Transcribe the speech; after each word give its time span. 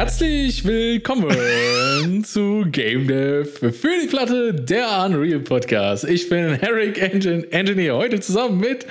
Herzlich 0.00 0.64
willkommen 0.64 2.24
zu 2.24 2.64
Game 2.70 3.06
Dev 3.06 3.50
für 3.70 4.00
die 4.00 4.06
Platte, 4.08 4.54
der 4.54 5.04
Unreal 5.04 5.40
Podcast. 5.40 6.04
Ich 6.04 6.26
bin 6.30 6.58
Eric 6.58 7.02
Engine 7.02 7.46
Engineer, 7.52 7.96
heute 7.96 8.18
zusammen 8.18 8.60
mit 8.60 8.86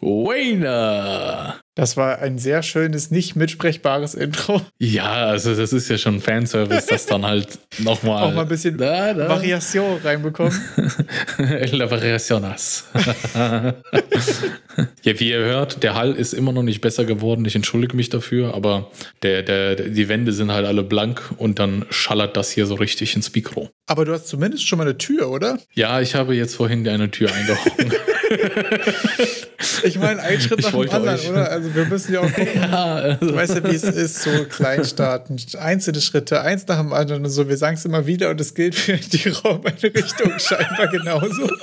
Wayner. 0.00 1.59
Das 1.76 1.96
war 1.96 2.18
ein 2.18 2.36
sehr 2.38 2.64
schönes, 2.64 3.12
nicht 3.12 3.36
mitsprechbares 3.36 4.14
Intro. 4.14 4.60
Ja, 4.80 5.26
also 5.26 5.54
das 5.54 5.72
ist 5.72 5.88
ja 5.88 5.98
schon 5.98 6.20
Fanservice, 6.20 6.86
das 6.86 7.06
dann 7.06 7.24
halt 7.24 7.60
nochmal. 7.78 8.24
Auch 8.24 8.34
mal 8.34 8.42
ein 8.42 8.48
bisschen 8.48 8.76
da, 8.76 9.14
da. 9.14 9.28
Variation 9.28 10.00
reinbekommen. 10.02 10.52
La 11.38 11.88
Variacionas. 11.88 12.86
ja, 15.02 15.20
wie 15.20 15.30
ihr 15.30 15.38
hört, 15.38 15.84
der 15.84 15.94
Hall 15.94 16.14
ist 16.14 16.32
immer 16.32 16.52
noch 16.52 16.64
nicht 16.64 16.80
besser 16.80 17.04
geworden. 17.04 17.44
Ich 17.44 17.54
entschuldige 17.54 17.96
mich 17.96 18.08
dafür, 18.08 18.52
aber 18.54 18.90
der, 19.22 19.44
der, 19.44 19.76
die 19.76 20.08
Wände 20.08 20.32
sind 20.32 20.50
halt 20.50 20.66
alle 20.66 20.82
blank 20.82 21.22
und 21.36 21.60
dann 21.60 21.86
schallert 21.90 22.36
das 22.36 22.50
hier 22.50 22.66
so 22.66 22.74
richtig 22.74 23.14
ins 23.14 23.32
Mikro. 23.32 23.70
Aber 23.86 24.04
du 24.04 24.12
hast 24.12 24.26
zumindest 24.26 24.66
schon 24.66 24.78
mal 24.78 24.84
eine 24.84 24.98
Tür, 24.98 25.30
oder? 25.30 25.60
Ja, 25.74 26.00
ich 26.00 26.16
habe 26.16 26.34
jetzt 26.34 26.56
vorhin 26.56 26.86
eine 26.88 27.12
Tür 27.12 27.30
eingehauen. 27.32 27.92
ich 29.82 29.98
meine, 29.98 30.22
ein 30.22 30.40
Schritt 30.40 30.62
nach 30.62 30.70
dem 30.70 30.90
anderen, 30.90 31.18
euch. 31.18 31.30
oder? 31.30 31.50
Also 31.50 31.74
wir 31.74 31.84
müssen 31.86 32.14
ja 32.14 32.20
auch 32.20 32.32
gucken. 32.32 32.60
Ja, 32.60 32.94
also. 32.94 33.26
Du 33.26 33.34
weißt 33.34 33.54
ja, 33.56 33.64
wie 33.64 33.74
es 33.74 33.82
ist, 33.82 34.22
so 34.22 34.30
Kleinstaaten, 34.48 35.36
einzelne 35.58 36.00
Schritte, 36.00 36.40
eins 36.40 36.66
nach 36.66 36.78
dem 36.78 36.92
anderen 36.92 37.24
und 37.24 37.30
so. 37.30 37.48
Wir 37.48 37.56
sagen 37.56 37.76
es 37.76 37.84
immer 37.84 38.06
wieder 38.06 38.30
und 38.30 38.40
es 38.40 38.54
gilt 38.54 38.74
für 38.74 38.96
die 38.96 39.28
Raumeinrichtung 39.28 40.38
scheinbar 40.38 40.88
genauso. 40.88 41.50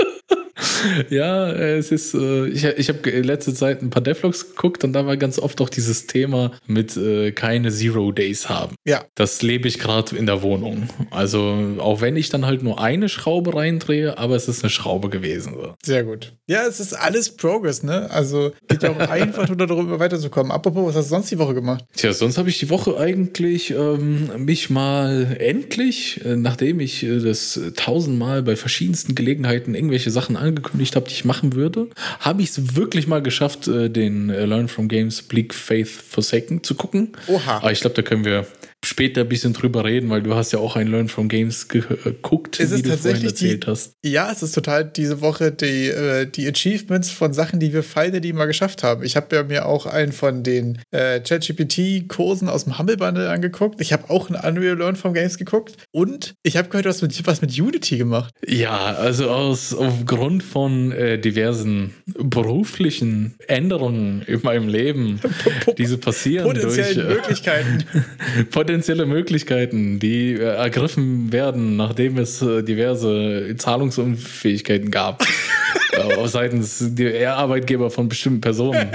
ja, 1.10 1.52
es 1.52 1.92
ist, 1.92 2.14
äh, 2.14 2.48
ich, 2.48 2.64
ich 2.64 2.90
habe 2.90 3.10
letzte 3.22 3.54
Zeit 3.54 3.82
ein 3.82 3.90
paar 3.90 4.02
Devlogs 4.02 4.50
geguckt 4.50 4.84
und 4.84 4.94
da 4.94 5.06
war 5.06 5.18
ganz 5.18 5.40
oft 5.40 5.62
auch 5.62 5.70
dieses 5.70 6.08
Thema 6.08 6.52
mit 6.66 6.96
äh, 6.98 7.32
keine 7.32 7.72
Zero 7.72 8.12
Days 8.12 8.50
haben. 8.50 8.76
Ja. 8.86 9.06
Das 9.16 9.42
lebe 9.42 9.68
ich 9.68 9.80
gerade 9.80 10.16
in 10.16 10.26
der 10.26 10.42
Wohnung. 10.42 10.90
Also 11.12 11.76
auch 11.80 12.02
wenn 12.02 12.16
ich 12.16 12.30
dann 12.30 12.46
halt 12.46 12.64
nur 12.64 12.82
eine 12.82 13.10
Schraube 13.10 13.56
reindrehe, 13.56 14.18
aber 14.18 14.36
es 14.36 14.48
ist 14.48 14.64
eine 14.64 14.70
Schraube 14.70 15.10
gewesen. 15.10 15.54
So. 15.56 15.76
Sehr 15.84 16.04
gut. 16.04 16.34
Ja, 16.48 16.66
es 16.66 16.80
ist 16.80 16.94
alles 16.94 17.36
Progress, 17.36 17.84
ne? 17.84 18.10
Also 18.10 18.52
geht 18.68 18.84
ja 18.84 18.92
auch 18.92 19.00
einfach 19.10 19.48
nur 19.48 19.58
darüber 19.58 20.00
weiterzukommen. 20.00 20.52
Apropos, 20.52 20.88
was 20.88 20.96
hast 20.96 21.06
du 21.08 21.16
sonst 21.16 21.32
die 21.32 21.40
Woche 21.40 21.54
gemacht? 21.54 21.86
Tja, 21.96 22.14
sonst 22.14 22.38
habe 22.38 22.50
ich 22.50 22.60
die 22.60 22.70
Woche 22.70 22.98
eigentlich 22.98 23.72
ähm, 23.72 24.30
mich 24.38 24.70
mal 24.70 25.36
endlich, 25.40 26.24
äh, 26.26 26.36
nachdem 26.36 26.80
ich 26.80 27.04
äh, 27.04 27.20
das 27.20 27.60
tausendmal 27.76 28.44
bei 28.44 28.56
verschiedensten 28.56 29.16
Gelegenheiten 29.16 29.76
irgendwelche 29.76 30.12
Sachen 30.12 30.38
angekündigt 30.58 30.96
habe, 30.96 31.08
die 31.08 31.14
ich 31.14 31.26
machen 31.26 31.54
würde, 31.54 31.88
habe 32.20 32.42
ich 32.42 32.50
es 32.50 32.76
wirklich 32.76 33.08
mal 33.08 33.22
geschafft, 33.22 33.68
äh, 33.68 33.90
den 33.90 34.30
äh, 34.30 34.46
Learn 34.46 34.68
from 34.68 34.88
Games 34.88 35.22
Bleak 35.22 35.54
Faith 35.54 35.90
Forsaken 35.90 36.64
zu 36.64 36.76
gucken. 36.76 37.14
Oha. 37.28 37.58
Aber 37.58 37.72
ich 37.72 37.82
glaube, 37.82 37.96
da 37.96 38.02
können 38.02 38.26
wir 38.26 38.46
später 38.88 39.22
ein 39.22 39.30
bisschen 39.30 39.54
drüber 39.54 39.84
reden, 39.84 40.10
weil 40.10 40.22
du 40.22 40.36
hast 40.36 40.52
ja 40.54 40.60
auch 40.60 40.76
ein 40.76 40.88
Learn 40.88 41.08
from 41.08 41.30
Games 41.30 41.68
geguckt, 41.68 42.60
ist 42.60 42.76
wie 42.76 42.82
du 42.82 42.98
vorhin 42.98 43.26
erzählt 43.26 43.66
die, 43.66 43.68
hast. 43.68 43.94
Ja, 44.04 44.32
es 44.32 44.42
ist 44.44 44.54
total 44.54 44.86
diese 44.86 45.22
Woche 45.22 45.52
die, 45.52 45.88
äh, 45.88 46.26
die 46.26 46.48
Achievements 46.48 47.10
von 47.10 47.34
Sachen, 47.34 47.60
die 47.60 47.74
wir 47.74 47.84
die 48.22 48.34
mal 48.34 48.46
geschafft 48.46 48.84
haben. 48.84 49.04
Ich 49.04 49.16
habe 49.16 49.36
ja 49.36 49.44
mir 49.44 49.66
auch 49.66 49.86
einen 49.86 50.12
von 50.12 50.44
den 50.44 50.80
äh, 50.92 51.20
ChatGPT-Kursen 51.20 52.50
aus 52.50 52.64
dem 52.64 52.78
Humble 52.78 52.98
Bundle 52.98 53.30
angeguckt. 53.30 53.82
Ich 53.82 53.94
habe 53.94 54.10
auch 54.10 54.30
ein 54.30 54.36
Unreal 54.36 54.78
Learn 54.78 54.96
from 54.96 55.14
Games 55.14 55.38
geguckt 55.38 55.78
und 55.92 56.36
ich 56.44 56.58
habe 56.58 56.70
gehört, 56.70 56.86
du 56.86 56.90
hast 56.90 57.02
mit, 57.02 57.28
was 57.28 57.42
mit 57.42 57.58
Unity 57.58 57.98
gemacht. 57.98 58.34
Ja, 58.46 58.96
also 58.96 59.30
aus 59.30 59.74
aufgrund 59.74 60.44
von 60.44 60.92
äh, 60.92 61.20
diversen 61.20 61.94
beruflichen 62.06 63.36
Änderungen 63.48 64.22
in 64.24 64.42
meinem 64.44 64.68
Leben, 64.68 65.20
die 65.78 65.86
so 65.86 65.98
passieren. 65.98 66.46
Potenziellen 66.46 66.96
durch, 66.96 67.06
äh, 67.06 67.14
Möglichkeiten. 67.14 67.84
potenzielle 68.78 69.08
Möglichkeiten, 69.08 69.98
die 69.98 70.34
äh, 70.34 70.44
ergriffen 70.44 71.32
werden, 71.32 71.78
nachdem 71.78 72.20
es 72.20 72.44
äh, 72.44 72.62
diverse 72.62 73.56
Zahlungsunfähigkeiten 73.58 74.92
gab. 74.92 75.24
äh, 75.94 76.28
seitens 76.28 76.94
der 76.94 77.38
Arbeitgeber 77.38 77.90
von 77.90 78.08
bestimmten 78.08 78.42
Personen, 78.42 78.92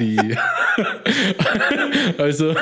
die 0.00 0.18
also 2.18 2.54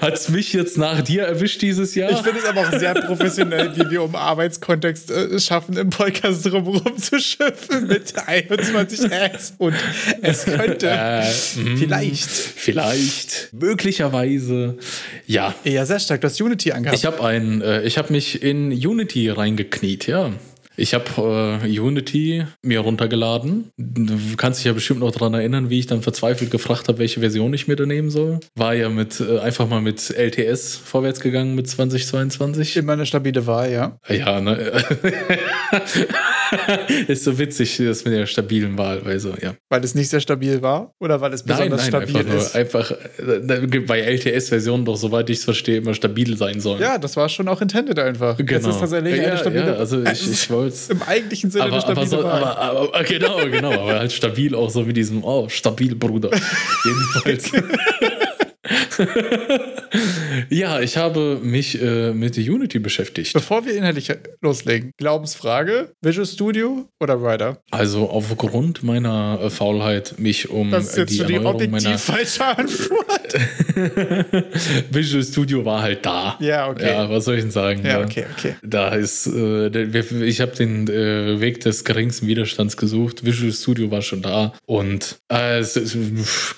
hat 0.00 0.14
es 0.14 0.28
mich 0.28 0.52
jetzt 0.52 0.78
nach 0.78 1.02
dir 1.02 1.24
erwischt 1.24 1.62
dieses 1.62 1.94
Jahr. 1.94 2.10
Ich 2.10 2.18
finde 2.18 2.38
es 2.38 2.44
aber 2.44 2.60
auch 2.60 2.72
sehr 2.72 2.94
professionell, 2.94 3.76
wie 3.76 3.90
wir 3.90 4.02
um 4.02 4.14
Arbeitskontext 4.14 5.10
äh, 5.10 5.38
schaffen, 5.38 5.76
im 5.76 5.90
Podcast 5.90 6.46
drumherum 6.46 6.96
zu 6.96 7.18
schiffen 7.18 7.86
mit 7.86 8.14
21 8.26 9.10
S 9.10 9.54
und 9.58 9.74
es 10.22 10.44
könnte 10.44 10.88
äh, 10.90 11.22
vielleicht. 11.22 12.30
Vielleicht. 12.30 13.50
Möglicherweise. 13.52 14.76
Ja. 15.26 15.54
Ja, 15.64 15.86
sehr 15.86 16.00
stark. 16.00 16.20
Du 16.20 16.26
hast 16.26 16.40
Unity 16.40 16.72
angehabt. 16.72 16.98
Ich 16.98 17.04
habe 17.04 17.20
äh, 17.30 17.82
ich 17.86 17.98
habe 17.98 18.12
mich 18.12 18.42
in 18.42 18.72
Unity 18.72 19.28
reingekniet, 19.30 20.06
ja. 20.06 20.32
Ich 20.76 20.94
habe 20.94 21.60
äh, 21.62 21.80
Unity 21.80 22.46
mir 22.62 22.80
runtergeladen. 22.80 23.70
Du 23.76 24.36
kannst 24.36 24.60
dich 24.60 24.66
ja 24.66 24.72
bestimmt 24.72 25.00
noch 25.00 25.10
daran 25.10 25.34
erinnern, 25.34 25.68
wie 25.68 25.78
ich 25.78 25.86
dann 25.86 26.02
verzweifelt 26.02 26.50
gefragt 26.50 26.88
habe, 26.88 26.98
welche 26.98 27.20
Version 27.20 27.52
ich 27.52 27.68
mir 27.68 27.76
da 27.76 27.86
nehmen 27.86 28.10
soll. 28.10 28.40
War 28.54 28.74
ja 28.74 28.88
mit 28.88 29.20
äh, 29.20 29.38
einfach 29.40 29.68
mal 29.68 29.80
mit 29.80 30.10
LTS 30.10 30.76
vorwärts 30.76 31.20
gegangen 31.20 31.54
mit 31.54 31.68
2022. 31.68 32.76
Immer 32.76 32.94
eine 32.94 33.06
stabile 33.06 33.46
Wahl, 33.46 33.70
ja. 33.70 33.98
Ja, 34.08 34.40
ne? 34.40 34.72
ist 37.08 37.24
so 37.24 37.38
witzig, 37.38 37.76
das 37.78 38.04
mit 38.04 38.14
der 38.14 38.26
stabilen 38.26 38.76
Wahl, 38.78 39.04
weil 39.04 39.18
so, 39.18 39.34
ja. 39.40 39.54
Weil 39.68 39.84
es 39.84 39.94
nicht 39.94 40.08
sehr 40.08 40.20
stabil 40.20 40.62
war? 40.62 40.94
Oder 40.98 41.20
weil 41.20 41.32
es 41.32 41.42
besonders 41.42 41.90
nein, 41.90 41.92
nein, 41.92 42.08
stabil 42.08 42.16
einfach 42.16 42.34
ist? 42.34 42.54
Nur, 42.54 42.60
einfach 42.60 42.92
bei 43.86 44.00
LTS-Versionen 44.00 44.84
doch, 44.84 44.96
soweit 44.96 45.30
ich 45.30 45.38
es 45.38 45.44
verstehe, 45.44 45.78
immer 45.78 45.94
stabil 45.94 46.36
sein 46.36 46.60
sollen. 46.60 46.80
Ja, 46.80 46.98
das 46.98 47.16
war 47.16 47.28
schon 47.28 47.48
auch 47.48 47.60
intended 47.60 47.98
einfach. 47.98 48.36
Genau. 48.36 48.52
Das 48.52 48.66
ist 48.66 48.80
tatsächlich 48.80 49.16
ja, 49.16 49.28
eine 49.28 49.38
stabile 49.38 49.66
ja, 49.66 49.74
also 49.74 50.02
ich, 50.02 50.30
ich 50.30 50.50
wollte 50.50 50.76
Im 50.90 51.02
eigentlichen 51.02 51.50
Sinne 51.50 51.64
aber, 51.64 51.72
eine 51.74 51.82
stabile 51.82 52.06
aber 52.06 52.06
so, 52.06 52.24
Wahl. 52.24 52.44
Aber, 52.44 52.94
aber, 52.94 53.04
genau, 53.04 53.38
genau. 53.46 53.72
Aber 53.72 53.98
halt 53.98 54.12
stabil 54.12 54.54
auch 54.54 54.70
so 54.70 54.86
wie 54.86 54.92
diesem, 54.92 55.24
oh, 55.24 55.48
stabil, 55.48 55.94
Bruder. 55.94 56.30
Jedenfalls. 56.84 57.52
ja, 60.50 60.80
ich 60.80 60.96
habe 60.96 61.38
mich 61.42 61.80
äh, 61.80 62.12
mit 62.12 62.36
Unity 62.36 62.78
beschäftigt. 62.78 63.32
Bevor 63.32 63.64
wir 63.64 63.74
inhaltlich 63.74 64.12
loslegen, 64.40 64.92
Glaubensfrage: 64.96 65.92
Visual 66.02 66.26
Studio 66.26 66.88
oder 67.00 67.22
Rider? 67.22 67.58
Also 67.70 68.10
aufgrund 68.10 68.82
meiner 68.82 69.38
äh, 69.42 69.50
Faulheit, 69.50 70.14
mich 70.18 70.50
um 70.50 70.70
das 70.70 70.88
ist 70.88 70.96
jetzt 70.96 71.10
die 71.12 71.16
schon 71.18 71.26
die 71.28 71.34
Erneuerung 71.34 71.70
meiner 71.70 71.98
falsche 71.98 72.44
Antwort. 72.44 73.34
Visual 74.90 75.22
Studio 75.22 75.64
war 75.64 75.82
halt 75.82 76.04
da. 76.04 76.36
Ja, 76.40 76.68
okay. 76.68 76.90
Ja, 76.90 77.08
was 77.08 77.24
soll 77.24 77.36
ich 77.36 77.42
denn 77.42 77.50
sagen? 77.50 77.84
Ja, 77.84 78.00
okay, 78.00 78.24
okay. 78.36 78.56
Da 78.62 78.90
ist, 78.90 79.26
äh, 79.26 79.68
ich 80.24 80.40
habe 80.40 80.52
den 80.52 80.88
äh, 80.88 81.40
Weg 81.40 81.60
des 81.60 81.84
geringsten 81.84 82.26
Widerstands 82.26 82.76
gesucht. 82.76 83.24
Visual 83.24 83.52
Studio 83.52 83.90
war 83.90 84.02
schon 84.02 84.22
da 84.22 84.52
und 84.66 85.20
äh, 85.28 85.62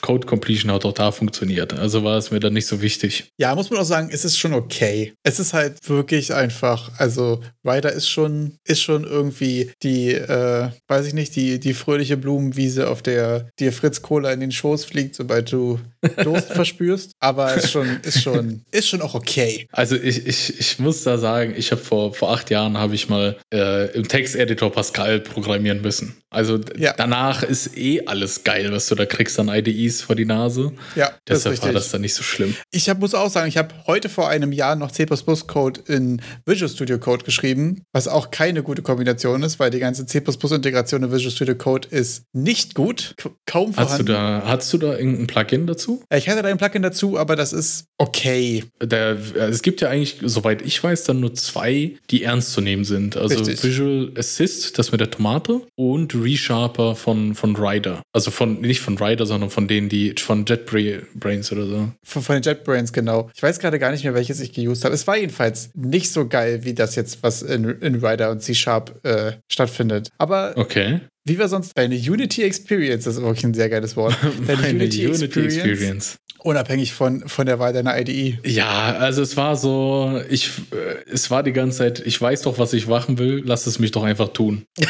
Code 0.01 0.27
Completion 0.27 0.73
hat 0.73 0.85
auch 0.85 0.95
da 0.95 1.13
funktioniert. 1.13 1.75
Also 1.75 2.05
war 2.05 2.17
es 2.17 2.31
mir 2.31 2.41
dann 2.41 2.55
nicht 2.55 2.67
so 2.67 2.81
wichtig. 2.81 3.31
Ja, 3.39 3.55
muss 3.55 3.71
man 3.71 3.82
auch 3.83 3.87
sagen, 3.87 4.11
es 4.13 4.25
ist 4.25 4.39
schon 4.39 4.55
okay. 4.55 5.13
Es 5.23 5.39
ist 5.39 5.53
halt 5.53 5.89
wirklich 5.89 6.33
einfach, 6.33 6.91
also 6.99 7.41
Ryder 7.65 7.93
ist 7.93 8.09
schon, 8.09 8.57
ist 8.65 8.81
schon 8.81 9.05
irgendwie 9.05 9.73
die, 9.83 10.13
äh, 10.13 10.69
weiß 10.89 11.07
ich 11.07 11.15
nicht, 11.15 11.37
die, 11.37 11.59
die 11.59 11.75
fröhliche 11.75 12.17
Blumenwiese, 12.17 12.89
auf 12.89 13.03
der 13.03 13.49
dir 13.59 13.73
Fritz 13.73 14.03
Kohler 14.03 14.33
in 14.33 14.41
den 14.41 14.53
Schoß 14.53 14.85
fliegt, 14.85 15.15
sobald 15.15 15.53
du 15.53 15.81
Durst 16.23 16.53
verspürst. 16.53 17.13
Aber 17.21 17.55
ist 17.55 17.71
schon, 17.71 18.01
ist 18.03 18.23
schon, 18.23 18.63
ist 18.71 18.89
schon 18.89 19.03
auch 19.03 19.15
okay. 19.15 19.67
Also 19.73 19.97
ich, 19.97 20.27
ich, 20.27 20.59
ich 20.59 20.79
muss 20.79 21.03
da 21.03 21.19
sagen, 21.19 21.55
ich 21.57 21.71
habe 21.73 21.83
vor, 21.83 22.15
vor 22.15 22.33
acht 22.33 22.51
Jahren 22.51 22.79
habe 22.79 22.95
ich 22.95 23.09
mal 23.09 23.37
äh, 23.53 23.93
im 23.93 24.07
Texteditor 24.07 24.73
Pascal 24.73 25.21
programmieren 25.21 25.83
müssen. 25.83 26.17
Also 26.31 26.59
ja. 26.77 26.95
danach 26.97 27.43
ist 27.43 27.77
eh 27.77 28.07
alles 28.07 28.43
geil, 28.43 28.73
was 28.73 28.87
du 28.87 28.95
da 28.95 29.07
kriegst 29.07 29.39
an 29.39 29.49
IDEs 29.49 30.03
vor 30.03 30.17
die 30.17 30.25
Nase. 30.25 30.73
Ja, 30.97 31.13
deshalb 31.29 31.63
war 31.63 31.73
das 31.73 31.91
dann 31.91 32.01
nicht 32.01 32.15
so 32.15 32.23
schlimm. 32.23 32.57
Ich 32.71 32.89
hab, 32.89 32.99
muss 32.99 33.15
auch 33.15 33.29
sagen, 33.31 33.49
ich 33.49 33.59
habe 33.59 33.72
heute 33.87 34.09
vor 34.09 34.29
einem 34.29 34.53
Jahr 34.53 34.77
noch 34.77 34.93
C++-Code 34.93 35.81
in 35.87 36.21
Visual 36.47 36.71
Studio 36.71 36.99
Code 36.99 37.25
geschrieben, 37.25 37.83
was 37.93 38.09
auch 38.09 38.31
keine 38.31 38.63
gute 38.63 38.83
Kombination 38.83 39.43
ist, 39.43 39.59
weil 39.59 39.71
die 39.71 39.79
ganze 39.79 40.07
C++-Integration 40.07 41.03
in 41.03 41.13
Visual 41.13 41.31
Studio 41.31 41.55
Code 41.55 41.89
ist 41.89 42.25
nicht 42.33 42.75
gut, 42.75 43.15
kaum 43.47 43.73
vorhanden. 43.73 43.93
Hast 43.93 43.99
du 44.01 44.05
da, 44.05 44.43
hast 44.47 44.73
du 44.73 44.79
da 44.79 44.97
irgendein 44.97 45.27
Plugin 45.27 45.67
dazu? 45.67 46.03
Ich 46.15 46.29
hatte 46.29 46.43
da 46.43 46.49
ein 46.49 46.59
Plugin 46.59 46.83
dazu, 46.83 47.19
aber 47.19 47.37
das 47.37 47.53
ist 47.53 47.87
okay. 47.99 48.65
Der, 48.83 49.17
es 49.37 49.63
gibt 49.63 49.81
ja 49.81 49.89
eigentlich, 49.89 50.19
soweit 50.23 50.63
ich 50.63 50.83
weiß, 50.83 51.05
dann 51.05 51.21
nur 51.21 51.35
zwei, 51.35 51.93
die 52.11 52.25
ernst 52.25 52.53
zu 52.53 52.61
nehmen 52.61 52.85
sind. 52.85 53.17
Also 53.17 53.39
Richtig. 53.39 53.63
Visual 53.63 54.13
Assist, 54.17 54.79
das 54.79 54.93
mit 54.93 55.01
der 55.01 55.11
Tomate 55.11 55.63
und 55.77 56.15
Resharper 56.15 56.95
von, 56.95 57.35
von 57.35 57.57
Rider. 57.57 58.03
Also 58.13 58.31
von, 58.31 58.61
nicht 58.61 58.81
von 58.81 58.99
Rider, 58.99 59.27
sondern 59.27 59.51
von 59.51 59.69
denen, 59.69 59.89
die, 59.89 60.15
von 60.19 60.45
JetBrains 60.47 61.53
oder 61.53 61.67
so. 61.67 61.93
Von, 62.05 62.23
von 62.23 62.35
den 62.37 62.43
JetBrains, 62.43 62.93
genau. 62.93 63.31
Ich 63.35 63.43
weiß 63.43 63.59
gerade 63.63 63.79
gar 63.79 63.91
nicht 63.91 64.05
mehr, 64.05 64.15
welches 64.15 64.41
ich 64.41 64.53
geused 64.53 64.85
habe. 64.85 64.95
Es 64.95 65.07
war 65.07 65.17
jedenfalls 65.17 65.71
nicht 65.75 66.13
so 66.13 66.29
geil, 66.29 66.65
wie 66.65 66.75
das 66.75 66.95
jetzt, 66.95 67.23
was 67.23 67.43
in, 67.43 67.65
in 67.81 68.05
Rider 68.05 68.31
und 68.31 68.43
C-Sharp 68.43 69.05
äh, 69.05 69.33
stattfindet. 69.51 70.11
Aber 70.19 70.53
okay. 70.57 71.01
Wie 71.25 71.39
war 71.39 71.49
sonst 71.49 71.79
deine 71.79 71.95
Unity 71.95 72.43
Experience? 72.43 73.05
Das 73.05 73.15
ist 73.17 73.23
wirklich 73.23 73.45
ein 73.45 73.55
sehr 73.55 73.69
geiles 73.69 73.97
Wort. 73.97 74.17
Deine 74.47 74.61
Meine 74.61 74.85
Unity, 74.85 75.05
Experience. 75.05 76.17
Unabhängig 76.39 76.93
von, 76.93 77.29
von 77.29 77.47
der 77.47 77.61
Wahl 77.61 77.73
deiner 77.73 77.97
IDE. 77.97 78.41
Ja, 78.45 78.97
also 78.97 79.23
es 79.23 79.37
war 79.37 79.55
so, 79.55 80.21
ich, 80.29 80.51
äh, 80.73 81.09
es 81.09 81.31
war 81.31 81.45
die 81.45 81.53
ganze 81.53 81.79
Zeit, 81.79 82.03
ich 82.05 82.21
weiß 82.21 82.43
doch, 82.43 82.59
was 82.59 82.73
ich 82.73 82.89
machen 82.89 83.19
will, 83.19 83.43
lass 83.45 83.69
es 83.69 83.79
mich 83.79 83.93
doch 83.93 84.03
einfach 84.03 84.31
tun. 84.31 84.65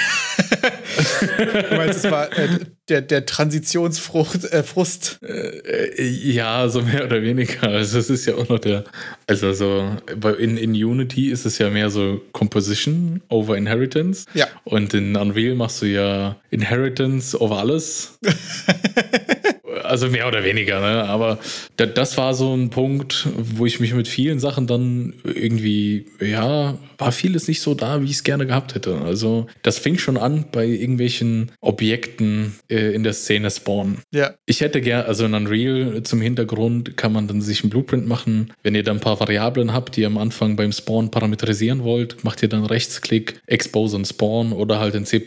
Du 1.70 1.76
meinst, 1.76 2.04
es 2.04 2.10
war 2.10 2.36
äh, 2.36 2.48
der, 2.88 3.02
der 3.02 3.26
Transitionsfrust. 3.26 4.52
Äh, 4.52 4.62
Frust. 4.62 5.18
Äh, 5.22 6.04
ja, 6.04 6.68
so 6.68 6.82
mehr 6.82 7.04
oder 7.04 7.22
weniger. 7.22 7.68
Also 7.68 7.98
es 7.98 8.10
ist 8.10 8.26
ja 8.26 8.34
auch 8.34 8.48
noch 8.48 8.58
der, 8.58 8.84
also 9.26 9.52
so, 9.52 9.96
in, 10.38 10.56
in 10.56 10.72
Unity 10.72 11.30
ist 11.30 11.46
es 11.46 11.58
ja 11.58 11.70
mehr 11.70 11.90
so 11.90 12.20
Composition 12.32 13.22
over 13.28 13.56
Inheritance. 13.56 14.26
Ja. 14.34 14.46
Und 14.64 14.94
in 14.94 15.16
Unreal 15.16 15.54
machst 15.54 15.82
du 15.82 15.86
ja 15.86 16.36
Inheritance 16.50 17.40
over 17.40 17.58
alles. 17.58 18.18
Also 19.92 20.08
mehr 20.08 20.26
oder 20.26 20.42
weniger, 20.42 20.80
ne? 20.80 21.04
Aber 21.04 21.38
da, 21.76 21.84
das 21.84 22.16
war 22.16 22.32
so 22.32 22.56
ein 22.56 22.70
Punkt, 22.70 23.28
wo 23.36 23.66
ich 23.66 23.78
mich 23.78 23.92
mit 23.92 24.08
vielen 24.08 24.38
Sachen 24.38 24.66
dann 24.66 25.12
irgendwie, 25.22 26.06
ja, 26.18 26.78
war 26.96 27.12
vieles 27.12 27.46
nicht 27.46 27.60
so 27.60 27.74
da, 27.74 28.00
wie 28.00 28.06
ich 28.06 28.12
es 28.12 28.24
gerne 28.24 28.46
gehabt 28.46 28.74
hätte. 28.74 29.02
Also 29.02 29.48
das 29.60 29.78
fing 29.78 29.98
schon 29.98 30.16
an 30.16 30.46
bei 30.50 30.64
irgendwelchen 30.64 31.52
Objekten 31.60 32.54
äh, 32.70 32.94
in 32.94 33.02
der 33.02 33.12
Szene 33.12 33.50
spawnen. 33.50 33.98
Ja. 34.14 34.32
Ich 34.46 34.62
hätte 34.62 34.80
gern, 34.80 35.04
also 35.04 35.26
in 35.26 35.34
Unreal 35.34 36.02
zum 36.04 36.22
Hintergrund 36.22 36.96
kann 36.96 37.12
man 37.12 37.28
dann 37.28 37.42
sich 37.42 37.62
einen 37.62 37.68
Blueprint 37.68 38.08
machen. 38.08 38.50
Wenn 38.62 38.74
ihr 38.74 38.84
dann 38.84 38.96
ein 38.96 39.00
paar 39.00 39.20
Variablen 39.20 39.74
habt, 39.74 39.96
die 39.96 40.00
ihr 40.00 40.06
am 40.06 40.16
Anfang 40.16 40.56
beim 40.56 40.72
Spawn 40.72 41.10
parametrisieren 41.10 41.84
wollt, 41.84 42.24
macht 42.24 42.42
ihr 42.42 42.48
dann 42.48 42.64
Rechtsklick, 42.64 43.42
Expose 43.46 43.96
und 43.96 44.06
Spawn 44.06 44.54
oder 44.54 44.80
halt 44.80 44.94
in 44.94 45.04
C++, 45.04 45.22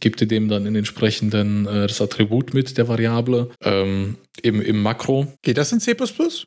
gebt 0.00 0.20
ihr 0.20 0.26
dem 0.26 0.48
dann 0.48 0.66
in 0.66 0.74
entsprechenden 0.74 1.68
äh, 1.68 1.86
das 1.86 2.00
Attribut 2.00 2.54
mit 2.54 2.76
der 2.76 2.88
Variable. 2.88 3.50
Ähm, 3.62 3.83
um, 3.84 4.16
im, 4.42 4.60
Im 4.60 4.82
Makro, 4.82 5.26
Geht 5.42 5.58
das 5.58 5.72
in 5.72 5.80
C? 5.80 5.94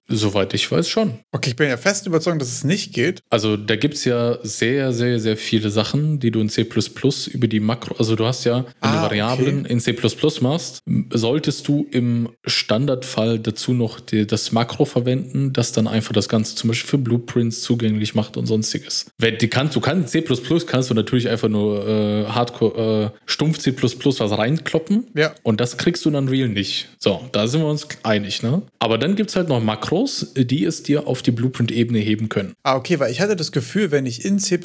soweit 0.07 0.53
ich 0.53 0.71
weiß, 0.71 0.87
schon. 0.89 1.19
Okay, 1.31 1.51
ich 1.51 1.55
bin 1.55 1.69
ja 1.69 1.77
fest 1.77 2.05
überzeugt, 2.05 2.41
dass 2.41 2.51
es 2.51 2.63
nicht 2.63 2.93
geht. 2.93 3.21
Also 3.29 3.57
da 3.57 3.75
gibt 3.75 3.95
es 3.95 4.05
ja 4.05 4.37
sehr, 4.43 4.93
sehr, 4.93 5.19
sehr 5.19 5.37
viele 5.37 5.69
Sachen, 5.69 6.19
die 6.19 6.31
du 6.31 6.39
in 6.41 6.49
C 6.49 6.65
über 7.31 7.47
die 7.47 7.59
Makro, 7.59 7.95
also 7.97 8.15
du 8.15 8.25
hast 8.25 8.43
ja, 8.45 8.65
wenn 8.65 8.73
Ah, 8.81 8.95
du 8.97 9.01
Variablen 9.03 9.61
okay. 9.61 9.73
in 9.73 9.79
C 9.79 9.95
machst, 10.41 10.81
solltest 11.11 11.67
du 11.67 11.87
im 11.91 12.29
Standardfall 12.45 13.39
dazu 13.39 13.73
noch 13.73 13.99
die, 13.99 14.27
das 14.27 14.51
Makro 14.51 14.85
verwenden, 14.85 15.53
das 15.53 15.71
dann 15.71 15.87
einfach 15.87 16.13
das 16.13 16.29
Ganze 16.29 16.55
zum 16.55 16.69
Beispiel 16.69 16.89
für 16.89 16.97
Blueprints 16.97 17.61
zugänglich 17.61 18.15
macht 18.15 18.37
und 18.37 18.45
sonstiges. 18.45 19.07
Wenn, 19.17 19.37
die 19.37 19.47
kannst, 19.47 19.75
du 19.75 19.79
kannst 19.79 20.11
C 20.11 20.23
kannst 20.67 20.89
du 20.89 20.93
natürlich 20.93 21.29
einfach 21.29 21.49
nur 21.49 21.87
äh, 21.87 22.25
Hardcore, 22.25 23.13
äh, 23.15 23.19
stumpf 23.25 23.59
C 23.59 23.73
was 23.81 24.37
reinkloppen. 24.37 25.07
Ja. 25.15 25.33
Und 25.43 25.61
das 25.61 25.77
kriegst 25.77 26.05
du 26.05 26.09
in 26.09 26.15
Unreal 26.15 26.49
nicht. 26.49 26.89
So, 26.99 27.21
da 27.31 27.47
sind 27.47 27.61
wir 27.61 27.67
uns 27.67 27.76
einig, 28.03 28.43
ne? 28.43 28.61
Aber 28.79 28.97
dann 28.97 29.15
gibt 29.15 29.29
es 29.29 29.35
halt 29.35 29.49
noch 29.49 29.61
Makros, 29.61 30.33
die 30.35 30.63
es 30.63 30.83
dir 30.83 31.07
auf 31.07 31.21
die 31.21 31.31
Blueprint-Ebene 31.31 31.99
heben 31.99 32.29
können. 32.29 32.53
Ah, 32.63 32.75
okay, 32.75 32.99
weil 32.99 33.11
ich 33.11 33.21
hatte 33.21 33.35
das 33.35 33.51
Gefühl, 33.51 33.91
wenn 33.91 34.05
ich 34.05 34.25
in 34.25 34.39
C 34.39 34.59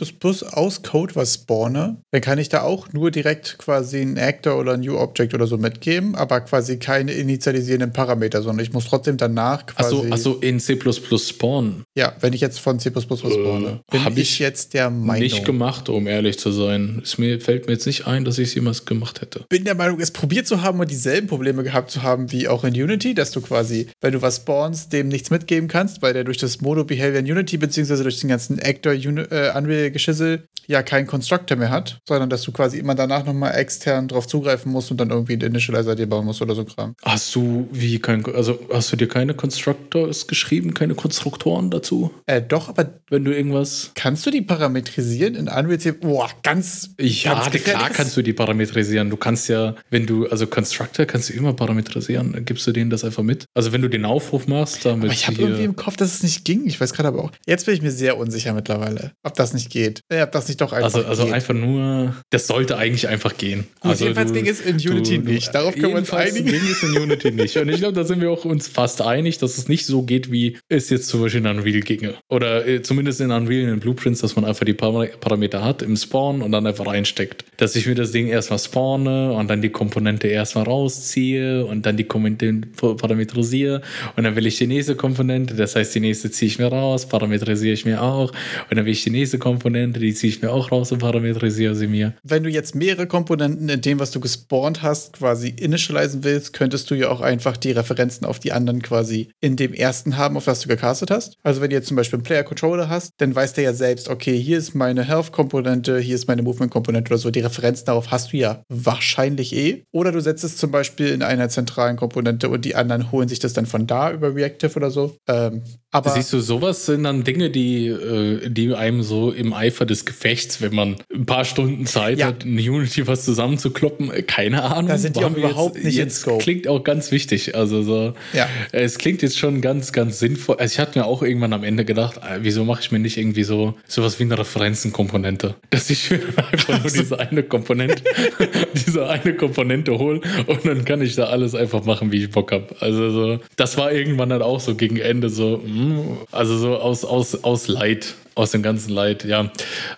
aus 0.52 0.82
Code 0.82 1.14
was 1.14 1.34
spawne, 1.34 1.96
dann 2.10 2.20
kann 2.20 2.38
ich 2.38 2.48
da 2.48 2.62
auch 2.62 2.92
nur 2.92 3.10
direkt 3.10 3.58
quasi 3.58 4.00
einen 4.00 4.18
Actor 4.18 4.58
oder 4.58 4.74
ein 4.74 4.80
New 4.80 4.96
Object 4.96 5.34
oder 5.34 5.46
so 5.46 5.58
mitgeben, 5.58 6.14
aber 6.14 6.40
quasi 6.40 6.78
keine 6.78 7.12
initialisierenden 7.12 7.92
Parameter, 7.92 8.42
sondern 8.42 8.64
ich 8.64 8.72
muss 8.72 8.86
trotzdem 8.86 9.16
danach 9.16 9.66
quasi. 9.66 9.96
Achso, 9.96 10.06
achso, 10.10 10.34
in 10.40 10.60
C 10.60 10.78
Spawn. 11.18 11.84
Ja, 11.94 12.14
wenn 12.20 12.32
ich 12.32 12.40
jetzt 12.40 12.60
von 12.60 12.78
C 12.78 12.94
was 12.94 13.04
spawne, 13.04 13.80
bin 13.90 14.04
hab 14.04 14.12
ich, 14.12 14.32
ich 14.32 14.38
jetzt 14.38 14.74
der 14.74 14.90
Meinung. 14.90 15.22
Nicht 15.22 15.44
gemacht, 15.44 15.88
um 15.88 16.06
ehrlich 16.06 16.38
zu 16.38 16.50
sein. 16.50 17.00
Es 17.02 17.18
mir, 17.18 17.40
fällt 17.40 17.66
mir 17.66 17.74
jetzt 17.74 17.86
nicht 17.86 18.06
ein, 18.06 18.24
dass 18.24 18.38
ich 18.38 18.48
es 18.48 18.54
jemals 18.54 18.84
gemacht 18.84 19.20
hätte. 19.20 19.44
bin 19.48 19.64
der 19.64 19.74
Meinung, 19.74 20.00
es 20.00 20.10
probiert 20.10 20.46
zu 20.46 20.62
haben 20.62 20.80
und 20.80 20.90
dieselben 20.90 21.26
Probleme 21.26 21.62
gehabt 21.62 21.90
zu 21.90 22.02
haben 22.02 22.32
wie 22.32 22.48
auch 22.48 22.64
in 22.64 22.74
Unity, 22.74 23.01
dass 23.14 23.30
du 23.32 23.40
quasi, 23.40 23.88
wenn 24.00 24.12
du 24.12 24.22
was 24.22 24.36
spawnst, 24.36 24.92
dem 24.92 25.08
nichts 25.08 25.30
mitgeben 25.30 25.68
kannst, 25.68 26.00
weil 26.02 26.12
der 26.12 26.24
durch 26.24 26.38
das 26.38 26.60
Mono-Behavior 26.60 27.18
in 27.20 27.30
Unity 27.30 27.56
beziehungsweise 27.58 28.02
durch 28.04 28.20
den 28.20 28.28
ganzen 28.30 28.58
Actor 28.60 28.92
äh, 28.92 29.50
Unreal-Geschissel 29.56 30.44
ja 30.68 30.82
keinen 30.84 31.08
Constructor 31.08 31.56
mehr 31.56 31.70
hat, 31.70 31.98
sondern 32.06 32.30
dass 32.30 32.42
du 32.42 32.52
quasi 32.52 32.78
immer 32.78 32.94
danach 32.94 33.26
nochmal 33.26 33.56
extern 33.56 34.06
drauf 34.06 34.28
zugreifen 34.28 34.70
musst 34.70 34.92
und 34.92 34.98
dann 35.00 35.10
irgendwie 35.10 35.32
einen 35.32 35.42
Initializer 35.42 35.96
dir 35.96 36.06
bauen 36.08 36.24
musst 36.24 36.40
oder 36.40 36.54
so 36.54 36.64
Kram. 36.64 36.94
Hast 37.02 37.34
du 37.34 37.68
wie 37.72 37.98
kein, 37.98 38.24
also 38.32 38.58
hast 38.72 38.92
du 38.92 38.96
dir 38.96 39.08
keine 39.08 39.34
Constructors 39.34 40.28
geschrieben, 40.28 40.72
keine 40.72 40.94
Konstruktoren 40.94 41.70
dazu? 41.70 42.12
Äh, 42.26 42.40
doch, 42.42 42.68
aber 42.68 43.00
Wenn 43.10 43.24
du 43.24 43.34
irgendwas. 43.34 43.90
kannst 43.96 44.24
du 44.24 44.30
die 44.30 44.40
parametrisieren 44.42 45.34
in 45.34 45.48
Unreal? 45.48 45.78
C- 45.80 45.92
Boah, 45.92 46.30
ganz. 46.44 46.90
Ja, 47.00 47.34
ganz 47.48 47.64
klar 47.64 47.90
kannst 47.90 48.16
du 48.16 48.22
die 48.22 48.32
parametrisieren. 48.32 49.10
Du 49.10 49.16
kannst 49.16 49.48
ja, 49.48 49.74
wenn 49.90 50.06
du, 50.06 50.28
also 50.28 50.46
Constructor 50.46 51.06
kannst 51.06 51.28
du 51.28 51.32
immer 51.32 51.54
parametrisieren, 51.54 52.44
gibst 52.44 52.66
du 52.68 52.72
denen 52.72 52.90
das 52.92 53.04
einfach 53.04 53.22
mit. 53.22 53.46
Also 53.54 53.72
wenn 53.72 53.82
du 53.82 53.88
den 53.88 54.04
Aufruf 54.04 54.46
machst, 54.46 54.84
damit 54.84 55.04
Aber 55.04 55.12
ich 55.12 55.26
habe 55.26 55.40
irgendwie 55.40 55.64
im 55.64 55.76
Kopf, 55.76 55.96
dass 55.96 56.14
es 56.14 56.22
nicht 56.22 56.44
ging. 56.44 56.66
Ich 56.66 56.80
weiß 56.80 56.92
gerade 56.92 57.08
aber 57.08 57.24
auch. 57.24 57.32
Jetzt 57.46 57.66
bin 57.66 57.74
ich 57.74 57.82
mir 57.82 57.90
sehr 57.90 58.16
unsicher 58.18 58.52
mittlerweile, 58.52 59.12
ob 59.22 59.34
das 59.34 59.54
nicht 59.54 59.70
geht. 59.70 60.00
Äh, 60.08 60.22
ob 60.22 60.32
das 60.32 60.48
nicht 60.48 60.60
doch 60.60 60.72
einfach 60.72 60.84
Also, 60.84 61.06
also 61.06 61.24
geht. 61.24 61.34
einfach 61.34 61.54
nur, 61.54 62.14
das 62.30 62.46
sollte 62.46 62.76
eigentlich 62.76 63.08
einfach 63.08 63.36
gehen. 63.36 63.66
Gut, 63.80 63.90
also 63.90 64.04
jedenfalls 64.04 64.32
ging 64.32 64.46
es 64.46 64.60
in 64.60 64.76
Unity 64.76 65.18
nicht. 65.18 65.54
Darauf 65.54 65.74
können 65.74 65.88
wir 65.88 65.98
uns 65.98 66.12
einigen. 66.12 66.46
ging 66.46 66.60
es 66.70 66.82
in 66.82 66.96
Unity 66.96 67.30
nicht. 67.32 67.56
Und 67.56 67.68
ich 67.68 67.78
glaube, 67.78 67.94
da 67.94 68.04
sind 68.04 68.20
wir 68.20 68.30
auch 68.30 68.44
uns 68.44 68.68
fast 68.68 69.02
einig, 69.02 69.38
dass 69.38 69.58
es 69.58 69.68
nicht 69.68 69.86
so 69.86 70.02
geht, 70.02 70.30
wie 70.30 70.58
es 70.68 70.90
jetzt 70.90 71.08
zum 71.08 71.20
Beispiel 71.22 71.40
in 71.40 71.46
Unreal 71.46 71.80
ginge. 71.80 72.14
Oder 72.28 72.66
äh, 72.66 72.82
zumindest 72.82 73.20
in 73.20 73.30
Unreal 73.30 73.62
in 73.62 73.68
den 73.68 73.80
Blueprints, 73.80 74.20
dass 74.20 74.36
man 74.36 74.44
einfach 74.44 74.64
die 74.64 74.74
Par 74.74 74.92
Parameter 75.20 75.64
hat 75.64 75.82
im 75.82 75.96
Spawn 75.96 76.42
und 76.42 76.52
dann 76.52 76.66
einfach 76.66 76.86
reinsteckt. 76.86 77.44
Dass 77.56 77.76
ich 77.76 77.86
mir 77.86 77.94
das 77.94 78.12
Ding 78.12 78.28
erstmal 78.28 78.58
spawne 78.58 79.32
und 79.32 79.48
dann 79.48 79.62
die 79.62 79.70
Komponente 79.70 80.28
erstmal 80.28 80.64
rausziehe 80.64 81.64
und 81.64 81.86
dann 81.86 81.96
die 81.96 82.04
Komponente 82.04 82.68
parametrisiere 82.82 83.82
und 84.16 84.24
dann 84.24 84.36
will 84.36 84.46
ich 84.46 84.58
die 84.58 84.66
nächste 84.66 84.96
Komponente, 84.96 85.54
das 85.54 85.76
heißt, 85.76 85.94
die 85.94 86.00
nächste 86.00 86.30
ziehe 86.30 86.48
ich 86.48 86.58
mir 86.58 86.66
raus, 86.66 87.06
parametrisiere 87.06 87.72
ich 87.72 87.84
mir 87.84 88.02
auch 88.02 88.32
und 88.70 88.76
dann 88.76 88.84
will 88.84 88.92
ich 88.92 89.04
die 89.04 89.10
nächste 89.10 89.38
Komponente, 89.38 90.00
die 90.00 90.14
ziehe 90.14 90.32
ich 90.32 90.42
mir 90.42 90.50
auch 90.50 90.72
raus 90.72 90.92
und 90.92 90.98
parametrisiere 90.98 91.74
sie 91.74 91.86
mir. 91.86 92.14
Wenn 92.22 92.42
du 92.42 92.50
jetzt 92.50 92.74
mehrere 92.74 93.06
Komponenten 93.06 93.68
in 93.68 93.80
dem, 93.80 93.98
was 93.98 94.10
du 94.10 94.20
gespawnt 94.20 94.82
hast, 94.82 95.14
quasi 95.14 95.48
initialisen 95.48 96.24
willst, 96.24 96.52
könntest 96.52 96.90
du 96.90 96.94
ja 96.94 97.08
auch 97.08 97.20
einfach 97.20 97.56
die 97.56 97.72
Referenzen 97.72 98.26
auf 98.26 98.38
die 98.38 98.52
anderen 98.52 98.82
quasi 98.82 99.28
in 99.40 99.56
dem 99.56 99.72
ersten 99.72 100.16
haben, 100.16 100.36
auf 100.36 100.44
das 100.44 100.60
du 100.60 100.68
gecastet 100.68 101.10
hast. 101.10 101.36
Also 101.42 101.60
wenn 101.60 101.70
du 101.70 101.76
jetzt 101.76 101.88
zum 101.88 101.96
Beispiel 101.96 102.18
einen 102.18 102.24
Player-Controller 102.24 102.88
hast, 102.88 103.12
dann 103.18 103.34
weiß 103.34 103.54
der 103.54 103.64
ja 103.64 103.72
selbst, 103.72 104.08
okay, 104.08 104.38
hier 104.38 104.58
ist 104.58 104.74
meine 104.74 105.04
Health-Komponente, 105.04 105.98
hier 105.98 106.14
ist 106.14 106.28
meine 106.28 106.42
Movement-Komponente 106.42 107.10
oder 107.10 107.18
so. 107.18 107.30
Die 107.30 107.40
Referenzen 107.40 107.86
darauf 107.86 108.10
hast 108.10 108.32
du 108.32 108.36
ja 108.36 108.64
wahrscheinlich 108.68 109.54
eh. 109.54 109.84
Oder 109.92 110.12
du 110.12 110.20
setzt 110.20 110.44
es 110.44 110.56
zum 110.56 110.70
Beispiel 110.70 111.08
in 111.08 111.22
einer 111.22 111.48
zentralen 111.48 111.96
Komponente 111.96 112.48
und 112.48 112.64
die 112.64 112.71
anderen 112.76 113.12
holen 113.12 113.28
sich 113.28 113.38
das 113.38 113.52
dann 113.52 113.66
von 113.66 113.86
da 113.86 114.12
über 114.12 114.34
Reactive 114.34 114.74
oder 114.76 114.90
so. 114.90 115.16
Ähm, 115.28 115.62
aber 115.92 116.10
Siehst 116.10 116.32
du, 116.32 116.40
sowas 116.40 116.86
sind 116.86 117.04
dann 117.04 117.22
Dinge, 117.22 117.50
die, 117.50 117.86
äh, 117.86 118.48
die 118.48 118.74
einem 118.74 119.02
so 119.02 119.30
im 119.30 119.52
Eifer 119.52 119.84
des 119.84 120.04
Gefechts, 120.04 120.60
wenn 120.62 120.74
man 120.74 120.96
ein 121.14 121.26
paar 121.26 121.44
Stunden 121.44 121.84
Zeit 121.86 122.18
Ja. 122.18 122.26
hat, 122.28 122.44
in 122.44 122.58
Unity 122.58 123.06
was 123.06 123.24
zusammenzukloppen, 123.24 124.10
äh, 124.10 124.22
keine 124.22 124.62
Ahnung. 124.64 124.88
Da 124.88 124.98
sind 124.98 125.16
die 125.16 125.24
auch 125.24 125.36
überhaupt 125.36 125.76
jetzt, 125.76 125.84
nicht 125.84 125.94
in 125.98 126.04
jetzt 126.04 126.16
Scope. 126.22 126.42
Klingt 126.42 126.66
auch 126.66 126.82
ganz 126.82 127.12
wichtig. 127.12 127.54
Also 127.54 127.82
so, 127.82 128.14
Ja. 128.32 128.48
es 128.72 128.96
klingt 128.98 129.22
jetzt 129.22 129.38
schon 129.38 129.60
ganz, 129.60 129.92
ganz 129.92 130.18
sinnvoll. 130.18 130.56
Also 130.56 130.72
ich 130.72 130.78
hatte 130.78 130.98
mir 130.98 131.04
auch 131.04 131.22
irgendwann 131.22 131.52
am 131.52 131.62
Ende 131.62 131.84
gedacht, 131.84 132.16
äh, 132.18 132.38
wieso 132.40 132.64
mache 132.64 132.80
ich 132.82 132.90
mir 132.90 132.98
nicht 132.98 133.18
irgendwie 133.18 133.44
so 133.44 133.74
sowas 133.86 134.18
wie 134.18 134.24
eine 134.24 134.38
Referenzenkomponente, 134.38 135.54
dass 135.70 135.90
ich 135.90 136.10
mir 136.10 136.20
einfach 136.50 136.80
nur 136.82 136.90
diese 136.90 137.18
eine 137.18 137.42
Komponente, 137.42 138.02
diese 138.86 139.08
eine 139.08 139.34
Komponente 139.34 139.98
hole 139.98 140.20
und 140.46 140.64
dann 140.64 140.84
kann 140.84 141.02
ich 141.02 141.14
da 141.16 141.24
alles 141.24 141.54
einfach 141.54 141.84
machen, 141.84 142.12
wie 142.12 142.24
ich 142.24 142.30
Bock 142.30 142.52
habe. 142.52 142.74
Also 142.80 143.10
so, 143.10 143.40
das 143.56 143.76
war 143.76 143.92
irgendwann 143.92 144.30
dann 144.30 144.42
auch 144.42 144.60
so 144.60 144.74
gegen 144.74 144.96
Ende 144.96 145.28
so, 145.28 145.60
mm, 145.88 146.18
also 146.30 146.56
so 146.58 146.76
aus, 146.76 147.04
aus, 147.04 147.44
aus 147.44 147.68
Leid, 147.68 148.14
aus 148.34 148.50
dem 148.50 148.62
ganzen 148.62 148.92
Leid, 148.92 149.24
ja. 149.24 149.50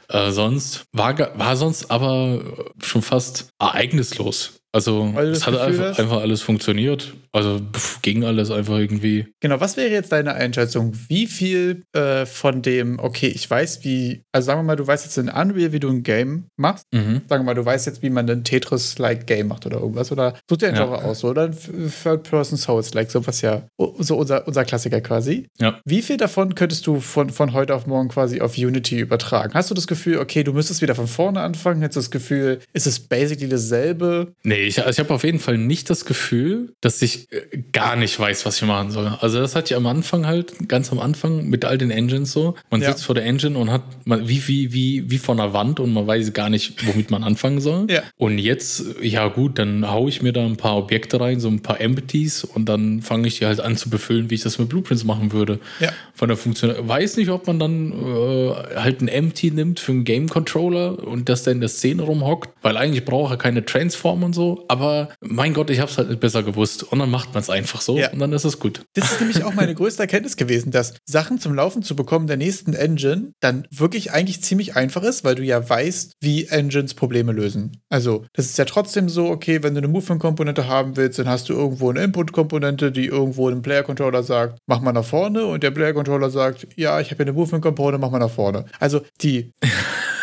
Äh, 0.08 0.30
sonst 0.30 0.84
war, 0.92 1.16
war 1.38 1.56
sonst 1.56 1.90
aber 1.90 2.42
schon 2.82 3.02
fast 3.02 3.48
ereignislos. 3.58 4.60
Also 4.74 5.12
du 5.14 5.18
es 5.20 5.46
hat 5.46 5.56
einfach, 5.56 5.96
einfach 5.98 6.20
alles 6.20 6.42
funktioniert. 6.42 7.14
Also 7.30 7.60
pff, 7.72 8.02
ging 8.02 8.24
alles 8.24 8.50
einfach 8.50 8.76
irgendwie. 8.76 9.26
Genau, 9.40 9.60
was 9.60 9.76
wäre 9.76 9.90
jetzt 9.90 10.10
deine 10.10 10.34
Einschätzung? 10.34 10.92
Wie 11.08 11.28
viel 11.28 11.82
äh, 11.92 12.26
von 12.26 12.60
dem, 12.60 12.98
okay, 12.98 13.28
ich 13.28 13.48
weiß, 13.48 13.84
wie, 13.84 14.22
also 14.32 14.46
sagen 14.46 14.60
wir 14.60 14.64
mal, 14.64 14.76
du 14.76 14.86
weißt 14.86 15.04
jetzt 15.04 15.16
in 15.16 15.28
Unreal, 15.28 15.72
wie 15.72 15.78
du 15.78 15.88
ein 15.88 16.02
Game 16.02 16.46
machst. 16.56 16.86
Mhm. 16.92 17.22
Sagen 17.28 17.42
wir 17.42 17.44
mal, 17.44 17.54
du 17.54 17.64
weißt 17.64 17.86
jetzt, 17.86 18.02
wie 18.02 18.10
man 18.10 18.28
ein 18.28 18.42
Tetris-like 18.42 19.28
Game 19.28 19.46
macht 19.48 19.64
oder 19.64 19.78
irgendwas. 19.78 20.10
Oder 20.10 20.34
such 20.50 20.58
dir 20.58 20.68
ein 20.68 20.74
Ja. 20.74 20.84
Genre 20.84 21.04
aus. 21.04 21.22
Oder 21.22 21.44
ein 21.44 21.56
Third-Person-Souls-like, 22.02 23.10
sowas 23.10 23.42
ja. 23.42 23.62
So 23.98 24.16
unser, 24.16 24.46
unser 24.46 24.64
Klassiker 24.64 25.00
quasi. 25.00 25.46
Ja. 25.60 25.80
Wie 25.84 26.02
viel 26.02 26.16
davon 26.16 26.56
könntest 26.56 26.86
du 26.88 26.98
von, 26.98 27.30
von 27.30 27.52
heute 27.52 27.74
auf 27.76 27.86
morgen 27.86 28.08
quasi 28.08 28.40
auf 28.40 28.58
Unity 28.58 28.98
übertragen? 28.98 29.54
Hast 29.54 29.70
du 29.70 29.74
das 29.74 29.86
Gefühl, 29.86 30.18
okay, 30.18 30.42
du 30.42 30.52
müsstest 30.52 30.82
wieder 30.82 30.96
von 30.96 31.06
vorne 31.06 31.40
anfangen? 31.40 31.80
Hättest 31.80 31.96
du 31.96 32.00
das 32.00 32.10
Gefühl, 32.10 32.58
ist 32.72 32.86
es 32.88 32.98
basically 33.00 33.48
dasselbe? 33.48 34.32
Nee, 34.42 34.63
Nee, 34.64 34.68
ich, 34.68 34.78
also 34.84 34.90
ich 34.90 34.98
habe 35.04 35.14
auf 35.14 35.24
jeden 35.24 35.40
Fall 35.40 35.58
nicht 35.58 35.90
das 35.90 36.04
Gefühl, 36.06 36.72
dass 36.80 37.02
ich 37.02 37.30
äh, 37.32 37.42
gar 37.72 37.96
nicht 37.96 38.18
weiß, 38.18 38.46
was 38.46 38.56
ich 38.56 38.66
machen 38.66 38.90
soll. 38.90 39.06
Also 39.20 39.40
das 39.40 39.54
hatte 39.54 39.72
ich 39.74 39.76
am 39.76 39.86
Anfang 39.86 40.26
halt, 40.26 40.68
ganz 40.68 40.90
am 40.90 40.98
Anfang 41.00 41.48
mit 41.48 41.64
all 41.66 41.76
den 41.76 41.90
Engines 41.90 42.32
so. 42.32 42.54
Man 42.70 42.80
Ja. 42.80 42.88
sitzt 42.90 43.04
vor 43.04 43.14
der 43.14 43.24
Engine 43.24 43.58
und 43.58 43.70
hat 43.70 43.82
man, 44.06 44.26
wie, 44.28 44.46
wie, 44.48 44.72
wie, 44.72 45.10
wie 45.10 45.18
vor 45.18 45.34
einer 45.34 45.52
Wand 45.52 45.80
und 45.80 45.92
man 45.92 46.06
weiß 46.06 46.32
gar 46.32 46.48
nicht, 46.48 46.86
womit 46.86 47.10
man 47.10 47.22
anfangen 47.24 47.60
soll. 47.60 47.86
Ja. 47.90 48.02
Und 48.16 48.38
jetzt, 48.38 48.84
ja 49.02 49.28
gut, 49.28 49.58
dann 49.58 49.90
haue 49.90 50.08
ich 50.08 50.22
mir 50.22 50.32
da 50.32 50.44
ein 50.44 50.56
paar 50.56 50.76
Objekte 50.78 51.20
rein, 51.20 51.40
so 51.40 51.48
ein 51.48 51.60
paar 51.60 51.80
Empties 51.80 52.42
und 52.44 52.66
dann 52.68 53.02
fange 53.02 53.28
ich 53.28 53.38
die 53.38 53.46
halt 53.46 53.60
an 53.60 53.76
zu 53.76 53.90
befüllen, 53.90 54.30
wie 54.30 54.34
ich 54.36 54.42
das 54.42 54.58
mit 54.58 54.70
Blueprints 54.70 55.04
machen 55.04 55.32
würde. 55.32 55.58
Ja. 55.80 55.90
Von 56.14 56.28
der 56.28 56.36
Funktion. 56.38 56.72
Weiß 56.88 57.16
nicht, 57.18 57.28
ob 57.28 57.46
man 57.46 57.58
dann 57.58 57.92
äh, 57.92 58.54
halt 58.76 59.02
ein 59.02 59.08
Empty 59.08 59.50
nimmt 59.50 59.78
für 59.80 59.92
einen 59.92 60.04
Game 60.04 60.28
Controller 60.28 61.06
und 61.06 61.28
das 61.28 61.42
dann 61.42 61.54
in 61.54 61.60
der 61.60 61.68
Szene 61.68 62.02
rumhockt, 62.02 62.50
weil 62.62 62.76
eigentlich 62.76 63.04
braucht 63.04 63.32
er 63.32 63.36
keine 63.36 63.64
Transform 63.64 64.22
und 64.22 64.32
so. 64.32 64.53
Aber 64.68 65.08
mein 65.20 65.54
Gott, 65.54 65.70
ich 65.70 65.80
habe 65.80 65.90
es 65.90 65.98
halt 65.98 66.08
nicht 66.08 66.20
besser 66.20 66.42
gewusst. 66.42 66.82
Und 66.82 66.98
dann 66.98 67.10
macht 67.10 67.34
man 67.34 67.42
es 67.42 67.50
einfach 67.50 67.80
so 67.80 67.96
Ja. 67.98 68.10
und 68.12 68.18
dann 68.18 68.32
ist 68.32 68.44
es 68.44 68.58
gut. 68.58 68.82
Das 68.94 69.12
ist 69.12 69.20
nämlich 69.20 69.44
auch 69.44 69.54
meine 69.54 69.74
größte 69.74 70.02
Erkenntnis 70.02 70.36
gewesen, 70.36 70.70
dass 70.70 70.94
Sachen 71.04 71.38
zum 71.38 71.54
Laufen 71.54 71.82
zu 71.82 71.96
bekommen 71.96 72.26
der 72.26 72.36
nächsten 72.36 72.74
Engine 72.74 73.32
dann 73.40 73.66
wirklich 73.70 74.12
eigentlich 74.12 74.42
ziemlich 74.42 74.76
einfach 74.76 75.02
ist, 75.02 75.24
weil 75.24 75.34
du 75.34 75.42
ja 75.42 75.68
weißt, 75.68 76.14
wie 76.20 76.46
Engines 76.46 76.94
Probleme 76.94 77.32
lösen. 77.32 77.72
Also, 77.88 78.24
das 78.32 78.46
ist 78.46 78.58
ja 78.58 78.64
trotzdem 78.64 79.08
so, 79.08 79.28
okay, 79.28 79.62
wenn 79.62 79.74
du 79.74 79.78
eine 79.78 79.88
Movement-Komponente 79.88 80.68
haben 80.68 80.96
willst, 80.96 81.18
dann 81.18 81.28
hast 81.28 81.48
du 81.48 81.52
irgendwo 81.54 81.90
eine 81.90 82.02
Input-Komponente, 82.02 82.92
die 82.92 83.06
irgendwo 83.06 83.48
einem 83.48 83.62
Player-Controller 83.62 84.22
sagt, 84.22 84.58
mach 84.66 84.80
mal 84.80 84.92
nach 84.92 85.04
vorne 85.04 85.44
und 85.46 85.62
der 85.62 85.70
Player-Controller 85.70 86.30
sagt, 86.30 86.66
ja, 86.76 87.00
ich 87.00 87.08
habe 87.10 87.16
hier 87.24 87.26
eine 87.26 87.32
Movement-Komponente, 87.32 87.98
mach 87.98 88.10
mal 88.10 88.18
nach 88.18 88.30
vorne. 88.30 88.64
Also, 88.80 89.02
die 89.22 89.52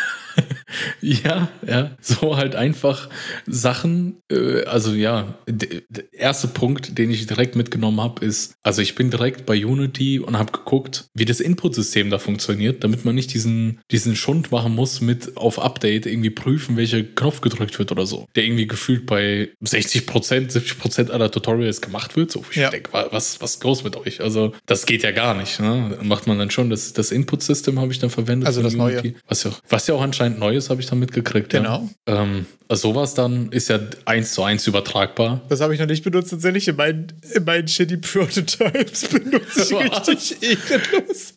Ja, 1.01 1.49
ja, 1.67 1.91
so 2.01 2.37
halt 2.37 2.55
einfach 2.55 3.09
Sachen. 3.47 4.17
Äh, 4.31 4.63
also 4.65 4.93
ja, 4.93 5.35
der 5.47 5.81
erste 6.13 6.47
Punkt, 6.47 6.97
den 6.97 7.09
ich 7.11 7.25
direkt 7.27 7.55
mitgenommen 7.55 7.99
habe, 8.01 8.23
ist, 8.25 8.53
also 8.63 8.81
ich 8.81 8.95
bin 8.95 9.09
direkt 9.09 9.45
bei 9.45 9.65
Unity 9.65 10.19
und 10.19 10.37
habe 10.37 10.51
geguckt, 10.51 11.05
wie 11.13 11.25
das 11.25 11.39
Input-System 11.39 12.09
da 12.09 12.17
funktioniert, 12.19 12.83
damit 12.83 13.05
man 13.05 13.15
nicht 13.15 13.33
diesen, 13.33 13.81
diesen 13.91 14.15
Schund 14.15 14.51
machen 14.51 14.73
muss 14.75 15.01
mit 15.01 15.37
auf 15.37 15.59
Update 15.59 16.05
irgendwie 16.05 16.29
prüfen, 16.29 16.77
welcher 16.77 17.03
Knopf 17.03 17.41
gedrückt 17.41 17.77
wird 17.79 17.91
oder 17.91 18.05
so. 18.05 18.27
Der 18.35 18.43
irgendwie 18.43 18.67
gefühlt 18.67 19.05
bei 19.05 19.49
60%, 19.63 20.51
70% 20.51 21.09
aller 21.11 21.31
Tutorials 21.31 21.81
gemacht 21.81 22.15
wird. 22.15 22.31
So, 22.31 22.43
ich 22.49 22.57
Ja. 22.57 22.69
denke, 22.69 22.89
was, 23.11 23.41
was 23.41 23.55
ist 23.55 23.63
los 23.63 23.83
mit 23.83 23.95
euch? 23.95 24.21
Also, 24.21 24.53
das 24.65 24.85
geht 24.85 25.03
ja 25.03 25.11
gar 25.11 25.35
nicht. 25.35 25.59
Ne? 25.59 25.97
Macht 26.03 26.27
man 26.27 26.37
dann 26.39 26.51
schon 26.51 26.69
das, 26.69 26.93
das 26.93 27.11
Input-System 27.11 27.79
habe 27.79 27.91
ich 27.91 27.99
dann 27.99 28.09
verwendet. 28.09 28.47
Also 28.47 28.61
das 28.61 28.73
Neue. 28.73 28.99
Unity. 28.99 29.15
Was 29.27 29.43
ja, 29.43 29.51
was 29.69 29.87
ja 29.87 29.95
auch 29.95 30.01
anscheinend 30.01 30.39
neu 30.39 30.55
ist, 30.65 30.69
habe 30.69 30.81
ich 30.81 30.87
dann 30.87 30.99
mitgekriegt. 30.99 31.49
Genau. 31.49 31.89
Ja. 32.07 32.21
Ähm, 32.23 32.45
also 32.67 32.89
sowas 32.93 33.13
dann 33.13 33.51
ist 33.51 33.67
ja 33.69 33.79
eins 34.05 34.33
zu 34.33 34.43
eins 34.43 34.65
übertragbar. 34.67 35.41
Das 35.49 35.59
habe 35.61 35.73
ich 35.73 35.79
noch 35.79 35.87
nicht 35.87 36.03
benutzt, 36.03 36.29
tatsächlich. 36.31 36.67
In 36.67 36.75
meinen, 36.77 37.07
in 37.33 37.43
meinen 37.43 37.67
shitty 37.67 37.97
Prototypes 37.97 39.07
benutze 39.09 39.61
ich 39.63 39.71
Was? 39.71 40.07
richtig 40.07 40.41
ehrenlos. 40.41 41.33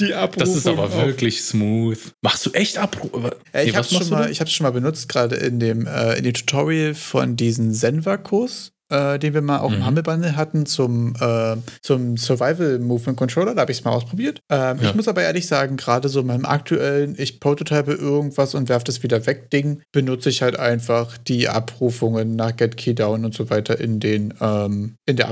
Die 0.00 0.12
Abrufung. 0.14 0.38
Das 0.46 0.56
ist 0.56 0.66
aber 0.66 0.84
auf- 0.84 0.96
wirklich 0.96 1.42
smooth. 1.42 1.98
Machst 2.22 2.46
du 2.46 2.50
echt 2.50 2.78
Abruf? 2.78 3.10
Ja, 3.52 3.60
ich 3.60 3.66
Nee, 3.70 3.76
habe 3.76 3.86
es 3.86 3.92
schon, 3.96 4.08
mal- 4.10 4.30
ich 4.30 4.38
schon 4.52 4.64
mal 4.64 4.70
benutzt, 4.72 5.08
gerade 5.08 5.36
in 5.36 5.60
dem, 5.60 5.86
äh, 5.86 6.14
in 6.18 6.24
dem 6.24 6.34
Tutorial 6.34 6.94
von 6.94 7.36
diesem 7.36 7.72
Senva-Kurs, 7.72 8.71
äh, 8.92 9.18
den 9.18 9.34
wir 9.34 9.40
mal 9.42 9.58
auch 9.60 9.72
im 9.72 9.78
Mhm. 9.80 9.86
Humble 9.86 10.02
Bundle 10.02 10.36
hatten 10.36 10.66
zum, 10.66 11.14
äh, 11.20 11.56
zum 11.82 12.16
Survival 12.16 12.78
Movement 12.78 13.18
Controller. 13.18 13.54
Da 13.54 13.62
habe 13.62 13.72
ich 13.72 13.78
es 13.78 13.84
mal 13.84 13.92
ausprobiert. 13.92 14.40
Ähm, 14.50 14.78
Ja. 14.80 14.90
Ich 14.90 14.94
muss 14.94 15.08
aber 15.08 15.22
ehrlich 15.22 15.46
sagen, 15.46 15.76
gerade 15.76 16.08
so 16.08 16.20
in 16.20 16.26
meinem 16.26 16.44
aktuellen, 16.44 17.14
ich 17.18 17.40
prototype 17.40 17.92
irgendwas 17.92 18.54
und 18.54 18.68
werfe 18.68 18.84
das 18.84 19.02
wieder 19.02 19.26
weg 19.26 19.50
Ding, 19.50 19.80
benutze 19.92 20.28
ich 20.28 20.42
halt 20.42 20.58
einfach 20.58 21.16
die 21.18 21.48
Abrufungen 21.48 22.36
nach 22.36 22.54
Get 22.56 22.76
Key 22.76 22.94
Down 22.94 23.24
und 23.24 23.34
so 23.34 23.50
weiter 23.50 23.80
in 23.80 23.98
den 24.00 24.34
ähm, 24.40 24.94
in 25.06 25.16
der 25.16 25.28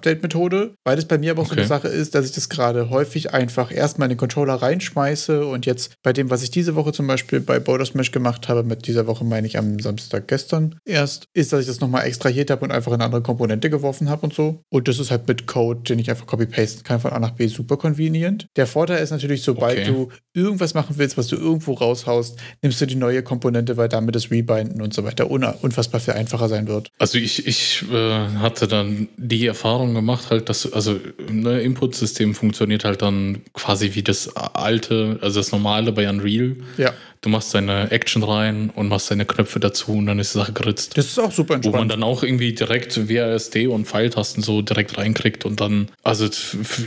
Update-Methode, 0.00 0.74
weil 0.84 0.98
es 0.98 1.04
bei 1.06 1.18
mir 1.18 1.32
aber 1.32 1.42
auch 1.42 1.46
so 1.46 1.52
Okay. 1.52 1.60
eine 1.62 1.68
Sache 1.68 1.88
ist, 1.88 2.14
dass 2.14 2.26
ich 2.26 2.32
das 2.32 2.48
gerade 2.48 2.90
häufig 2.90 3.34
einfach 3.34 3.72
erstmal 3.72 4.06
in 4.06 4.10
den 4.10 4.18
Controller 4.18 4.54
reinschmeiße 4.54 5.44
und 5.44 5.66
jetzt 5.66 5.94
bei 6.02 6.12
dem, 6.12 6.30
was 6.30 6.42
ich 6.42 6.50
diese 6.50 6.74
Woche 6.76 6.92
zum 6.92 7.06
Beispiel 7.06 7.40
bei 7.40 7.58
Border 7.58 7.84
Smash 7.84 8.12
gemacht 8.12 8.48
habe, 8.48 8.62
mit 8.62 8.86
dieser 8.86 9.06
Woche 9.06 9.24
meine 9.24 9.46
ich 9.46 9.58
am 9.58 9.78
Samstag 9.80 10.28
gestern 10.28 10.76
erst, 10.84 11.24
ist, 11.34 11.52
dass 11.52 11.60
ich 11.62 11.66
das 11.66 11.80
nochmal 11.80 12.06
extrahiert 12.06 12.50
habe 12.50 12.64
und 12.64 12.70
einfach 12.70 12.92
in 12.92 12.99
eine 13.00 13.06
andere 13.06 13.22
Komponente 13.22 13.70
geworfen 13.70 14.08
habe 14.08 14.22
und 14.22 14.34
so. 14.34 14.62
Und 14.68 14.88
das 14.88 14.98
ist 14.98 15.10
halt 15.10 15.26
mit 15.26 15.46
Code, 15.46 15.80
den 15.88 15.98
ich 15.98 16.10
einfach 16.10 16.26
copy-pasten 16.26 16.84
kann 16.84 17.00
von 17.00 17.12
A 17.12 17.18
nach 17.18 17.32
B, 17.32 17.46
super 17.46 17.76
convenient. 17.76 18.46
Der 18.56 18.66
Vorteil 18.66 19.02
ist 19.02 19.10
natürlich, 19.10 19.42
sobald 19.42 19.78
Okay. 19.78 19.86
du 19.86 20.08
irgendwas 20.34 20.74
machen 20.74 20.96
willst, 20.98 21.16
was 21.16 21.26
du 21.28 21.36
irgendwo 21.36 21.72
raushaust, 21.72 22.38
nimmst 22.62 22.80
du 22.80 22.86
die 22.86 22.94
neue 22.96 23.22
Komponente, 23.22 23.76
weil 23.76 23.88
damit 23.88 24.14
das 24.14 24.30
Rebinden 24.30 24.80
und 24.82 24.94
so 24.94 25.04
weiter 25.04 25.30
un 25.30 25.44
unfassbar 25.62 26.00
viel 26.00 26.14
einfacher 26.14 26.48
sein 26.48 26.68
wird. 26.68 26.88
Also 26.98 27.18
ich, 27.18 27.46
ich 27.46 27.84
äh, 27.92 28.28
hatte 28.38 28.68
dann 28.68 29.08
die 29.16 29.46
Erfahrung 29.46 29.94
gemacht, 29.94 30.30
halt, 30.30 30.48
dass 30.48 30.70
also 30.72 30.98
ne, 31.30 31.60
Input-System 31.60 32.34
funktioniert 32.34 32.84
halt 32.84 33.02
dann 33.02 33.42
quasi 33.54 33.94
wie 33.94 34.02
das 34.02 34.34
alte, 34.36 35.18
also 35.22 35.40
das 35.40 35.52
normale 35.52 35.92
bei 35.92 36.08
Unreal. 36.08 36.56
Ja, 36.76 36.92
Du 37.22 37.28
machst 37.28 37.52
deine 37.52 37.90
Action 37.90 38.22
rein 38.22 38.70
und 38.74 38.88
machst 38.88 39.10
deine 39.10 39.26
Knöpfe 39.26 39.60
dazu 39.60 39.92
und 39.92 40.06
dann 40.06 40.18
ist 40.18 40.32
die 40.34 40.38
Sache 40.38 40.52
geritzt. 40.54 40.96
das 40.96 41.04
ist 41.04 41.18
auch 41.18 41.30
super 41.30 41.48
Wo 41.62 41.68
man 41.70 41.82
entspannt. 41.82 41.92
dann 41.92 42.02
auch 42.02 42.22
irgendwie 42.22 42.54
direkt 42.54 43.10
WASD 43.10 43.66
und 43.66 43.86
Pfeiltasten 43.86 44.42
so 44.42 44.62
direkt 44.62 44.96
reinkriegt 44.96 45.44
und 45.44 45.60
dann, 45.60 45.88
also 46.02 46.26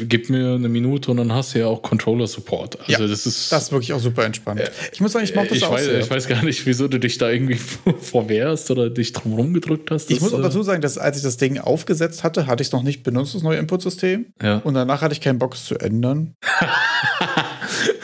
gib 0.10 0.32
mir 0.32 0.56
eine 0.56 0.70
Minute 0.70 1.12
und 1.12 1.18
dann 1.18 1.32
hast 1.32 1.54
du 1.54 1.60
ja 1.60 1.68
auch 1.68 1.84
Controller-Support. 1.84 2.80
Also 2.80 2.92
Ja, 2.92 3.08
das 3.08 3.28
ist. 3.28 3.52
Das 3.52 3.64
ist 3.66 3.72
wirklich 3.72 3.94
auch 3.94 4.00
super 4.00 4.26
entspannt. 4.26 4.62
ich 4.92 5.00
muss 5.02 5.12
sagen, 5.12 5.24
ich 5.24 5.36
mag 5.36 5.50
das 5.50 5.60
ich, 5.60 5.66
auch 5.66 5.72
weiß, 5.74 5.86
sehr. 5.86 6.00
ich 6.00 6.10
weiß 6.10 6.28
gar 6.28 6.44
nicht, 6.44 6.66
wieso 6.66 6.88
du 6.88 7.00
dich 7.00 7.20
da 7.20 7.30
irgendwie 7.30 7.60
vorwehrst 8.02 8.72
oder 8.72 8.90
dich 8.90 9.14
drum 9.14 9.34
rumgedrückt 9.34 9.92
hast. 9.92 10.10
Ich 10.10 10.20
muss 10.20 10.34
auch 10.34 10.40
äh, 10.40 10.42
dazu 10.44 10.64
sagen, 10.64 10.82
dass 10.82 10.98
als 10.98 11.18
ich 11.18 11.24
das 11.24 11.38
Ding 11.38 11.60
aufgesetzt 11.60 12.24
hatte, 12.24 12.48
hatte 12.48 12.64
ich 12.64 12.70
es 12.70 12.72
noch 12.72 12.82
nicht 12.82 13.04
benutzt, 13.04 13.36
das 13.36 13.44
neue 13.44 13.60
Input-System. 13.60 14.26
Ja. 14.42 14.58
Und 14.64 14.74
danach 14.74 15.02
hatte 15.04 15.14
ich 15.14 15.22
keinen 15.22 15.38
Bock, 15.38 15.54
es 15.54 15.66
zu 15.66 15.76
ändern. 15.78 16.34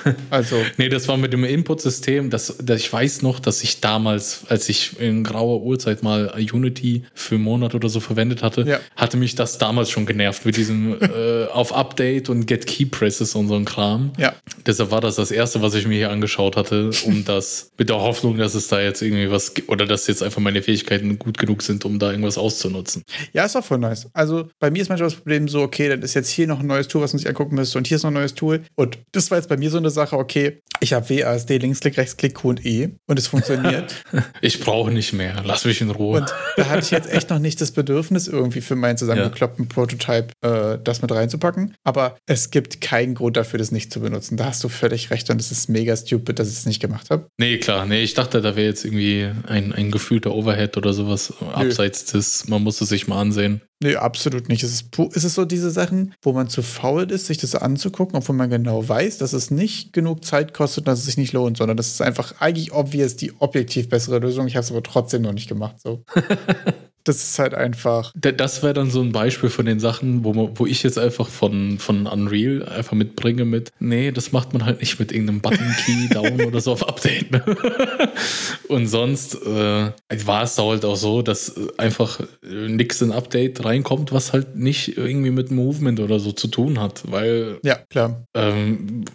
also, 0.29 0.57
Nee, 0.77 0.89
das 0.89 1.07
war 1.07 1.17
mit 1.17 1.33
dem 1.33 1.43
Input-System. 1.43 2.29
Das, 2.29 2.55
das, 2.61 2.79
ich 2.79 2.91
weiß 2.91 3.21
noch, 3.21 3.39
dass 3.39 3.63
ich 3.63 3.81
damals, 3.81 4.41
als 4.49 4.69
ich 4.69 4.99
in 4.99 5.23
grauer 5.23 5.61
Uhrzeit 5.61 6.03
mal 6.03 6.33
Unity 6.51 7.03
für 7.13 7.35
einen 7.35 7.43
Monat 7.43 7.75
oder 7.75 7.89
so 7.89 7.99
verwendet 7.99 8.43
hatte, 8.43 8.61
Ja. 8.67 8.79
hatte 8.95 9.17
mich 9.17 9.35
das 9.35 9.57
damals 9.57 9.89
schon 9.89 10.05
genervt 10.05 10.45
mit 10.45 10.57
diesem 10.57 10.97
äh, 11.01 11.45
auf 11.45 11.73
Update 11.73 12.29
und 12.29 12.45
Get 12.45 12.65
Key 12.67 12.85
Presses 12.85 13.35
und 13.35 13.47
so 13.47 13.55
ein 13.55 13.65
Kram. 13.65 14.11
ja. 14.17 14.33
Deshalb 14.65 14.91
war 14.91 15.01
das 15.01 15.15
das 15.15 15.31
erste, 15.31 15.61
was 15.61 15.73
ich 15.73 15.87
mir 15.87 15.95
hier 15.95 16.11
angeschaut 16.11 16.55
hatte, 16.55 16.91
um 17.05 17.23
das 17.25 17.71
mit 17.77 17.89
der 17.89 17.97
Hoffnung, 18.01 18.37
dass 18.37 18.53
es 18.55 18.67
da 18.67 18.81
jetzt 18.81 19.01
irgendwie 19.01 19.31
was 19.31 19.53
gibt 19.53 19.69
oder 19.69 19.85
dass 19.85 20.05
jetzt 20.07 20.21
einfach 20.21 20.41
meine 20.41 20.61
Fähigkeiten 20.61 21.17
gut 21.17 21.37
genug 21.37 21.61
sind, 21.63 21.85
um 21.85 21.97
da 21.99 22.11
irgendwas 22.11 22.37
auszunutzen. 22.37 23.03
Ja, 23.33 23.45
ist 23.45 23.55
auch 23.55 23.63
voll 23.63 23.79
nice. 23.79 24.07
Also 24.13 24.49
bei 24.59 24.69
mir 24.69 24.81
ist 24.81 24.89
manchmal 24.89 25.09
das 25.09 25.17
Problem 25.19 25.47
so, 25.47 25.61
okay, 25.61 25.89
dann 25.89 26.01
ist 26.01 26.13
jetzt 26.13 26.29
hier 26.29 26.45
noch 26.47 26.59
ein 26.59 26.67
neues 26.67 26.87
Tool, 26.87 27.01
was 27.01 27.13
man 27.13 27.19
sich 27.19 27.27
angucken 27.27 27.55
müsste 27.55 27.77
und 27.77 27.87
hier 27.87 27.95
ist 27.97 28.03
noch 28.03 28.11
ein 28.11 28.15
neues 28.15 28.35
Tool. 28.35 28.61
Und 28.75 28.97
das 29.11 29.31
war 29.31 29.37
jetzt 29.37 29.47
bei 29.49 29.57
mir 29.57 29.69
so 29.69 29.77
eine 29.77 29.88
Sache, 29.89 30.17
okay, 30.17 30.61
ich 30.81 30.93
habe 30.93 31.09
WASD, 31.09 31.57
Linksklick, 31.57 31.97
Rechtsklick, 31.97 32.35
Q 32.35 32.49
und 32.49 32.65
E 32.65 32.89
und 33.07 33.19
es 33.19 33.27
funktioniert. 33.27 33.95
Ich 34.41 34.59
brauche 34.61 34.91
nicht 34.91 35.13
mehr. 35.13 35.43
Lass 35.43 35.65
mich 35.65 35.81
in 35.81 35.89
Ruhe. 35.91 36.19
und 36.19 36.33
da 36.55 36.67
hatte 36.69 36.81
ich 36.83 36.91
jetzt 36.91 37.11
echt 37.11 37.29
noch 37.29 37.39
nicht 37.39 37.59
das 37.61 37.71
Bedürfnis, 37.71 38.27
irgendwie 38.27 38.61
für 38.61 38.75
meinen 38.75 38.97
zusammengekloppten 38.97 39.67
Prototype 39.67 40.27
äh, 40.41 40.77
das 40.81 41.01
mit 41.01 41.11
reinzupacken. 41.11 41.75
Aber 41.83 42.15
es 42.25 42.51
gibt 42.51 42.81
keinen 42.81 43.15
Grund 43.15 43.37
dafür, 43.37 43.59
das 43.59 43.71
nicht 43.71 43.91
zu 43.91 43.99
benutzen. 43.99 44.37
Da 44.37 44.45
hast 44.45 44.63
du 44.63 44.69
völlig 44.69 45.11
recht 45.11 45.29
und 45.29 45.39
es 45.39 45.51
ist 45.51 45.67
mega 45.69 45.95
stupid, 45.95 46.39
dass 46.39 46.49
ich 46.49 46.57
es 46.57 46.65
nicht 46.65 46.79
gemacht 46.79 47.09
habe. 47.09 47.27
Nee, 47.37 47.57
klar. 47.57 47.85
Nee, 47.85 48.01
ich 48.01 48.13
dachte, 48.13 48.41
da 48.41 48.55
wäre 48.55 48.67
jetzt 48.67 48.85
irgendwie 48.85 49.29
ein, 49.47 49.73
ein 49.73 49.91
gefühlter 49.91 50.33
Overhead 50.33 50.77
oder 50.77 50.93
sowas. 50.93 51.33
Abseits 51.53 52.05
des, 52.05 52.47
man 52.47 52.63
muss 52.63 52.79
es 52.81 52.89
sich 52.89 53.07
mal 53.07 53.19
ansehen. 53.19 53.61
Nee, 53.81 53.95
absolut 53.95 54.49
nicht. 54.49 54.61
Es 54.63 54.73
ist, 54.73 54.99
es 55.15 55.23
ist 55.23 55.35
so 55.35 55.45
diese 55.45 55.71
Sachen, 55.71 56.13
wo 56.21 56.33
man 56.33 56.49
zu 56.49 56.61
faul 56.61 57.09
ist, 57.11 57.27
sich 57.27 57.37
das 57.37 57.55
anzugucken, 57.55 58.17
obwohl 58.17 58.35
man 58.35 58.49
genau 58.49 58.87
weiß, 58.87 59.19
dass 59.19 59.31
es 59.31 59.51
nicht 59.51 59.93
genug 59.93 60.25
Zeit 60.25 60.53
kostet 60.53 60.81
und 60.81 60.87
dass 60.89 60.99
es 60.99 61.05
sich 61.05 61.17
nicht 61.17 61.31
lohnt, 61.31 61.57
sondern 61.57 61.77
das 61.77 61.87
ist 61.87 62.01
einfach 62.01 62.41
eigentlich 62.41 62.73
obvious 62.73 63.15
die 63.15 63.31
objektiv 63.39 63.87
bessere 63.87 64.19
Lösung. 64.19 64.47
Ich 64.47 64.57
habe 64.57 64.65
es 64.65 64.71
aber 64.71 64.83
trotzdem 64.83 65.21
noch 65.21 65.31
nicht 65.31 65.47
gemacht. 65.47 65.79
So. 65.79 66.03
das 67.03 67.23
ist 67.23 67.39
halt 67.39 67.53
einfach. 67.53 68.11
Da- 68.15 68.31
Das 68.31 68.61
wäre 68.63 68.73
dann 68.73 68.89
so 68.91 69.01
ein 69.01 69.11
Beispiel 69.11 69.49
von 69.49 69.65
den 69.65 69.79
Sachen, 69.79 70.23
wo, 70.23 70.33
man, 70.33 70.51
wo 70.55 70.65
ich 70.65 70.83
jetzt 70.83 70.97
einfach 70.99 71.27
von, 71.27 71.79
von 71.79 72.05
Unreal 72.07 72.63
einfach 72.67 72.93
mitbringe 72.93 73.45
mit, 73.45 73.71
nee, 73.79 74.11
das 74.11 74.31
macht 74.31 74.53
man 74.53 74.65
halt 74.65 74.79
nicht 74.81 74.99
mit 74.99 75.11
irgendeinem 75.11 75.41
Button-Key 75.41 76.09
down 76.13 76.41
oder 76.41 76.61
so 76.61 76.71
auf 76.73 76.87
Update. 76.87 77.31
Ne? 77.31 77.43
Und 78.67 78.87
sonst 78.87 79.35
äh, 79.35 79.91
war 80.25 80.43
es 80.43 80.55
da 80.55 80.63
halt 80.63 80.85
auch 80.85 80.95
so, 80.95 81.21
dass 81.21 81.55
einfach 81.77 82.19
nix 82.43 83.01
in 83.01 83.11
Update 83.11 83.63
reinkommt, 83.65 84.11
was 84.11 84.33
halt 84.33 84.55
nicht 84.55 84.97
irgendwie 84.97 85.31
mit 85.31 85.51
Movement 85.51 85.99
oder 85.99 86.19
so 86.19 86.31
zu 86.31 86.47
tun 86.47 86.79
hat, 86.79 87.01
weil 87.09 87.57
Ja, 87.63 87.75
klar. 87.89 88.23
ähm, 88.35 89.05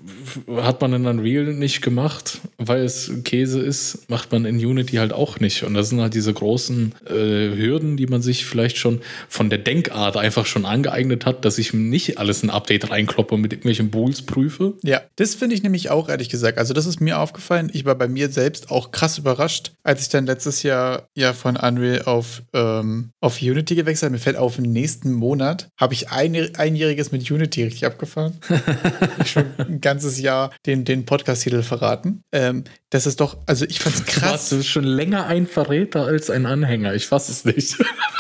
hat 0.57 0.81
man 0.81 0.93
in 0.95 1.07
Unreal 1.07 1.53
nicht 1.55 1.83
gemacht, 1.83 2.41
weil 2.59 2.83
es 2.83 3.11
Käse 3.25 3.61
ist, 3.61 4.09
macht 4.11 4.33
man 4.33 4.45
in 4.45 4.57
Unity 4.57 4.97
halt 4.97 5.13
auch 5.13 5.39
nicht. 5.41 5.63
Und 5.63 5.75
das 5.75 5.91
sind 5.91 6.01
halt 6.01 6.15
diese 6.15 6.33
großen 6.33 6.95
äh, 7.07 7.13
Hürden, 7.57 7.74
die 7.81 8.07
man 8.07 8.23
sich 8.23 8.45
vielleicht 8.45 8.77
schon 8.77 9.01
von 9.29 9.51
der 9.51 9.59
Denkart 9.59 10.17
einfach 10.17 10.47
schon 10.47 10.65
angeeignet 10.65 11.27
hat, 11.27 11.45
dass 11.45 11.59
ich 11.59 11.73
nicht 11.73 12.19
alles 12.19 12.43
in 12.43 12.51
Update 12.51 12.91
reinkloppe 12.91 13.35
und 13.35 13.41
mit 13.41 13.53
irgendwelchen 13.53 13.91
Bools 13.91 14.23
prüfe. 14.23 14.75
Ja, 14.83 15.03
das 15.17 15.35
finde 15.35 15.55
ich 15.55 15.63
nämlich 15.63 15.91
auch 15.91 16.09
ehrlich 16.09 16.29
gesagt. 16.29 16.59
Also 16.59 16.75
das 16.75 16.87
ist 16.87 17.01
mir 17.01 17.19
aufgefallen. 17.19 17.71
Ich 17.73 17.85
war 17.85 17.95
bei 17.95 18.09
mir 18.09 18.29
selbst 18.29 18.71
auch 18.71 18.91
krass 18.91 19.19
überrascht, 19.19 19.73
als 19.83 20.03
ich 20.03 20.09
dann 20.09 20.27
letztes 20.27 20.63
Jahr 20.63 21.09
ja 21.15 21.33
von 21.33 21.57
Unreal 21.57 22.03
auf, 22.03 22.43
ähm, 22.53 23.11
auf 23.21 23.41
Unity 23.41 23.75
gewechselt 23.75 24.09
habe. 24.09 24.13
Mir 24.15 24.21
fällt 24.21 24.37
auf, 24.37 24.59
im 24.59 24.65
nächsten 24.65 25.13
Monat 25.13 25.69
habe 25.79 25.95
ich 25.95 26.11
ein, 26.11 26.35
einjähriges 26.57 27.13
mit 27.13 27.31
Unity 27.31 27.65
richtig 27.65 27.87
abgefahren. 27.87 28.39
schon 29.25 29.47
ein 29.59 29.81
ganzes 29.81 30.21
Jahr 30.21 30.53
den, 30.67 30.85
den 30.85 31.05
Podcast-Titel 31.05 31.63
verraten. 31.63 32.23
Ähm, 32.33 32.65
das 32.95 33.07
ist 33.07 33.21
doch, 33.21 33.39
also 33.47 33.65
ich 33.65 33.81
fand's 33.81 34.05
krass. 34.05 34.31
Warst 34.31 34.53
du 34.53 34.63
schon 34.63 34.85
länger 34.85 35.27
ein 35.27 35.49
Verräter 35.49 36.05
als 36.05 36.31
ein 36.31 36.47
Anhänger? 36.47 36.95
Ich 36.95 37.07
fass 37.07 37.29
es 37.29 37.45
nicht. 37.45 37.64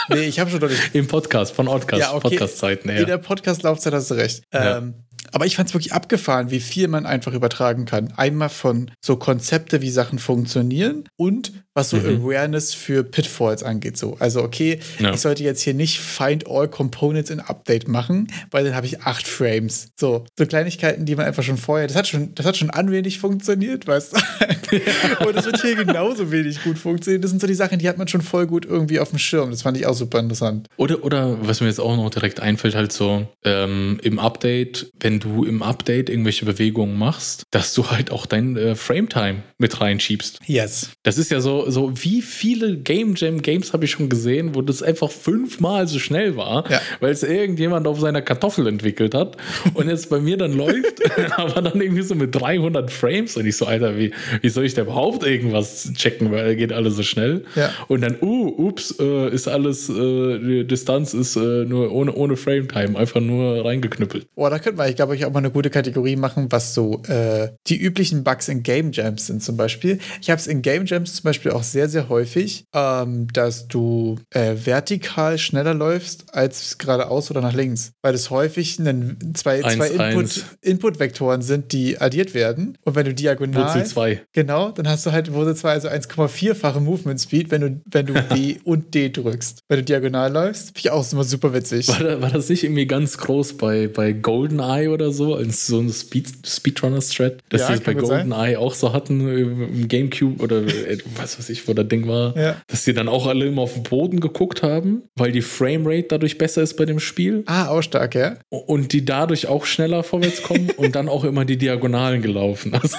Nee, 0.08 0.24
ich 0.24 0.38
habe 0.38 0.50
schon 0.50 0.60
deutlich. 0.60 0.80
Im 0.92 1.06
Podcast, 1.06 1.54
von 1.54 1.66
Podcast, 1.66 2.00
ja, 2.00 2.12
okay. 2.14 2.30
Podcast-Zeiten 2.30 2.88
her. 2.90 3.00
In 3.00 3.06
der 3.06 3.18
Podcast-Laufzeit 3.18 3.92
hast 3.92 4.10
du 4.10 4.14
recht. 4.14 4.42
Ja. 4.52 4.78
Ähm, 4.78 4.94
aber 5.34 5.46
ich 5.46 5.56
fand 5.56 5.68
es 5.68 5.74
wirklich 5.74 5.92
abgefahren, 5.92 6.52
wie 6.52 6.60
viel 6.60 6.86
man 6.86 7.06
einfach 7.06 7.32
übertragen 7.32 7.86
kann. 7.86 8.12
Einmal 8.16 8.50
von 8.50 8.92
so 9.04 9.16
Konzepte, 9.16 9.82
wie 9.82 9.90
Sachen 9.90 10.20
funktionieren 10.20 11.08
und 11.16 11.52
was 11.74 11.90
so 11.90 11.96
mhm. 11.96 12.22
Awareness 12.22 12.72
für 12.72 13.02
Pitfalls 13.02 13.64
angeht. 13.64 13.96
So. 13.96 14.16
Also, 14.20 14.42
okay, 14.42 14.78
ja. 15.00 15.12
ich 15.12 15.20
sollte 15.20 15.42
jetzt 15.42 15.60
hier 15.62 15.74
nicht 15.74 15.98
Find 15.98 16.48
All 16.48 16.68
Components 16.68 17.30
in 17.30 17.40
Update 17.40 17.88
machen, 17.88 18.28
weil 18.52 18.64
dann 18.64 18.76
habe 18.76 18.86
ich 18.86 19.02
acht 19.02 19.26
Frames. 19.26 19.88
So, 19.98 20.24
so 20.38 20.46
Kleinigkeiten, 20.46 21.04
die 21.04 21.16
man 21.16 21.26
einfach 21.26 21.42
schon 21.42 21.56
vorher, 21.56 21.88
das 21.88 21.96
hat 21.96 22.06
schon, 22.06 22.32
das 22.36 22.46
hat 22.46 22.56
schon 22.56 22.70
anwenig 22.70 23.18
funktioniert, 23.18 23.88
weißt 23.88 24.12
du? 24.12 25.26
und 25.26 25.34
das 25.34 25.46
wird 25.46 25.62
hier 25.62 25.74
genauso 25.74 26.30
wenig 26.30 26.62
gut 26.62 26.78
funktionieren. 26.78 27.22
Das 27.22 27.32
sind 27.32 27.40
so 27.40 27.48
die 27.48 27.54
Sachen, 27.54 27.80
die 27.80 27.88
hat 27.88 27.98
man 27.98 28.06
schon 28.06 28.22
voll 28.22 28.46
gut 28.46 28.64
irgendwie 28.64 29.00
auf 29.00 29.10
dem 29.10 29.18
Schirm. 29.18 29.50
Das 29.50 29.62
fand 29.62 29.76
ich 29.76 29.86
auch 29.86 29.94
super 29.94 30.20
interessant. 30.20 30.68
Oder, 30.76 31.02
oder 31.02 31.44
was 31.44 31.60
mir 31.60 31.66
jetzt 31.66 31.80
auch 31.80 31.96
noch 31.96 32.10
direkt 32.10 32.38
einfällt, 32.38 32.76
halt 32.76 32.92
so 32.92 33.26
ähm, 33.44 33.98
im 34.04 34.20
Update, 34.20 34.92
wenn 35.00 35.18
du 35.24 35.44
im 35.44 35.62
Update 35.62 36.08
irgendwelche 36.08 36.44
Bewegungen 36.44 36.98
machst, 36.98 37.44
dass 37.50 37.74
du 37.74 37.90
halt 37.90 38.10
auch 38.10 38.26
dein 38.26 38.56
äh, 38.56 38.74
Frame-Time 38.74 39.42
mit 39.58 39.80
reinschiebst. 39.80 40.40
Yes. 40.46 40.90
Das 41.02 41.18
ist 41.18 41.30
ja 41.30 41.40
so, 41.40 41.70
so 41.70 41.92
wie 42.02 42.22
viele 42.22 42.78
Game 42.78 43.14
Jam 43.16 43.42
Games 43.42 43.72
habe 43.72 43.84
ich 43.84 43.90
schon 43.90 44.08
gesehen, 44.08 44.54
wo 44.54 44.62
das 44.62 44.82
einfach 44.82 45.10
fünfmal 45.10 45.86
so 45.86 45.98
schnell 45.98 46.36
war, 46.36 46.70
ja. 46.70 46.80
weil 47.00 47.12
es 47.12 47.22
irgendjemand 47.22 47.86
auf 47.86 48.00
seiner 48.00 48.22
Kartoffel 48.22 48.66
entwickelt 48.66 49.14
hat 49.14 49.36
und 49.74 49.88
jetzt 49.88 50.10
bei 50.10 50.20
mir 50.20 50.36
dann 50.36 50.56
läuft, 50.56 51.02
aber 51.36 51.62
dann 51.62 51.80
irgendwie 51.80 52.02
so 52.02 52.14
mit 52.14 52.34
300 52.34 52.90
Frames 52.90 53.36
und 53.36 53.46
ich 53.46 53.56
so, 53.56 53.66
Alter, 53.66 53.96
wie, 53.96 54.12
wie 54.40 54.48
soll 54.48 54.64
ich 54.64 54.74
da 54.74 54.82
überhaupt 54.82 55.24
irgendwas 55.24 55.92
checken, 55.94 56.30
weil 56.30 56.56
geht 56.56 56.72
alles 56.72 56.96
so 56.96 57.02
schnell. 57.02 57.44
Ja. 57.54 57.70
Und 57.88 58.02
dann, 58.02 58.16
uh, 58.20 58.48
ups, 58.56 58.94
äh, 58.98 59.30
ist 59.30 59.48
alles, 59.48 59.88
äh, 59.88 60.38
die 60.38 60.66
Distanz 60.66 61.14
ist 61.14 61.36
äh, 61.36 61.64
nur 61.64 61.92
ohne, 61.92 62.14
ohne 62.14 62.36
Frame 62.36 62.68
Time, 62.68 62.98
einfach 62.98 63.20
nur 63.20 63.64
reingeknüppelt. 63.64 64.26
Boah, 64.34 64.50
da 64.50 64.58
könnte 64.58 64.78
man, 64.78 64.88
ich 64.88 64.96
glaube, 64.96 65.13
ich 65.16 65.24
auch 65.24 65.32
mal 65.32 65.38
eine 65.38 65.50
gute 65.50 65.70
Kategorie 65.70 66.16
machen, 66.16 66.46
was 66.50 66.74
so 66.74 67.02
äh, 67.04 67.50
die 67.66 67.76
üblichen 67.76 68.24
Bugs 68.24 68.48
in 68.48 68.62
Game 68.62 68.92
Jams 68.92 69.26
sind 69.26 69.42
zum 69.42 69.56
Beispiel. 69.56 69.98
Ich 70.20 70.30
habe 70.30 70.40
es 70.40 70.46
in 70.46 70.62
Game 70.62 70.86
Jams 70.86 71.14
zum 71.14 71.24
Beispiel 71.24 71.52
auch 71.52 71.62
sehr, 71.62 71.88
sehr 71.88 72.08
häufig, 72.08 72.64
ähm, 72.74 73.28
dass 73.32 73.68
du 73.68 74.16
äh, 74.30 74.54
vertikal 74.64 75.38
schneller 75.38 75.74
läufst 75.74 76.34
als 76.34 76.78
geradeaus 76.78 77.30
oder 77.30 77.40
nach 77.40 77.52
links, 77.52 77.92
weil 78.02 78.14
es 78.14 78.30
häufig 78.30 78.78
einen, 78.78 79.34
zwei, 79.34 79.64
eins, 79.64 79.74
zwei 79.74 79.88
Input, 79.88 80.44
Input-Vektoren 80.62 81.42
sind, 81.42 81.72
die 81.72 82.00
addiert 82.00 82.34
werden. 82.34 82.78
Und 82.84 82.94
wenn 82.94 83.04
du 83.04 83.14
diagonal. 83.14 83.64
Wurzel 83.64 83.86
2. 83.86 84.22
Genau, 84.32 84.70
dann 84.70 84.88
hast 84.88 85.06
du 85.06 85.12
halt 85.12 85.32
Wurzel 85.32 85.56
2, 85.56 85.70
also 85.70 85.88
1,4-fache 85.88 86.80
Movement 86.80 87.20
Speed, 87.20 87.50
wenn 87.50 87.60
du, 87.60 87.80
wenn 87.86 88.06
du 88.06 88.14
W 88.30 88.56
und 88.64 88.94
D 88.94 89.10
drückst. 89.10 89.60
Wenn 89.68 89.78
du 89.78 89.84
diagonal 89.84 90.32
läufst, 90.32 90.68
finde 90.68 90.80
ich 90.80 90.90
auch 90.90 91.12
immer 91.12 91.24
super 91.24 91.52
witzig. 91.54 91.88
War, 91.88 92.20
war 92.20 92.30
das 92.30 92.48
nicht 92.48 92.64
irgendwie 92.64 92.86
ganz 92.86 93.18
groß 93.18 93.56
bei, 93.56 93.88
bei 93.88 94.12
GoldenEye 94.12 94.88
oder 94.94 95.10
so, 95.10 95.34
als 95.34 95.66
so 95.66 95.80
ein 95.80 95.90
Speed, 95.92 96.28
Speedrunner-Strat, 96.46 97.38
dass 97.48 97.62
ja, 97.62 97.68
die 97.68 97.74
es 97.74 97.80
bei 97.80 97.94
GoldenEye 97.94 98.58
auch 98.58 98.74
so 98.74 98.92
hatten 98.92 99.28
im 99.28 99.88
Gamecube 99.88 100.42
oder 100.42 100.62
äh, 100.62 100.98
was 101.16 101.38
weiß 101.38 101.50
ich, 101.50 101.66
wo 101.68 101.74
das 101.74 101.88
Ding 101.88 102.08
war, 102.08 102.36
ja. 102.36 102.56
dass 102.66 102.84
die 102.84 102.94
dann 102.94 103.08
auch 103.08 103.26
alle 103.26 103.46
immer 103.46 103.62
auf 103.62 103.74
den 103.74 103.82
Boden 103.82 104.20
geguckt 104.20 104.62
haben, 104.62 105.02
weil 105.16 105.32
die 105.32 105.42
Framerate 105.42 106.08
dadurch 106.08 106.38
besser 106.38 106.62
ist 106.62 106.76
bei 106.76 106.84
dem 106.84 107.00
Spiel. 107.00 107.42
Ah, 107.46 107.68
auch 107.68 107.82
stark, 107.82 108.14
ja. 108.14 108.36
Und 108.48 108.92
die 108.92 109.04
dadurch 109.04 109.46
auch 109.48 109.66
schneller 109.66 110.02
vorwärts 110.02 110.42
kommen 110.42 110.70
und 110.76 110.94
dann 110.94 111.08
auch 111.08 111.24
immer 111.24 111.44
die 111.44 111.58
Diagonalen 111.58 112.22
gelaufen. 112.22 112.74
Also 112.74 112.96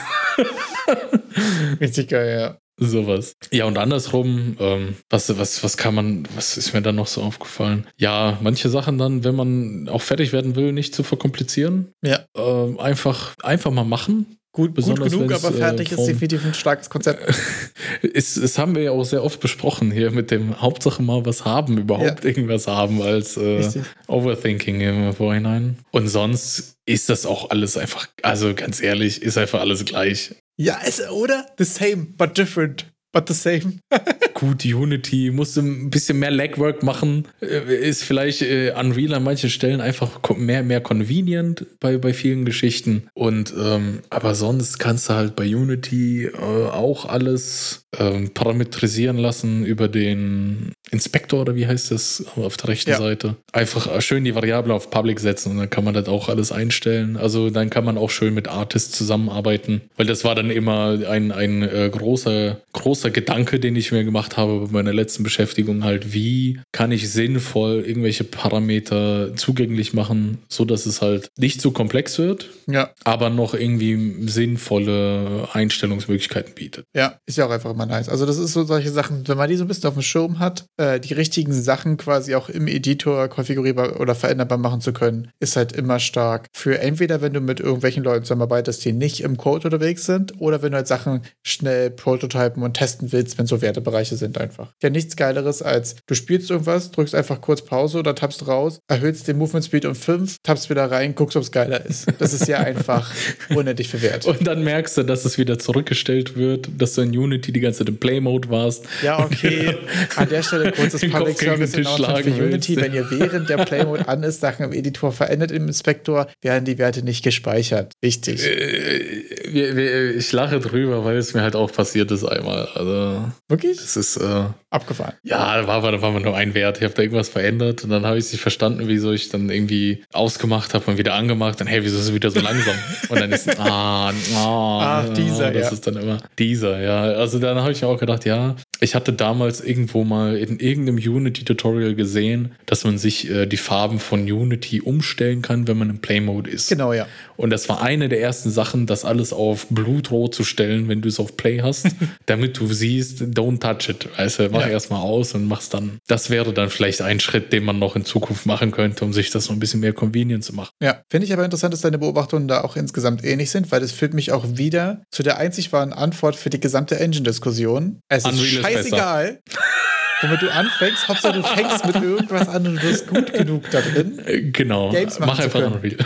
Richtig 1.81 2.09
geil, 2.09 2.39
ja. 2.39 2.57
Sowas. 2.77 3.38
Ja, 3.51 3.65
und 3.65 3.77
andersrum, 3.77 4.58
ähm, 4.60 4.96
was, 5.10 5.38
was, 5.38 5.63
was 5.63 5.77
kann 5.77 5.96
man, 5.96 6.27
was 6.36 6.58
ist 6.58 6.74
mir 6.74 6.82
dann 6.82 6.96
noch 6.96 7.08
so 7.08 7.22
aufgefallen? 7.22 7.88
Ja, 7.98 8.38
manche 8.41 8.70
Sachen 8.70 8.98
dann, 8.98 9.23
wenn 9.23 9.36
man 9.36 9.88
auch 9.88 10.02
fertig 10.02 10.34
werden 10.34 10.56
will, 10.56 10.73
nicht 10.73 10.93
zu 10.93 11.04
verkomplizieren. 11.04 11.93
Ja. 12.04 12.26
Ähm, 12.36 12.80
einfach, 12.80 13.36
einfach 13.41 13.71
mal 13.71 13.86
machen. 13.86 14.38
Gut, 14.56 14.74
Besonders 14.74 15.12
gut 15.12 15.28
genug, 15.28 15.34
aber 15.34 15.52
fertig 15.52 15.91
äh, 15.91 15.96
ist 15.96 16.06
definitiv 16.06 16.46
ein 16.46 16.54
starkes 16.54 16.89
Konzept. 16.89 17.30
es 18.13 18.58
haben 18.58 18.74
wir 18.74 18.84
ja 18.84 18.91
auch 18.91 19.04
sehr 19.04 19.22
oft 19.22 19.41
besprochen 19.41 19.91
hier 19.91 20.12
mit 20.12 20.32
dem 20.32 20.62
Hauptsache 20.62 21.04
mal 21.04 21.26
was 21.26 21.44
haben, 21.44 21.78
überhaupt 21.78 22.24
ja. 22.24 22.30
irgendwas 22.30 22.65
haben 22.65 23.02
als 23.02 23.36
äh, 23.36 23.70
Overthinking 24.08 24.80
im 24.80 25.13
Vorhinein. 25.13 25.80
Und 25.91 26.08
sonst 26.08 26.78
ist 26.86 27.10
das 27.10 27.26
auch 27.26 27.50
alles 27.50 27.76
einfach, 27.76 28.08
also 28.22 28.54
ganz 28.54 28.82
ehrlich, 28.82 29.22
ist 29.22 29.38
einfach 29.38 29.60
alles 29.60 29.84
gleich. 29.84 30.36
Ja, 30.56 30.80
es, 30.86 31.06
oder? 31.10 31.46
The 31.58 31.65
same, 31.65 32.08
but 32.18 32.38
different 32.38 32.94
but 33.15 33.30
the 33.30 33.34
same. 33.34 33.80
Gut, 34.34 34.65
Unity 34.65 35.32
musste 35.32 35.62
ein 35.62 35.89
bisschen 35.89 36.19
mehr 36.19 36.32
Legwork 36.32 36.84
machen. 36.84 37.25
Äh, 37.41 37.89
ist 37.89 38.04
vielleicht 38.04 38.41
äh, 38.41 38.73
Unreal 38.78 39.13
an 39.13 39.23
manchen 39.23 39.49
Stellen 39.49 39.80
einfach 39.80 40.19
mehr, 40.36 40.63
mehr 40.63 40.82
convenient 40.82 41.65
bei, 41.80 41.97
bei 41.97 42.13
vielen 42.13 42.43
Geschichten. 42.43 43.08
Und 43.13 43.54
ähm, 43.58 43.99
aber 44.10 44.36
sonst 44.36 44.80
kannst 44.80 45.10
du 45.10 45.13
halt 45.13 45.38
bei 45.38 45.45
Unity 45.45 46.25
äh, 46.25 46.38
auch 46.38 47.06
alles 47.06 47.86
ähm, 47.97 48.32
parametrisieren 48.34 49.17
lassen 49.17 49.65
über 49.65 49.88
den 49.88 50.73
Inspektor 50.91 51.41
oder 51.41 51.56
wie 51.56 51.67
heißt 51.67 51.91
das 51.91 52.26
auf 52.36 52.58
der 52.58 52.69
rechten 52.69 52.91
ja. 52.91 52.98
Seite. 52.98 53.36
Einfach 53.52 54.02
schön 54.02 54.24
die 54.24 54.36
Variable 54.36 54.74
auf 54.74 54.89
Public 54.89 55.19
setzen 55.19 55.52
und 55.52 55.58
dann 55.58 55.69
kann 55.69 55.84
man 55.84 55.93
das 55.93 56.08
auch 56.08 56.30
alles 56.30 56.52
einstellen. 56.52 57.17
Also 57.17 57.50
dann 57.50 57.69
kann 57.69 57.86
man 57.86 57.98
auch 57.98 58.10
schön 58.10 58.34
mit 58.34 58.48
Artists 58.48 58.98
zusammenarbeiten, 58.98 59.82
weil 59.98 60.06
das 60.06 60.24
war 60.24 60.36
dann 60.36 60.50
immer 60.50 61.00
ein, 61.08 61.32
ein 61.32 61.63
äh, 61.63 61.89
großer, 61.91 62.58
großer 62.74 63.12
Gedanke, 63.12 63.60
den 63.60 63.76
ich 63.76 63.91
mir 63.91 64.04
gemacht 64.04 64.38
habe 64.38 64.60
bei 64.60 64.71
meiner 64.71 64.93
letzten 64.93 65.24
Beschäftigung, 65.24 65.84
halt, 65.84 66.13
wie 66.13 66.60
kann 66.71 66.91
ich 66.91 67.10
sinnvoll 67.12 67.84
irgendwelche 67.86 68.24
Parameter 68.24 69.36
zugänglich 69.36 69.93
machen, 69.93 70.39
so 70.50 70.65
dass 70.65 70.86
es 70.86 71.02
halt 71.02 71.30
nicht 71.38 71.62
zu 71.62 71.71
komplex 71.71 72.17
wird, 72.17 72.50
ja. 72.67 72.91
aber 73.04 73.30
noch 73.30 73.54
irgendwie 73.54 74.28
sinnvolle 74.28 75.48
Einstellungsmöglichkeiten 75.54 76.54
bietet. 76.54 76.86
Ja, 76.95 77.17
ist 77.26 77.38
ja 77.38 77.45
auch 77.45 77.52
einfach 77.52 77.71
immer 77.71 77.86
nice. 77.86 78.10
Also 78.10 78.26
das 78.26 78.38
ist 78.38 78.54
so 78.54 78.63
solche 78.63 78.91
Sachen, 78.91 79.28
wenn 79.28 79.38
man 79.38 79.50
die 79.50 79.56
so 79.56 79.63
ein 79.63 79.67
bisschen 79.67 79.88
auf 79.88 79.95
dem 79.95 80.04
Schirm 80.04 80.39
hat, 80.39 80.65
äh, 80.77 80.99
die 80.99 81.13
richtigen 81.13 81.53
Sachen 81.53 81.97
quasi 81.97 82.35
auch 82.35 82.49
im 82.49 82.67
Editor 82.67 83.27
konfigurierbar 83.27 83.99
oder 83.99 84.15
veränderbar 84.15 84.57
machen 84.57 84.81
zu 84.81 84.93
können, 84.93 85.31
ist 85.39 85.55
halt 85.55 85.71
immer 85.73 85.99
stark. 85.99 86.47
Für 86.53 86.79
entweder, 86.79 87.21
wenn 87.21 87.33
du 87.33 87.41
mit 87.41 87.59
irgendwelchen 87.59 88.03
Leuten 88.03 88.25
zusammenarbeitest, 88.25 88.83
die 88.85 88.93
nicht 88.93 89.21
im 89.21 89.38
Code 89.38 89.67
unterwegs 89.67 90.05
sind, 90.05 90.39
oder 90.39 90.61
wenn 90.61 90.71
du 90.71 90.77
halt 90.77 90.88
Sachen 90.88 91.21
schnell 91.43 91.91
prototypen 91.91 92.63
und 92.63 92.73
testen 92.73 93.11
willst, 93.11 93.38
wenn 93.38 93.45
so 93.45 93.61
Wertebereiche 93.61 94.15
sind 94.15 94.38
einfach. 94.38 94.73
Ja, 94.81 94.89
nichts 94.89 95.15
Geileres 95.15 95.61
als 95.61 95.95
du 96.07 96.15
spielst 96.15 96.49
irgendwas, 96.51 96.91
drückst 96.91 97.15
einfach 97.15 97.41
kurz 97.41 97.61
Pause 97.61 97.99
oder 97.99 98.15
tappst 98.15 98.47
raus, 98.47 98.79
erhöhst 98.88 99.27
den 99.27 99.38
Movement 99.38 99.65
Speed 99.65 99.85
um 99.85 99.95
5, 99.95 100.38
tappst 100.43 100.69
wieder 100.69 100.89
rein, 100.91 101.15
guckst, 101.15 101.35
ob 101.35 101.43
es 101.43 101.51
geiler 101.51 101.85
ist. 101.85 102.07
Das 102.19 102.33
ist 102.33 102.47
ja 102.47 102.59
einfach 102.59 103.11
unendlich 103.49 103.89
verwehrt. 103.89 104.25
Und 104.25 104.45
dann 104.45 104.63
merkst 104.63 104.97
du, 104.97 105.03
dass 105.03 105.25
es 105.25 105.38
wieder 105.38 105.57
zurückgestellt 105.59 106.35
wird, 106.35 106.69
dass 106.77 106.93
du 106.93 107.01
in 107.01 107.17
Unity 107.17 107.51
die 107.51 107.59
ganze 107.59 107.79
Zeit 107.79 107.89
im 107.89 107.97
Play-Mode 107.97 108.49
warst. 108.49 108.85
Ja, 109.01 109.19
okay. 109.19 109.77
An 110.15 110.29
der 110.29 110.43
Stelle 110.43 110.64
kurzes 110.71 111.01
Public 111.12 111.38
Service 111.38 111.75
für 111.75 111.82
Unity. 111.82 112.75
Wenn 112.78 112.93
ihr 112.93 113.10
während 113.10 113.49
der 113.49 113.58
Play-Mode 113.58 114.08
an 114.08 114.23
ist, 114.23 114.41
Sachen 114.41 114.65
im 114.65 114.73
Editor 114.73 115.12
verändert 115.12 115.51
im 115.51 115.67
Inspektor, 115.67 116.28
werden 116.41 116.65
die 116.65 116.78
Werte 116.78 117.04
nicht 117.04 117.23
gespeichert. 117.23 117.93
Wichtig. 118.01 118.45
Äh, 118.45 119.44
ich 119.56 120.32
lache 120.32 120.60
drüber, 120.60 121.04
weil 121.06 121.18
es 121.18 121.34
mir 121.34 121.41
halt 121.41 121.56
auch 121.56 121.72
passiert 121.72 122.12
ist 122.12 122.24
einmal. 122.24 122.68
Also, 122.74 123.32
Wirklich? 123.48 123.78
Es 123.78 123.96
ist 123.96 124.18
äh, 124.18 124.46
abgefahren. 124.70 125.13
Ja, 125.24 125.62
da 125.62 125.68
war, 125.68 125.91
da 125.91 126.02
war 126.02 126.20
nur 126.20 126.36
ein 126.36 126.54
Wert. 126.54 126.78
Ich 126.78 126.84
habe 126.84 126.94
da 126.94 127.02
irgendwas 127.02 127.30
verändert 127.30 127.84
und 127.84 127.89
dann 127.89 128.06
habe 128.06 128.18
ich 128.18 128.26
es 128.26 128.32
nicht 128.32 128.41
verstanden, 128.41 128.88
wieso 128.88 129.12
ich 129.12 129.30
dann 129.30 129.50
irgendwie 129.50 130.04
ausgemacht 130.13 130.74
habe 130.74 130.91
und 130.91 130.98
wieder 130.98 131.13
angemacht. 131.13 131.60
Dann, 131.60 131.68
hey, 131.68 131.84
wieso 131.84 131.98
ist 131.98 132.06
es 132.06 132.13
wieder 132.13 132.32
so 132.32 132.39
langsam? 132.39 132.76
und 133.10 133.20
dann 133.20 133.32
ist 133.32 133.50
ah, 133.60 134.12
ah, 134.36 135.04
Ach, 135.04 135.13
dieser, 135.13 135.52
das 135.52 135.68
ja. 135.68 135.72
ist 135.72 135.88
dann 135.88 135.98
immer 135.98 136.18
dieser, 136.38 136.82
ja. 136.82 137.02
Also 137.02 137.39
dann 137.39 137.58
habe 137.58 137.72
ich 137.72 137.82
mir 137.82 137.88
auch 137.88 138.00
gedacht, 138.00 138.26
ja, 138.26 138.56
ich 138.82 138.96
hatte 138.96 139.13
damals 139.13 139.62
irgendwo 139.62 140.04
mal 140.04 140.36
in 140.36 140.60
irgendeinem 140.60 140.98
Unity-Tutorial 140.98 141.96
gesehen, 141.96 142.56
dass 142.65 142.84
man 142.84 142.98
sich 142.98 143.30
äh, 143.30 143.46
die 143.46 143.58
Farben 143.58 144.00
von 144.00 144.30
Unity 144.30 144.82
umstellen 144.82 145.41
kann, 145.41 145.68
wenn 145.68 145.78
man 145.78 145.89
im 145.89 146.00
Play-Mode 146.00 146.50
ist. 146.50 146.70
Genau, 146.70 146.91
ja. 146.94 147.08
Und 147.38 147.50
das 147.52 147.70
war 147.70 147.82
eine 147.82 148.10
der 148.10 148.22
ersten 148.22 148.50
Sachen, 148.50 148.86
das 148.86 149.06
alles 149.06 149.32
auf 149.34 149.44
auf 149.51 149.67
Blutrot 149.69 150.34
zu 150.36 150.43
stellen, 150.43 150.88
wenn 150.88 151.01
du 151.01 151.10
es 151.10 151.19
auf 151.19 151.38
Play 151.38 151.62
hast, 151.62 151.88
damit 152.25 152.58
du 152.60 152.67
siehst, 152.67 153.21
don't 153.21 153.60
touch 153.60 153.89
it. 153.89 154.08
Also 154.17 154.47
mach 154.51 154.62
Ja. 154.62 154.67
erstmal 154.67 155.01
aus 155.01 155.34
und 155.34 155.47
mach's 155.47 155.69
dann. 155.69 155.99
Das 156.08 156.29
wäre 156.29 156.53
dann 156.53 156.69
vielleicht 156.69 157.01
ein 157.01 157.19
Schritt, 157.19 157.51
den 157.53 157.63
man 157.65 157.79
noch 157.79 157.95
in 157.95 158.05
Zukunft 158.05 158.45
machen 158.45 158.71
könnte, 158.71 159.05
um 159.05 159.13
sich 159.13 159.29
das 159.29 159.47
noch 159.47 159.55
ein 159.55 159.60
bisschen 159.60 159.79
mehr 159.79 159.93
convenient 159.93 160.43
zu 160.43 160.53
machen. 160.53 160.71
Ja, 160.81 161.01
finde 161.10 161.25
ich 161.25 161.34
aber 161.34 161.43
interessant, 161.45 161.73
dass 161.73 161.81
deine 161.81 161.97
Beobachtungen 161.97 162.47
da 162.47 162.62
auch 162.62 162.75
insgesamt 162.75 163.23
ähnlich 163.23 163.49
sind, 163.51 163.71
weil 163.71 163.79
das 163.81 163.91
führt 163.91 164.13
mich 164.13 164.31
auch 164.31 164.45
wieder 164.58 165.01
zu 165.12 165.23
der 165.23 165.38
einzig 165.38 165.71
wahren 165.73 165.93
Antwort 165.93 166.36
für 166.36 166.49
die 166.49 166.60
gesamte 166.60 166.99
Engine-Diskussion. 166.99 167.99
Es 168.10 168.25
ist 168.25 168.31
Unreal 168.31 168.45
ist 168.45 168.62
scheißegal, 168.62 169.39
womit 170.27 170.41
du 170.41 170.51
anfängst. 170.51 171.07
Hauptsache, 171.07 171.33
du 171.33 171.43
fängst 171.43 171.85
mit 171.85 171.95
irgendwas 171.95 172.47
an 172.47 172.67
und 172.67 172.75
du 172.75 172.81
wirst 172.83 173.07
gut 173.07 173.33
genug 173.33 173.69
da 173.71 173.81
drin. 173.81 174.19
Äh, 174.25 174.41
Genau. 174.51 174.89
Games 174.91 175.19
machen 175.19 175.29
Mach 175.35 175.39
einfach 175.39 175.59
können. 175.59 175.73
Unreal. 175.75 175.97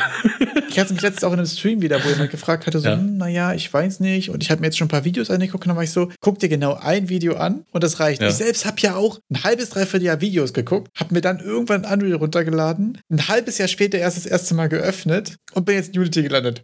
Ich 0.69 0.77
hatte 0.79 0.93
mich 0.93 1.01
letztens 1.01 1.23
auch 1.23 1.33
in 1.33 1.39
einem 1.39 1.47
Stream 1.47 1.81
wieder, 1.81 2.03
wo 2.03 2.09
jemand 2.09 2.29
gefragt 2.31 2.67
hatte, 2.67 2.79
so, 2.79 2.87
Ja. 2.87 2.95
hm, 2.97 3.17
naja, 3.17 3.53
ich 3.53 3.71
weiß 3.73 3.99
nicht. 4.01 4.29
Und 4.29 4.43
ich 4.43 4.51
habe 4.51 4.61
mir 4.61 4.67
jetzt 4.67 4.77
schon 4.77 4.85
ein 4.85 4.89
paar 4.89 5.03
Videos 5.03 5.29
angeguckt 5.29 5.63
und 5.65 5.69
dann 5.69 5.75
war 5.75 5.83
ich 5.83 5.91
so, 5.91 6.09
guck 6.21 6.39
dir 6.39 6.47
genau 6.49 6.75
ein 6.75 7.09
Video 7.09 7.35
an 7.35 7.65
und 7.71 7.83
das 7.83 7.99
reicht. 7.99 8.21
Ja. 8.21 8.27
Ich 8.29 8.35
selbst 8.35 8.65
habe 8.65 8.77
ja 8.81 8.95
auch 8.95 9.19
ein 9.31 9.43
halbes, 9.43 9.69
dreiviertel 9.71 10.05
Jahr 10.05 10.21
Videos 10.21 10.53
geguckt, 10.53 10.89
habe 10.95 11.13
mir 11.13 11.21
dann 11.21 11.39
irgendwann 11.39 11.85
Unreal 11.85 12.15
runtergeladen, 12.15 12.99
ein 13.11 13.27
halbes 13.27 13.57
Jahr 13.57 13.67
später 13.67 13.97
erst 13.97 14.17
das 14.17 14.25
erste 14.25 14.53
Mal 14.53 14.67
geöffnet 14.69 15.37
und 15.53 15.65
bin 15.65 15.75
jetzt 15.75 15.93
in 15.95 16.01
Unity 16.01 16.23
gelandet. 16.23 16.61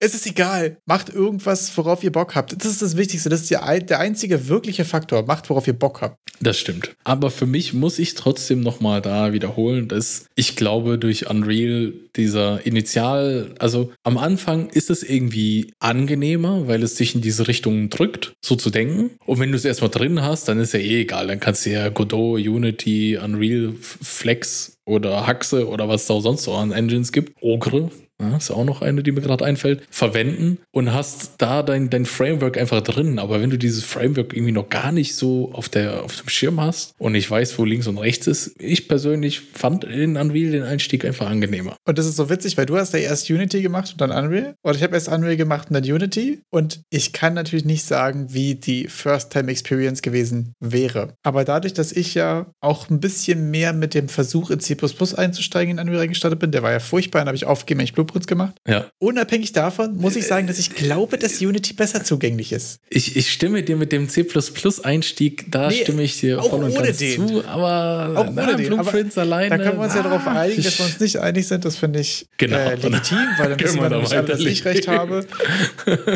Es 0.00 0.14
ist 0.14 0.26
egal. 0.26 0.76
Macht 0.84 1.08
irgendwas, 1.10 1.74
worauf 1.76 2.02
ihr 2.04 2.12
Bock 2.12 2.34
habt. 2.34 2.52
Das 2.56 2.70
ist 2.70 2.82
das 2.82 2.96
Wichtigste. 2.96 3.28
Das 3.28 3.40
ist 3.42 3.50
der 3.50 3.62
einzige 3.98 4.48
wirkliche 4.48 4.84
Faktor. 4.84 5.24
Macht, 5.24 5.48
worauf 5.48 5.66
ihr 5.66 5.78
Bock 5.78 6.00
habt. 6.02 6.16
Das 6.40 6.58
stimmt. 6.62 6.94
Aber 7.04 7.30
für 7.30 7.46
mich 7.46 7.74
muss 7.74 7.98
ich 7.98 8.14
trotzdem 8.14 8.60
nochmal 8.60 9.02
da 9.02 9.34
wiederholen, 9.34 9.88
dass 9.88 10.24
ich 10.34 10.56
glaube, 10.56 10.96
durch 10.96 11.28
Unreal 11.28 11.92
dieser 12.16 12.64
Initial, 12.66 13.54
also 13.58 13.92
am 14.02 14.16
Anfang 14.16 14.70
ist 14.70 14.88
es 14.88 15.02
irgendwie 15.02 15.72
angenehmer, 15.80 16.68
weil 16.68 16.82
es 16.82 16.94
dich 16.94 17.14
in 17.14 17.20
diese 17.20 17.48
Richtung 17.48 17.90
drückt, 17.90 18.32
so 18.42 18.56
zu 18.56 18.70
denken. 18.70 19.10
Und 19.26 19.38
wenn 19.40 19.50
du 19.50 19.56
es 19.56 19.64
erstmal 19.64 19.90
drin 19.90 20.22
hast, 20.22 20.48
dann 20.48 20.58
ist 20.58 20.72
ja 20.72 20.80
eh 20.80 21.02
egal. 21.02 21.26
Dann 21.26 21.40
kannst 21.40 21.66
du 21.66 21.70
ja 21.70 21.88
Godot, 21.90 22.40
Unity, 22.40 23.18
Unreal, 23.22 23.74
Flex 23.80 24.76
oder 24.86 25.26
Haxe 25.26 25.68
oder 25.68 25.88
was 25.88 26.06
da 26.06 26.20
sonst 26.20 26.44
so 26.44 26.54
an 26.54 26.72
Engines 26.72 27.12
gibt. 27.12 27.34
Ogre, 27.40 27.90
ja, 28.22 28.36
ist 28.36 28.50
auch 28.50 28.64
noch 28.64 28.82
eine, 28.82 29.02
die 29.02 29.12
mir 29.12 29.20
gerade 29.20 29.44
einfällt, 29.44 29.82
verwenden 29.90 30.58
und 30.70 30.92
hast 30.92 31.34
da 31.38 31.62
dein, 31.62 31.90
dein 31.90 32.06
Framework 32.06 32.56
einfach 32.56 32.80
drin. 32.82 33.18
Aber 33.18 33.40
wenn 33.40 33.50
du 33.50 33.58
dieses 33.58 33.84
Framework 33.84 34.34
irgendwie 34.34 34.52
noch 34.52 34.68
gar 34.68 34.92
nicht 34.92 35.14
so 35.14 35.50
auf, 35.52 35.68
der, 35.68 36.02
auf 36.02 36.16
dem 36.16 36.28
Schirm 36.28 36.60
hast 36.60 36.94
und 36.98 37.14
ich 37.14 37.30
weiß, 37.30 37.58
wo 37.58 37.64
links 37.64 37.86
und 37.86 37.98
rechts 37.98 38.26
ist, 38.26 38.54
ich 38.60 38.88
persönlich 38.88 39.40
fand 39.40 39.84
in 39.84 40.16
Unreal 40.16 40.52
den 40.52 40.62
Einstieg 40.62 41.04
einfach 41.04 41.28
angenehmer. 41.28 41.76
Und 41.84 41.98
das 41.98 42.06
ist 42.06 42.16
so 42.16 42.30
witzig, 42.30 42.56
weil 42.56 42.66
du 42.66 42.76
hast 42.76 42.92
ja 42.94 43.00
erst 43.00 43.28
Unity 43.30 43.62
gemacht 43.62 43.92
und 43.92 44.00
dann 44.00 44.10
Unreal. 44.10 44.54
Und 44.62 44.76
ich 44.76 44.82
habe 44.82 44.94
erst 44.94 45.08
Unreal 45.08 45.36
gemacht 45.36 45.68
und 45.68 45.74
dann 45.74 45.84
Unity. 45.84 46.40
Und 46.50 46.82
ich 46.90 47.12
kann 47.12 47.34
natürlich 47.34 47.64
nicht 47.64 47.84
sagen, 47.84 48.26
wie 48.30 48.54
die 48.54 48.88
First-Time-Experience 48.88 50.02
gewesen 50.02 50.54
wäre. 50.60 51.14
Aber 51.22 51.44
dadurch, 51.44 51.74
dass 51.74 51.92
ich 51.92 52.14
ja 52.14 52.46
auch 52.60 52.90
ein 52.90 53.00
bisschen 53.00 53.50
mehr 53.50 53.72
mit 53.72 53.94
dem 53.94 54.08
Versuch 54.08 54.50
in 54.50 54.60
C 54.60 54.76
einzusteigen 55.16 55.78
in 55.78 55.78
Unreal 55.78 56.00
reingestartet 56.00 56.38
bin, 56.38 56.52
der 56.52 56.62
war 56.62 56.72
ja 56.72 56.80
furchtbar, 56.80 57.20
dann 57.20 57.28
habe 57.28 57.36
ich 57.36 57.44
aufgegeben, 57.44 57.80
ich 57.80 57.94
Blueprints 58.12 58.26
gemacht. 58.26 58.54
Ja. 58.66 58.86
Unabhängig 58.98 59.52
davon 59.52 59.96
muss 59.96 60.16
ich 60.16 60.26
sagen, 60.26 60.46
dass 60.46 60.58
ich 60.58 60.74
glaube, 60.74 61.18
dass 61.18 61.40
Unity 61.40 61.72
besser 61.74 62.04
zugänglich 62.04 62.52
ist. 62.52 62.78
Ich, 62.90 63.16
ich 63.16 63.32
stimme 63.32 63.62
dir 63.62 63.76
mit 63.76 63.90
dem 63.92 64.08
C++-Einstieg, 64.08 65.46
da 65.50 65.68
Nee, 65.68 65.82
stimme 65.82 66.02
ich 66.02 66.20
dir 66.20 66.40
auch 66.40 66.50
voll 66.50 66.64
und 66.64 66.74
ganz 66.74 66.98
den. 66.98 67.28
zu, 67.28 67.44
aber 67.46 68.12
Auch 68.18 68.30
na, 68.32 68.44
ohne 68.48 68.56
den, 68.56 68.72
aber 68.72 68.82
Blueprints 68.82 69.18
alleine. 69.18 69.50
Da 69.56 69.58
können 69.62 69.78
wir 69.78 69.84
uns 69.84 69.94
ja 69.94 70.02
darauf 70.02 70.26
einigen, 70.26 70.62
dass 70.62 70.78
wir 70.78 70.84
uns 70.86 71.00
nicht 71.00 71.16
einig 71.18 71.46
sind. 71.46 71.64
Das 71.64 71.76
finde 71.76 72.00
ich 72.00 72.26
Genau. 72.38 72.56
äh, 72.58 72.74
legitim, 72.74 73.18
weil 73.38 73.48
dann 73.50 73.56
Können 73.58 73.60
wissen 73.60 73.80
wir 73.82 73.88
nämlich 73.90 74.12
alle, 74.16 74.26
dass 74.26 74.40
ich 74.40 74.64
recht 74.64 74.88
habe. 74.88 75.26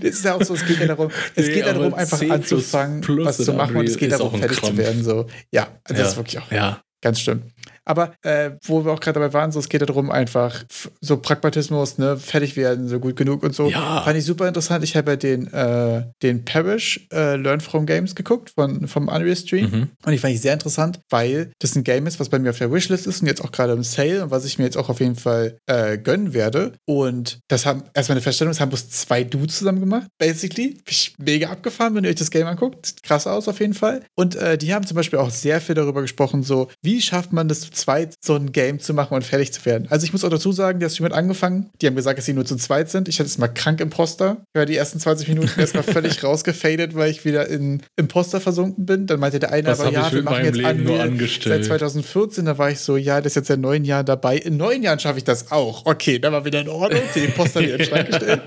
ist 0.02 0.24
ja 0.24 0.34
auch 0.34 0.42
so, 0.42 0.54
es 0.54 0.66
geht 0.66 0.80
ja 0.80 0.86
darum, 0.86 1.10
es 1.34 1.46
Nee, 1.46 1.52
geht 1.54 1.64
ja 1.64 1.70
aber 1.70 1.80
darum, 1.80 1.94
einfach 1.94 2.18
C++ 2.18 2.30
anzufangen, 2.30 3.02
was 3.24 3.38
zu 3.38 3.52
machen 3.52 3.76
und 3.76 3.86
es 3.86 3.96
geht 3.96 4.12
darum, 4.12 4.38
fertig 4.38 4.60
zu 4.62 4.76
werden. 4.76 5.04
So. 5.04 5.26
Ja, 5.52 5.68
das 5.84 5.98
ja. 5.98 6.04
ist 6.06 6.16
wirklich 6.16 6.38
auch 6.38 6.50
Ja. 6.50 6.82
ganz 7.00 7.20
schlimm. 7.20 7.42
Aber 7.84 8.12
äh, 8.22 8.52
wo 8.64 8.84
wir 8.84 8.92
auch 8.92 9.00
gerade 9.00 9.20
dabei 9.20 9.32
waren, 9.32 9.52
so 9.52 9.58
es 9.58 9.68
geht 9.68 9.82
darum, 9.82 10.10
einfach 10.10 10.64
so 11.00 11.16
Pragmatismus, 11.16 11.98
ne, 11.98 12.16
fertig 12.16 12.56
werden, 12.56 12.88
so 12.88 13.00
gut 13.00 13.16
genug 13.16 13.42
und 13.42 13.54
so. 13.54 13.68
Ja. 13.68 14.02
Fand 14.02 14.16
ich 14.16 14.24
super 14.24 14.46
interessant. 14.46 14.84
Ich 14.84 14.96
habe 14.96 15.12
ja 15.12 15.16
den, 15.16 15.52
äh, 15.52 16.04
den 16.22 16.44
Parish 16.44 17.06
äh, 17.12 17.36
Learn 17.36 17.60
from 17.60 17.86
Games 17.86 18.14
geguckt 18.14 18.50
von, 18.50 18.86
vom 18.86 19.08
Unreal 19.08 19.36
Stream. 19.36 19.70
Mhm. 19.70 19.88
Und 20.04 20.12
ich 20.12 20.20
fand 20.20 20.34
ich 20.34 20.40
sehr 20.40 20.52
interessant, 20.52 21.00
weil 21.08 21.52
das 21.58 21.74
ein 21.74 21.84
Game 21.84 22.06
ist, 22.06 22.20
was 22.20 22.28
bei 22.28 22.38
mir 22.38 22.50
auf 22.50 22.58
der 22.58 22.72
Wishlist 22.72 23.06
ist 23.06 23.22
und 23.22 23.26
jetzt 23.26 23.42
auch 23.42 23.52
gerade 23.52 23.72
im 23.72 23.82
Sale 23.82 24.24
und 24.24 24.30
was 24.30 24.44
ich 24.44 24.58
mir 24.58 24.64
jetzt 24.64 24.76
auch 24.76 24.88
auf 24.88 25.00
jeden 25.00 25.16
Fall 25.16 25.58
äh, 25.66 25.98
gönnen 25.98 26.34
werde. 26.34 26.72
Und 26.86 27.40
das 27.48 27.66
haben 27.66 27.84
erstmal 27.94 28.16
eine 28.16 28.22
Feststellung, 28.22 28.52
das 28.52 28.60
haben 28.60 28.70
bloß 28.70 28.90
zwei 28.90 29.24
Dudes 29.24 29.58
zusammen 29.58 29.80
gemacht, 29.80 30.08
basically. 30.18 30.70
Bin 30.70 30.82
ich 30.86 31.14
mega 31.18 31.50
abgefahren, 31.50 31.94
wenn 31.94 32.04
ihr 32.04 32.10
euch 32.10 32.16
das 32.16 32.30
Game 32.30 32.46
anguckt. 32.46 32.86
Sieht 32.86 33.02
krass 33.02 33.26
aus 33.26 33.48
auf 33.48 33.60
jeden 33.60 33.74
Fall. 33.74 34.02
Und 34.14 34.36
äh, 34.36 34.58
die 34.58 34.74
haben 34.74 34.86
zum 34.86 34.96
Beispiel 34.96 35.18
auch 35.18 35.30
sehr 35.30 35.60
viel 35.60 35.74
darüber 35.74 36.02
gesprochen, 36.02 36.42
so, 36.42 36.68
wie 36.82 37.00
schafft 37.00 37.32
man 37.32 37.48
das 37.48 37.69
zu 37.70 37.80
zweit, 37.80 38.14
so 38.20 38.34
ein 38.34 38.52
Game 38.52 38.80
zu 38.80 38.94
machen 38.94 39.14
und 39.14 39.24
fertig 39.24 39.52
zu 39.52 39.64
werden. 39.64 39.86
Also 39.90 40.04
ich 40.04 40.12
muss 40.12 40.24
auch 40.24 40.30
dazu 40.30 40.52
sagen, 40.52 40.80
der 40.80 40.88
Stream 40.88 41.06
hat 41.06 41.12
angefangen. 41.12 41.70
Die 41.80 41.86
haben 41.86 41.96
gesagt, 41.96 42.18
dass 42.18 42.26
sie 42.26 42.32
nur 42.32 42.44
zu 42.44 42.56
zweit 42.56 42.90
sind. 42.90 43.08
Ich 43.08 43.18
hatte 43.18 43.28
es 43.28 43.38
mal 43.38 43.48
krank 43.48 43.80
Imposter. 43.80 44.38
Ich 44.52 44.58
war 44.58 44.66
die 44.66 44.76
ersten 44.76 45.00
20 45.00 45.28
Minuten 45.28 45.50
erstmal 45.58 45.82
völlig 45.82 46.22
rausgefadet, 46.22 46.94
weil 46.94 47.10
ich 47.10 47.24
wieder 47.24 47.48
in 47.48 47.82
Imposter 47.96 48.40
versunken 48.40 48.86
bin. 48.86 49.06
Dann 49.06 49.20
meinte 49.20 49.38
der 49.38 49.52
eine 49.52 49.68
Was 49.68 49.80
aber, 49.80 49.92
ja, 49.92 50.12
wir 50.12 50.22
machen 50.22 50.44
jetzt 50.44 50.56
Leben 50.56 51.00
angestellt? 51.00 51.64
Seit 51.64 51.80
2014, 51.80 52.44
da 52.44 52.58
war 52.58 52.70
ich 52.70 52.80
so, 52.80 52.96
ja, 52.96 53.20
das 53.20 53.32
ist 53.32 53.36
jetzt 53.36 53.48
seit 53.48 53.60
neun 53.60 53.84
Jahren 53.84 54.06
dabei. 54.06 54.36
In 54.36 54.56
neun 54.56 54.82
Jahren 54.82 54.98
schaffe 54.98 55.18
ich 55.18 55.24
das 55.24 55.50
auch. 55.50 55.86
Okay, 55.86 56.18
dann 56.18 56.32
war 56.32 56.44
wieder 56.44 56.60
in 56.60 56.68
Ordnung. 56.68 57.02
Den 57.14 57.24
Imposter 57.24 57.60
wieder 57.60 57.72
in 57.72 57.78
den 57.78 57.86
Schrank 57.86 58.06
gestellt. 58.10 58.42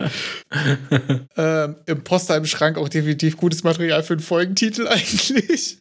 ähm, 1.37 1.75
Imposter 1.85 2.37
im 2.37 2.45
Schrank 2.45 2.77
auch 2.77 2.89
definitiv 2.89 3.37
gutes 3.37 3.63
Material 3.63 4.03
für 4.03 4.13
einen 4.13 4.21
Folgentitel 4.21 4.87
eigentlich. 4.87 5.77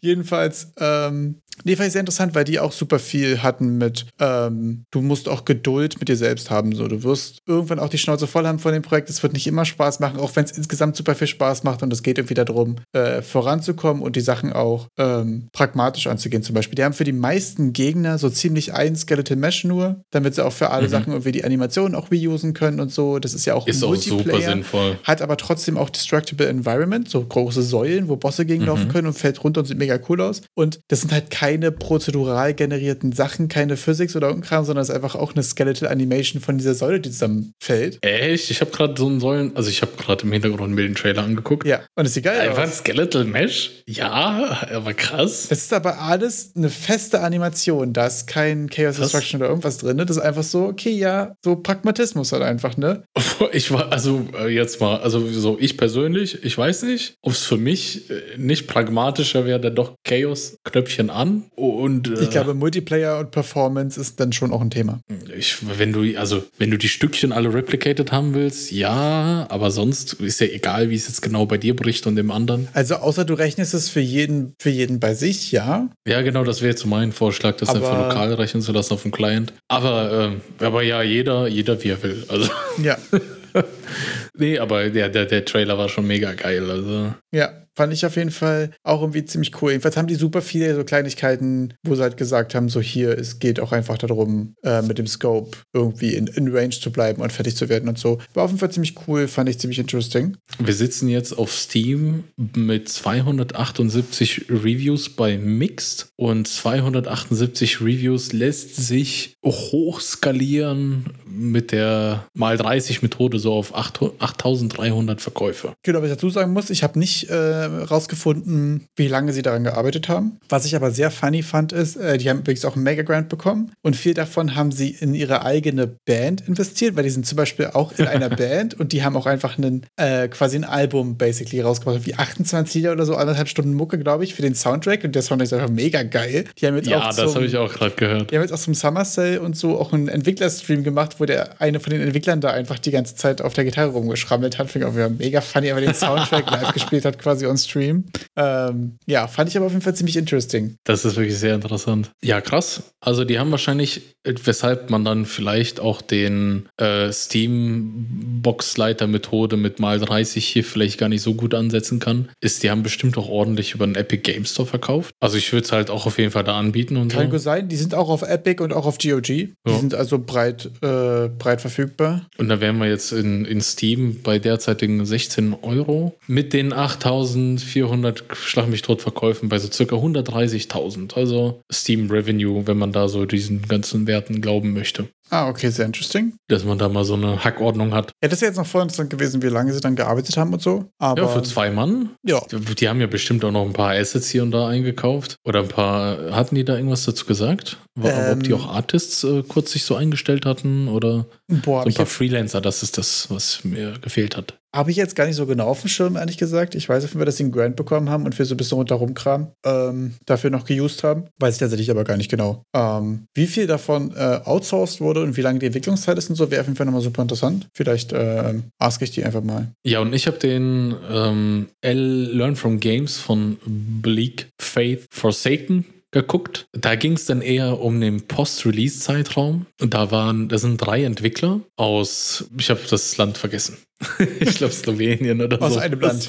Jedenfalls, 0.00 0.72
ähm, 0.78 1.41
nee, 1.64 1.76
fand 1.76 1.86
ich 1.88 1.92
sehr 1.92 2.00
interessant, 2.00 2.34
weil 2.34 2.44
die 2.44 2.58
auch 2.60 2.72
super 2.72 2.98
viel 2.98 3.42
hatten 3.42 3.78
mit, 3.78 4.06
ähm, 4.18 4.84
du 4.90 5.00
musst 5.02 5.28
auch 5.28 5.44
Geduld 5.44 5.98
mit 6.00 6.08
dir 6.08 6.16
selbst 6.16 6.50
haben. 6.50 6.74
So, 6.74 6.88
du 6.88 7.02
wirst 7.02 7.38
irgendwann 7.46 7.78
auch 7.78 7.88
die 7.88 7.98
Schnauze 7.98 8.26
voll 8.26 8.46
haben 8.46 8.58
von 8.58 8.72
dem 8.72 8.82
Projekt. 8.82 9.10
Es 9.10 9.22
wird 9.22 9.32
nicht 9.32 9.46
immer 9.46 9.64
Spaß 9.64 10.00
machen, 10.00 10.18
auch 10.18 10.34
wenn 10.36 10.44
es 10.44 10.52
insgesamt 10.52 10.96
super 10.96 11.14
viel 11.14 11.26
Spaß 11.26 11.62
macht. 11.64 11.82
Und 11.82 11.92
es 11.92 12.02
geht 12.02 12.18
irgendwie 12.18 12.34
darum, 12.34 12.76
äh, 12.92 13.22
voranzukommen 13.22 14.02
und 14.02 14.16
die 14.16 14.20
Sachen 14.20 14.52
auch 14.52 14.88
ähm, 14.98 15.48
pragmatisch 15.52 16.06
anzugehen. 16.06 16.42
Zum 16.42 16.54
Beispiel, 16.54 16.76
die 16.76 16.84
haben 16.84 16.94
für 16.94 17.04
die 17.04 17.12
meisten 17.12 17.72
Gegner 17.72 18.18
so 18.18 18.30
ziemlich 18.30 18.72
ein 18.72 18.96
Skeleton 18.96 19.38
Mesh 19.38 19.64
nur, 19.64 20.02
damit 20.10 20.34
sie 20.34 20.44
auch 20.44 20.52
für 20.52 20.70
alle 20.70 20.86
Mhm. 20.86 20.90
Sachen 20.90 21.12
irgendwie 21.12 21.32
die 21.32 21.44
Animationen 21.44 21.94
auch 21.94 22.08
reusen 22.10 22.54
können 22.54 22.80
und 22.80 22.90
so. 22.92 23.18
Das 23.18 23.34
ist 23.34 23.44
ja 23.44 23.54
auch 23.54 23.66
Ist 23.66 23.84
auch 23.84 23.94
super 23.94 24.16
Multiplayer 24.16 24.50
sinnvoll. 24.52 24.98
hat 25.04 25.22
aber 25.22 25.36
trotzdem 25.36 25.76
auch 25.78 25.90
Destructible 25.90 26.46
Environment, 26.48 27.08
so 27.08 27.22
große 27.24 27.62
Säulen, 27.62 28.08
wo 28.08 28.16
Bosse 28.16 28.46
gegenlaufen 28.46 28.86
Mhm. 28.86 28.92
können 28.92 29.06
und 29.08 29.12
fällt 29.14 29.42
runter 29.44 29.60
und 29.60 29.66
sieht 29.66 29.78
mega 29.78 29.98
cool 30.08 30.20
aus. 30.20 30.42
Und 30.54 30.80
das 30.88 31.02
sind 31.02 31.12
halt 31.12 31.30
keine 31.30 31.41
prozedural 31.70 32.54
generierten 32.54 33.12
Sachen, 33.12 33.48
keine 33.48 33.76
Physics 33.76 34.16
oder 34.16 34.28
irgendein 34.28 34.48
Kram, 34.48 34.64
sondern 34.64 34.82
es 34.82 34.88
ist 34.88 34.94
einfach 34.94 35.14
auch 35.14 35.32
eine 35.32 35.42
Skeletal 35.42 35.88
Animation 35.88 36.40
von 36.40 36.58
dieser 36.58 36.74
Säule, 36.74 37.00
die 37.00 37.10
zusammenfällt. 37.10 37.98
Echt? 38.02 38.50
Ich 38.50 38.60
habe 38.60 38.70
gerade 38.70 38.94
so 38.96 39.06
einen 39.06 39.20
Säulen, 39.20 39.56
also 39.56 39.68
ich 39.68 39.82
habe 39.82 39.92
gerade 39.96 40.24
im 40.24 40.32
Hintergrund 40.32 40.74
mir 40.74 40.82
den 40.82 40.94
Trailer 40.94 41.22
angeguckt. 41.22 41.66
Ja, 41.66 41.80
und 41.94 42.06
es 42.06 42.14
sieht 42.14 42.24
geil 42.24 42.40
Einfach 42.40 42.62
ein. 42.62 42.72
Skeletal 42.72 43.24
Mesh? 43.24 43.82
Ja, 43.86 44.66
aber 44.72 44.94
krass. 44.94 45.48
Das 45.48 45.58
ist 45.58 45.72
aber 45.72 46.00
alles 46.00 46.52
eine 46.56 46.70
feste 46.70 47.20
Animation. 47.20 47.92
Da 47.92 48.06
ist 48.06 48.26
kein 48.26 48.68
Chaos? 48.68 48.96
Destruction 48.96 49.40
oder 49.40 49.48
irgendwas 49.50 49.78
drin. 49.78 49.98
Das 49.98 50.10
ist 50.10 50.18
einfach 50.18 50.42
so, 50.42 50.64
okay, 50.64 50.90
ja, 50.90 51.34
so 51.44 51.56
Pragmatismus 51.56 52.32
halt 52.32 52.42
einfach, 52.42 52.76
ne? 52.76 53.04
Ich 53.52 53.70
war, 53.70 53.92
also 53.92 54.26
äh, 54.38 54.48
jetzt 54.48 54.80
mal, 54.80 55.00
also 55.00 55.26
so 55.28 55.58
ich 55.60 55.76
persönlich, 55.76 56.42
ich 56.44 56.56
weiß 56.56 56.84
nicht, 56.84 57.16
ob 57.22 57.32
es 57.32 57.44
für 57.44 57.56
mich 57.56 58.08
äh, 58.08 58.22
nicht 58.38 58.66
pragmatischer 58.66 59.44
wäre, 59.44 59.60
dann 59.60 59.74
doch 59.74 59.96
Chaos-Knöpfchen 60.04 61.10
an. 61.10 61.31
Und 61.54 62.08
äh, 62.08 62.22
Ich 62.22 62.30
glaube, 62.30 62.54
Multiplayer 62.54 63.18
und 63.18 63.30
Performance 63.30 64.00
ist 64.00 64.18
dann 64.20 64.32
schon 64.32 64.52
auch 64.52 64.60
ein 64.60 64.70
Thema. 64.70 65.00
ich, 65.36 65.56
wenn 65.78 65.92
du, 65.92 66.02
also 66.18 66.42
wenn 66.58 66.70
du 66.70 66.78
die 66.78 66.88
Stückchen 66.88 67.32
alle 67.32 67.52
replicated 67.52 68.12
haben 68.12 68.34
willst, 68.34 68.70
ja, 68.72 69.46
aber 69.48 69.70
sonst 69.70 70.14
ist 70.14 70.40
ja 70.40 70.46
egal, 70.48 70.90
wie 70.90 70.94
es 70.96 71.06
jetzt 71.08 71.22
genau 71.22 71.46
bei 71.46 71.58
dir 71.58 71.74
bricht 71.76 72.06
und 72.06 72.16
dem 72.16 72.30
anderen. 72.30 72.68
Also 72.72 72.96
außer 72.96 73.24
du 73.24 73.34
rechnest 73.34 73.74
es 73.74 73.88
für 73.88 74.00
jeden, 74.00 74.54
für 74.60 74.70
jeden 74.70 75.00
bei 75.00 75.14
sich, 75.14 75.52
ja. 75.52 75.88
Ja, 76.06 76.22
genau, 76.22 76.44
das 76.44 76.60
wäre 76.62 76.70
jetzt 76.70 76.84
mein 76.86 77.12
Vorschlag, 77.12 77.56
das 77.56 77.68
Aber- 77.68 77.78
einfach 77.80 78.08
lokal 78.08 78.34
rechnen 78.34 78.62
zu 78.62 78.72
lassen 78.72 78.94
auf 78.94 79.02
dem 79.02 79.12
Client. 79.12 79.52
Aber, 79.68 80.30
ähm, 80.32 80.40
aber 80.66 80.82
ja, 80.82 81.02
jeder, 81.02 81.46
jeder 81.48 81.82
wie 81.82 81.88
er 81.88 82.02
will. 82.02 82.24
Also, 82.28 82.50
Ja. 82.82 82.96
nee, 84.34 84.58
aber 84.58 84.90
der, 84.90 85.08
der, 85.08 85.26
der 85.26 85.44
Trailer 85.44 85.78
war 85.78 85.88
schon 85.88 86.06
mega 86.06 86.32
geil. 86.32 86.70
Also, 86.70 87.14
Ja, 87.32 87.62
fand 87.74 87.92
ich 87.92 88.04
auf 88.04 88.16
jeden 88.16 88.30
Fall 88.30 88.70
auch 88.82 89.00
irgendwie 89.00 89.24
ziemlich 89.24 89.60
cool. 89.60 89.70
Jedenfalls 89.70 89.96
haben 89.96 90.06
die 90.06 90.14
super 90.14 90.42
viele 90.42 90.74
so 90.74 90.84
Kleinigkeiten, 90.84 91.74
wo 91.82 91.94
sie 91.94 92.02
halt 92.02 92.16
gesagt 92.16 92.54
haben, 92.54 92.68
so 92.68 92.80
hier, 92.80 93.16
es 93.18 93.38
geht 93.38 93.60
auch 93.60 93.72
einfach 93.72 93.98
darum, 93.98 94.54
äh, 94.62 94.82
mit 94.82 94.98
dem 94.98 95.06
Scope 95.06 95.56
irgendwie 95.72 96.14
in, 96.14 96.26
in 96.26 96.48
Range 96.48 96.70
zu 96.70 96.92
bleiben 96.92 97.22
und 97.22 97.32
fertig 97.32 97.56
zu 97.56 97.68
werden 97.68 97.88
und 97.88 97.98
so. 97.98 98.18
War 98.34 98.44
auf 98.44 98.50
jeden 98.50 98.60
Fall 98.60 98.72
ziemlich 98.72 98.94
cool, 99.06 99.28
fand 99.28 99.48
ich 99.48 99.58
ziemlich 99.58 99.78
interesting. 99.78 100.36
Wir 100.58 100.74
sitzen 100.74 101.08
jetzt 101.08 101.32
auf 101.32 101.52
Steam 101.52 102.24
mit 102.54 102.88
278 102.88 104.50
Reviews 104.50 105.08
bei 105.08 105.38
Mixed 105.38 106.08
und 106.16 106.46
278 106.46 107.80
Reviews 107.80 108.32
lässt 108.32 108.76
sich 108.76 109.34
hochskalieren 109.44 111.06
mit 111.50 111.72
der 111.72 112.26
mal 112.34 112.56
30 112.56 113.02
Methode 113.02 113.38
so 113.38 113.52
auf 113.52 113.74
8300 113.74 115.20
Verkäufe. 115.20 115.72
Genau, 115.82 116.00
was 116.00 116.08
ich 116.10 116.14
dazu 116.14 116.30
sagen 116.30 116.52
muss, 116.52 116.70
ich 116.70 116.82
habe 116.82 116.98
nicht 116.98 117.28
äh, 117.28 117.34
rausgefunden, 117.34 118.86
wie 118.96 119.08
lange 119.08 119.32
sie 119.32 119.42
daran 119.42 119.64
gearbeitet 119.64 120.08
haben. 120.08 120.38
Was 120.48 120.64
ich 120.64 120.76
aber 120.76 120.90
sehr 120.90 121.10
funny 121.10 121.42
fand, 121.42 121.72
ist, 121.72 121.96
äh, 121.96 122.18
die 122.18 122.30
haben 122.30 122.40
übrigens 122.40 122.64
auch 122.64 122.74
einen 122.74 122.84
Mega 122.84 123.02
Grant 123.02 123.28
bekommen 123.28 123.72
und 123.82 123.96
viel 123.96 124.14
davon 124.14 124.54
haben 124.54 124.72
sie 124.72 124.90
in 124.90 125.14
ihre 125.14 125.44
eigene 125.44 125.86
Band 125.86 126.46
investiert, 126.46 126.96
weil 126.96 127.04
die 127.04 127.10
sind 127.10 127.26
zum 127.26 127.36
Beispiel 127.36 127.66
auch 127.72 127.92
in 127.98 128.06
einer 128.06 128.28
Band 128.36 128.74
und 128.78 128.92
die 128.92 129.02
haben 129.02 129.16
auch 129.16 129.26
einfach 129.26 129.58
einen, 129.58 129.86
äh, 129.96 130.28
quasi 130.28 130.56
ein 130.56 130.64
Album 130.64 131.16
basically 131.16 131.60
rausgebracht, 131.60 132.06
wie 132.06 132.14
28 132.14 132.74
Lieder 132.74 132.92
oder 132.92 133.06
so, 133.06 133.16
anderthalb 133.16 133.48
Stunden 133.48 133.74
Mucke, 133.74 133.98
glaube 133.98 134.24
ich, 134.24 134.34
für 134.34 134.42
den 134.42 134.54
Soundtrack 134.54 135.04
und 135.04 135.14
der 135.14 135.22
Soundtrack 135.22 135.46
ist 135.46 135.52
einfach 135.52 135.70
mega 135.70 136.02
geil. 136.02 136.44
Die 136.58 136.66
haben 136.66 136.76
jetzt 136.76 136.88
ja, 136.88 137.08
auch 137.08 137.14
das 137.14 137.34
habe 137.34 137.44
ich 137.44 137.56
auch 137.56 137.72
gerade 137.72 137.94
gehört. 137.94 138.30
Die 138.30 138.36
haben 138.36 138.42
jetzt 138.42 138.52
auch 138.52 138.58
zum 138.58 138.74
Summer 138.74 139.04
Sale 139.04 139.40
und 139.40 139.56
so 139.56 139.78
auch 139.78 139.92
einen 139.92 140.08
Entwicklerstream 140.08 140.84
gemacht, 140.84 141.16
wo 141.18 141.24
der 141.24 141.31
eine 141.58 141.80
von 141.80 141.92
den 141.92 142.02
Entwicklern 142.02 142.40
da 142.40 142.50
einfach 142.50 142.78
die 142.78 142.90
ganze 142.90 143.14
Zeit 143.16 143.40
auf 143.42 143.54
der 143.54 143.64
Gitarre 143.64 143.90
rumgeschrammelt 143.90 144.58
hat. 144.58 144.70
Finde 144.70 144.86
ich 144.86 144.92
auch 144.92 144.96
wieder 144.96 145.08
mega 145.08 145.40
funny, 145.40 145.70
aber 145.70 145.80
den 145.80 145.94
Soundtrack 145.94 146.50
live 146.50 146.72
gespielt 146.72 147.04
hat, 147.04 147.18
quasi 147.18 147.46
on 147.46 147.58
Stream. 147.58 148.04
Ähm, 148.36 148.96
ja, 149.06 149.26
fand 149.28 149.50
ich 149.50 149.56
aber 149.56 149.66
auf 149.66 149.72
jeden 149.72 149.82
Fall 149.82 149.94
ziemlich 149.94 150.16
interesting. 150.16 150.76
Das 150.84 151.04
ist 151.04 151.16
wirklich 151.16 151.38
sehr 151.38 151.54
interessant. 151.54 152.10
Ja, 152.22 152.40
krass. 152.40 152.82
Also 153.00 153.24
die 153.24 153.38
haben 153.38 153.50
wahrscheinlich, 153.50 154.16
weshalb 154.24 154.90
man 154.90 155.04
dann 155.04 155.26
vielleicht 155.26 155.80
auch 155.80 156.02
den 156.02 156.68
äh, 156.78 157.12
Steam-Boxleiter-Methode 157.12 159.56
mit 159.56 159.80
mal 159.80 159.98
30 159.98 160.46
hier 160.46 160.64
vielleicht 160.64 160.98
gar 160.98 161.08
nicht 161.08 161.22
so 161.22 161.34
gut 161.34 161.54
ansetzen 161.54 161.98
kann, 161.98 162.28
ist, 162.40 162.62
die 162.62 162.70
haben 162.70 162.82
bestimmt 162.82 163.16
auch 163.18 163.28
ordentlich 163.28 163.74
über 163.74 163.86
den 163.86 163.94
Epic 163.94 164.22
Game 164.22 164.44
Store 164.44 164.66
verkauft. 164.66 165.14
Also 165.20 165.36
ich 165.36 165.52
würde 165.52 165.64
es 165.64 165.72
halt 165.72 165.90
auch 165.90 166.06
auf 166.06 166.18
jeden 166.18 166.30
Fall 166.30 166.44
da 166.44 166.58
anbieten 166.58 166.96
und 166.96 167.12
Kann 167.12 167.26
so. 167.26 167.30
gut 167.32 167.40
sein, 167.40 167.68
die 167.68 167.76
sind 167.76 167.94
auch 167.94 168.08
auf 168.08 168.22
Epic 168.22 168.62
und 168.62 168.72
auch 168.72 168.86
auf 168.86 168.98
GOG. 168.98 169.22
Die 169.22 169.52
Ja. 169.66 169.78
sind 169.78 169.94
also 169.94 170.18
breit, 170.18 170.70
äh, 170.82 171.21
breit 171.28 171.60
verfügbar. 171.60 172.26
Und 172.38 172.48
da 172.48 172.60
wären 172.60 172.78
wir 172.78 172.88
jetzt 172.88 173.12
in, 173.12 173.44
in 173.44 173.60
Steam 173.60 174.22
bei 174.22 174.38
derzeitigen 174.38 175.04
16 175.04 175.54
Euro 175.62 176.18
mit 176.26 176.52
den 176.52 176.72
8400 176.72 178.24
Schlag 178.32 178.68
mich 178.68 178.82
tot 178.82 179.02
Verkäufen 179.02 179.48
bei 179.48 179.58
so 179.58 179.70
circa 179.70 179.96
130.000. 179.96 181.14
Also 181.14 181.62
Steam 181.70 182.10
Revenue, 182.10 182.66
wenn 182.66 182.78
man 182.78 182.92
da 182.92 183.08
so 183.08 183.26
diesen 183.26 183.62
ganzen 183.68 184.06
Werten 184.06 184.40
glauben 184.40 184.72
möchte. 184.72 185.08
Ah, 185.32 185.48
okay, 185.48 185.70
sehr 185.70 185.86
interesting. 185.86 186.34
Dass 186.48 186.62
man 186.62 186.76
da 186.76 186.90
mal 186.90 187.04
so 187.04 187.14
eine 187.14 187.42
Hackordnung 187.42 187.94
hat. 187.94 188.12
Ja, 188.22 188.28
das 188.28 188.42
wäre 188.42 188.50
jetzt 188.50 188.58
noch 188.58 188.66
voll 188.66 188.82
interessant 188.82 189.08
gewesen, 189.08 189.40
wie 189.40 189.46
lange 189.46 189.72
sie 189.72 189.80
dann 189.80 189.96
gearbeitet 189.96 190.36
haben 190.36 190.52
und 190.52 190.60
so. 190.60 190.90
Aber 190.98 191.22
Ja, 191.22 191.28
für 191.28 191.42
zwei 191.42 191.70
Mann. 191.70 192.10
ja. 192.22 192.38
Die, 192.50 192.74
die 192.74 192.86
haben 192.88 193.00
ja 193.00 193.06
bestimmt 193.06 193.42
auch 193.44 193.50
noch 193.50 193.64
ein 193.64 193.72
paar 193.72 193.92
Assets 193.92 194.28
hier 194.28 194.42
und 194.42 194.50
da 194.50 194.68
eingekauft. 194.68 195.36
Oder 195.46 195.60
ein 195.60 195.68
paar, 195.68 196.32
hatten 196.36 196.54
die 196.54 196.64
da 196.66 196.76
irgendwas 196.76 197.04
dazu 197.04 197.24
gesagt? 197.24 197.78
War, 197.94 198.32
ob 198.32 198.42
die 198.42 198.50
Ähm. 198.50 198.56
auch 198.58 198.74
Artists 198.74 199.24
äh, 199.24 199.42
kurz 199.48 199.72
sich 199.72 199.84
so 199.84 199.94
eingestellt 199.94 200.44
hatten 200.44 200.88
oder 200.88 201.24
Boah, 201.48 201.82
so 201.84 201.88
ein 201.88 201.94
paar 201.94 202.04
Freelancer, 202.06 202.60
das 202.60 202.82
ist 202.82 202.98
das, 202.98 203.30
was 203.30 203.64
mir 203.64 203.94
gefehlt 204.02 204.36
hat. 204.36 204.58
Hab 204.74 204.88
ich 204.88 204.96
jetzt 204.96 205.16
gar 205.16 205.26
nicht 205.26 205.36
so 205.36 205.46
genau 205.46 205.66
auf 205.66 205.80
dem 205.80 205.88
Schirm, 205.88 206.16
ehrlich 206.16 206.38
gesagt. 206.38 206.74
Ich 206.74 206.88
weiß 206.88 207.04
auf 207.04 207.10
jeden 207.10 207.20
Fall, 207.20 207.26
dass 207.26 207.36
sie 207.36 207.44
einen 207.44 207.52
Grant 207.52 207.76
bekommen 207.76 208.08
haben 208.08 208.24
und 208.24 208.38
wir 208.38 208.46
so 208.46 208.54
ein 208.54 208.56
bisschen 208.56 208.78
rundherum 208.78 209.14
Kram 209.14 209.52
ähm, 209.64 210.14
dafür 210.24 210.50
noch 210.50 210.64
geused 210.64 211.04
haben. 211.04 211.24
Weiß 211.38 211.54
ich 211.54 211.60
tatsächlich 211.60 211.90
aber 211.90 212.04
gar 212.04 212.16
nicht 212.16 212.30
genau. 212.30 212.64
Ähm, 212.74 213.26
wie 213.34 213.46
viel 213.46 213.66
davon 213.66 214.14
äh, 214.16 214.40
outsourced 214.44 215.00
wurde 215.00 215.22
und 215.22 215.36
wie 215.36 215.42
lange 215.42 215.58
die 215.58 215.66
Entwicklungszeit 215.66 216.16
ist 216.16 216.30
und 216.30 216.36
so, 216.36 216.50
wäre 216.50 216.62
auf 216.62 216.66
jeden 216.66 216.76
Fall 216.76 216.86
nochmal 216.86 217.02
super 217.02 217.22
interessant. 217.22 217.68
Vielleicht 217.74 218.12
ähm, 218.14 218.64
ask 218.78 219.02
ich 219.02 219.10
die 219.10 219.24
einfach 219.24 219.42
mal. 219.42 219.68
Ja, 219.84 220.00
und 220.00 220.14
ich 220.14 220.26
habe 220.26 220.38
den 220.38 220.94
ähm, 221.10 221.68
L 221.82 222.30
Learn 222.32 222.56
from 222.56 222.80
Games 222.80 223.18
von 223.18 223.58
Bleak 223.66 224.48
Faith 224.58 225.06
Forsaken 225.10 225.84
geguckt. 226.12 226.66
Da 226.72 226.94
ging 226.94 227.14
es 227.14 227.26
dann 227.26 227.42
eher 227.42 227.80
um 227.80 228.00
den 228.00 228.26
Post-Release-Zeitraum. 228.28 229.66
Und 229.80 229.94
da 229.94 230.10
waren, 230.10 230.48
da 230.48 230.58
sind 230.58 230.78
drei 230.78 231.02
Entwickler 231.04 231.60
aus, 231.76 232.44
ich 232.58 232.70
habe 232.70 232.80
das 232.88 233.16
Land 233.16 233.38
vergessen. 233.38 233.78
ich 234.40 234.56
glaube 234.56 234.72
Slowenien 234.72 235.40
oder 235.40 235.62
Aus 235.62 235.74
so. 235.74 235.78
einem 235.78 236.00
Land. 236.00 236.28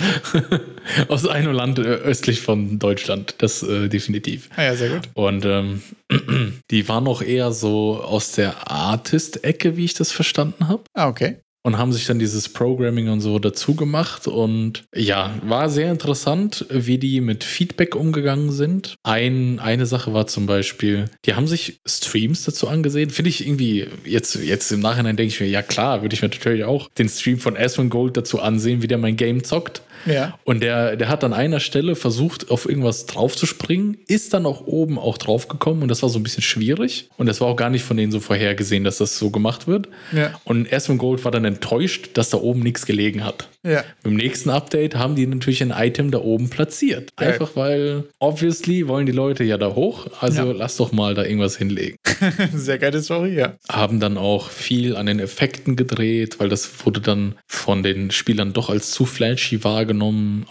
aus 1.08 1.28
einem 1.28 1.54
Land 1.54 1.80
östlich 1.80 2.42
von 2.42 2.80
Deutschland. 2.80 3.36
Das 3.40 3.64
äh, 3.64 3.90
definitiv. 3.90 4.50
Ah 4.56 4.64
ja, 4.64 4.76
sehr 4.76 4.90
gut. 4.90 5.10
Und 5.16 5.44
ähm, 5.46 5.82
die 6.72 6.88
waren 6.88 7.08
auch 7.08 7.22
eher 7.22 7.52
so 7.52 8.02
aus 8.02 8.34
der 8.34 8.70
Artist-Ecke, 8.72 9.76
wie 9.76 9.86
ich 9.86 9.94
das 9.96 10.12
verstanden 10.12 10.68
habe 10.68 10.84
Ah, 10.94 11.08
okay. 11.08 11.38
Und 11.64 11.78
haben 11.78 11.94
sich 11.94 12.06
dann 12.06 12.20
dieses 12.20 12.50
Programming 12.50 13.10
und 13.10 13.22
so 13.22 13.40
dazu 13.40 13.74
gemacht. 13.74 14.28
Und 14.28 14.84
ja, 14.94 15.34
war 15.44 15.70
sehr 15.70 15.92
interessant, 15.92 16.66
wie 16.70 16.98
die 16.98 17.22
mit 17.22 17.44
Feedback 17.44 17.96
umgegangen 17.96 18.52
sind. 18.52 18.96
Ein, 19.04 19.60
eine 19.60 19.86
Sache 19.86 20.14
war 20.14 20.28
zum 20.28 20.46
Beispiel, 20.46 21.06
die 21.26 21.36
haben 21.36 21.48
sich 21.48 21.80
Streams 21.86 22.44
dazu 22.44 22.68
angesehen. 22.68 23.10
Finde 23.10 23.30
ich 23.30 23.48
irgendwie, 23.48 23.88
jetzt, 24.06 24.36
jetzt 24.36 24.72
im 24.72 24.82
Nachhinein 24.82 25.16
denke 25.16 25.34
ich 25.34 25.40
mir, 25.40 25.48
ja 25.48 25.62
klar, 25.62 26.02
würde 26.02 26.14
ich 26.14 26.22
mir 26.22 26.28
natürlich 26.28 26.66
auch 26.66 26.90
den 26.98 27.08
Stream 27.08 27.40
von 27.40 27.56
Gold 27.90 28.18
dazu 28.18 28.42
ansehen, 28.42 28.82
wie 28.82 28.88
der 28.88 28.98
mein 28.98 29.16
Game 29.16 29.44
zockt. 29.44 29.82
Ja. 30.06 30.38
Und 30.44 30.62
der, 30.64 30.96
der 30.96 31.10
hat 31.10 31.24
an 31.24 31.34
einer 31.34 31.60
Stelle 31.60 31.96
versucht, 31.96 32.50
auf 32.52 32.68
irgendwas 32.68 33.06
draufzuspringen, 33.06 33.98
ist 34.08 34.34
dann 34.34 34.46
auch 34.46 34.66
oben 34.66 34.98
auch 35.00 35.18
draufgekommen 35.18 35.84
und 35.84 35.90
das 35.90 36.02
war 36.02 36.10
so 36.10 36.20
ein 36.20 36.24
bisschen 36.24 36.44
schwierig. 36.44 37.10
Und 37.18 37.28
das 37.28 37.42
war 37.42 37.48
auch 37.48 37.56
gar 37.56 37.70
nicht 37.70 37.84
von 37.84 37.98
denen 37.98 38.12
so 38.12 38.20
vorhergesehen, 38.20 38.84
dass 38.84 38.98
das 38.98 39.18
so 39.18 39.30
gemacht 39.30 39.68
wird. 39.68 39.88
Ja. 40.12 40.34
Und 40.44 40.72
Aspen 40.72 40.98
Gold 40.98 41.24
war 41.24 41.32
dann 41.32 41.46
enttäuscht, 41.46 42.12
dass 42.16 42.30
da 42.30 42.38
oben 42.38 42.62
nichts 42.62 42.86
gelegen 42.86 43.24
hat. 43.24 43.48
Ja. 43.64 43.84
Beim 44.04 44.16
nächsten 44.16 44.50
Update 44.50 44.96
haben 44.96 45.16
die 45.16 45.26
natürlich 45.26 45.62
ein 45.64 45.72
Item 45.76 46.12
da 46.12 46.20
oben 46.20 46.50
platziert. 46.50 47.10
Einfach 47.16 47.56
weil, 47.56 48.04
obviously, 48.20 48.88
wollen 48.88 49.06
die 49.06 49.14
Leute 49.14 49.44
ja 49.46 49.58
da 49.58 49.74
hoch. 49.74 50.08
Also 50.20 50.48
Ja. 50.48 50.52
lass 50.52 50.78
doch 50.78 50.92
mal 50.92 51.14
da 51.16 51.24
irgendwas 51.24 51.58
hinlegen. 51.58 51.96
Sehr 52.54 52.78
geile 52.78 53.02
Story, 53.02 53.36
ja. 53.36 53.54
Haben 53.70 54.00
dann 54.02 54.18
auch 54.18 54.50
viel 54.50 54.96
an 54.98 55.06
den 55.06 55.20
Effekten 55.20 55.76
gedreht, 55.78 56.40
weil 56.40 56.50
das 56.50 56.70
wurde 56.86 57.00
dann 57.00 57.36
von 57.48 57.84
den 57.84 58.12
Spielern 58.12 58.52
doch 58.54 58.70
als 58.70 58.92
zu 58.92 59.06
flashy 59.06 59.64
wahrgenommen. 59.64 59.93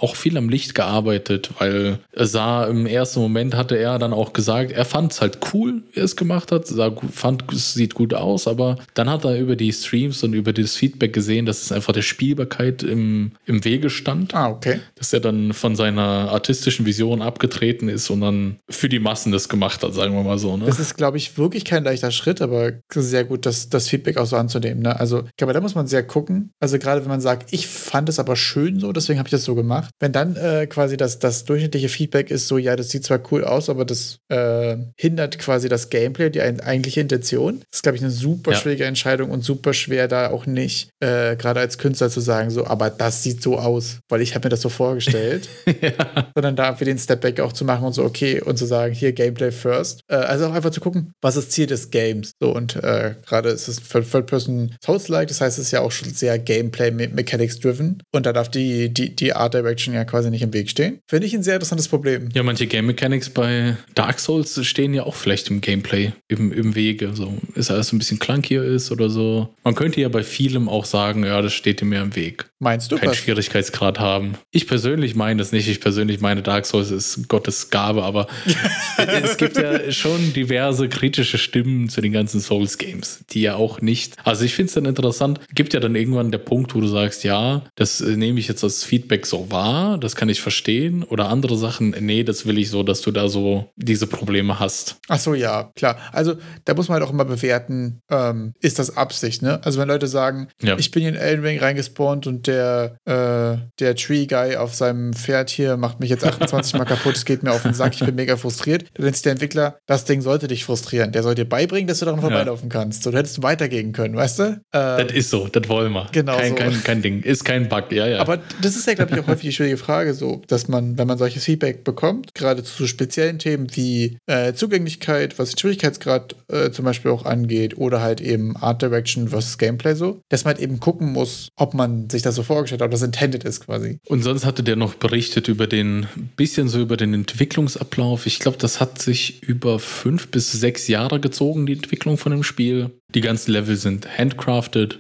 Auch 0.01 0.17
viel 0.17 0.37
am 0.37 0.49
Licht 0.49 0.75
gearbeitet, 0.75 1.51
weil 1.59 1.99
es 2.13 2.33
sah 2.33 2.67
im 2.67 2.87
ersten 2.87 3.21
Moment 3.21 3.55
hatte 3.55 3.77
er 3.77 3.99
dann 3.99 4.13
auch 4.13 4.33
gesagt, 4.33 4.73
er 4.73 4.85
fand 4.85 5.13
es 5.13 5.21
halt 5.21 5.39
cool, 5.53 5.83
wie 5.93 6.01
er 6.01 6.05
es 6.05 6.17
gemacht 6.17 6.53
hat, 6.53 6.67
sah 6.67 6.93
fand 7.13 7.45
es 7.53 7.75
sieht 7.75 7.95
gut 7.95 8.15
aus, 8.15 8.47
aber 8.47 8.77
dann 8.95 9.09
hat 9.11 9.25
er 9.25 9.39
über 9.39 9.57
die 9.57 9.73
Streams 9.73 10.23
und 10.23 10.33
über 10.33 10.53
das 10.53 10.77
Feedback 10.77 11.13
gesehen, 11.13 11.47
dass 11.47 11.63
es 11.63 11.73
einfach 11.73 11.93
der 11.93 12.03
Spielbarkeit 12.03 12.83
im, 12.83 13.33
im 13.47 13.65
Wege 13.65 13.91
stand 13.91 14.35
Ah, 14.35 14.51
okay. 14.51 14.81
dass 14.97 15.13
er 15.13 15.21
dann 15.21 15.53
von 15.53 15.77
seiner 15.77 16.31
artistischen 16.31 16.87
Vision 16.87 17.23
abgetreten 17.23 17.89
ist 17.89 18.11
und 18.11 18.21
dann 18.21 18.57
für 18.69 18.89
die 18.89 18.99
Massen 18.99 19.33
das 19.33 19.49
gemacht 19.49 19.83
hat, 19.83 19.95
sagen 19.95 20.15
wir 20.15 20.23
mal 20.23 20.39
so. 20.39 20.57
Ne? 20.57 20.67
Das 20.67 20.79
ist, 20.79 20.97
glaube 20.97 21.17
ich, 21.17 21.37
wirklich 21.39 21.65
kein 21.65 21.85
leichter 21.85 22.11
Schritt, 22.11 22.41
aber 22.41 22.73
sehr 22.93 23.25
gut, 23.25 23.47
das, 23.47 23.69
das 23.69 23.89
Feedback 23.89 24.17
auch 24.17 24.27
so 24.27 24.37
anzunehmen. 24.37 24.83
Ne? 24.83 24.99
Also, 24.99 25.25
ich 25.27 25.37
glaube, 25.37 25.53
da 25.53 25.61
muss 25.61 25.75
man 25.75 25.87
sehr 25.87 26.03
gucken. 26.03 26.53
Also, 26.61 26.79
gerade 26.79 27.03
wenn 27.03 27.09
man 27.09 27.21
sagt, 27.21 27.53
ich 27.53 27.67
fand 27.67 28.09
es 28.09 28.19
aber 28.19 28.37
schön 28.37 28.81
so, 28.81 28.93
deswegen 28.93 29.19
habe 29.19 29.27
ich 29.27 29.32
das 29.33 29.45
so 29.45 29.55
gemacht. 29.55 29.91
Wenn 30.01 30.13
dann 30.13 30.37
äh, 30.37 30.67
quasi 30.67 30.97
das, 30.97 31.19
das 31.19 31.45
durchschnittliche 31.45 31.89
Feedback 31.89 32.31
ist 32.31 32.49
so, 32.49 32.59
ja, 32.59 32.77
das 32.77 32.91
sieht 32.91 33.05
zwar 33.05 33.21
cool 33.31 33.45
aus, 33.45 33.69
aber 33.69 33.85
das 33.85 34.19
äh, 34.29 34.77
hindert 34.97 35.39
quasi 35.39 35.69
das 35.69 35.91
Gameplay, 35.91 36.31
die 36.31 36.41
eigentliche 36.43 37.01
Intention. 37.01 37.61
Das 37.71 37.79
ist, 37.79 37.83
glaube 37.83 37.97
ich, 37.97 38.03
eine 38.03 38.11
super 38.13 38.53
Ja. 38.53 38.57
schwierige 38.59 38.85
Entscheidung 38.85 39.31
und 39.31 39.43
super 39.45 39.73
schwer, 39.75 40.09
da 40.09 40.31
auch 40.31 40.47
nicht, 40.47 40.91
äh, 41.01 41.37
gerade 41.37 41.61
als 41.61 41.79
Künstler 41.79 42.11
zu 42.11 42.21
sagen, 42.21 42.51
so, 42.51 42.67
aber 42.67 42.91
das 42.91 43.23
sieht 43.23 43.43
so 43.43 43.59
aus, 43.59 43.99
weil 44.09 44.21
ich 44.23 44.35
habe 44.35 44.47
mir 44.47 44.51
das 44.51 44.61
so 44.61 44.69
vorgestellt 44.69 45.49
sondern 46.35 46.57
da 46.57 46.75
für 46.75 46.85
den 46.85 46.99
Stepback 46.99 47.41
auch 47.41 47.53
zu 47.53 47.65
machen 47.65 47.85
und 47.85 47.93
so, 47.93 48.05
okay, 48.05 48.41
und 48.41 48.57
zu 48.59 48.67
sagen, 48.67 48.95
hier 48.95 49.13
Gameplay 49.13 49.51
first. 49.51 50.01
Äh, 50.09 50.17
also 50.17 50.47
auch 50.47 50.53
einfach 50.53 50.71
zu 50.71 50.81
gucken, 50.81 51.13
was 51.21 51.37
ist 51.37 51.53
Ziel 51.53 51.67
des 51.67 51.91
Games. 51.91 52.33
So, 52.41 52.55
und 52.55 52.77
äh, 52.77 53.15
gerade 53.27 53.51
ist 53.51 53.69
es 53.69 53.77
Third- 53.83 54.11
Third-Person 54.11 54.75
Souls-like, 54.85 55.29
das 55.29 55.41
heißt, 55.41 55.59
es 55.59 55.67
ist 55.67 55.71
ja 55.71 55.81
auch 55.81 55.93
schon 55.93 56.11
sehr 56.11 56.39
Gameplay-Mechanics-driven 56.39 58.03
und 58.13 58.27
da 58.27 58.33
darf 58.33 58.49
die, 58.49 58.93
die, 58.93 59.15
die 59.15 59.22
Art 59.31 59.55
Direction 59.55 59.95
ja 59.95 60.05
quasi 60.05 60.31
nicht 60.31 60.43
im 60.43 60.53
Weg 60.53 60.71
stehen. 60.71 60.99
Finde 61.09 61.27
ich 61.27 61.35
ein 61.35 61.43
sehr 61.43 61.55
interessantes 61.55 61.89
Problem. 61.89 62.29
Ja, 62.35 62.43
manche 62.43 62.67
Game 62.67 62.87
Mechanics 62.87 63.31
bei 63.31 63.77
Dark 63.95 64.19
Souls 64.19 64.65
stehen 64.67 64.95
ja 64.95 65.05
auch 65.05 65.15
vielleicht 65.15 65.51
im 65.51 65.61
Gameplay, 65.61 66.13
im, 66.29 66.53
im 66.53 66.75
Wege. 66.75 67.11
So 67.15 67.39
ist 67.55 67.71
alles 67.71 67.93
ein 67.93 67.99
bisschen 67.99 68.19
clunkier 68.19 68.65
ist 68.65 68.91
oder 68.91 69.09
so. 69.09 69.55
Man 69.63 69.75
könnte 69.75 70.01
ja 70.01 70.09
bei 70.09 70.25
vielem 70.25 70.69
auch 70.69 70.85
sagen, 70.85 71.25
ja, 71.25 71.41
das 71.43 71.53
steht 71.53 71.81
dir 71.81 71.85
mehr 71.85 72.03
im 72.03 72.17
Weg. 72.17 72.47
Meinst 72.59 72.91
du 72.91 72.97
keinen? 72.97 73.15
Schwierigkeitsgrad 73.15 73.99
haben. 73.99 74.33
Ich 74.51 74.67
persönlich 74.67 75.15
meine 75.15 75.43
es 75.43 75.53
nicht. 75.53 75.69
Ich 75.69 75.81
persönlich 75.81 76.21
meine, 76.21 76.43
Dark 76.43 76.67
Souls 76.67 76.91
ist 76.91 77.29
Gottes 77.29 77.71
Gabe, 77.71 78.03
aber 78.03 78.27
es 79.23 79.37
gibt 79.37 79.57
ja 79.57 79.91
schon 79.91 80.33
diverse 80.33 80.89
kritische 80.89 81.39
Stimmen 81.39 81.89
zu 81.89 82.01
den 82.01 82.13
ganzen 82.13 82.41
Souls-Games, 82.41 83.25
die 83.31 83.43
ja 83.43 83.57
auch 83.57 83.81
nicht. 83.81 84.17
Also 84.25 84.45
ich 84.45 84.55
finde 84.55 84.69
es 84.69 84.75
dann 84.75 84.85
interessant, 84.87 85.41
gibt 85.55 85.75
ja 85.75 85.81
dann 85.81 85.95
irgendwann 85.95 86.31
der 86.31 86.39
Punkt, 86.39 86.75
wo 86.75 86.81
du 86.81 86.87
sagst, 86.87 87.25
ja, 87.25 87.65
das 87.75 88.01
äh, 88.01 88.17
nehme 88.17 88.39
ich 88.41 88.49
jetzt 88.49 88.63
als 88.65 88.85
Feedback 88.85 89.12
so 89.25 89.51
wahr, 89.51 89.99
das 89.99 90.17
kann 90.17 90.29
ich 90.29 90.41
verstehen. 90.41 91.03
Oder 91.05 91.29
andere 91.29 91.57
Sachen, 91.57 91.95
nee, 92.01 92.25
das 92.25 92.47
will 92.47 92.59
ich 92.59 92.71
so, 92.71 92.83
dass 92.83 93.01
du 93.03 93.11
da 93.11 93.29
so 93.29 93.71
diese 93.77 94.07
Probleme 94.07 94.59
hast. 94.59 94.97
Ach 95.09 95.19
so, 95.19 95.35
ja, 95.35 95.71
klar. 95.77 95.97
Also 96.13 96.35
da 96.65 96.75
muss 96.75 96.89
man 96.89 96.99
halt 96.99 97.09
auch 97.09 97.13
immer 97.13 97.25
bewerten, 97.25 98.01
ähm, 98.11 98.53
ist 98.61 98.79
das 98.79 98.97
Absicht, 98.97 99.43
ne? 99.43 99.61
Also 99.65 99.79
wenn 99.81 99.89
Leute 99.89 100.07
sagen, 100.09 100.49
Ja. 100.63 100.77
ich 100.79 100.91
bin 100.91 101.05
in 101.05 101.15
Elden 101.15 101.45
Ring 101.45 101.59
reingespawnt 101.59 102.27
und 102.27 102.47
der, 102.47 102.97
äh, 103.05 103.59
der 103.79 103.95
Tree 103.97 104.27
Guy 104.27 104.57
auf 104.57 104.75
seinem 104.75 105.13
Pferd 105.13 105.51
hier 105.51 105.77
macht 105.77 106.01
mich 106.01 106.11
jetzt 106.11 106.25
28 106.25 106.75
Mal 106.75 106.85
kaputt, 106.87 107.17
es 107.17 107.25
geht 107.25 107.43
mir 107.43 107.53
auf 107.53 107.63
den 107.63 107.75
Sack, 107.75 107.95
ich 107.95 108.05
bin 108.05 108.15
mega 108.15 108.37
frustriert. 108.37 108.85
Dann 108.95 109.07
ist 109.07 109.25
der 109.25 109.33
Entwickler, 109.33 109.77
das 109.87 110.05
Ding 110.05 110.21
sollte 110.23 110.49
dich 110.49 110.65
frustrieren. 110.65 111.13
Der 111.13 111.23
soll 111.23 111.35
dir 111.35 111.45
beibringen, 111.49 111.87
dass 111.89 111.99
du 111.99 112.05
daran 112.07 112.21
vorbeilaufen 112.21 112.69
kannst. 112.69 113.03
So, 113.03 113.11
du 113.11 113.19
hättest 113.19 113.43
weitergehen 113.43 113.93
können, 113.93 114.17
weißt 114.17 114.39
du? 114.39 114.43
Ähm, 114.45 114.59
Das 114.73 115.13
ist 115.13 115.31
so, 115.31 115.49
das 115.49 115.69
wollen 115.69 115.93
wir. 115.93 116.07
Genau 116.13 116.37
kein, 116.37 116.51
so. 116.51 116.55
kein, 116.55 116.85
kein 116.85 117.03
Ding. 117.03 117.23
Ist 117.23 117.45
kein 117.45 117.69
Bug, 117.69 117.91
ja, 117.93 118.07
ja. 118.07 118.21
Aber 118.21 118.39
das 118.61 118.77
ist 118.77 118.87
ja, 118.87 118.95
glaube 119.05 119.21
ich, 119.21 119.25
auch 119.25 119.29
häufig 119.29 119.49
die 119.49 119.53
schwierige 119.53 119.77
Frage, 119.77 120.15
so, 120.15 120.43
dass 120.47 120.69
man, 120.69 120.99
wenn 120.99 121.07
man 121.07 121.19
solches 121.19 121.45
Feedback 121.45 121.85
bekommt, 121.85 122.35
gerade 122.35 122.63
zu 122.63 122.87
speziellen 122.87 123.39
Themen 123.39 123.69
wie 123.75 124.19
äh, 124.27 124.53
Zugänglichkeit, 124.53 125.39
was 125.39 125.51
den 125.51 125.59
Schwierigkeitsgrad 125.59 126.37
äh, 126.49 126.71
zum 126.71 126.85
Beispiel 126.85 127.11
auch 127.11 127.25
angeht, 127.25 127.77
oder 127.77 128.01
halt 128.01 128.21
eben 128.21 128.57
Art 128.57 128.83
Direction 128.83 129.29
versus 129.29 129.59
Gameplay 129.59 129.95
so, 129.95 130.21
dass 130.29 130.45
man 130.45 130.55
halt 130.55 130.63
eben 130.63 130.81
gucken 130.81 131.13
muss, 131.13 131.49
ob 131.57 131.75
man 131.75 132.11
sich 132.11 132.23
das 132.23 132.35
so 132.35 132.43
vorgestellt 132.43 132.81
hat, 132.81 132.87
ob 132.87 132.93
das 132.93 133.03
intended 133.03 133.45
ist 133.45 133.67
quasi. 133.67 133.99
Und 134.09 134.23
sonst 134.23 134.45
hatte 134.45 134.63
der 134.63 134.77
noch 134.77 134.95
berichtet 134.95 135.49
über 135.49 135.67
den, 135.67 136.07
bisschen 136.37 136.69
so 136.69 136.81
über 136.81 136.97
den 136.97 137.15
Entwicklungsablauf. 137.15 138.27
Ich 138.27 138.39
glaube, 138.39 138.59
das 138.59 138.81
hat 138.81 139.01
sich 139.01 139.43
über 139.43 139.79
fünf 139.79 140.29
bis 140.29 140.53
sechs 140.53 140.89
Jahre 140.89 141.21
gezogen, 141.21 141.67
die 141.67 141.75
Entwicklung 141.75 142.19
von 142.19 142.33
dem 142.33 142.43
Spiel. 142.43 142.91
Die 143.15 143.21
ganzen 143.21 143.53
Level 143.53 143.77
sind 143.77 144.07
handcrafted. 144.19 144.99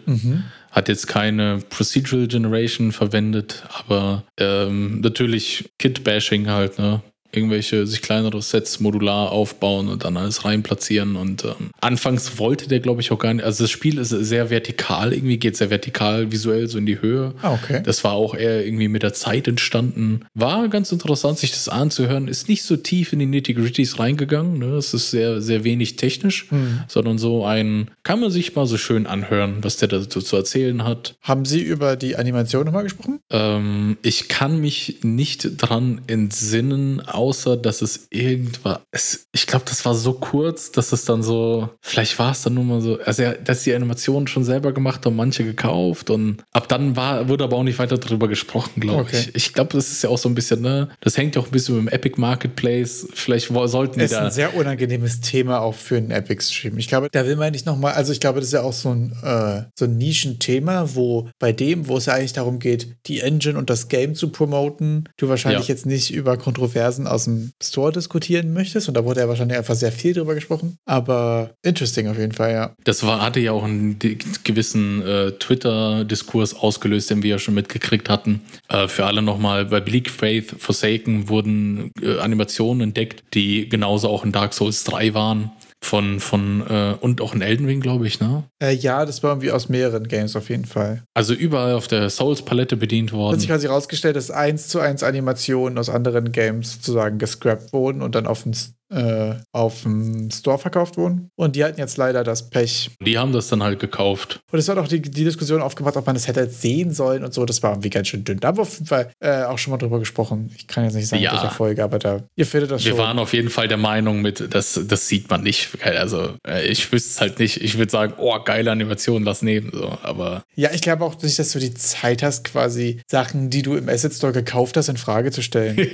Hat 0.72 0.88
jetzt 0.88 1.06
keine 1.06 1.58
Procedural 1.68 2.26
Generation 2.26 2.92
verwendet, 2.92 3.62
aber 3.68 4.24
ähm, 4.38 5.00
natürlich 5.00 5.70
Kit-Bashing 5.78 6.48
halt, 6.48 6.78
ne? 6.78 7.02
Irgendwelche 7.34 7.86
sich 7.86 8.02
kleinere 8.02 8.42
Sets 8.42 8.80
modular 8.80 9.32
aufbauen 9.32 9.88
und 9.88 10.04
dann 10.04 10.16
alles 10.16 10.44
rein 10.44 10.62
platzieren. 10.62 11.16
Und 11.16 11.44
ähm, 11.44 11.70
anfangs 11.80 12.38
wollte 12.38 12.68
der, 12.68 12.80
glaube 12.80 13.00
ich, 13.00 13.10
auch 13.10 13.18
gar 13.18 13.34
nicht. 13.34 13.44
Also 13.44 13.64
das 13.64 13.70
Spiel 13.70 13.98
ist 13.98 14.10
sehr 14.10 14.50
vertikal, 14.50 15.12
irgendwie 15.12 15.38
geht 15.38 15.56
sehr 15.56 15.70
vertikal 15.70 16.30
visuell 16.30 16.68
so 16.68 16.78
in 16.78 16.86
die 16.86 17.00
Höhe. 17.00 17.34
Ah, 17.42 17.54
okay. 17.54 17.82
Das 17.84 18.04
war 18.04 18.12
auch 18.12 18.34
eher 18.34 18.64
irgendwie 18.64 18.88
mit 18.88 19.02
der 19.02 19.14
Zeit 19.14 19.48
entstanden. 19.48 20.26
War 20.34 20.68
ganz 20.68 20.92
interessant, 20.92 21.38
sich 21.38 21.50
das 21.50 21.68
anzuhören. 21.68 22.28
Ist 22.28 22.48
nicht 22.48 22.62
so 22.62 22.76
tief 22.76 23.12
in 23.12 23.18
die 23.18 23.26
Nitty-Gritties 23.26 23.98
reingegangen. 23.98 24.58
Ne? 24.58 24.76
Es 24.76 24.94
ist 24.94 25.10
sehr, 25.10 25.40
sehr 25.40 25.64
wenig 25.64 25.96
technisch, 25.96 26.48
sondern 26.88 27.18
so 27.18 27.44
ein, 27.44 27.90
kann 28.02 28.20
man 28.20 28.30
sich 28.30 28.54
mal 28.54 28.66
so 28.66 28.76
schön 28.76 29.06
anhören, 29.06 29.58
was 29.62 29.76
der 29.76 29.88
dazu 29.88 30.20
zu 30.20 30.36
erzählen 30.36 30.84
hat. 30.84 31.14
Haben 31.22 31.44
Sie 31.44 31.60
über 31.60 31.96
die 31.96 32.16
Animation 32.16 32.66
nochmal 32.66 32.84
gesprochen? 32.84 33.20
Ähm, 33.30 33.96
ich 34.02 34.28
kann 34.28 34.60
mich 34.60 34.98
nicht 35.02 35.62
dran 35.62 36.02
entsinnen, 36.06 37.00
außer 37.22 37.56
dass 37.56 37.82
es 37.82 38.06
irgendwas. 38.10 38.80
Es, 38.90 39.26
ich 39.32 39.46
glaube, 39.46 39.64
das 39.68 39.84
war 39.84 39.94
so 39.94 40.14
kurz, 40.14 40.72
dass 40.72 40.92
es 40.92 41.04
dann 41.04 41.22
so. 41.22 41.68
Vielleicht 41.80 42.18
war 42.18 42.32
es 42.32 42.42
dann 42.42 42.54
nur 42.54 42.64
mal 42.64 42.80
so. 42.80 42.98
Also, 43.04 43.22
er, 43.22 43.34
dass 43.34 43.62
die 43.62 43.72
Animationen 43.74 44.26
schon 44.26 44.44
selber 44.44 44.72
gemacht 44.72 45.06
haben, 45.06 45.14
manche 45.16 45.44
gekauft 45.44 46.10
und 46.10 46.42
ab 46.52 46.68
dann 46.68 46.96
war, 46.96 47.28
wurde 47.28 47.44
aber 47.44 47.56
auch 47.56 47.62
nicht 47.62 47.78
weiter 47.78 47.98
drüber 47.98 48.28
gesprochen, 48.28 48.80
glaube 48.80 49.02
Okay. 49.02 49.26
ich. 49.34 49.34
Ich 49.36 49.52
glaube, 49.52 49.72
das 49.74 49.90
ist 49.90 50.02
ja 50.02 50.10
auch 50.10 50.18
so 50.18 50.28
ein 50.28 50.34
bisschen, 50.34 50.60
ne? 50.60 50.88
Das 51.00 51.16
hängt 51.16 51.34
ja 51.36 51.40
auch 51.40 51.46
ein 51.46 51.50
bisschen 51.52 51.76
mit 51.76 51.84
dem 51.92 51.94
Epic 51.94 52.20
Marketplace. 52.20 53.06
Vielleicht 53.14 53.48
sollten 53.66 53.98
die 53.98 54.04
Ist 54.04 54.12
da. 54.14 54.24
ein 54.26 54.30
sehr 54.30 54.54
unangenehmes 54.56 55.20
Thema 55.20 55.60
auch 55.60 55.74
für 55.74 55.96
einen 55.96 56.10
Epic-Stream. 56.10 56.78
Ich 56.78 56.88
glaube, 56.88 57.08
da 57.12 57.26
will 57.26 57.36
man 57.36 57.52
nicht 57.52 57.66
nochmal, 57.66 57.92
also 57.94 58.12
ich 58.12 58.20
glaube, 58.20 58.40
das 58.40 58.48
ist 58.48 58.52
ja 58.54 58.62
auch 58.62 58.72
so 58.72 58.90
ein, 58.90 59.12
äh, 59.22 59.62
so 59.78 59.84
ein 59.86 59.96
Nischenthema, 59.96 60.88
wo 60.94 61.28
bei 61.38 61.52
dem, 61.52 61.88
wo 61.88 61.96
es 61.96 62.06
ja 62.06 62.14
eigentlich 62.14 62.32
darum 62.32 62.58
geht, 62.58 62.96
die 63.06 63.20
Engine 63.20 63.58
und 63.58 63.70
das 63.70 63.88
Game 63.88 64.14
zu 64.14 64.28
promoten, 64.30 65.08
du 65.16 65.28
wahrscheinlich 65.28 65.68
Ja. 65.68 65.74
jetzt 65.74 65.86
nicht 65.86 66.12
über 66.12 66.36
Kontroversen 66.36 67.06
aus 67.12 67.24
dem 67.24 67.52
Store 67.62 67.92
diskutieren 67.92 68.52
möchtest. 68.52 68.88
Und 68.88 68.94
da 68.94 69.04
wurde 69.04 69.20
ja 69.20 69.28
wahrscheinlich 69.28 69.58
einfach 69.58 69.74
sehr 69.74 69.92
viel 69.92 70.14
drüber 70.14 70.34
gesprochen. 70.34 70.76
Aber 70.84 71.50
interesting 71.62 72.08
auf 72.08 72.18
jeden 72.18 72.32
Fall, 72.32 72.52
ja. 72.52 72.74
Das 72.84 73.04
war, 73.04 73.20
hatte 73.20 73.40
ja 73.40 73.52
auch 73.52 73.64
einen 73.64 73.98
gewissen 74.44 75.02
äh, 75.02 75.32
Twitter-Diskurs 75.32 76.54
ausgelöst, 76.54 77.10
den 77.10 77.22
wir 77.22 77.30
ja 77.30 77.38
schon 77.38 77.54
mitgekriegt 77.54 78.08
hatten. 78.08 78.42
Äh, 78.68 78.88
für 78.88 79.06
alle 79.06 79.22
nochmal, 79.22 79.66
bei 79.66 79.80
Bleak 79.80 80.10
Faith 80.10 80.54
Forsaken 80.58 81.28
wurden 81.28 81.92
äh, 82.00 82.18
Animationen 82.18 82.88
entdeckt, 82.88 83.22
die 83.34 83.68
genauso 83.68 84.08
auch 84.08 84.24
in 84.24 84.32
Dark 84.32 84.54
Souls 84.54 84.84
3 84.84 85.14
waren. 85.14 85.50
Von, 85.84 86.20
von, 86.20 86.64
äh, 86.68 86.94
und 87.00 87.20
auch 87.20 87.34
in 87.34 87.42
Elden 87.42 87.66
Ring, 87.66 87.80
glaube 87.80 88.06
ich, 88.06 88.20
ne? 88.20 88.44
Äh, 88.62 88.72
ja, 88.72 89.04
das 89.04 89.22
war 89.22 89.32
irgendwie 89.32 89.50
aus 89.50 89.68
mehreren 89.68 90.06
Games 90.06 90.36
auf 90.36 90.48
jeden 90.48 90.64
Fall. 90.64 91.02
Also 91.12 91.34
überall 91.34 91.74
auf 91.74 91.88
der 91.88 92.08
Souls-Palette 92.08 92.76
bedient 92.76 93.10
Hat 93.10 93.18
worden. 93.18 93.40
sich 93.40 93.48
quasi 93.48 93.66
rausgestellt, 93.66 94.14
dass 94.14 94.30
eins 94.30 94.68
zu 94.68 94.78
eins 94.78 95.02
Animationen 95.02 95.76
aus 95.78 95.90
anderen 95.90 96.30
Games 96.30 96.74
sozusagen 96.74 97.18
gescrapt 97.18 97.72
wurden 97.72 98.00
und 98.00 98.14
dann 98.14 98.28
auf 98.28 98.44
dem, 98.44 98.52
äh, 98.92 99.34
auf 99.52 99.82
dem 99.82 100.30
Store 100.30 100.58
verkauft 100.58 100.96
wurden. 100.96 101.28
Und 101.36 101.56
die 101.56 101.64
hatten 101.64 101.78
jetzt 101.80 101.96
leider 101.96 102.24
das 102.24 102.50
Pech, 102.50 102.90
Die 103.04 103.18
haben 103.18 103.32
das 103.32 103.48
dann 103.48 103.62
halt 103.62 103.80
gekauft. 103.80 104.40
Und 104.52 104.58
es 104.58 104.68
hat 104.68 104.78
auch 104.78 104.88
die, 104.88 105.00
die 105.00 105.24
Diskussion 105.24 105.62
aufgemacht, 105.62 105.96
ob 105.96 106.06
man 106.06 106.14
das 106.14 106.28
hätte 106.28 106.46
sehen 106.48 106.92
sollen 106.92 107.24
und 107.24 107.32
so. 107.34 107.44
Das 107.46 107.62
war 107.62 107.72
irgendwie 107.72 107.90
ganz 107.90 108.08
schön 108.08 108.24
dünn. 108.24 108.38
Da 108.40 108.48
haben 108.48 108.58
wir 108.58 108.62
auf 108.62 108.74
jeden 108.74 108.86
Fall 108.86 109.10
äh, 109.20 109.42
auch 109.44 109.58
schon 109.58 109.70
mal 109.70 109.78
drüber 109.78 109.98
gesprochen. 109.98 110.50
Ich 110.56 110.66
kann 110.66 110.84
jetzt 110.84 110.94
nicht 110.94 111.08
sagen, 111.08 111.22
Ja. 111.22 111.30
in 111.32 111.36
welcher 111.38 111.50
Folge, 111.54 111.82
aber 111.82 111.98
da, 111.98 112.20
ihr 112.36 112.46
findet 112.46 112.70
das 112.70 112.84
Wir 112.84 112.90
schon. 112.92 112.98
waren 112.98 113.18
auf 113.18 113.32
jeden 113.32 113.50
Fall 113.50 113.68
der 113.68 113.76
Meinung 113.78 114.20
mit, 114.22 114.54
das, 114.54 114.78
das 114.86 115.08
sieht 115.08 115.30
man 115.30 115.42
nicht. 115.42 115.70
Also 115.84 116.34
äh, 116.46 116.66
ich 116.66 116.90
wüsste 116.92 117.10
es 117.10 117.20
halt 117.20 117.38
nicht. 117.38 117.60
Ich 117.62 117.78
würde 117.78 117.90
sagen, 117.90 118.14
oh, 118.18 118.38
geile 118.44 118.70
Animation, 118.70 119.22
lass 119.24 119.42
nehmen. 119.42 119.70
So, 119.72 119.96
aber 120.02 120.42
ja, 120.54 120.70
ich 120.72 120.82
glaube 120.82 121.04
auch 121.04 121.20
nicht, 121.22 121.38
dass 121.38 121.52
du 121.52 121.58
die 121.58 121.72
Zeit 121.74 122.22
hast, 122.22 122.44
quasi 122.44 123.00
Sachen, 123.10 123.50
die 123.50 123.62
du 123.62 123.74
im 123.76 123.88
Asset 123.88 124.12
Store 124.12 124.32
gekauft 124.32 124.76
hast, 124.76 124.88
in 124.88 124.96
Frage 124.96 125.30
zu 125.30 125.42
stellen. 125.42 125.76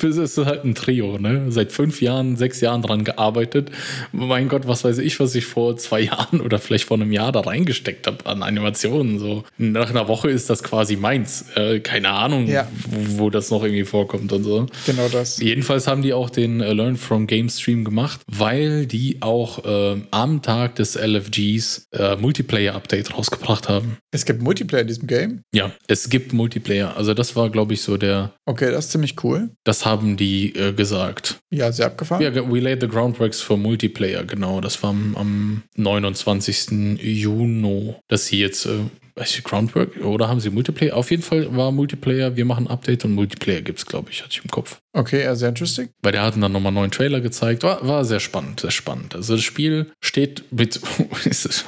Das 0.00 0.16
ist 0.16 0.36
halt 0.38 0.64
ein 0.64 0.74
Trio, 0.74 1.18
ne? 1.18 1.46
Seit 1.50 1.72
fünf 1.76 2.00
Jahren, 2.02 2.36
sechs 2.36 2.60
Jahren 2.60 2.82
dran 2.82 3.04
gearbeitet. 3.04 3.70
Mein 4.12 4.48
Gott, 4.48 4.66
was 4.66 4.82
weiß 4.84 4.98
ich, 4.98 5.20
was 5.20 5.34
ich 5.34 5.46
vor 5.46 5.76
zwei 5.76 6.00
Jahren 6.10 6.40
oder 6.40 6.58
vielleicht 6.58 6.84
vor 6.84 6.96
einem 6.96 7.12
Jahr 7.12 7.30
da 7.32 7.40
reingesteckt 7.40 8.06
habe 8.06 8.26
an 8.26 8.42
Animationen. 8.42 9.18
So 9.18 9.44
nach 9.58 9.90
einer 9.90 10.08
Woche 10.08 10.30
ist 10.30 10.50
das 10.50 10.62
quasi 10.62 10.96
meins. 10.96 11.46
Äh, 11.54 11.80
keine 11.80 12.10
Ahnung, 12.10 12.46
Ja. 12.48 12.66
wo, 12.88 13.24
wo 13.24 13.30
das 13.30 13.50
noch 13.50 13.62
irgendwie 13.62 13.84
vorkommt 13.84 14.32
und 14.32 14.42
so. 14.44 14.66
genau 14.86 15.08
das. 15.08 15.38
Jedenfalls 15.38 15.86
haben 15.86 16.02
die 16.02 16.12
auch 16.12 16.30
den 16.30 16.60
äh, 16.60 16.72
Learn 16.72 16.96
from 16.96 17.26
Game 17.26 17.48
Stream 17.48 17.84
gemacht, 17.84 18.20
weil 18.26 18.86
die 18.86 19.18
auch 19.20 19.64
äh, 19.64 19.96
am 20.10 20.42
Tag 20.42 20.76
des 20.76 20.94
LFGs 20.96 21.88
äh, 21.92 22.16
Multiplayer-Update 22.16 23.16
rausgebracht 23.16 23.68
haben. 23.68 23.98
Es 24.12 24.24
gibt 24.24 24.40
Multiplayer 24.42 24.82
in 24.82 24.88
diesem 24.88 25.06
Game. 25.06 25.42
Ja, 25.54 25.70
es 25.88 26.08
gibt 26.08 26.32
Multiplayer. 26.32 26.96
Also 26.96 27.12
das 27.14 27.36
war, 27.36 27.50
glaube 27.50 27.74
ich, 27.74 27.82
so 27.82 27.96
der, 27.96 28.32
Okay, 28.46 28.70
das 28.70 28.86
ist 28.86 28.92
ziemlich 28.92 29.22
cool. 29.24 29.50
das 29.64 29.84
haben 29.84 30.16
die 30.16 30.54
äh, 30.56 30.72
gesagt. 30.72 31.36
Ja, 31.50 31.65
sehr 31.72 31.86
abgefahren. 31.86 32.22
Ja, 32.22 32.34
we 32.34 32.60
laid 32.60 32.80
the 32.80 32.88
groundworks 32.88 33.40
for 33.40 33.56
Multiplayer, 33.56 34.24
genau. 34.24 34.60
Das 34.60 34.82
war 34.82 34.90
am, 34.90 35.16
am 35.16 35.62
29. 35.76 36.98
Juni, 37.00 37.94
dass 38.08 38.26
sie 38.26 38.40
jetzt, 38.40 38.66
äh, 38.66 38.78
weiß 39.14 39.38
ich, 39.38 39.44
Groundwork 39.44 39.96
oder 40.04 40.28
haben 40.28 40.40
sie 40.40 40.50
Multiplayer? 40.50 40.96
Auf 40.96 41.10
jeden 41.10 41.22
Fall 41.22 41.54
war 41.56 41.72
Multiplayer, 41.72 42.36
wir 42.36 42.44
machen 42.44 42.68
Update 42.68 43.04
und 43.04 43.12
Multiplayer 43.14 43.62
gibt 43.62 43.78
es, 43.78 43.86
glaube 43.86 44.10
ich, 44.10 44.22
hatte 44.22 44.32
ich 44.32 44.44
im 44.44 44.50
Kopf. 44.50 44.78
Okay, 44.92 45.24
ja, 45.24 45.34
sehr 45.34 45.50
interesting. 45.50 45.88
Weil 46.02 46.12
der 46.12 46.22
hatten 46.22 46.40
dann 46.40 46.52
nochmal 46.52 46.70
einen 46.70 46.76
neuen 46.76 46.90
Trailer 46.90 47.20
gezeigt. 47.20 47.62
War, 47.62 47.86
war 47.86 48.04
sehr 48.04 48.20
spannend, 48.20 48.60
sehr 48.60 48.70
spannend. 48.70 49.14
Also 49.14 49.34
das 49.34 49.44
Spiel 49.44 49.90
steht 50.00 50.44
mit, 50.52 50.80
ist 51.24 51.46
es, 51.46 51.64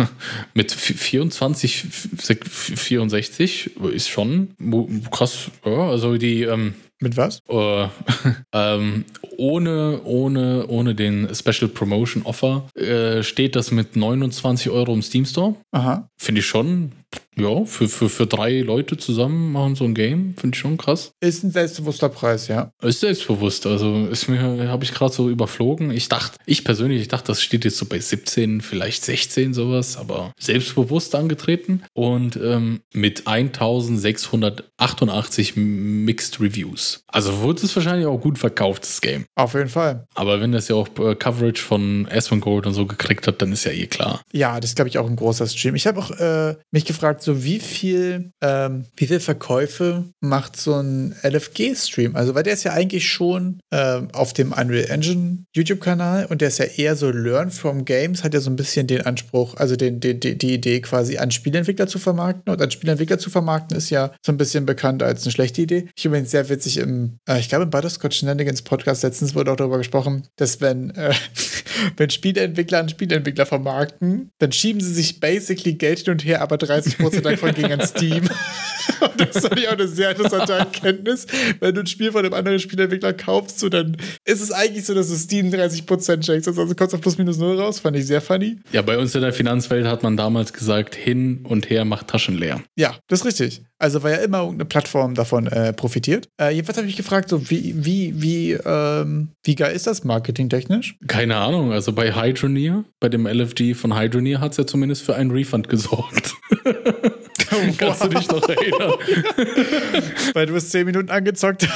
mit 0.54 0.72
24, 0.72 1.84
64, 2.16 3.76
ist 3.92 4.08
schon 4.08 4.54
krass. 5.11 5.50
Ja, 5.64 5.90
also 5.90 6.16
die, 6.16 6.42
ähm, 6.42 6.74
Mit 7.00 7.16
was? 7.16 7.42
äh, 7.48 7.88
ähm, 8.52 9.04
ohne, 9.37 10.00
ohne, 10.04 10.66
ohne 10.66 10.94
den 10.94 11.32
Special 11.34 11.68
Promotion 11.68 12.24
Offer 12.24 12.68
äh, 12.74 13.22
steht 13.22 13.54
das 13.54 13.70
mit 13.70 13.94
29 13.94 14.70
Euro 14.70 14.94
im 14.94 15.02
Steam 15.02 15.24
Store. 15.24 15.54
Aha. 15.70 16.08
Finde 16.16 16.40
ich 16.40 16.46
schon, 16.46 16.92
ja, 17.40 17.64
für, 17.64 17.88
für, 17.88 18.09
für 18.09 18.27
drei 18.27 18.61
Leute 18.61 18.96
zusammen 18.96 19.53
machen 19.53 19.74
so 19.74 19.85
ein 19.85 19.94
Game, 19.94 20.35
finde 20.37 20.57
ich 20.57 20.61
schon 20.61 20.77
krass. 20.77 21.12
Ist 21.20 21.44
ein 21.44 21.51
selbstbewusster 21.51 22.09
Preis, 22.09 22.48
ja. 22.48 22.70
Ist 22.83 23.01
selbstbewusst, 23.01 23.66
also 23.66 24.07
ist 24.07 24.29
mir, 24.29 24.68
habe 24.68 24.85
ich 24.85 24.92
gerade 24.92 25.12
so 25.12 25.29
überflogen. 25.29 25.90
Ich 25.90 26.09
dachte, 26.09 26.38
ich 26.46 26.64
persönlich, 26.64 27.03
ich 27.03 27.09
dachte, 27.09 27.29
das 27.29 27.42
steht 27.42 27.64
jetzt 27.64 27.79
so 27.79 27.87
bei 27.87 27.98
17, 27.98 28.61
vielleicht 28.61 29.05
16 29.05 29.55
sowas, 29.55 29.96
aber 29.96 30.33
selbstbewusst 30.38 31.14
angetreten 31.14 31.83
und 31.94 32.37
ähm, 32.37 32.81
mit 32.92 33.27
1688 33.27 35.57
Mixed 35.57 36.40
Reviews. 36.40 37.03
Also 37.09 37.40
wurde 37.40 37.64
es 37.64 37.74
wahrscheinlich 37.74 38.07
auch 38.07 38.18
gut 38.18 38.38
verkauft, 38.38 38.83
das 38.83 39.01
Game. 39.01 39.24
Auf 39.35 39.55
jeden 39.55 39.68
Fall. 39.68 40.07
Aber 40.14 40.40
wenn 40.40 40.53
das 40.53 40.68
ja 40.68 40.77
auch 40.77 40.88
äh, 40.98 41.14
Coverage 41.14 41.62
von 41.62 42.07
S1 42.09 42.40
Gold 42.40 42.66
und 42.66 42.74
so 42.74 42.87
gekriegt 42.87 43.27
hat, 43.27 43.42
dann 43.42 43.53
ist 43.53 43.64
ja 43.64 43.72
eh 43.72 43.87
klar. 43.87 44.22
Ja, 44.33 44.61
das 44.61 44.70
ist, 44.70 44.77
glaube 44.77 44.88
ich, 44.88 44.98
auch 44.98 45.09
ein 45.09 45.16
großer 45.16 45.46
Stream. 45.46 45.74
Ich 45.74 45.87
habe 45.87 46.01
auch 46.01 46.11
äh, 46.11 46.57
mich 46.70 46.85
gefragt, 46.85 47.22
so 47.28 47.44
wie 47.44 47.60
viel, 47.60 48.32
ähm, 48.40 48.86
wie 48.96 49.06
viel 49.06 49.20
Verkäufe 49.20 50.04
macht 50.20 50.56
so 50.56 50.80
ein 50.80 51.14
LFG-Stream? 51.22 52.16
Also, 52.16 52.34
weil 52.34 52.42
der 52.42 52.54
ist 52.54 52.64
ja 52.64 52.72
eigentlich 52.72 53.06
schon 53.06 53.60
äh, 53.68 54.00
auf 54.14 54.32
dem 54.32 54.52
Unreal 54.52 54.88
Engine 54.88 55.44
YouTube-Kanal 55.54 56.24
und 56.30 56.40
der 56.40 56.48
ist 56.48 56.56
ja 56.56 56.64
eher 56.64 56.96
so 56.96 57.10
Learn 57.10 57.50
from 57.50 57.84
Games, 57.84 58.24
hat 58.24 58.32
ja 58.32 58.40
so 58.40 58.48
ein 58.48 58.56
bisschen 58.56 58.86
den 58.86 59.02
Anspruch, 59.02 59.58
also 59.58 59.76
den, 59.76 60.00
den, 60.00 60.20
die, 60.20 60.38
die 60.38 60.54
Idee 60.54 60.80
quasi 60.80 61.18
an 61.18 61.30
Spieleentwickler 61.30 61.86
zu 61.86 61.98
vermarkten. 61.98 62.50
Und 62.50 62.62
an 62.62 62.70
Spieleentwickler 62.70 63.18
zu 63.18 63.28
vermarkten 63.28 63.76
ist 63.76 63.90
ja 63.90 64.10
so 64.24 64.32
ein 64.32 64.38
bisschen 64.38 64.64
bekannt 64.64 65.02
als 65.02 65.24
eine 65.24 65.32
schlechte 65.32 65.60
Idee. 65.60 65.86
Ich 65.98 66.06
übrigens 66.06 66.30
sehr 66.30 66.48
witzig 66.48 66.78
im, 66.78 67.18
äh, 67.28 67.38
ich 67.40 67.50
glaube 67.50 67.64
im 67.64 67.70
Butterscotch 67.70 68.16
Shenanigans 68.16 68.62
Podcast 68.62 69.02
letztens 69.02 69.34
wurde 69.34 69.52
auch 69.52 69.56
darüber 69.56 69.76
gesprochen, 69.76 70.26
dass 70.36 70.62
wenn, 70.62 70.96
äh, 70.96 71.12
wenn 71.98 72.08
Spieleentwickler 72.08 72.78
an 72.78 72.88
Spieleentwickler 72.88 73.44
vermarkten, 73.44 74.30
dann 74.38 74.50
schieben 74.50 74.80
sie 74.80 74.94
sich 74.94 75.20
basically 75.20 75.74
Geld 75.74 75.98
hin 75.98 76.12
und 76.12 76.24
her, 76.24 76.40
aber 76.40 76.57
30% 76.57 77.03
davon 77.11 77.52
ging 77.54 77.72
an 77.72 77.86
Steam. 77.86 78.24
Das 79.16 79.46
fand 79.46 79.59
ich 79.59 79.68
auch 79.68 79.72
eine 79.72 79.88
sehr 79.88 80.11
interessante 80.11 80.53
Erkenntnis. 80.53 81.26
Wenn 81.61 81.74
du 81.74 81.80
ein 81.80 81.86
Spiel 81.86 82.12
von 82.12 82.24
einem 82.24 82.34
anderen 82.34 82.59
Spielentwickler 82.59 83.12
kaufst, 83.12 83.59
so, 83.59 83.68
dann 83.68 83.96
ist 84.24 84.40
es 84.40 84.53
eigentlich 84.53 84.86
so, 84.86 84.94
dass 84.94 85.09
du 85.09 85.16
Steam 85.16 85.51
30% 85.51 86.24
schenkst. 86.24 86.49
Also 86.49 86.74
kommst 86.74 86.92
du 86.92 86.96
auf 86.96 87.01
plus 87.01 87.18
minus 87.18 87.38
null 87.38 87.61
raus. 87.61 87.80
Fand 87.80 87.96
ich 87.96 88.07
sehr 88.07 88.20
funny. 88.20 88.59
Ja, 88.72 88.82
bei 88.82 88.99
uns 88.99 89.14
in 89.14 89.22
der 89.22 89.32
Finanzwelt 89.32 89.86
hat 89.86 90.03
man 90.03 90.16
damals 90.16 90.53
gesagt, 90.53 90.94
hin 90.94 91.40
und 91.44 91.70
her 91.70 91.84
macht 91.84 92.09
Taschen 92.09 92.36
leer. 92.36 92.62
Ja, 92.76 92.96
das 93.09 93.20
ist 93.20 93.26
richtig. 93.26 93.62
Also 93.78 94.03
weil 94.03 94.14
ja 94.14 94.18
immer 94.18 94.38
irgendeine 94.38 94.64
Plattform 94.64 95.14
davon 95.14 95.46
äh, 95.46 95.72
profitiert. 95.72 96.28
Äh, 96.40 96.51
jedenfalls 96.55 96.78
habe 96.78 96.86
ich 96.88 96.94
mich 96.94 97.05
gefragt, 97.05 97.28
so 97.28 97.49
wie, 97.51 97.74
wie, 97.76 98.20
wie, 98.20 98.53
ähm, 98.53 99.28
wie 99.44 99.55
geil 99.55 99.74
ist 99.74 99.86
das 99.86 100.03
marketingtechnisch? 100.03 100.96
Keine 101.07 101.36
Ahnung. 101.36 101.72
Also 101.72 101.92
bei 101.92 102.14
Hydroneer, 102.14 102.84
bei 102.99 103.09
dem 103.09 103.26
LFG 103.26 103.74
von 103.74 103.96
Hydroneer 103.96 104.40
hat 104.40 104.53
es 104.53 104.57
ja 104.57 104.66
zumindest 104.66 105.03
für 105.03 105.14
einen 105.14 105.30
Refund 105.30 105.68
gesorgt. 105.68 106.34
Kannst 107.76 108.05
du 108.05 108.09
dich 108.09 108.28
noch 108.28 108.49
erinnern? 108.49 108.92
Weil 110.34 110.46
du 110.46 110.57
es 110.57 110.70
zehn 110.70 110.86
Minuten 110.86 111.11
angezockt 111.11 111.68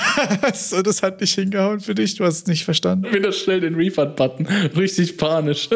hast 0.43 0.73
und 0.73 0.87
es 0.87 1.03
hat 1.03 1.21
nicht 1.21 1.35
hingehauen 1.35 1.81
für 1.81 1.95
dich. 1.95 2.17
Du 2.17 2.25
hast 2.25 2.37
es 2.43 2.47
nicht 2.47 2.65
verstanden. 2.65 3.13
Wieder 3.13 3.33
schnell 3.33 3.61
den 3.61 3.75
Refund-Button. 3.75 4.47
Richtig 4.77 5.17
panisch. 5.17 5.69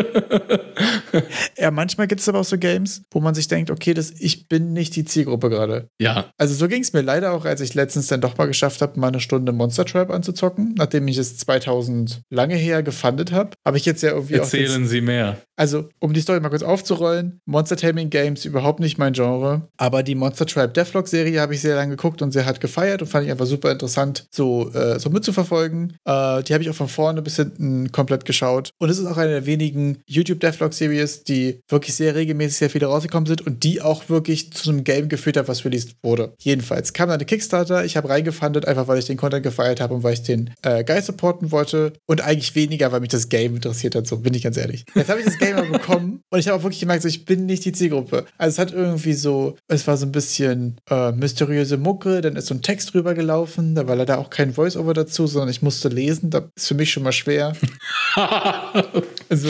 ja, 1.58 1.70
manchmal 1.70 2.06
gibt 2.06 2.20
es 2.20 2.28
aber 2.28 2.40
auch 2.40 2.44
so 2.44 2.58
Games, 2.58 3.02
wo 3.10 3.20
man 3.20 3.34
sich 3.34 3.48
denkt, 3.48 3.70
okay, 3.70 3.94
das, 3.94 4.12
ich 4.18 4.48
bin 4.48 4.72
nicht 4.72 4.96
die 4.96 5.04
Zielgruppe 5.04 5.50
gerade. 5.50 5.88
Ja. 5.98 6.30
Also 6.38 6.54
so 6.54 6.68
ging 6.68 6.82
es 6.82 6.92
mir 6.92 7.02
leider 7.02 7.32
auch, 7.32 7.44
als 7.44 7.60
ich 7.60 7.74
letztens 7.74 8.08
dann 8.08 8.20
doch 8.20 8.36
mal 8.36 8.46
geschafft 8.46 8.82
habe, 8.82 8.98
mal 8.98 9.08
eine 9.08 9.20
Stunde 9.20 9.52
Monster 9.52 9.84
Trap 9.84 10.10
anzuzocken, 10.10 10.74
nachdem 10.76 11.08
ich 11.08 11.18
es 11.18 11.36
2000 11.38 12.22
lange 12.30 12.54
her 12.54 12.82
gefundet 12.82 13.32
habe. 13.32 13.50
Habe 13.64 13.76
ich 13.76 13.86
jetzt 13.86 14.02
ja 14.02 14.10
irgendwie 14.10 14.34
Erzählen 14.34 14.84
auch. 14.84 14.88
Sie 14.88 15.00
mehr. 15.00 15.38
Also, 15.56 15.88
um 16.00 16.12
die 16.12 16.20
Story 16.20 16.40
mal 16.40 16.50
kurz 16.50 16.62
aufzurollen, 16.62 17.40
Monster 17.46 17.76
Taming 17.76 18.10
Games 18.10 18.44
überhaupt 18.44 18.80
nicht 18.80 18.98
mein 18.98 19.14
Genre, 19.14 19.68
aber 19.86 20.02
die 20.02 20.16
Monster 20.16 20.46
Tribe 20.46 20.72
Deathlock 20.72 21.06
Serie 21.06 21.40
habe 21.40 21.54
ich 21.54 21.60
sehr 21.60 21.76
lange 21.76 21.90
geguckt 21.90 22.20
und 22.20 22.32
sehr 22.32 22.44
hart 22.44 22.60
gefeiert 22.60 23.02
und 23.02 23.08
fand 23.08 23.24
ich 23.24 23.30
einfach 23.30 23.46
super 23.46 23.70
interessant, 23.70 24.26
so, 24.32 24.68
äh, 24.74 24.98
so 24.98 25.10
mitzuverfolgen. 25.10 25.96
Äh, 26.04 26.42
die 26.42 26.54
habe 26.54 26.62
ich 26.62 26.68
auch 26.70 26.74
von 26.74 26.88
vorne 26.88 27.22
bis 27.22 27.36
hinten 27.36 27.92
komplett 27.92 28.24
geschaut. 28.24 28.70
Und 28.78 28.90
es 28.90 28.98
ist 28.98 29.06
auch 29.06 29.16
eine 29.16 29.30
der 29.30 29.46
wenigen 29.46 29.98
YouTube 30.06 30.40
Deathlock 30.40 30.74
Series, 30.74 31.22
die 31.22 31.60
wirklich 31.68 31.94
sehr 31.94 32.16
regelmäßig 32.16 32.56
sehr 32.58 32.70
viele 32.70 32.86
rausgekommen 32.86 33.28
sind 33.28 33.46
und 33.46 33.62
die 33.62 33.80
auch 33.80 34.08
wirklich 34.08 34.52
zu 34.52 34.70
einem 34.70 34.82
Game 34.82 35.08
geführt 35.08 35.36
hat, 35.36 35.46
was 35.46 35.64
released 35.64 35.94
wurde. 36.02 36.34
Jedenfalls 36.40 36.92
kam 36.92 37.08
dann 37.08 37.18
eine 37.18 37.24
Kickstarter, 37.24 37.84
ich 37.84 37.96
habe 37.96 38.08
reingefundet, 38.08 38.66
einfach 38.66 38.88
weil 38.88 38.98
ich 38.98 39.04
den 39.04 39.16
Content 39.16 39.44
gefeiert 39.44 39.80
habe 39.80 39.94
und 39.94 40.02
weil 40.02 40.14
ich 40.14 40.24
den 40.24 40.50
äh, 40.62 40.82
Guy 40.82 41.00
supporten 41.00 41.52
wollte 41.52 41.92
und 42.06 42.22
eigentlich 42.22 42.56
weniger, 42.56 42.90
weil 42.90 42.98
mich 42.98 43.10
das 43.10 43.28
Game 43.28 43.54
interessiert 43.54 43.94
hat, 43.94 44.08
so 44.08 44.16
bin 44.16 44.34
ich 44.34 44.42
ganz 44.42 44.56
ehrlich. 44.56 44.84
Jetzt 44.96 45.10
habe 45.10 45.20
ich 45.20 45.26
das 45.26 45.38
Game 45.38 45.56
aber 45.56 45.68
bekommen 45.68 46.22
und 46.30 46.40
ich 46.40 46.48
habe 46.48 46.58
auch 46.58 46.64
wirklich 46.64 46.80
gemerkt, 46.80 47.02
so, 47.02 47.08
ich 47.08 47.24
bin 47.24 47.46
nicht 47.46 47.64
die 47.64 47.72
Zielgruppe. 47.72 48.26
Also 48.36 48.54
es 48.54 48.58
hat 48.58 48.72
irgendwie 48.72 49.12
so, 49.12 49.56
es 49.76 49.86
war 49.86 49.96
so 49.96 50.06
ein 50.06 50.12
bisschen 50.12 50.80
äh, 50.90 51.12
mysteriöse 51.12 51.76
Mucke, 51.76 52.20
dann 52.20 52.34
ist 52.34 52.46
so 52.46 52.54
ein 52.54 52.62
Text 52.62 52.94
drüber 52.94 53.14
gelaufen, 53.14 53.74
da 53.74 53.86
war 53.86 53.94
leider 53.94 54.18
auch 54.18 54.30
kein 54.30 54.54
Voice-Over 54.54 54.94
dazu, 54.94 55.26
sondern 55.26 55.50
ich 55.50 55.62
musste 55.62 55.88
lesen, 55.88 56.30
das 56.30 56.44
ist 56.56 56.68
für 56.68 56.74
mich 56.74 56.90
schon 56.90 57.02
mal 57.02 57.12
schwer. 57.12 57.52
also, 59.28 59.48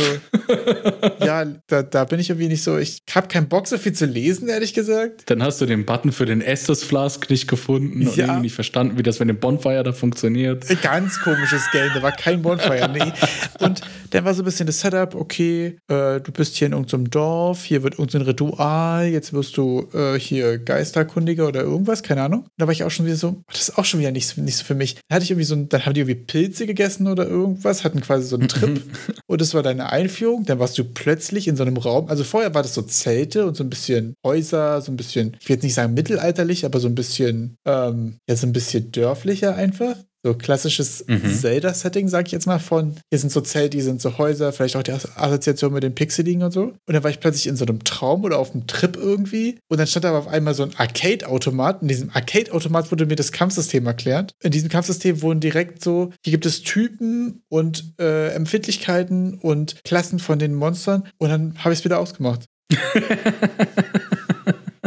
ja, 1.21 1.47
da, 1.67 1.83
da 1.83 2.05
bin 2.05 2.21
ich 2.21 2.29
irgendwie 2.29 2.49
nicht 2.49 2.63
so, 2.63 2.77
ich 2.77 3.03
habe 3.15 3.29
keinen 3.29 3.49
Bock 3.49 3.69
so 3.69 3.79
viel 3.79 3.93
zu 3.93 4.05
lesen, 4.05 4.49
ehrlich 4.49 4.75
gesagt. 4.75 5.31
Dann 5.31 5.43
hast 5.43 5.61
du 5.61 5.67
den 5.67 5.87
Button 5.87 6.13
für 6.13 6.27
den 6.27 6.41
Estes 6.41 6.83
Flask 6.85 7.31
nicht 7.31 7.49
gefunden 7.49 8.07
und 8.07 8.19
irgendwie 8.19 8.41
nicht 8.41 8.55
verstanden, 8.55 8.99
wie 8.99 9.03
das 9.03 9.21
mit 9.21 9.29
dem 9.29 9.39
Bonfire 9.39 9.85
da 9.85 9.93
funktioniert. 9.93 10.67
Ganz 10.83 11.21
komisches 11.21 11.71
Game, 11.71 11.91
da 11.95 12.03
war 12.03 12.13
kein 12.13 12.43
Bonfire, 12.43 12.89
nee. 12.93 13.13
Und 13.61 13.81
dann 14.11 14.25
war 14.25 14.35
so 14.35 14.43
ein 14.43 14.45
bisschen 14.45 14.67
das 14.67 14.81
Setup, 14.81 15.15
okay, 15.15 15.79
äh, 15.89 16.21
du 16.21 16.33
bist 16.33 16.57
hier 16.57 16.67
in 16.67 16.73
irgendeinem 16.73 17.11
Dorf, 17.11 17.65
hier 17.65 17.83
wird 17.83 17.95
irgendein 17.95 18.23
Ritual, 18.23 19.07
jetzt 19.07 19.33
wirst 19.33 19.57
du 19.57 19.89
äh, 19.95 20.16
hier 20.17 20.59
Geisterkundiger 20.59 21.47
oder 21.47 21.63
irgendwas, 21.63 22.03
keine 22.03 22.23
Ahnung. 22.23 22.47
Da 22.57 22.67
war 22.67 22.73
ich 22.73 22.85
auch 22.85 22.91
schon 22.91 23.07
wieder 23.07 23.17
so, 23.17 23.43
das 23.49 23.69
ist 23.69 23.79
auch 23.79 23.85
schon 23.85 24.01
wieder 24.01 24.13
nicht, 24.13 24.37
nicht 24.39 24.57
so 24.57 24.65
für 24.65 24.75
mich. 24.75 24.95
Dann 24.95 25.17
hatte 25.17 25.25
ich 25.25 25.31
irgendwie 25.31 25.47
so 25.47 25.55
ein, 25.55 25.69
dann 25.69 25.85
haben 25.85 25.95
die 25.95 26.01
irgendwie 26.01 26.21
Pilze 26.21 26.67
gegessen 26.67 27.07
oder 27.09 27.27
irgendwas, 27.27 27.85
hatten 27.85 28.01
quasi 28.01 28.27
so 28.27 28.37
einen 28.37 28.49
Trip 28.49 28.83
und 29.27 29.41
das 29.41 29.55
war 29.55 29.63
deine 29.63 29.91
Einführung. 29.91 30.45
Dann 30.45 30.59
warst 30.59 30.79
du 30.79 30.85
plötzlich 30.85 31.49
in 31.49 31.57
so 31.57 31.63
einem 31.63 31.77
Raum, 31.77 32.09
also 32.09 32.25
vorher 32.25 32.55
war 32.55 32.63
das 32.63 32.75
so 32.75 32.83
Zelte 32.83 33.47
und 33.47 33.57
so 33.57 33.65
ein 33.65 33.71
bisschen 33.71 34.15
Häuser, 34.25 34.81
so 34.81 34.93
ein 34.93 34.97
bisschen, 34.97 35.37
ich 35.41 35.49
will 35.49 35.57
jetzt 35.57 35.63
nicht 35.63 35.75
sagen 35.75 35.95
mittelalterlich, 35.95 36.65
aber 36.65 36.81
so 36.81 36.89
ein 36.89 36.95
bisschen, 36.95 37.57
ähm, 37.65 38.19
ja, 38.29 38.37
so 38.37 38.47
ein 38.47 38.53
bisschen 38.53 38.93
dörflicher 38.93 39.55
einfach. 39.55 39.97
So 40.27 40.35
klassisches 40.35 41.05
mhm. 41.07 41.33
Zelda-Setting, 41.33 42.09
sag 42.09 42.27
ich 42.27 42.33
jetzt 42.33 42.49
mal, 42.49 42.59
von 42.59 42.97
hier 43.11 43.21
sind 43.21 43.31
so 43.31 43.41
Zelte, 43.43 43.77
die 43.77 43.81
sind 43.81 44.01
so 44.01 44.19
Häuser, 44.19 44.53
vielleicht 44.53 44.75
auch 44.75 44.83
die 44.83 44.91
Assoziation 44.91 45.73
mit 45.73 45.85
den 45.85 45.95
Pixeligen 45.95 46.43
und 46.43 46.51
so. 46.51 46.63
Und 46.63 46.95
dann 46.95 47.05
war 47.05 47.11
ich 47.11 47.21
plötzlich 47.21 47.47
in 47.47 47.55
so 47.55 47.65
einem 47.65 47.85
Traum 47.85 48.25
oder 48.25 48.37
auf 48.37 48.53
einem 48.53 48.67
Trip 48.67 48.97
irgendwie. 48.97 49.61
Und 49.69 49.79
dann 49.79 49.87
stand 49.87 50.05
da 50.05 50.09
aber 50.09 50.19
auf 50.19 50.27
einmal 50.27 50.55
so 50.55 50.65
ein 50.65 50.73
Arcade-Automat. 50.77 51.83
In 51.83 51.87
diesem 51.87 52.11
Arcade-Automat 52.11 52.91
wurde 52.91 53.07
mir 53.07 53.15
das 53.15 53.31
Kampfsystem 53.31 53.87
erklärt. 53.87 54.33
In 54.43 54.51
diesem 54.51 54.69
Kampfsystem 54.69 55.23
wurden 55.23 55.39
direkt 55.39 55.81
so, 55.81 56.11
hier 56.25 56.33
gibt 56.33 56.45
es 56.45 56.63
Typen 56.63 57.45
und 57.49 57.95
äh, 58.01 58.31
Empfindlichkeiten 58.31 59.35
und 59.35 59.77
Klassen 59.85 60.19
von 60.19 60.41
den 60.41 60.57
Monstern. 60.57 61.05
Und 61.19 61.29
dann 61.29 61.55
habe 61.59 61.73
ich 61.73 61.79
es 61.79 61.85
wieder 61.85 62.01
ausgemacht. 62.01 62.47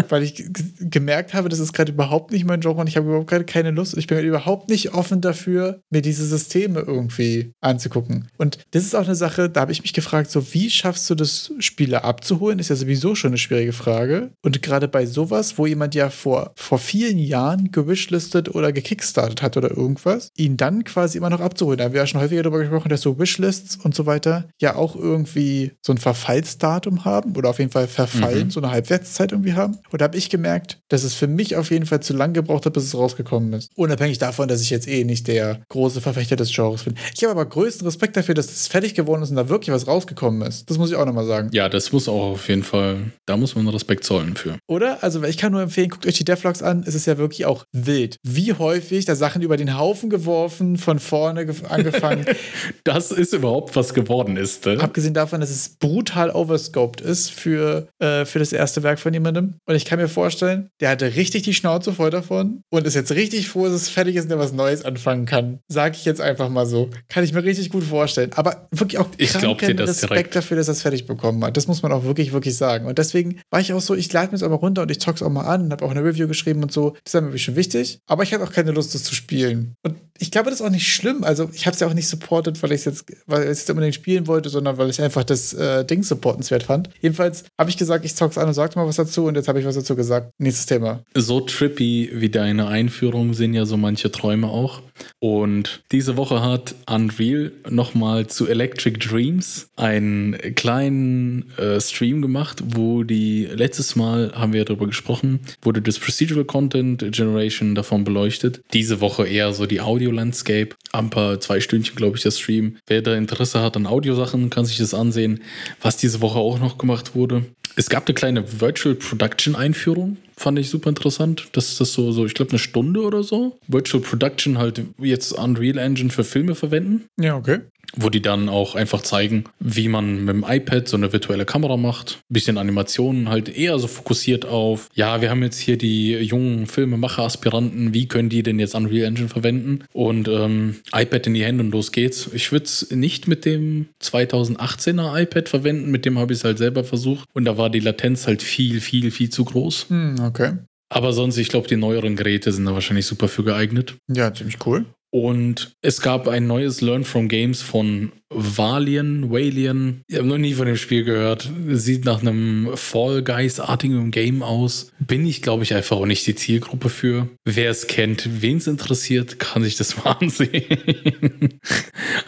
weil 0.09 0.23
ich 0.23 0.45
gemerkt 0.79 1.33
habe, 1.33 1.49
das 1.49 1.59
ist 1.59 1.73
gerade 1.73 1.91
überhaupt 1.91 2.31
nicht 2.31 2.45
mein 2.45 2.61
Genre 2.61 2.79
und 2.79 2.87
ich 2.87 2.97
habe 2.97 3.07
überhaupt 3.07 3.29
gerade 3.29 3.45
keine 3.45 3.71
Lust. 3.71 3.97
Ich 3.97 4.07
bin 4.07 4.17
halt 4.17 4.27
überhaupt 4.27 4.69
nicht 4.69 4.93
offen 4.93 5.21
dafür, 5.21 5.81
mir 5.89 6.01
diese 6.01 6.25
Systeme 6.25 6.79
irgendwie 6.79 7.53
anzugucken. 7.61 8.27
Und 8.37 8.59
das 8.71 8.83
ist 8.83 8.95
auch 8.95 9.05
eine 9.05 9.15
Sache, 9.15 9.49
da 9.49 9.61
habe 9.61 9.71
ich 9.71 9.81
mich 9.81 9.93
gefragt, 9.93 10.31
so 10.31 10.53
wie 10.53 10.69
schaffst 10.69 11.09
du 11.09 11.15
das, 11.15 11.51
Spiele 11.59 12.03
abzuholen? 12.03 12.59
Ist 12.59 12.69
ja 12.69 12.75
sowieso 12.75 13.15
schon 13.15 13.29
eine 13.29 13.37
schwierige 13.37 13.73
Frage. 13.73 14.31
Und 14.41 14.61
gerade 14.61 14.87
bei 14.87 15.05
sowas, 15.05 15.57
wo 15.57 15.65
jemand 15.65 15.95
ja 15.95 16.09
vor, 16.09 16.53
vor 16.55 16.79
vielen 16.79 17.17
Jahren 17.17 17.71
gewishlistet 17.71 18.53
oder 18.53 18.71
gekickstartet 18.71 19.41
hat 19.41 19.57
oder 19.57 19.71
irgendwas, 19.71 20.29
ihn 20.37 20.57
dann 20.57 20.83
quasi 20.83 21.17
immer 21.17 21.29
noch 21.29 21.41
abzuholen. 21.41 21.77
Da 21.77 21.85
haben 21.85 21.93
wir 21.93 22.01
ja 22.01 22.07
schon 22.07 22.21
häufiger 22.21 22.43
darüber 22.43 22.59
gesprochen, 22.59 22.89
dass 22.89 23.01
so 23.01 23.19
Wishlists 23.19 23.77
und 23.77 23.95
so 23.95 24.05
weiter 24.05 24.49
ja 24.59 24.75
auch 24.75 24.95
irgendwie 24.95 25.71
so 25.81 25.93
ein 25.93 25.97
Verfallsdatum 25.97 27.05
haben 27.05 27.35
oder 27.35 27.49
auf 27.49 27.59
jeden 27.59 27.71
Fall 27.71 27.87
verfallen, 27.87 28.45
mhm. 28.45 28.51
so 28.51 28.61
eine 28.61 28.71
Halbwertszeit 28.71 29.31
irgendwie 29.31 29.53
haben. 29.53 29.77
Und 29.91 30.01
da 30.01 30.05
habe 30.05 30.17
ich 30.17 30.29
gemerkt, 30.29 30.79
dass 30.89 31.03
es 31.03 31.13
für 31.13 31.27
mich 31.27 31.55
auf 31.55 31.71
jeden 31.71 31.85
Fall 31.85 32.01
zu 32.01 32.13
lang 32.13 32.33
gebraucht 32.33 32.65
hat, 32.65 32.73
bis 32.73 32.83
es 32.83 32.95
rausgekommen 32.95 33.53
ist. 33.53 33.71
Unabhängig 33.75 34.17
davon, 34.17 34.47
dass 34.47 34.61
ich 34.61 34.69
jetzt 34.69 34.87
eh 34.87 35.03
nicht 35.03 35.27
der 35.27 35.61
große 35.69 36.01
Verfechter 36.01 36.35
des 36.35 36.53
Genres 36.53 36.83
bin. 36.83 36.95
Ich 37.15 37.23
habe 37.23 37.31
aber 37.31 37.45
größten 37.45 37.85
Respekt 37.85 38.17
dafür, 38.17 38.35
dass 38.35 38.47
es 38.47 38.67
fertig 38.67 38.93
geworden 38.93 39.21
ist 39.23 39.29
und 39.29 39.35
da 39.35 39.49
wirklich 39.49 39.73
was 39.73 39.87
rausgekommen 39.87 40.41
ist. 40.47 40.69
Das 40.69 40.77
muss 40.77 40.89
ich 40.89 40.95
auch 40.95 41.05
nochmal 41.05 41.25
sagen. 41.25 41.49
Ja, 41.53 41.69
das 41.69 41.91
muss 41.91 42.07
auch 42.07 42.33
auf 42.33 42.47
jeden 42.49 42.63
Fall, 42.63 43.11
da 43.25 43.37
muss 43.37 43.55
man 43.55 43.67
Respekt 43.67 44.03
zollen 44.03 44.35
für. 44.35 44.57
Oder? 44.67 45.03
Also 45.03 45.23
ich 45.23 45.37
kann 45.37 45.51
nur 45.51 45.61
empfehlen, 45.61 45.89
guckt 45.89 46.05
euch 46.05 46.17
die 46.17 46.25
Devlogs 46.25 46.61
an. 46.61 46.83
Es 46.85 46.95
ist 46.95 47.05
ja 47.05 47.17
wirklich 47.17 47.45
auch 47.45 47.65
wild. 47.71 48.17
Wie 48.23 48.53
häufig 48.53 49.05
da 49.05 49.15
Sachen 49.15 49.41
über 49.41 49.57
den 49.57 49.77
Haufen 49.77 50.09
geworfen, 50.09 50.77
von 50.77 50.99
vorne 50.99 51.47
angefangen. 51.69 52.25
das 52.83 53.11
ist 53.11 53.33
überhaupt 53.33 53.75
was 53.75 53.93
geworden 53.93 54.37
ist. 54.37 54.65
Ne? 54.65 54.79
Abgesehen 54.79 55.13
davon, 55.13 55.41
dass 55.41 55.49
es 55.49 55.69
brutal 55.69 56.31
overscoped 56.31 57.01
ist 57.01 57.31
für, 57.31 57.87
äh, 57.99 58.25
für 58.25 58.39
das 58.39 58.53
erste 58.53 58.83
Werk 58.83 58.99
von 58.99 59.13
jemandem. 59.13 59.55
Und 59.65 59.75
ich 59.75 59.78
kann 59.85 59.99
mir 59.99 60.07
vorstellen, 60.07 60.69
der 60.79 60.89
hatte 60.89 61.15
richtig 61.15 61.43
die 61.43 61.53
Schnauze 61.53 61.93
voll 61.93 62.09
davon 62.09 62.61
und 62.69 62.85
ist 62.85 62.95
jetzt 62.95 63.11
richtig 63.11 63.49
froh, 63.49 63.65
dass 63.65 63.73
es 63.73 63.89
fertig 63.89 64.15
ist 64.15 64.25
und 64.25 64.31
er 64.31 64.39
was 64.39 64.53
Neues 64.53 64.83
anfangen 64.85 65.25
kann. 65.25 65.59
Sag 65.67 65.95
ich 65.95 66.05
jetzt 66.05 66.21
einfach 66.21 66.49
mal 66.49 66.65
so. 66.65 66.89
Kann 67.07 67.23
ich 67.23 67.33
mir 67.33 67.43
richtig 67.43 67.69
gut 67.69 67.83
vorstellen. 67.83 68.31
Aber 68.35 68.67
wirklich 68.71 68.99
auch 68.99 69.07
ich 69.17 69.33
kranken 69.33 69.77
dir 69.77 69.87
Respekt 69.87 70.11
direkt. 70.11 70.35
dafür, 70.35 70.57
dass 70.57 70.67
er 70.67 70.73
es 70.73 70.81
fertig 70.81 71.05
bekommen 71.05 71.43
hat. 71.43 71.57
Das 71.57 71.67
muss 71.67 71.81
man 71.81 71.91
auch 71.91 72.03
wirklich, 72.03 72.33
wirklich 72.33 72.55
sagen. 72.57 72.85
Und 72.85 72.97
deswegen 72.97 73.41
war 73.49 73.59
ich 73.59 73.73
auch 73.73 73.81
so, 73.81 73.95
ich 73.95 74.11
lade 74.11 74.29
mir 74.31 74.35
es 74.35 74.43
aber 74.43 74.55
runter 74.55 74.81
und 74.81 74.91
ich 74.91 74.99
zock's 74.99 75.21
auch 75.21 75.29
mal 75.29 75.45
an 75.45 75.63
und 75.63 75.71
habe 75.71 75.85
auch 75.85 75.91
eine 75.91 76.03
Review 76.03 76.27
geschrieben 76.27 76.63
und 76.63 76.71
so. 76.71 76.95
Das 77.03 77.13
ist 77.13 77.21
mir 77.21 77.37
schon 77.37 77.55
wichtig. 77.55 77.99
Aber 78.07 78.23
ich 78.23 78.33
habe 78.33 78.43
auch 78.43 78.51
keine 78.51 78.71
Lust, 78.71 78.95
das 78.95 79.03
zu 79.03 79.15
spielen. 79.15 79.75
Und 79.83 79.95
ich 80.19 80.31
glaube, 80.31 80.49
das 80.49 80.59
ist 80.59 80.65
auch 80.65 80.71
nicht 80.71 80.93
schlimm. 80.93 81.23
Also 81.23 81.49
ich 81.53 81.65
habe 81.65 81.73
es 81.73 81.79
ja 81.79 81.87
auch 81.87 81.93
nicht 81.93 82.07
supportet, 82.07 82.61
weil 82.61 82.71
ich 82.71 82.79
es 82.79 82.85
jetzt, 82.85 83.05
weil 83.25 83.43
ich 83.43 83.49
es 83.49 83.69
unbedingt 83.69 83.95
spielen 83.95 84.27
wollte, 84.27 84.49
sondern 84.49 84.77
weil 84.77 84.89
ich 84.89 85.01
einfach 85.01 85.23
das 85.23 85.53
äh, 85.53 85.85
Ding 85.85 86.03
supportenswert 86.03 86.63
fand. 86.63 86.89
Jedenfalls 87.01 87.45
habe 87.57 87.69
ich 87.69 87.77
gesagt, 87.77 88.03
ich 88.03 88.15
zock's 88.15 88.37
an 88.37 88.47
und 88.47 88.53
sagte 88.53 88.77
mal 88.77 88.85
was 88.85 88.97
dazu 88.97 89.25
und 89.25 89.35
jetzt 89.35 89.47
habe 89.47 89.59
ich 89.59 89.65
was 89.65 89.68
dazu 89.75 89.95
gesagt. 89.95 90.33
Nächstes 90.37 90.65
Thema. 90.65 91.03
So 91.13 91.41
trippy 91.41 92.11
wie 92.13 92.29
deine 92.29 92.67
Einführung 92.67 93.33
sind 93.33 93.53
ja 93.53 93.65
so 93.65 93.77
manche 93.77 94.11
Träume 94.11 94.47
auch. 94.47 94.81
Und 95.19 95.81
diese 95.91 96.17
Woche 96.17 96.41
hat 96.41 96.75
Unreal 96.89 97.51
nochmal 97.69 98.27
zu 98.27 98.47
Electric 98.47 98.99
Dreams 98.99 99.69
einen 99.75 100.37
kleinen 100.55 101.51
äh, 101.57 101.79
Stream 101.79 102.21
gemacht, 102.21 102.63
wo 102.65 103.03
die 103.03 103.45
letztes 103.45 103.95
Mal 103.95 104.31
haben 104.33 104.53
wir 104.53 104.65
darüber 104.65 104.87
gesprochen, 104.87 105.39
wurde 105.61 105.81
das 105.81 105.99
Procedural 105.99 106.45
Content 106.45 107.11
Generation 107.11 107.75
davon 107.75 108.03
beleuchtet. 108.03 108.61
Diese 108.73 109.01
Woche 109.01 109.27
eher 109.27 109.53
so 109.53 109.65
die 109.65 109.81
Audio 109.81 110.11
Landscape. 110.11 110.69
Ein 110.91 111.09
paar 111.09 111.39
zwei 111.39 111.59
Stündchen, 111.59 111.95
glaube 111.95 112.17
ich, 112.17 112.23
der 112.23 112.31
Stream. 112.31 112.77
Wer 112.87 113.01
da 113.01 113.15
Interesse 113.15 113.61
hat 113.61 113.77
an 113.77 113.85
Audiosachen, 113.85 114.49
kann 114.49 114.65
sich 114.65 114.77
das 114.77 114.93
ansehen. 114.93 115.41
Was 115.81 115.97
diese 115.97 116.21
Woche 116.21 116.39
auch 116.39 116.59
noch 116.59 116.77
gemacht 116.77 117.15
wurde. 117.15 117.45
Es 117.79 117.87
gab 117.87 118.07
eine 118.07 118.13
kleine 118.13 118.59
Virtual 118.59 118.93
Production 118.93 119.55
Einführung 119.55 120.17
fand 120.35 120.59
ich 120.59 120.69
super 120.69 120.89
interessant. 120.89 121.47
Das 121.53 121.69
ist 121.69 121.79
das 121.79 121.93
so, 121.93 122.11
so 122.11 122.25
ich 122.25 122.33
glaube, 122.33 122.51
eine 122.51 122.59
Stunde 122.59 123.01
oder 123.01 123.23
so. 123.23 123.57
Virtual 123.67 124.03
Production 124.03 124.57
halt 124.57 124.81
jetzt 124.97 125.31
Unreal 125.31 125.77
Engine 125.77 126.09
für 126.09 126.25
Filme 126.25 126.55
verwenden. 126.55 127.05
Ja, 127.17 127.37
okay 127.37 127.59
wo 127.95 128.09
die 128.09 128.21
dann 128.21 128.49
auch 128.49 128.75
einfach 128.75 129.01
zeigen, 129.01 129.45
wie 129.59 129.87
man 129.87 130.25
mit 130.25 130.35
dem 130.35 130.45
iPad 130.47 130.87
so 130.87 130.97
eine 130.97 131.11
virtuelle 131.11 131.45
Kamera 131.45 131.77
macht. 131.77 132.19
Ein 132.29 132.33
bisschen 132.33 132.57
Animationen 132.57 133.29
halt 133.29 133.49
eher 133.49 133.77
so 133.79 133.87
fokussiert 133.87 134.45
auf, 134.45 134.89
ja, 134.93 135.21
wir 135.21 135.29
haben 135.29 135.43
jetzt 135.43 135.59
hier 135.59 135.77
die 135.77 136.13
jungen 136.13 136.67
Filmemacher-Aspiranten, 136.67 137.93
wie 137.93 138.07
können 138.07 138.29
die 138.29 138.43
denn 138.43 138.59
jetzt 138.59 138.75
Unreal 138.75 139.07
Engine 139.07 139.29
verwenden? 139.29 139.83
Und 139.93 140.27
ähm, 140.27 140.77
iPad 140.93 141.27
in 141.27 141.33
die 141.33 141.43
Hände 141.43 141.63
und 141.63 141.71
los 141.71 141.91
geht's. 141.91 142.29
Ich 142.33 142.51
würde 142.51 142.65
es 142.65 142.91
nicht 142.91 143.27
mit 143.27 143.45
dem 143.45 143.87
2018er 144.01 145.21
iPad 145.21 145.49
verwenden, 145.49 145.91
mit 145.91 146.05
dem 146.05 146.19
habe 146.19 146.33
ich 146.33 146.39
es 146.39 146.45
halt 146.45 146.57
selber 146.57 146.83
versucht. 146.83 147.27
Und 147.33 147.45
da 147.45 147.57
war 147.57 147.69
die 147.69 147.79
Latenz 147.79 148.27
halt 148.27 148.41
viel, 148.41 148.81
viel, 148.81 149.11
viel 149.11 149.29
zu 149.29 149.45
groß. 149.45 149.87
Hm, 149.89 150.15
okay. 150.21 150.53
Aber 150.89 151.13
sonst, 151.13 151.37
ich 151.37 151.49
glaube, 151.49 151.67
die 151.67 151.75
neueren 151.75 152.15
Geräte 152.15 152.51
sind 152.51 152.65
da 152.65 152.73
wahrscheinlich 152.73 153.05
super 153.05 153.27
für 153.27 153.43
geeignet. 153.43 153.95
Ja, 154.07 154.33
ziemlich 154.33 154.57
cool. 154.65 154.85
Und 155.11 155.75
es 155.81 156.01
gab 156.01 156.27
ein 156.27 156.47
neues 156.47 156.81
Learn 156.81 157.03
from 157.03 157.27
Games 157.27 157.61
von 157.61 158.11
Valian, 158.31 159.31
Valian. 159.31 160.01
Ich 160.07 160.17
habe 160.17 160.27
noch 160.27 160.37
nie 160.37 160.53
von 160.53 160.67
dem 160.67 160.77
Spiel 160.77 161.03
gehört. 161.03 161.49
Sieht 161.69 162.05
nach 162.05 162.21
einem 162.21 162.69
Fall 162.75 163.23
Guys-artigen 163.23 164.11
Game 164.11 164.43
aus. 164.43 164.91
Bin 164.99 165.25
ich, 165.25 165.41
glaube 165.41 165.63
ich, 165.63 165.73
einfach 165.73 165.97
auch 165.97 166.05
nicht 166.05 166.27
die 166.27 166.35
Zielgruppe 166.35 166.89
für. 166.89 167.27
Wer 167.43 167.71
es 167.71 167.87
kennt, 167.87 168.41
wen 168.41 168.57
es 168.57 168.67
interessiert, 168.67 169.39
kann 169.39 169.63
sich 169.63 169.77
das 169.77 169.97
mal 170.03 170.11
ansehen. 170.11 171.59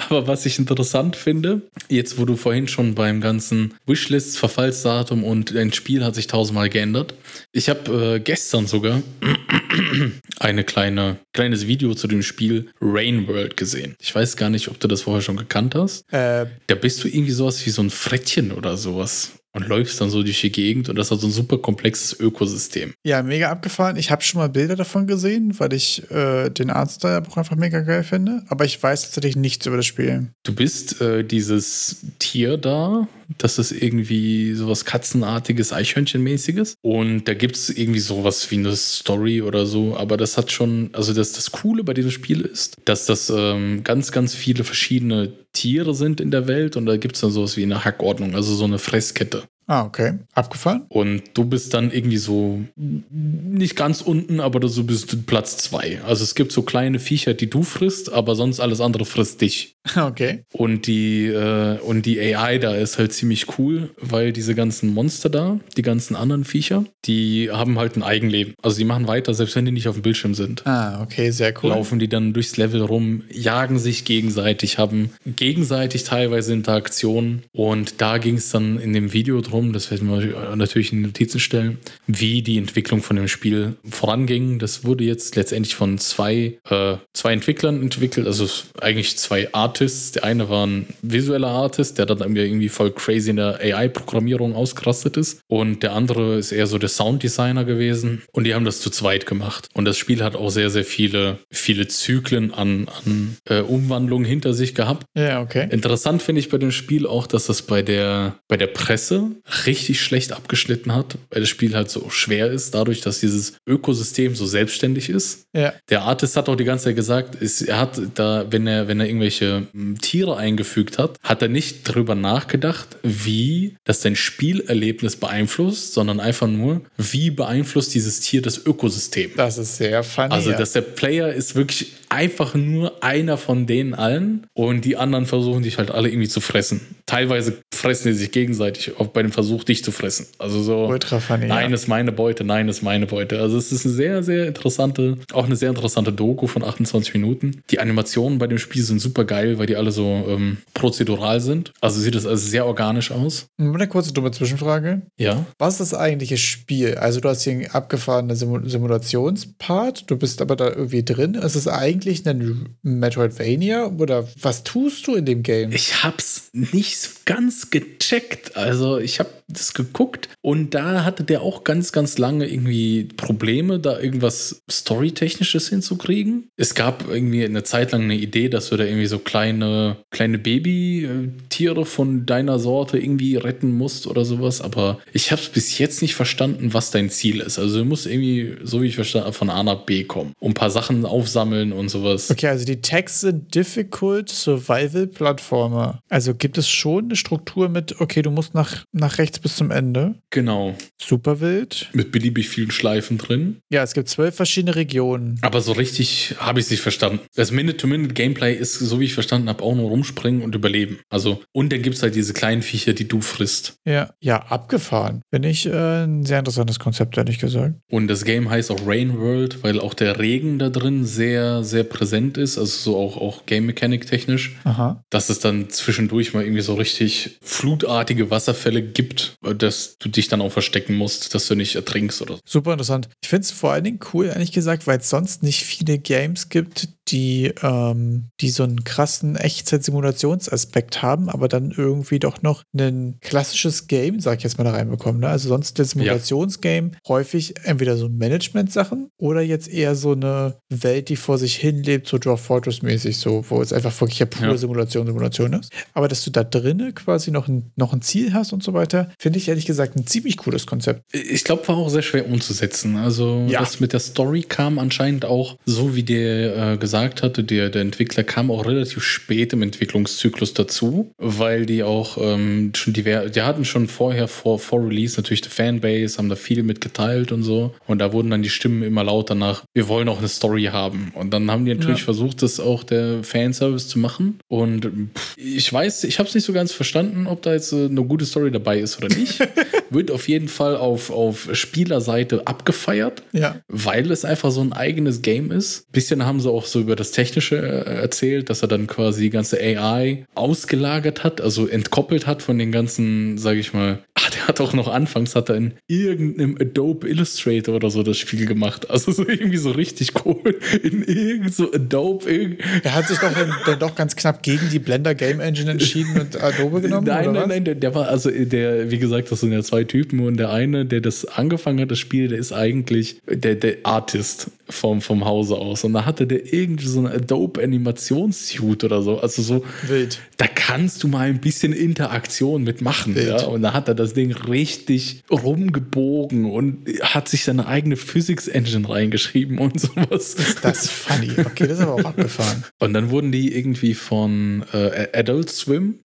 Aber 0.10 0.28
was 0.28 0.46
ich 0.48 0.58
interessant 0.58 1.16
finde, 1.16 1.62
jetzt 1.88 2.18
wo 2.18 2.26
du 2.26 2.36
vorhin 2.36 2.68
schon 2.68 2.96
beim 2.96 3.22
ganzen 3.22 3.76
Wishlists, 3.86 4.38
Verfallsdatum 4.38 5.24
und 5.24 5.56
ein 5.56 5.72
Spiel 5.72 6.04
hat 6.04 6.16
sich 6.16 6.26
tausendmal 6.26 6.70
geändert. 6.70 7.14
Ich 7.52 7.70
habe 7.70 8.16
äh, 8.16 8.20
gestern 8.20 8.66
sogar 8.66 9.04
eine 10.40 10.64
kleine 10.64 11.20
kleines 11.34 11.68
Video 11.68 11.94
zu 11.94 12.08
dem 12.08 12.24
Spiel 12.24 12.70
Rain 12.82 13.28
World 13.28 13.56
gesehen. 13.56 13.96
Ich 14.00 14.14
weiß 14.14 14.36
gar 14.36 14.50
nicht, 14.50 14.68
ob 14.68 14.80
du 14.80 14.88
das 14.88 15.04
vorher 15.04 15.22
schon 15.22 15.38
gekannt 15.38 15.76
hast 15.76 15.91
hast, 15.92 16.14
äh, 16.14 16.46
da 16.68 16.76
bist 16.76 17.04
du 17.04 17.08
irgendwie 17.08 17.32
sowas 17.32 17.66
wie 17.66 17.70
so 17.70 17.82
ein 17.82 17.90
Frettchen 17.90 18.52
oder 18.52 18.78
sowas 18.78 19.32
und 19.54 19.68
läufst 19.68 20.00
dann 20.00 20.10
so 20.10 20.24
durch 20.24 20.42
die 20.42 20.52
Gegend 20.52 20.90
und 20.90 20.96
das 20.96 21.12
hat 21.12 21.20
so 21.20 21.28
ein 21.28 21.32
super 21.32 21.58
komplexes 21.58 22.18
Ökosystem. 22.20 22.94
Ja, 23.04 23.22
mega 23.22 23.50
abgefahren. 23.50 23.98
Ich 23.98 24.12
habe 24.12 24.22
schon 24.24 24.40
mal 24.40 24.50
Bilder 24.50 24.76
davon 24.76 25.08
gesehen, 25.08 25.60
weil 25.60 25.74
ich 25.74 26.10
äh, 26.10 26.50
den 26.50 26.70
Artstyle 26.70 27.24
auch 27.30 27.38
einfach 27.38 27.56
mega 27.56 27.82
geil 27.82 28.04
finde, 28.04 28.44
aber 28.48 28.66
ich 28.66 28.82
weiß 28.82 29.04
tatsächlich 29.04 29.36
nichts 29.36 29.66
über 29.66 29.78
das 29.78 29.86
Spiel. 29.86 30.28
Du 30.44 30.56
bist 30.56 31.02
äh, 31.02 31.24
dieses 31.24 31.98
Tier 32.20 32.58
da, 32.58 33.08
das 33.38 33.58
ist 33.58 33.72
irgendwie 33.72 34.54
sowas 34.54 34.86
Katzenartiges, 34.86 35.74
Eichhörnchenmäßiges 35.74 36.76
und 36.82 37.28
da 37.28 37.34
gibt 37.34 37.56
es 37.56 37.70
irgendwie 37.70 38.00
sowas 38.00 38.50
wie 38.52 38.58
eine 38.58 38.76
Story 38.76 39.42
oder 39.42 39.66
so, 39.66 39.98
aber 39.98 40.18
das 40.18 40.38
hat 40.38 40.52
schon, 40.52 40.90
also 40.94 41.14
das, 41.14 41.34
das 41.34 41.52
Coole 41.52 41.84
bei 41.84 41.94
diesem 41.94 42.12
Spiel 42.12 42.42
ist, 42.42 42.78
dass 42.86 43.06
das 43.06 43.32
ähm, 43.36 43.84
ganz, 43.84 44.12
ganz 44.12 44.36
viele 44.36 44.64
verschiedene 44.64 45.34
Tiere 45.54 45.94
sind 45.94 46.22
in 46.22 46.32
der 46.32 46.48
Welt 46.48 46.78
und 46.78 46.86
da 46.86 46.98
gibt 46.98 47.16
es 47.16 47.22
dann 47.22 47.32
sowas 47.32 47.58
wie 47.58 47.64
eine 47.64 47.84
Hackordnung, 47.84 48.36
also 48.36 48.54
so 48.56 48.66
eine 48.66 48.80
Fresskette. 48.80 49.44
Ah, 49.72 49.86
okay. 49.86 50.20
Abgefallen? 50.34 50.84
Und 50.90 51.24
du 51.34 51.46
bist 51.46 51.74
dann 51.74 51.92
irgendwie 51.92 52.18
so 52.18 52.62
nicht 52.76 53.78
ganz 53.78 54.02
unten, 54.02 54.42
aber 54.42 54.60
du 54.60 54.84
bist 54.84 55.26
Platz 55.28 55.56
zwei. 55.58 56.02
Also 56.04 56.26
es 56.26 56.36
gibt 56.36 56.52
so 56.52 56.64
kleine 56.64 57.00
Viecher, 57.00 57.34
die 57.34 57.50
du 57.50 57.64
frisst, 57.64 58.12
aber 58.12 58.36
sonst 58.36 58.60
alles 58.60 58.82
andere 58.82 59.06
frisst 59.06 59.40
dich. 59.40 59.78
Okay. 60.12 60.44
Und 60.52 60.88
die, 60.88 61.28
äh, 61.28 61.80
und 61.80 62.06
die 62.06 62.20
AI 62.20 62.58
da 62.58 62.76
ist 62.76 62.98
halt 62.98 63.14
ziemlich 63.14 63.58
cool, 63.58 63.90
weil 63.98 64.32
diese 64.32 64.56
ganzen 64.56 64.94
Monster 64.94 65.30
da, 65.30 65.60
die 65.78 65.82
ganzen 65.82 66.16
anderen 66.16 66.44
Viecher, 66.44 66.86
die 67.06 67.50
haben 67.52 67.80
halt 67.80 67.96
ein 67.96 68.04
Eigenleben. 68.04 68.54
Also 68.62 68.78
die 68.78 68.86
machen 68.86 69.08
weiter, 69.08 69.34
selbst 69.34 69.56
wenn 69.56 69.66
die 69.66 69.72
nicht 69.72 69.88
auf 69.88 69.96
dem 69.96 70.02
Bildschirm 70.02 70.34
sind. 70.34 70.66
Ah, 70.66 71.02
okay, 71.02 71.32
sehr 71.32 71.54
cool. 71.62 71.70
Laufen 71.72 72.00
die 72.00 72.08
dann 72.08 72.34
durchs 72.34 72.58
Level 72.58 72.82
rum, 72.82 73.24
jagen 73.32 73.80
sich 73.80 74.06
gegenseitig, 74.06 74.78
haben 74.78 75.12
gegenseitig 75.26 76.04
teilweise 76.04 76.54
Interaktionen. 76.54 77.44
Und 77.52 78.02
da 78.02 78.18
ging 78.18 78.36
es 78.36 78.50
dann 78.52 78.80
in 78.80 78.94
dem 78.94 79.14
Video 79.14 79.42
drum, 79.42 79.74
das 79.74 79.92
werden 79.92 80.10
wir 80.10 80.56
natürlich 80.56 80.94
in 80.94 81.02
Notizen 81.02 81.40
stellen, 81.40 81.80
wie 82.08 82.42
die 82.42 82.58
Entwicklung 82.58 83.02
von 83.02 83.16
dem 83.16 83.28
Spiel 83.28 83.76
voranging. 83.90 84.60
Das 84.60 84.84
wurde 84.84 85.04
jetzt 85.04 85.36
letztendlich 85.36 85.76
von 85.76 85.98
zwei, 85.98 86.60
äh, 86.70 86.96
zwei 87.14 87.34
Entwicklern 87.34 87.82
entwickelt, 87.82 88.28
also 88.28 88.48
eigentlich 88.80 89.18
zwei 89.18 89.54
Artists. 89.72 90.12
Der 90.12 90.26
eine 90.26 90.50
war 90.50 90.68
ein 90.68 90.88
visueller 91.02 91.48
Artist, 91.48 91.98
der 91.98 92.06
dann 92.06 92.36
irgendwie 92.36 92.68
voll 92.68 92.92
crazy 92.92 93.30
in 93.30 93.38
der 93.38 93.60
AI-Programmierung 93.62 94.54
ausgerastet 94.54 95.16
ist. 95.16 95.40
Und 95.48 95.82
der 95.82 95.94
andere 95.94 96.38
ist 96.38 96.52
eher 96.52 96.68
so 96.68 96.78
der 96.78 96.90
Sounddesigner 96.90 97.64
gewesen. 97.64 98.24
Und 98.34 98.44
die 98.44 98.54
haben 98.54 98.66
das 98.66 98.82
zu 98.82 98.90
zweit 98.90 99.26
gemacht. 99.26 99.70
Und 99.74 99.86
das 99.86 99.98
Spiel 99.98 100.24
hat 100.24 100.36
auch 100.36 100.50
sehr, 100.50 100.70
sehr 100.70 100.84
viele, 100.84 101.38
viele 101.52 101.88
Zyklen 101.88 102.54
an, 102.54 102.90
an 103.06 103.38
äh, 103.48 103.62
Umwandlungen 103.62 104.26
hinter 104.26 104.54
sich 104.54 104.76
gehabt. 104.76 105.06
Ja, 105.16 105.42
okay. 105.42 105.68
Interessant 105.72 106.22
finde 106.22 106.42
ich 106.42 106.50
bei 106.50 106.58
dem 106.58 106.72
Spiel 106.72 107.08
auch, 107.08 107.28
dass 107.28 107.46
das 107.46 107.62
bei 107.62 107.82
der, 107.82 108.36
bei 108.50 108.58
der 108.58 108.68
Presse 108.68 109.32
richtig 109.66 110.02
schlecht 110.02 110.34
abgeschnitten 110.34 110.94
hat, 110.94 111.18
weil 111.30 111.42
das 111.42 111.50
Spiel 111.50 111.76
halt 111.76 111.90
so 111.90 112.10
schwer 112.10 112.52
ist, 112.52 112.76
dadurch, 112.76 113.00
dass 113.00 113.22
dieses 113.22 113.54
Ökosystem 113.66 114.36
so 114.36 114.46
selbstständig 114.46 115.10
ist. 115.10 115.46
Ja. 115.56 115.74
Der 115.90 116.02
Artist 116.02 116.36
hat 116.36 116.50
auch 116.50 116.56
die 116.56 116.66
ganze 116.66 116.86
Zeit 116.86 116.98
gesagt, 116.98 117.36
ist, 117.36 117.62
er 117.62 117.80
hat 117.80 118.02
da, 118.16 118.46
wenn 118.50 118.68
er, 118.68 118.88
wenn 118.88 119.00
er 119.00 119.08
irgendwelche 119.08 119.61
hm, 119.72 120.02
Tiere 120.02 120.38
eingefügt 120.38 120.98
hat, 120.98 121.18
hat 121.24 121.42
er 121.42 121.48
nicht 121.48 121.88
darüber 121.88 122.16
nachgedacht, 122.16 122.98
wie 123.04 123.76
das 123.84 124.02
sein 124.02 124.16
Spielerlebnis 124.16 125.16
beeinflusst, 125.16 125.94
sondern 125.94 126.20
einfach 126.20 126.48
nur, 126.48 126.82
wie 126.98 127.32
beeinflusst 127.32 127.94
dieses 127.94 128.22
Tier 128.22 128.42
das 128.42 128.66
Ökosystem. 128.66 129.32
Das 129.36 129.58
ist 129.58 129.78
sehr 129.78 130.04
funny. 130.04 130.32
Also, 130.34 130.52
dass 130.52 130.74
der 130.74 130.82
Player 130.82 131.32
ist 131.32 131.56
wirklich 131.56 131.94
einfach 132.12 132.56
nur 132.56 133.04
einer 133.04 133.38
von 133.38 133.66
denen 133.66 133.94
allen 133.94 134.46
und 134.54 134.84
die 134.84 134.98
anderen 134.98 135.26
versuchen 135.26 135.64
dich 135.64 135.78
halt 135.78 135.92
alle 135.92 136.10
irgendwie 136.10 136.28
zu 136.28 136.42
fressen. 136.42 136.82
Teilweise 137.06 137.62
fressen 137.74 138.12
sie 138.12 138.20
sich 138.20 138.32
gegenseitig 138.32 139.00
auch 139.00 139.08
bei 139.08 139.24
dem 139.24 139.32
Versuch, 139.32 139.64
dich 139.64 139.84
zu 139.84 139.92
fressen. 139.92 140.28
Also 140.38 140.62
so, 140.62 140.88
Ultra 140.88 141.20
funny, 141.20 141.48
nein 141.48 141.70
ja. 141.70 141.76
ist 141.76 141.88
meine 141.88 142.12
Beute, 142.12 142.44
nein 142.44 142.68
ist 142.68 142.84
meine 142.84 143.08
Beute. 143.08 143.40
Also 143.40 143.58
es 143.58 143.72
ist 143.72 143.86
eine 143.86 143.96
sehr, 143.96 144.24
sehr 144.24 144.48
interessante, 144.48 145.18
auch 145.32 145.46
eine 145.46 145.56
sehr 145.56 145.70
interessante 145.70 146.12
Doku 146.12 146.48
von 146.48 146.64
28 146.64 147.14
Minuten. 147.14 147.64
Die 147.70 147.80
Animationen 147.80 148.40
bei 148.40 148.48
dem 148.48 148.58
Spiel 148.58 148.84
sind 148.84 149.00
super 149.00 149.24
geil, 149.24 149.58
weil 149.58 149.66
die 149.66 149.78
alle 149.78 149.92
so 149.92 150.26
ähm, 150.28 150.58
prozedural 150.74 151.40
sind. 151.40 151.72
Also 151.80 152.02
sieht 152.02 152.16
es 152.16 152.26
also 152.26 152.46
sehr 152.46 152.66
organisch 152.66 153.12
aus. 153.12 153.48
Eine 153.58 153.88
kurze 153.88 154.12
dumme 154.12 154.32
Zwischenfrage. 154.32 155.02
Ja. 155.18 155.46
Was 155.58 155.80
ist 155.80 155.94
das 155.94 156.00
eigentliche 156.00 156.38
Spiel? 156.38 156.96
Also 156.96 157.22
du 157.22 157.30
hast 157.30 157.44
hier 157.44 157.54
einen 157.54 157.68
abgefahrenen 157.68 158.36
Sim 158.36 158.68
Simulationspart, 158.68 160.12
du 160.12 160.18
bist 160.18 160.42
aber 160.42 160.58
da 160.58 160.68
irgendwie 160.68 161.04
drin. 161.04 161.36
Ist 161.36 161.56
es 161.56 161.70
eigentlich 161.70 162.01
ein 162.28 162.76
Metroidvania 162.82 163.88
oder 163.88 164.28
was 164.42 164.64
tust 164.64 165.08
du 165.08 165.16
in 165.16 165.26
dem 165.26 165.44
Game? 165.44 165.72
Ich 165.72 166.04
hab's 166.04 166.50
nicht 166.54 167.26
ganz 167.26 167.70
gecheckt. 167.70 168.56
Also 168.56 168.98
ich 168.98 169.20
habe 169.20 169.30
das 169.54 169.74
geguckt 169.74 170.30
und 170.42 170.74
da 170.74 171.04
hatte 171.04 171.24
der 171.24 171.42
auch 171.42 171.64
ganz, 171.64 171.92
ganz 171.92 172.18
lange 172.18 172.48
irgendwie 172.48 173.10
Probleme, 173.18 173.80
da 173.80 174.00
irgendwas 174.00 174.62
Storytechnisches 174.70 175.70
hinzukriegen. 175.70 176.50
Es 176.58 176.76
gab 176.76 177.08
irgendwie 177.10 177.44
eine 177.44 177.64
Zeit 177.64 177.92
lang 177.92 178.04
eine 178.04 178.16
Idee, 178.16 178.50
dass 178.50 178.70
du 178.70 178.78
da 178.78 178.84
irgendwie 178.84 179.06
so 179.08 179.20
kleine, 179.20 179.98
kleine 180.12 180.38
Babytiere 180.38 181.86
von 181.86 182.26
deiner 182.26 182.60
Sorte 182.60 182.98
irgendwie 182.98 183.36
retten 183.36 183.78
musst 183.78 184.08
oder 184.08 184.26
sowas, 184.26 184.62
aber 184.62 185.00
ich 185.14 185.32
habe 185.32 185.42
es 185.42 185.50
bis 185.50 185.78
jetzt 185.78 186.02
nicht 186.02 186.16
verstanden, 186.16 186.74
was 186.74 186.92
dein 186.92 187.10
Ziel 187.10 187.42
ist. 187.42 187.60
Also 187.60 187.80
du 187.80 187.86
musst 187.86 188.06
irgendwie, 188.06 188.56
so 188.64 188.82
wie 188.82 188.88
ich 188.88 188.96
verstanden 188.96 189.28
habe, 189.28 189.38
von 189.38 189.50
A 189.50 189.64
nach 189.64 189.86
B 189.86 190.04
kommen 190.04 190.34
und 190.40 190.52
ein 190.52 190.54
paar 190.56 190.70
Sachen 190.70 191.06
aufsammeln 191.06 191.72
und 191.72 191.90
sowas. 191.90 192.30
Okay, 192.32 192.48
also 192.48 192.66
die 192.66 192.82
Tags 192.82 193.22
sind 193.22 193.54
Difficult 193.54 194.30
Survival 194.30 195.08
Plattformer. 195.08 196.00
Also 196.10 196.34
gibt 196.34 196.58
es 196.58 196.70
schon 196.70 197.06
eine 197.06 197.16
Struktur 197.16 197.70
mit, 197.70 198.00
okay, 198.00 198.22
du 198.22 198.32
musst 198.32 198.54
nach, 198.54 198.86
nach 198.92 199.18
rechts 199.18 199.40
bis 199.42 199.56
zum 199.56 199.72
Ende? 199.72 200.16
Genau. 200.30 200.76
Super 201.02 201.42
wild. 201.42 201.90
Mit 201.94 202.12
beliebig 202.12 202.50
vielen 202.50 202.72
Schleifen 202.72 203.18
drin. 203.18 203.58
Ja, 203.72 203.84
es 203.84 203.94
gibt 203.94 204.10
zwölf 204.10 204.36
verschiedene 204.36 204.76
Regionen. 204.76 205.38
Aber 205.42 205.62
so 205.62 205.74
richtig 205.74 206.36
habe 206.40 206.60
ich 206.60 206.66
es 206.66 206.72
nicht 206.72 206.82
verstanden. 206.82 207.20
Das 207.36 207.52
Minute-to-Minute-Gameplay 207.52 208.54
ist, 208.56 208.76
so 208.76 209.00
wie 209.00 209.06
ich 209.06 209.14
verstanden 209.14 209.50
habe, 209.50 209.64
auch 209.64 209.76
nur 209.76 209.90
rumspringen 209.90 210.42
und 210.42 210.56
überleben. 210.56 211.00
Also, 211.10 211.42
und 211.52 211.72
dann 211.74 211.82
gibt 211.82 211.98
es 211.98 212.04
halt 212.04 212.16
diese 212.16 212.34
kleinen 212.34 212.62
Viecher, 212.62 212.94
die 212.94 213.08
du 213.08 213.22
frisst. 213.22 213.76
Ja, 213.86 214.14
ja, 214.20 214.38
abgefahren. 214.44 215.22
Bin 215.32 215.44
ich 215.44 215.66
äh, 215.66 216.04
ein 216.04 216.26
sehr 216.26 216.40
interessantes 216.40 216.80
Konzept, 216.80 217.18
ehrlich 217.18 217.40
gesagt. 217.40 217.76
Und 217.90 218.08
das 218.08 218.24
Game 218.24 218.50
heißt 218.50 218.72
auch 218.72 218.88
Rain 218.88 219.18
World, 219.18 219.64
weil 219.64 219.80
auch 219.80 219.94
der 219.94 220.20
Regen 220.20 220.60
da 220.60 220.70
drin 220.70 221.06
sehr, 221.06 221.64
sehr 221.64 221.84
präsent 221.84 222.38
ist. 222.38 222.58
Also 222.58 222.92
so 222.92 222.98
auch, 222.98 223.18
auch 223.18 223.46
Game 223.46 223.66
Mechanic 223.66 224.08
technisch. 224.08 224.56
Aha. 224.64 225.04
Dass 225.10 225.30
es 225.30 225.40
dann 225.40 225.70
zwischendurch 225.70 226.34
mal 226.34 226.44
irgendwie 226.44 226.62
so 226.62 226.76
richtig 226.76 227.38
flutartige 227.42 228.30
Wasserfälle 228.32 228.82
gibt, 228.82 229.31
dass 229.42 229.98
du 229.98 230.10
dich 230.10 230.28
dann 230.28 230.42
auch 230.42 230.52
verstecken 230.52 230.96
musst, 230.96 231.34
dass 231.34 231.48
du 231.48 231.56
nicht 231.56 231.76
ertrinkst 231.76 232.22
oder 232.22 232.36
so. 232.36 232.42
Super 232.46 232.74
interessant. 232.74 233.10
Ich 233.24 233.30
finde 233.30 233.44
es 233.44 233.52
vor 233.52 233.72
allen 233.72 233.84
Dingen 233.84 234.00
cool, 234.14 234.28
ehrlich 234.28 234.52
gesagt, 234.52 234.88
weil 234.88 235.00
es 235.00 235.10
sonst 235.10 235.44
nicht 235.44 235.64
viele 235.64 235.98
Games 235.98 236.50
gibt, 236.50 236.90
die, 237.08 237.54
ähm, 237.62 238.30
die 238.40 238.50
so 238.50 238.64
einen 238.64 238.84
krassen 238.84 239.36
Echtzeit-Simulationsaspekt 239.36 241.02
haben, 241.02 241.30
aber 241.30 241.48
dann 241.48 241.72
irgendwie 241.76 242.20
doch 242.20 242.42
noch 242.42 242.64
ein 242.78 243.18
klassisches 243.22 243.88
Game, 243.88 244.20
sag 244.20 244.38
ich 244.38 244.44
jetzt 244.44 244.58
mal, 244.58 244.64
da 244.64 244.72
reinbekommen. 244.72 245.22
Ne? 245.22 245.28
Also 245.28 245.50
sonst 245.50 245.80
das 245.80 245.92
Simulationsgame 245.92 246.92
häufig 247.08 247.56
entweder 247.64 247.98
so 247.98 248.08
Management-Sachen 248.08 249.10
oder 249.18 249.42
jetzt 249.42 249.68
eher 249.68 249.96
so 249.96 250.12
eine 250.12 250.56
Welt, 250.70 251.10
die 251.10 251.16
vor 251.16 251.38
sich 251.38 251.56
hin 251.56 251.84
lebt, 251.84 252.08
so 252.08 252.18
Dwarf 252.18 252.42
Fortress-mäßig, 252.42 253.18
so, 253.18 253.44
wo 253.50 253.62
es 253.62 253.74
einfach 253.74 254.00
wirklich 254.00 254.20
ja 254.20 254.26
pure 254.26 254.52
ja. 254.52 254.58
Simulation, 254.58 255.08
Simulation 255.08 255.54
ist. 255.54 255.72
Aber 255.94 256.08
dass 256.08 256.24
du 256.24 256.30
da 256.30 256.44
drinnen 256.44 256.94
quasi 256.94 257.32
noch 257.32 257.48
ein, 257.48 257.72
noch 257.76 257.94
ein 257.94 258.02
Ziel 258.02 258.34
hast 258.34 258.54
und 258.54 258.64
so 258.64 258.74
weiter, 258.74 259.12
finde 259.20 259.40
ich 259.40 259.48
ehrlich 259.48 259.66
gesagt 259.66 259.96
ein 259.96 260.06
ziemlich 260.06 260.38
cooles 260.38 260.66
Konzept. 260.66 261.04
Ich 261.14 261.44
glaube, 261.44 261.68
war 261.68 261.78
auch 261.78 261.90
sehr 261.90 262.02
schwer 262.02 262.28
umzusetzen. 262.28 262.96
Also 262.98 263.46
ja. 263.50 263.60
das 263.60 263.80
mit 263.80 263.94
der 263.94 264.00
Story 264.00 264.44
kam 264.44 264.78
anscheinend 264.80 265.26
auch 265.26 265.58
so, 265.66 265.96
wie 265.96 266.04
der 266.04 266.74
äh, 266.74 266.78
gesagt 266.78 266.91
hatte, 266.94 267.44
der, 267.44 267.70
der 267.70 267.82
Entwickler 267.82 268.24
kam 268.24 268.52
auch 268.52 268.66
relativ 268.66 269.04
spät 269.04 269.54
im 269.54 269.62
Entwicklungszyklus 269.62 270.54
dazu, 270.54 271.12
weil 271.18 271.66
die 271.66 271.84
auch 271.84 272.18
ähm, 272.20 272.72
schon 272.76 272.94
die, 272.94 273.04
die 273.04 273.42
hatten 273.42 273.66
schon 273.66 273.88
vorher 273.88 274.28
vor, 274.28 274.60
vor 274.60 274.86
Release 274.86 275.20
natürlich 275.20 275.42
die 275.42 275.50
Fanbase, 275.50 276.18
haben 276.18 276.30
da 276.30 276.36
viel 276.36 276.64
mitgeteilt 276.64 277.32
und 277.32 277.44
so. 277.44 277.74
Und 277.88 278.00
da 278.00 278.14
wurden 278.14 278.30
dann 278.30 278.44
die 278.44 278.50
Stimmen 278.50 278.84
immer 278.84 279.04
lauter 279.04 279.36
nach, 279.36 279.64
wir 279.74 279.88
wollen 279.88 280.10
auch 280.10 280.20
eine 280.20 280.28
Story 280.28 280.66
haben. 280.66 281.12
Und 281.16 281.32
dann 281.34 281.50
haben 281.50 281.66
die 281.66 281.74
natürlich 281.74 282.00
ja. 282.00 282.06
versucht, 282.06 282.42
das 282.42 282.60
auch 282.60 282.84
der 282.84 283.24
Fanservice 283.24 283.88
zu 283.88 284.00
machen. 284.00 284.40
Und 284.48 284.92
ich 285.38 285.72
weiß, 285.72 286.04
ich 286.04 286.20
habe 286.20 286.28
es 286.30 286.36
nicht 286.36 286.46
so 286.46 286.54
ganz 286.54 286.72
verstanden, 286.72 287.28
ob 287.28 287.42
da 287.42 287.54
jetzt 287.54 287.74
eine 287.74 288.04
gute 288.04 288.26
Story 288.26 288.52
dabei 288.52 288.80
ist 288.80 288.98
oder 288.98 289.10
nicht. 289.16 289.40
Wird 289.90 290.12
auf 290.12 290.28
jeden 290.28 290.48
Fall 290.48 290.78
auf, 290.78 291.12
auf 291.12 291.50
Spielerseite 291.54 292.48
abgefeiert, 292.48 293.24
ja. 293.32 293.58
weil 293.68 294.10
es 294.12 294.26
einfach 294.26 294.52
so 294.52 294.62
ein 294.62 294.74
eigenes 294.74 295.22
Game 295.22 295.52
ist. 295.52 295.88
Ein 295.88 295.92
bisschen 295.92 296.26
haben 296.26 296.40
sie 296.40 296.50
auch 296.50 296.66
so 296.66 296.81
über 296.82 296.96
das 296.96 297.12
Technische 297.12 297.58
äh, 297.58 298.02
erzählt, 298.02 298.50
dass 298.50 298.62
er 298.62 298.68
dann 298.68 298.88
quasi 298.88 299.24
die 299.24 299.30
ganze 299.30 299.60
AI 299.60 300.26
ausgelagert 300.36 301.24
hat, 301.24 301.42
also 301.42 301.68
entkoppelt 301.68 302.28
hat 302.28 302.42
von 302.42 302.58
den 302.58 302.72
ganzen, 302.72 303.38
sage 303.38 303.60
ich 303.60 303.74
mal, 303.74 304.00
Ah, 304.24 304.30
der 304.30 304.48
hat 304.48 304.62
auch 304.62 304.74
noch 304.74 304.88
anfangs 304.88 305.36
hat 305.36 305.50
er 305.50 305.56
in 305.56 305.74
irgendeinem 305.88 306.56
Adobe 306.60 307.08
Illustrator 307.08 307.76
oder 307.76 307.90
so 307.90 308.04
das 308.04 308.18
Spiel 308.18 308.46
gemacht. 308.46 308.90
Also 308.90 309.12
so 309.12 309.28
irgendwie 309.28 309.58
so 309.58 309.72
richtig 309.72 310.12
cool. 310.26 310.60
In 310.84 311.04
irgendeinem 311.04 311.52
so 311.52 311.72
Adobe. 311.72 312.30
Irgend 312.30 312.60
er 312.84 312.94
hat 312.94 313.08
sich 313.08 313.18
doch 313.18 313.32
dann 313.34 313.80
doch 313.80 313.96
ganz 313.96 314.16
knapp 314.16 314.44
gegen 314.44 314.70
die 314.70 314.80
Blender 314.80 315.16
Game 315.16 315.40
Engine 315.40 315.72
entschieden 315.72 316.20
und 316.20 316.42
Adobe 316.42 316.82
genommen. 316.82 317.08
Nein, 317.08 317.30
oder 317.30 317.40
nein, 317.40 317.50
nein, 317.50 317.66
der, 317.66 317.76
der, 317.76 317.96
war 317.96 318.10
also 318.10 318.30
der, 318.30 318.92
wie 318.92 319.00
gesagt, 319.00 319.32
das 319.32 319.40
sind 319.40 319.54
ja 319.54 319.64
zwei 319.64 319.86
Typen 319.86 320.20
und 320.20 320.38
der 320.38 320.52
eine, 320.52 320.86
der 320.86 321.02
das 321.02 321.26
angefangen 321.26 321.80
hat, 321.80 321.90
das 321.90 322.00
Spiel, 322.00 322.28
der 322.28 322.38
ist 322.38 322.52
eigentlich 322.52 323.22
der, 323.28 323.56
der 323.56 323.78
Artist 323.84 324.52
vom, 324.72 325.02
vom 325.02 325.26
Hause 325.26 325.56
aus. 325.56 325.84
Und 325.84 325.94
da 325.94 326.06
hatte 326.06 326.28
der 326.28 326.54
irgendwie 326.54 326.88
so 326.88 327.00
eine 327.00 327.12
Adobe 327.12 327.62
Animationssuit 327.62 328.84
oder 328.84 329.02
so. 329.02 329.20
Also 329.20 329.42
so. 329.42 329.64
Wild. 329.88 330.20
Da 330.38 330.48
kannst 330.48 331.04
du 331.04 331.08
mal 331.08 331.28
ein 331.28 331.40
bisschen 331.40 331.74
Interaktion 331.74 332.64
mitmachen. 332.64 333.16
Ja? 333.16 333.44
Und 333.46 333.62
da 333.62 333.74
hat 333.74 333.88
er 333.88 333.96
das 333.96 334.14
Ding 334.14 334.32
richtig 334.32 335.24
rumgebogen 335.30 336.46
und 336.46 336.88
hat 337.02 337.30
sich 337.30 337.44
seine 337.44 337.68
eigene 337.68 337.96
Physics 337.96 338.48
Engine 338.48 338.88
reingeschrieben 338.88 339.58
und 339.58 339.80
sowas. 339.80 340.34
Ist 340.34 340.64
das 340.64 340.90
funny? 340.90 341.32
Okay, 341.38 341.68
das 341.68 341.80
ist 341.80 341.84
aber 341.84 341.96
auch 341.96 342.06
abgefahren. 342.06 342.64
Und 342.80 342.94
dann 342.94 343.12
wurden 343.12 343.32
die 343.32 343.56
irgendwie 343.56 343.94
von 343.94 344.64
äh, 344.74 345.08
Adult 345.14 345.50
Swim 345.50 346.00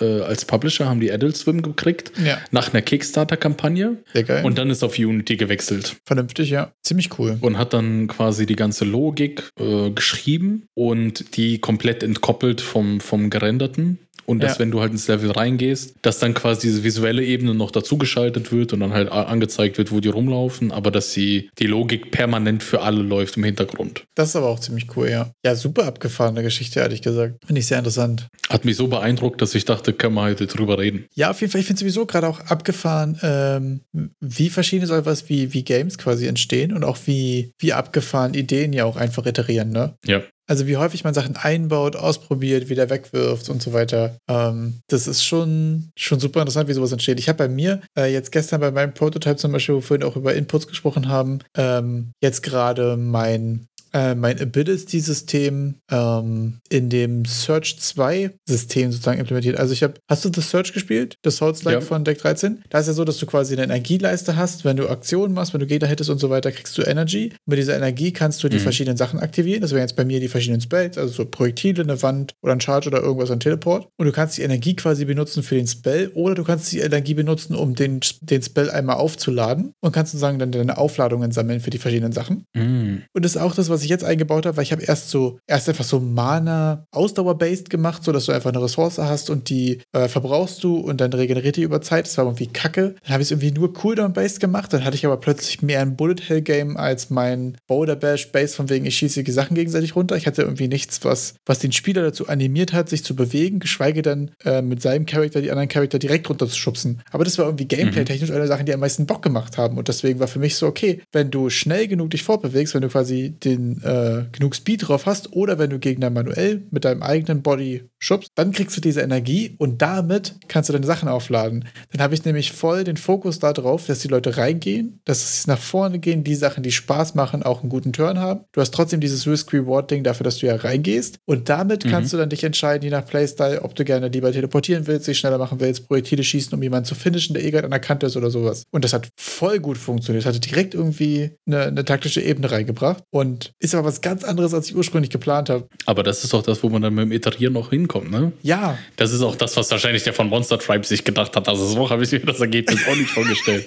äh, 0.00 0.20
als 0.20 0.44
Publisher 0.44 0.86
haben 0.86 1.00
die 1.00 1.12
Adult 1.12 1.36
Swim 1.36 1.62
gekriegt. 1.62 2.12
Ja. 2.24 2.38
Nach 2.50 2.72
einer 2.72 2.82
Kickstarter-Kampagne. 2.82 3.98
Und 4.42 4.58
dann 4.58 4.70
ist 4.70 4.82
auf 4.82 4.98
Unity 4.98 5.36
gewechselt. 5.36 5.96
Vernünftig, 6.04 6.50
ja. 6.50 6.72
Ziemlich 6.82 7.18
cool. 7.18 7.38
Und 7.40 7.58
hat 7.58 7.72
dann 7.72 7.83
quasi 8.08 8.46
die 8.46 8.56
ganze 8.56 8.84
Logik 8.84 9.50
äh, 9.58 9.90
geschrieben 9.90 10.68
und 10.74 11.36
die 11.36 11.60
komplett 11.60 12.02
entkoppelt 12.02 12.60
vom, 12.60 13.00
vom 13.00 13.30
Gerenderten. 13.30 13.98
Und 14.26 14.42
dass, 14.42 14.54
ja. 14.54 14.58
wenn 14.60 14.70
du 14.70 14.80
halt 14.80 14.92
ins 14.92 15.08
Level 15.08 15.30
reingehst, 15.30 15.94
dass 16.02 16.18
dann 16.18 16.34
quasi 16.34 16.68
diese 16.68 16.84
visuelle 16.84 17.24
Ebene 17.24 17.54
noch 17.54 17.70
dazugeschaltet 17.70 18.52
wird 18.52 18.72
und 18.72 18.80
dann 18.80 18.92
halt 18.92 19.10
angezeigt 19.10 19.78
wird, 19.78 19.92
wo 19.92 20.00
die 20.00 20.08
rumlaufen, 20.08 20.72
aber 20.72 20.90
dass 20.90 21.12
sie 21.12 21.50
die 21.58 21.66
Logik 21.66 22.10
permanent 22.10 22.62
für 22.62 22.82
alle 22.82 23.02
läuft 23.02 23.36
im 23.36 23.44
Hintergrund. 23.44 24.04
Das 24.14 24.30
ist 24.30 24.36
aber 24.36 24.48
auch 24.48 24.60
ziemlich 24.60 24.96
cool, 24.96 25.08
ja. 25.08 25.30
Ja, 25.44 25.54
super 25.54 25.84
abgefahrene 25.84 26.42
Geschichte, 26.42 26.80
ehrlich 26.80 27.02
gesagt. 27.02 27.36
Finde 27.44 27.60
ich 27.60 27.66
sehr 27.66 27.78
interessant. 27.78 28.28
Hat 28.48 28.64
mich 28.64 28.76
so 28.76 28.88
beeindruckt, 28.88 29.40
dass 29.42 29.54
ich 29.54 29.64
dachte, 29.64 29.92
können 29.92 30.14
wir 30.14 30.22
heute 30.22 30.46
drüber 30.46 30.78
reden. 30.78 31.06
Ja, 31.14 31.30
auf 31.30 31.40
jeden 31.40 31.50
Fall. 31.50 31.60
Ich 31.60 31.66
finde 31.66 31.80
sowieso 31.80 32.06
gerade 32.06 32.28
auch 32.28 32.40
abgefahren, 32.40 33.18
ähm, 33.22 33.80
wie 34.20 34.50
verschiedene 34.50 34.86
so 34.86 34.94
etwas 34.94 35.28
wie, 35.28 35.52
wie 35.52 35.64
Games 35.64 35.98
quasi 35.98 36.26
entstehen 36.26 36.72
und 36.72 36.84
auch 36.84 36.98
wie, 37.06 37.52
wie 37.58 37.72
abgefahren 37.72 38.34
Ideen 38.34 38.72
ja 38.72 38.84
auch 38.84 38.96
einfach 38.96 39.26
iterieren, 39.26 39.70
ne? 39.70 39.94
Ja. 40.04 40.22
Also 40.46 40.66
wie 40.66 40.76
häufig 40.76 41.04
man 41.04 41.14
Sachen 41.14 41.36
einbaut, 41.36 41.96
ausprobiert, 41.96 42.68
wieder 42.68 42.90
wegwirft 42.90 43.48
und 43.48 43.62
so 43.62 43.72
weiter. 43.72 44.18
Ähm, 44.28 44.80
das 44.88 45.06
ist 45.06 45.24
schon, 45.24 45.90
schon 45.96 46.20
super 46.20 46.40
interessant, 46.40 46.68
wie 46.68 46.74
sowas 46.74 46.92
entsteht. 46.92 47.18
Ich 47.18 47.28
habe 47.28 47.38
bei 47.38 47.48
mir 47.48 47.80
äh, 47.98 48.12
jetzt 48.12 48.32
gestern 48.32 48.60
bei 48.60 48.70
meinem 48.70 48.94
Prototype 48.94 49.36
zum 49.36 49.52
Beispiel, 49.52 49.74
wo 49.74 49.78
wir 49.78 49.82
vorhin 49.82 50.06
auch 50.06 50.16
über 50.16 50.34
Inputs 50.34 50.66
gesprochen 50.66 51.08
haben, 51.08 51.40
ähm, 51.56 52.12
jetzt 52.20 52.42
gerade 52.42 52.96
mein 52.96 53.66
äh, 53.94 54.14
mein 54.16 54.40
Ability-System 54.40 55.76
ähm, 55.90 56.58
in 56.68 56.90
dem 56.90 57.24
Search 57.24 57.76
2-System 57.80 58.90
sozusagen 58.90 59.20
implementiert. 59.20 59.56
Also 59.56 59.72
ich 59.72 59.84
habe, 59.84 59.94
hast 60.08 60.24
du 60.24 60.30
The 60.34 60.40
Search 60.40 60.72
gespielt? 60.72 61.16
Das 61.22 61.36
Souls-like 61.36 61.74
ja. 61.74 61.80
von 61.80 62.04
Deck 62.04 62.18
13? 62.18 62.64
Da 62.68 62.80
ist 62.80 62.88
ja 62.88 62.92
so, 62.92 63.04
dass 63.04 63.18
du 63.18 63.26
quasi 63.26 63.54
eine 63.54 63.62
Energieleiste 63.62 64.36
hast. 64.36 64.64
Wenn 64.64 64.76
du 64.76 64.88
Aktionen 64.88 65.32
machst, 65.32 65.54
wenn 65.54 65.60
du 65.60 65.66
Gegner 65.66 65.86
hittest 65.86 66.10
und 66.10 66.18
so 66.18 66.28
weiter, 66.28 66.50
kriegst 66.50 66.76
du 66.76 66.82
Energy. 66.82 67.30
Und 67.30 67.38
mit 67.46 67.58
dieser 67.58 67.76
Energie 67.76 68.12
kannst 68.12 68.42
du 68.42 68.48
die 68.48 68.56
mhm. 68.56 68.62
verschiedenen 68.62 68.96
Sachen 68.96 69.20
aktivieren. 69.20 69.60
Das 69.60 69.70
wären 69.70 69.82
jetzt 69.82 69.96
bei 69.96 70.04
mir 70.04 70.18
die 70.18 70.28
verschiedenen 70.28 70.60
Spells, 70.60 70.98
also 70.98 71.12
so 71.12 71.24
Projektile, 71.24 71.84
eine 71.84 72.02
Wand 72.02 72.34
oder 72.42 72.52
ein 72.52 72.60
Charge 72.60 72.88
oder 72.88 73.00
irgendwas 73.00 73.30
an 73.30 73.38
Teleport. 73.38 73.88
Und 73.96 74.06
du 74.06 74.12
kannst 74.12 74.36
die 74.36 74.42
Energie 74.42 74.74
quasi 74.74 75.04
benutzen 75.04 75.44
für 75.44 75.54
den 75.54 75.68
Spell 75.68 76.10
oder 76.14 76.34
du 76.34 76.42
kannst 76.42 76.72
die 76.72 76.80
Energie 76.80 77.14
benutzen, 77.14 77.54
um 77.54 77.76
den, 77.76 78.00
den 78.22 78.42
Spell 78.42 78.70
einmal 78.70 78.96
aufzuladen 78.96 79.72
und 79.80 79.92
kannst 79.92 80.12
sozusagen 80.12 80.40
dann 80.40 80.50
deine 80.50 80.78
Aufladungen 80.78 81.30
sammeln 81.30 81.60
für 81.60 81.70
die 81.70 81.78
verschiedenen 81.78 82.12
Sachen. 82.12 82.44
Mhm. 82.54 83.02
Und 83.12 83.24
das 83.24 83.36
ist 83.36 83.40
auch 83.40 83.54
das, 83.54 83.68
was 83.68 83.83
ich 83.83 83.83
jetzt 83.88 84.04
eingebaut 84.04 84.46
habe, 84.46 84.56
weil 84.56 84.64
ich 84.64 84.72
habe 84.72 84.82
erst 84.82 85.10
so, 85.10 85.38
erst 85.46 85.68
einfach 85.68 85.84
so 85.84 86.00
Mana 86.00 86.86
Ausdauer-based 86.90 87.70
gemacht, 87.70 88.04
so 88.04 88.12
dass 88.12 88.26
du 88.26 88.32
einfach 88.32 88.50
eine 88.50 88.62
Ressource 88.62 88.98
hast 88.98 89.30
und 89.30 89.48
die 89.48 89.80
äh, 89.92 90.08
verbrauchst 90.08 90.62
du 90.64 90.76
und 90.76 91.00
dann 91.00 91.12
regeneriert 91.12 91.56
die 91.56 91.62
über 91.62 91.80
Zeit. 91.80 92.06
Das 92.06 92.18
war 92.18 92.24
irgendwie 92.24 92.46
kacke. 92.46 92.94
Dann 93.02 93.12
habe 93.12 93.22
ich 93.22 93.28
es 93.28 93.30
irgendwie 93.30 93.52
nur 93.52 93.72
Cooldown-based 93.72 94.40
gemacht. 94.40 94.72
Dann 94.72 94.84
hatte 94.84 94.96
ich 94.96 95.06
aber 95.06 95.16
plötzlich 95.16 95.62
mehr 95.62 95.80
ein 95.80 95.96
Bullet-Hell-Game 95.96 96.76
als 96.76 97.10
mein 97.10 97.56
Boulder 97.66 97.96
Bash-Base, 97.96 98.54
von 98.54 98.70
wegen 98.70 98.86
ich 98.86 98.96
schieße 98.96 99.22
die 99.22 99.32
Sachen 99.32 99.54
gegenseitig 99.54 99.96
runter. 99.96 100.16
Ich 100.16 100.26
hatte 100.26 100.42
irgendwie 100.42 100.68
nichts, 100.68 101.04
was, 101.04 101.34
was 101.46 101.58
den 101.58 101.72
Spieler 101.72 102.02
dazu 102.02 102.28
animiert 102.28 102.72
hat, 102.72 102.88
sich 102.88 103.04
zu 103.04 103.14
bewegen, 103.14 103.60
geschweige 103.60 104.02
denn 104.02 104.30
äh, 104.44 104.62
mit 104.62 104.82
seinem 104.82 105.06
Charakter 105.06 105.40
die 105.40 105.50
anderen 105.50 105.68
Charakter 105.68 105.98
direkt 105.98 106.28
runter 106.28 106.48
zu 106.48 106.56
schubsen. 106.56 107.02
Aber 107.10 107.24
das 107.24 107.38
war 107.38 107.46
irgendwie 107.46 107.66
gameplay-technisch 107.66 108.30
mhm. 108.30 108.36
eine 108.36 108.46
Sache, 108.46 108.64
die 108.64 108.74
am 108.74 108.80
meisten 108.80 109.06
Bock 109.06 109.22
gemacht 109.22 109.58
haben. 109.58 109.78
Und 109.78 109.88
deswegen 109.88 110.20
war 110.20 110.28
für 110.28 110.38
mich 110.38 110.56
so, 110.56 110.66
okay, 110.66 111.00
wenn 111.12 111.30
du 111.30 111.50
schnell 111.50 111.88
genug 111.88 112.10
dich 112.10 112.22
fortbewegst, 112.22 112.74
wenn 112.74 112.82
du 112.82 112.88
quasi 112.88 113.30
den 113.30 113.73
äh, 113.82 114.24
genug 114.32 114.54
Speed 114.54 114.88
drauf 114.88 115.06
hast 115.06 115.32
oder 115.32 115.58
wenn 115.58 115.70
du 115.70 115.78
Gegner 115.78 116.10
manuell 116.10 116.62
mit 116.70 116.84
deinem 116.84 117.02
eigenen 117.02 117.42
Body 117.42 117.84
schubst, 117.98 118.30
dann 118.34 118.52
kriegst 118.52 118.76
du 118.76 118.80
diese 118.80 119.00
Energie 119.00 119.54
und 119.58 119.80
damit 119.80 120.34
kannst 120.48 120.68
du 120.68 120.72
deine 120.72 120.86
Sachen 120.86 121.08
aufladen. 121.08 121.64
Dann 121.92 122.02
habe 122.02 122.14
ich 122.14 122.24
nämlich 122.24 122.52
voll 122.52 122.84
den 122.84 122.96
Fokus 122.96 123.38
darauf, 123.38 123.86
dass 123.86 124.00
die 124.00 124.08
Leute 124.08 124.36
reingehen, 124.36 125.00
dass 125.04 125.42
sie 125.42 125.50
nach 125.50 125.58
vorne 125.58 125.98
gehen, 125.98 126.24
die 126.24 126.34
Sachen, 126.34 126.62
die 126.62 126.72
Spaß 126.72 127.14
machen, 127.14 127.42
auch 127.42 127.62
einen 127.62 127.70
guten 127.70 127.92
Turn 127.92 128.18
haben. 128.18 128.40
Du 128.52 128.60
hast 128.60 128.72
trotzdem 128.74 129.00
dieses 129.00 129.26
Risk-Reward-Ding 129.26 130.04
dafür, 130.04 130.24
dass 130.24 130.38
du 130.38 130.46
ja 130.46 130.56
reingehst 130.56 131.18
und 131.24 131.48
damit 131.48 131.84
mhm. 131.84 131.90
kannst 131.90 132.12
du 132.12 132.16
dann 132.16 132.28
dich 132.28 132.44
entscheiden, 132.44 132.84
je 132.84 132.90
nach 132.90 133.06
Playstyle, 133.06 133.62
ob 133.62 133.74
du 133.74 133.84
gerne 133.84 134.08
lieber 134.08 134.32
teleportieren 134.32 134.86
willst, 134.86 135.06
dich 135.08 135.18
schneller 135.18 135.38
machen 135.38 135.60
willst, 135.60 135.88
Projektile 135.88 136.24
schießen, 136.24 136.54
um 136.54 136.62
jemanden 136.62 136.86
zu 136.86 136.94
finishen, 136.94 137.34
der 137.34 137.44
eh 137.44 137.50
gerade 137.50 137.64
an 137.64 137.70
der 137.70 137.80
Kante 137.80 138.06
ist 138.06 138.16
oder 138.16 138.30
sowas. 138.30 138.64
Und 138.70 138.84
das 138.84 138.92
hat 138.92 139.08
voll 139.16 139.60
gut 139.60 139.78
funktioniert. 139.78 140.26
Hatte 140.26 140.40
direkt 140.40 140.74
irgendwie 140.74 141.30
eine, 141.46 141.62
eine 141.64 141.84
taktische 141.84 142.20
Ebene 142.20 142.50
reingebracht 142.50 143.02
und 143.10 143.52
ist 143.64 143.74
aber 143.74 143.88
was 143.88 144.00
ganz 144.00 144.24
anderes, 144.24 144.54
als 144.54 144.68
ich 144.68 144.76
ursprünglich 144.76 145.10
geplant 145.10 145.50
habe. 145.50 145.66
Aber 145.86 146.02
das 146.02 146.22
ist 146.22 146.32
doch 146.32 146.42
das, 146.42 146.62
wo 146.62 146.68
man 146.68 146.82
dann 146.82 146.94
mit 146.94 147.06
dem 147.06 147.12
Iterieren 147.12 147.54
noch 147.54 147.70
hinkommt, 147.70 148.10
ne? 148.10 148.32
Ja. 148.42 148.78
Das 148.96 149.12
ist 149.12 149.22
auch 149.22 149.36
das, 149.36 149.56
was 149.56 149.70
wahrscheinlich 149.70 150.02
der 150.02 150.12
von 150.12 150.28
Monster 150.28 150.58
Tribe 150.58 150.86
sich 150.86 151.04
gedacht 151.04 151.34
hat. 151.34 151.48
Also 151.48 151.66
so 151.66 151.90
habe 151.90 152.04
ich 152.04 152.12
mir 152.12 152.20
das 152.20 152.40
Ergebnis 152.40 152.80
auch 152.88 152.96
nicht 152.96 153.10
vorgestellt. 153.10 153.66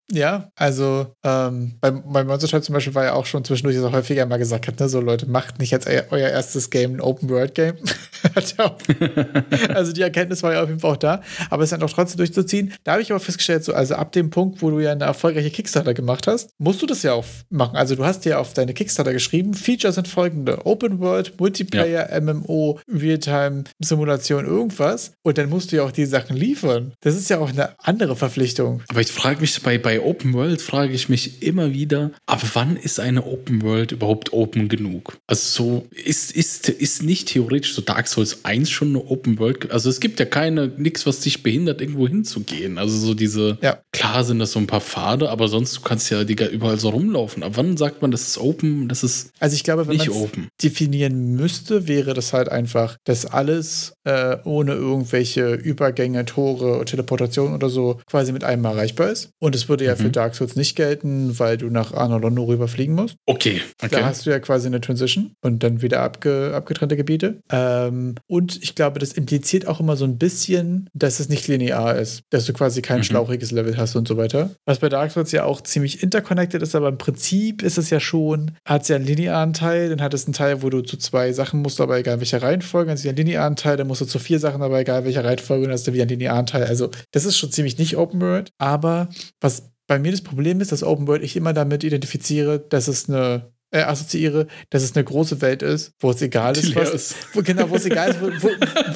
ja, 0.12 0.50
also 0.54 1.14
ähm, 1.24 1.74
bei, 1.80 1.90
bei 1.90 2.24
Monster 2.24 2.48
Tribe 2.48 2.62
zum 2.62 2.74
Beispiel 2.74 2.94
war 2.94 3.04
ja 3.04 3.12
auch 3.14 3.26
schon 3.26 3.44
zwischendurch, 3.44 3.76
dass 3.76 3.84
er 3.84 3.92
häufiger 3.92 4.26
mal 4.26 4.38
gesagt 4.38 4.68
hat, 4.68 4.78
ne, 4.78 4.88
so 4.88 5.00
Leute, 5.00 5.26
macht 5.26 5.58
nicht 5.58 5.70
jetzt 5.70 5.86
euer 5.86 6.28
erstes 6.28 6.70
Game 6.70 6.94
ein 6.94 7.00
Open-World-Game. 7.00 7.76
also 9.74 9.92
die 9.92 10.02
Erkenntnis 10.02 10.42
war 10.42 10.52
ja 10.52 10.62
auf 10.62 10.68
jeden 10.68 10.80
Fall 10.80 10.92
auch 10.92 10.96
da, 10.96 11.22
aber 11.50 11.62
es 11.62 11.70
dann 11.70 11.82
auch 11.82 11.90
trotzdem 11.90 12.18
durchzuziehen. 12.18 12.72
Da 12.84 12.92
habe 12.92 13.02
ich 13.02 13.10
aber 13.10 13.20
festgestellt, 13.20 13.64
so, 13.64 13.72
also 13.72 13.94
ab 13.94 14.12
dem 14.12 14.30
Punkt, 14.30 14.62
wo 14.62 14.70
du 14.70 14.80
ja 14.80 14.92
eine 14.92 15.04
erfolgreiche 15.04 15.50
Kickstarter 15.50 15.94
gemacht 15.94 16.26
hast, 16.26 16.50
musst 16.58 16.82
du 16.82 16.86
das 16.86 17.02
ja 17.02 17.12
auch 17.12 17.24
machen. 17.50 17.76
Also 17.76 17.94
du 17.94 18.04
hast 18.04 18.24
ja 18.24 18.27
auf 18.34 18.54
deine 18.54 18.74
Kickstarter 18.74 19.12
geschrieben, 19.12 19.54
Features 19.54 19.94
sind 19.94 20.08
folgende: 20.08 20.66
Open 20.66 20.98
World, 21.00 21.38
Multiplayer, 21.38 22.10
ja. 22.10 22.20
MMO, 22.20 22.80
Realtime, 22.88 23.64
Simulation, 23.78 24.44
irgendwas. 24.44 25.12
Und 25.22 25.38
dann 25.38 25.48
musst 25.48 25.72
du 25.72 25.76
ja 25.76 25.84
auch 25.84 25.92
die 25.92 26.06
Sachen 26.06 26.36
liefern. 26.36 26.92
Das 27.00 27.16
ist 27.16 27.30
ja 27.30 27.38
auch 27.38 27.50
eine 27.50 27.70
andere 27.78 28.16
Verpflichtung. 28.16 28.82
Aber 28.88 29.00
ich 29.00 29.10
frage 29.12 29.40
mich 29.40 29.60
bei, 29.62 29.78
bei 29.78 30.00
Open 30.00 30.32
World, 30.34 30.60
frage 30.60 30.92
ich 30.92 31.08
mich 31.08 31.42
immer 31.42 31.72
wieder, 31.72 32.12
ab 32.26 32.42
wann 32.54 32.76
ist 32.76 33.00
eine 33.00 33.24
Open 33.24 33.62
World 33.62 33.92
überhaupt 33.92 34.32
open 34.32 34.68
genug? 34.68 35.18
Also 35.26 35.48
so, 35.48 35.86
ist, 35.90 36.32
ist, 36.32 36.68
ist 36.68 37.02
nicht 37.02 37.28
theoretisch 37.28 37.74
so 37.74 37.82
Dark 37.82 38.08
Souls 38.08 38.44
1 38.44 38.70
schon 38.70 38.88
eine 38.88 39.04
Open 39.06 39.38
World? 39.38 39.70
Also 39.70 39.90
es 39.90 40.00
gibt 40.00 40.18
ja 40.20 40.26
keine, 40.26 40.68
nichts, 40.76 41.06
was 41.06 41.20
dich 41.20 41.42
behindert, 41.42 41.80
irgendwo 41.80 42.08
hinzugehen. 42.08 42.78
Also 42.78 42.98
so 42.98 43.14
diese, 43.14 43.58
ja. 43.62 43.78
klar 43.92 44.24
sind 44.24 44.38
das 44.38 44.52
so 44.52 44.58
ein 44.58 44.66
paar 44.66 44.80
Pfade, 44.80 45.30
aber 45.30 45.48
sonst 45.48 45.76
du 45.76 45.80
kannst 45.80 46.10
ja 46.10 46.24
Digga, 46.24 46.46
überall 46.46 46.78
so 46.78 46.90
rumlaufen. 46.90 47.42
Ab 47.42 47.52
wann 47.54 47.76
sagt 47.76 48.02
man, 48.02 48.07
das 48.10 48.28
ist 48.28 48.38
open, 48.38 48.88
das 48.88 49.02
ist 49.02 49.32
also 49.40 49.54
ich 49.54 49.64
glaube, 49.64 49.86
wenn 49.86 49.96
nicht 49.96 50.10
open? 50.10 50.48
definieren 50.62 51.34
müsste, 51.34 51.88
wäre 51.88 52.14
das 52.14 52.32
halt 52.32 52.48
einfach, 52.48 52.96
dass 53.04 53.26
alles 53.26 53.94
äh, 54.04 54.36
ohne 54.44 54.72
irgendwelche 54.72 55.54
Übergänge, 55.54 56.24
Tore, 56.24 56.84
Teleportation 56.84 57.54
oder 57.54 57.68
so 57.68 58.00
quasi 58.06 58.32
mit 58.32 58.44
einem 58.44 58.64
erreichbar 58.64 59.10
ist. 59.10 59.30
Und 59.38 59.54
es 59.54 59.68
würde 59.68 59.84
ja 59.84 59.94
mhm. 59.94 59.98
für 59.98 60.10
Dark 60.10 60.34
Souls 60.34 60.56
nicht 60.56 60.76
gelten, 60.76 61.38
weil 61.38 61.56
du 61.56 61.68
nach 61.68 61.92
Arno 61.92 62.18
Londo 62.18 62.44
rüberfliegen 62.44 62.94
musst. 62.94 63.16
Okay. 63.26 63.62
okay. 63.82 63.88
Da 63.90 64.04
hast 64.04 64.26
du 64.26 64.30
ja 64.30 64.38
quasi 64.38 64.66
eine 64.66 64.80
Transition 64.80 65.32
und 65.42 65.62
dann 65.62 65.82
wieder 65.82 66.00
abge 66.00 66.52
abgetrennte 66.54 66.96
Gebiete. 66.96 67.40
Ähm, 67.50 68.14
und 68.26 68.62
ich 68.62 68.74
glaube, 68.74 68.98
das 68.98 69.12
impliziert 69.12 69.66
auch 69.66 69.80
immer 69.80 69.96
so 69.96 70.04
ein 70.04 70.18
bisschen, 70.18 70.88
dass 70.94 71.20
es 71.20 71.28
nicht 71.28 71.48
linear 71.48 71.96
ist, 71.98 72.22
dass 72.30 72.44
du 72.44 72.52
quasi 72.52 72.82
kein 72.82 72.98
mhm. 72.98 73.04
schlauchiges 73.04 73.50
Level 73.50 73.76
hast 73.76 73.96
und 73.96 74.08
so 74.08 74.16
weiter. 74.16 74.50
Was 74.64 74.78
bei 74.78 74.88
Dark 74.88 75.10
Souls 75.10 75.32
ja 75.32 75.44
auch 75.44 75.60
ziemlich 75.60 76.02
interconnected 76.02 76.62
ist, 76.62 76.74
aber 76.74 76.88
im 76.88 76.98
Prinzip 76.98 77.62
ist 77.62 77.78
es 77.78 77.90
ja 77.90 77.97
schon, 78.00 78.52
hat 78.64 78.82
es 78.82 78.88
ja 78.88 78.96
einen 78.96 79.06
linearen 79.06 79.52
Teil, 79.52 79.88
dann 79.88 80.00
hat 80.00 80.14
es 80.14 80.26
einen 80.26 80.34
Teil, 80.34 80.62
wo 80.62 80.70
du 80.70 80.82
zu 80.82 80.96
zwei 80.96 81.32
Sachen 81.32 81.62
musst, 81.62 81.80
aber 81.80 81.98
egal 81.98 82.20
welcher 82.20 82.42
Reihenfolge, 82.42 82.86
dann 82.86 82.94
hast 82.96 83.04
du 83.04 83.08
einen 83.08 83.16
linearen 83.16 83.56
Teil, 83.56 83.76
dann 83.76 83.86
musst 83.86 84.00
du 84.00 84.06
zu 84.06 84.18
vier 84.18 84.38
Sachen, 84.38 84.62
aber 84.62 84.80
egal 84.80 85.04
welcher 85.04 85.24
Reihenfolge, 85.24 85.64
dann 85.64 85.72
hast 85.72 85.86
du 85.86 85.92
wieder 85.92 86.02
einen 86.02 86.10
linearen 86.10 86.46
Teil. 86.46 86.64
Also 86.64 86.90
das 87.12 87.24
ist 87.24 87.36
schon 87.36 87.50
ziemlich 87.50 87.78
nicht 87.78 87.96
Open 87.96 88.20
World, 88.20 88.50
aber 88.58 89.08
was 89.40 89.70
bei 89.86 89.98
mir 89.98 90.12
das 90.12 90.22
Problem 90.22 90.60
ist, 90.60 90.70
dass 90.70 90.82
Open 90.82 91.06
World 91.06 91.22
ich 91.22 91.36
immer 91.36 91.52
damit 91.52 91.82
identifiziere, 91.82 92.58
dass 92.60 92.88
es 92.88 93.08
eine 93.08 93.50
äh, 93.70 93.80
assoziiere, 93.80 94.46
dass 94.70 94.82
es 94.82 94.96
eine 94.96 95.04
große 95.04 95.40
Welt 95.40 95.62
ist, 95.62 95.92
wo 96.00 96.10
es 96.10 96.22
egal 96.22 96.56
ist, 96.56 96.74
was, 96.74 97.14
wo, 97.32 97.42
genau, 97.42 97.68
wo 97.68 97.76
es 97.76 97.84
egal 97.84 98.10
ist, 98.10 98.20
wo, 98.20 98.26
wo, 98.26 98.50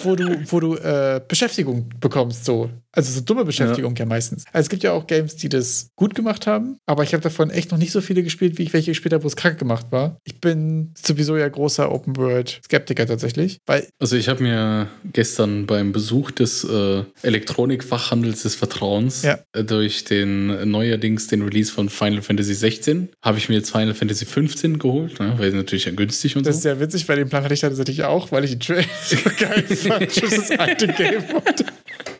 wo 0.05 0.17
du, 0.17 0.43
wo 0.51 0.61
du 0.61 0.77
äh, 0.77 1.21
Beschäftigung 1.27 1.89
bekommst, 2.01 2.45
so. 2.45 2.71
Also 2.95 3.11
so 3.11 3.21
dumme 3.23 3.45
Beschäftigung 3.47 3.95
ja. 3.97 4.01
ja. 4.01 4.07
meistens. 4.07 4.45
Also 4.53 4.67
es 4.67 4.69
gibt 4.69 4.83
ja 4.83 4.93
auch 4.93 5.07
Games, 5.07 5.37
die 5.37 5.49
das 5.49 5.89
gut 5.97 6.15
gemacht 6.15 6.47
haben, 6.47 6.77
aber 6.87 7.03
ich 7.03 7.15
habe 7.15 7.23
davon 7.23 7.51
echt 7.51 7.71
noch 7.71 7.79
nicht 7.79 7.91
so 7.91 8.03
viele 8.03 8.23
gespielt, 8.23 8.59
wie 8.59 8.65
ich 8.65 8.73
welche 8.73 8.91
gespielt 8.91 9.15
habe, 9.15 9.25
wo 9.25 9.29
es 9.29 9.37
krank 9.37 9.59
gemacht 9.59 9.87
war. 9.91 10.19
Ich 10.25 10.41
bin 10.41 10.93
sowieso 11.03 11.37
ja 11.37 11.49
großer 11.49 11.91
Open 11.91 12.17
World 12.17 12.61
Skeptiker 12.65 13.07
tatsächlich, 13.07 13.59
weil 13.67 13.89
also 13.99 14.17
ich 14.17 14.29
habe 14.29 14.43
mir 14.43 14.89
gestern 15.13 15.67
beim 15.67 15.93
Besuch 15.93 16.31
des 16.33 16.65
äh, 16.65 17.05
Elektronikfachhandels 17.23 18.43
des 18.43 18.55
Vertrauens 18.55 19.23
ja. 19.23 19.39
äh, 19.53 19.65
durch 19.65 20.05
den 20.05 20.71
neuerdings 20.71 21.29
den 21.29 21.43
Release 21.43 21.73
von 21.73 21.89
Final 21.89 22.23
Fantasy 22.23 22.55
16 22.55 23.09
habe 23.23 23.39
ich 23.39 23.49
mir 23.49 23.55
jetzt 23.57 23.71
Final 23.71 23.95
Fantasy 23.95 24.27
15 24.27 24.62
geholt, 24.79 25.19
ne, 25.21 25.35
weil 25.37 25.51
natürlich 25.51 25.85
ja 25.85 25.93
günstig 25.93 26.37
und 26.37 26.47
das 26.47 26.63
so. 26.63 26.69
Das 26.69 26.75
ist 26.75 26.81
ja 26.81 26.85
witzig, 26.85 27.09
weil 27.09 27.17
den 27.17 27.29
Plan 27.29 27.45
hatte 27.45 27.55
ich 27.55 27.61
tatsächlich 27.61 28.05
auch, 28.05 28.33
weil 28.33 28.45
ich 28.45 28.51
den 28.51 28.61
Trailer 28.61 28.85
so 29.05 29.17
geil 29.39 29.63
fand, 29.63 30.23
das 30.23 30.51
alte 30.53 30.87
Game 30.89 31.23
wollte. 31.33 31.65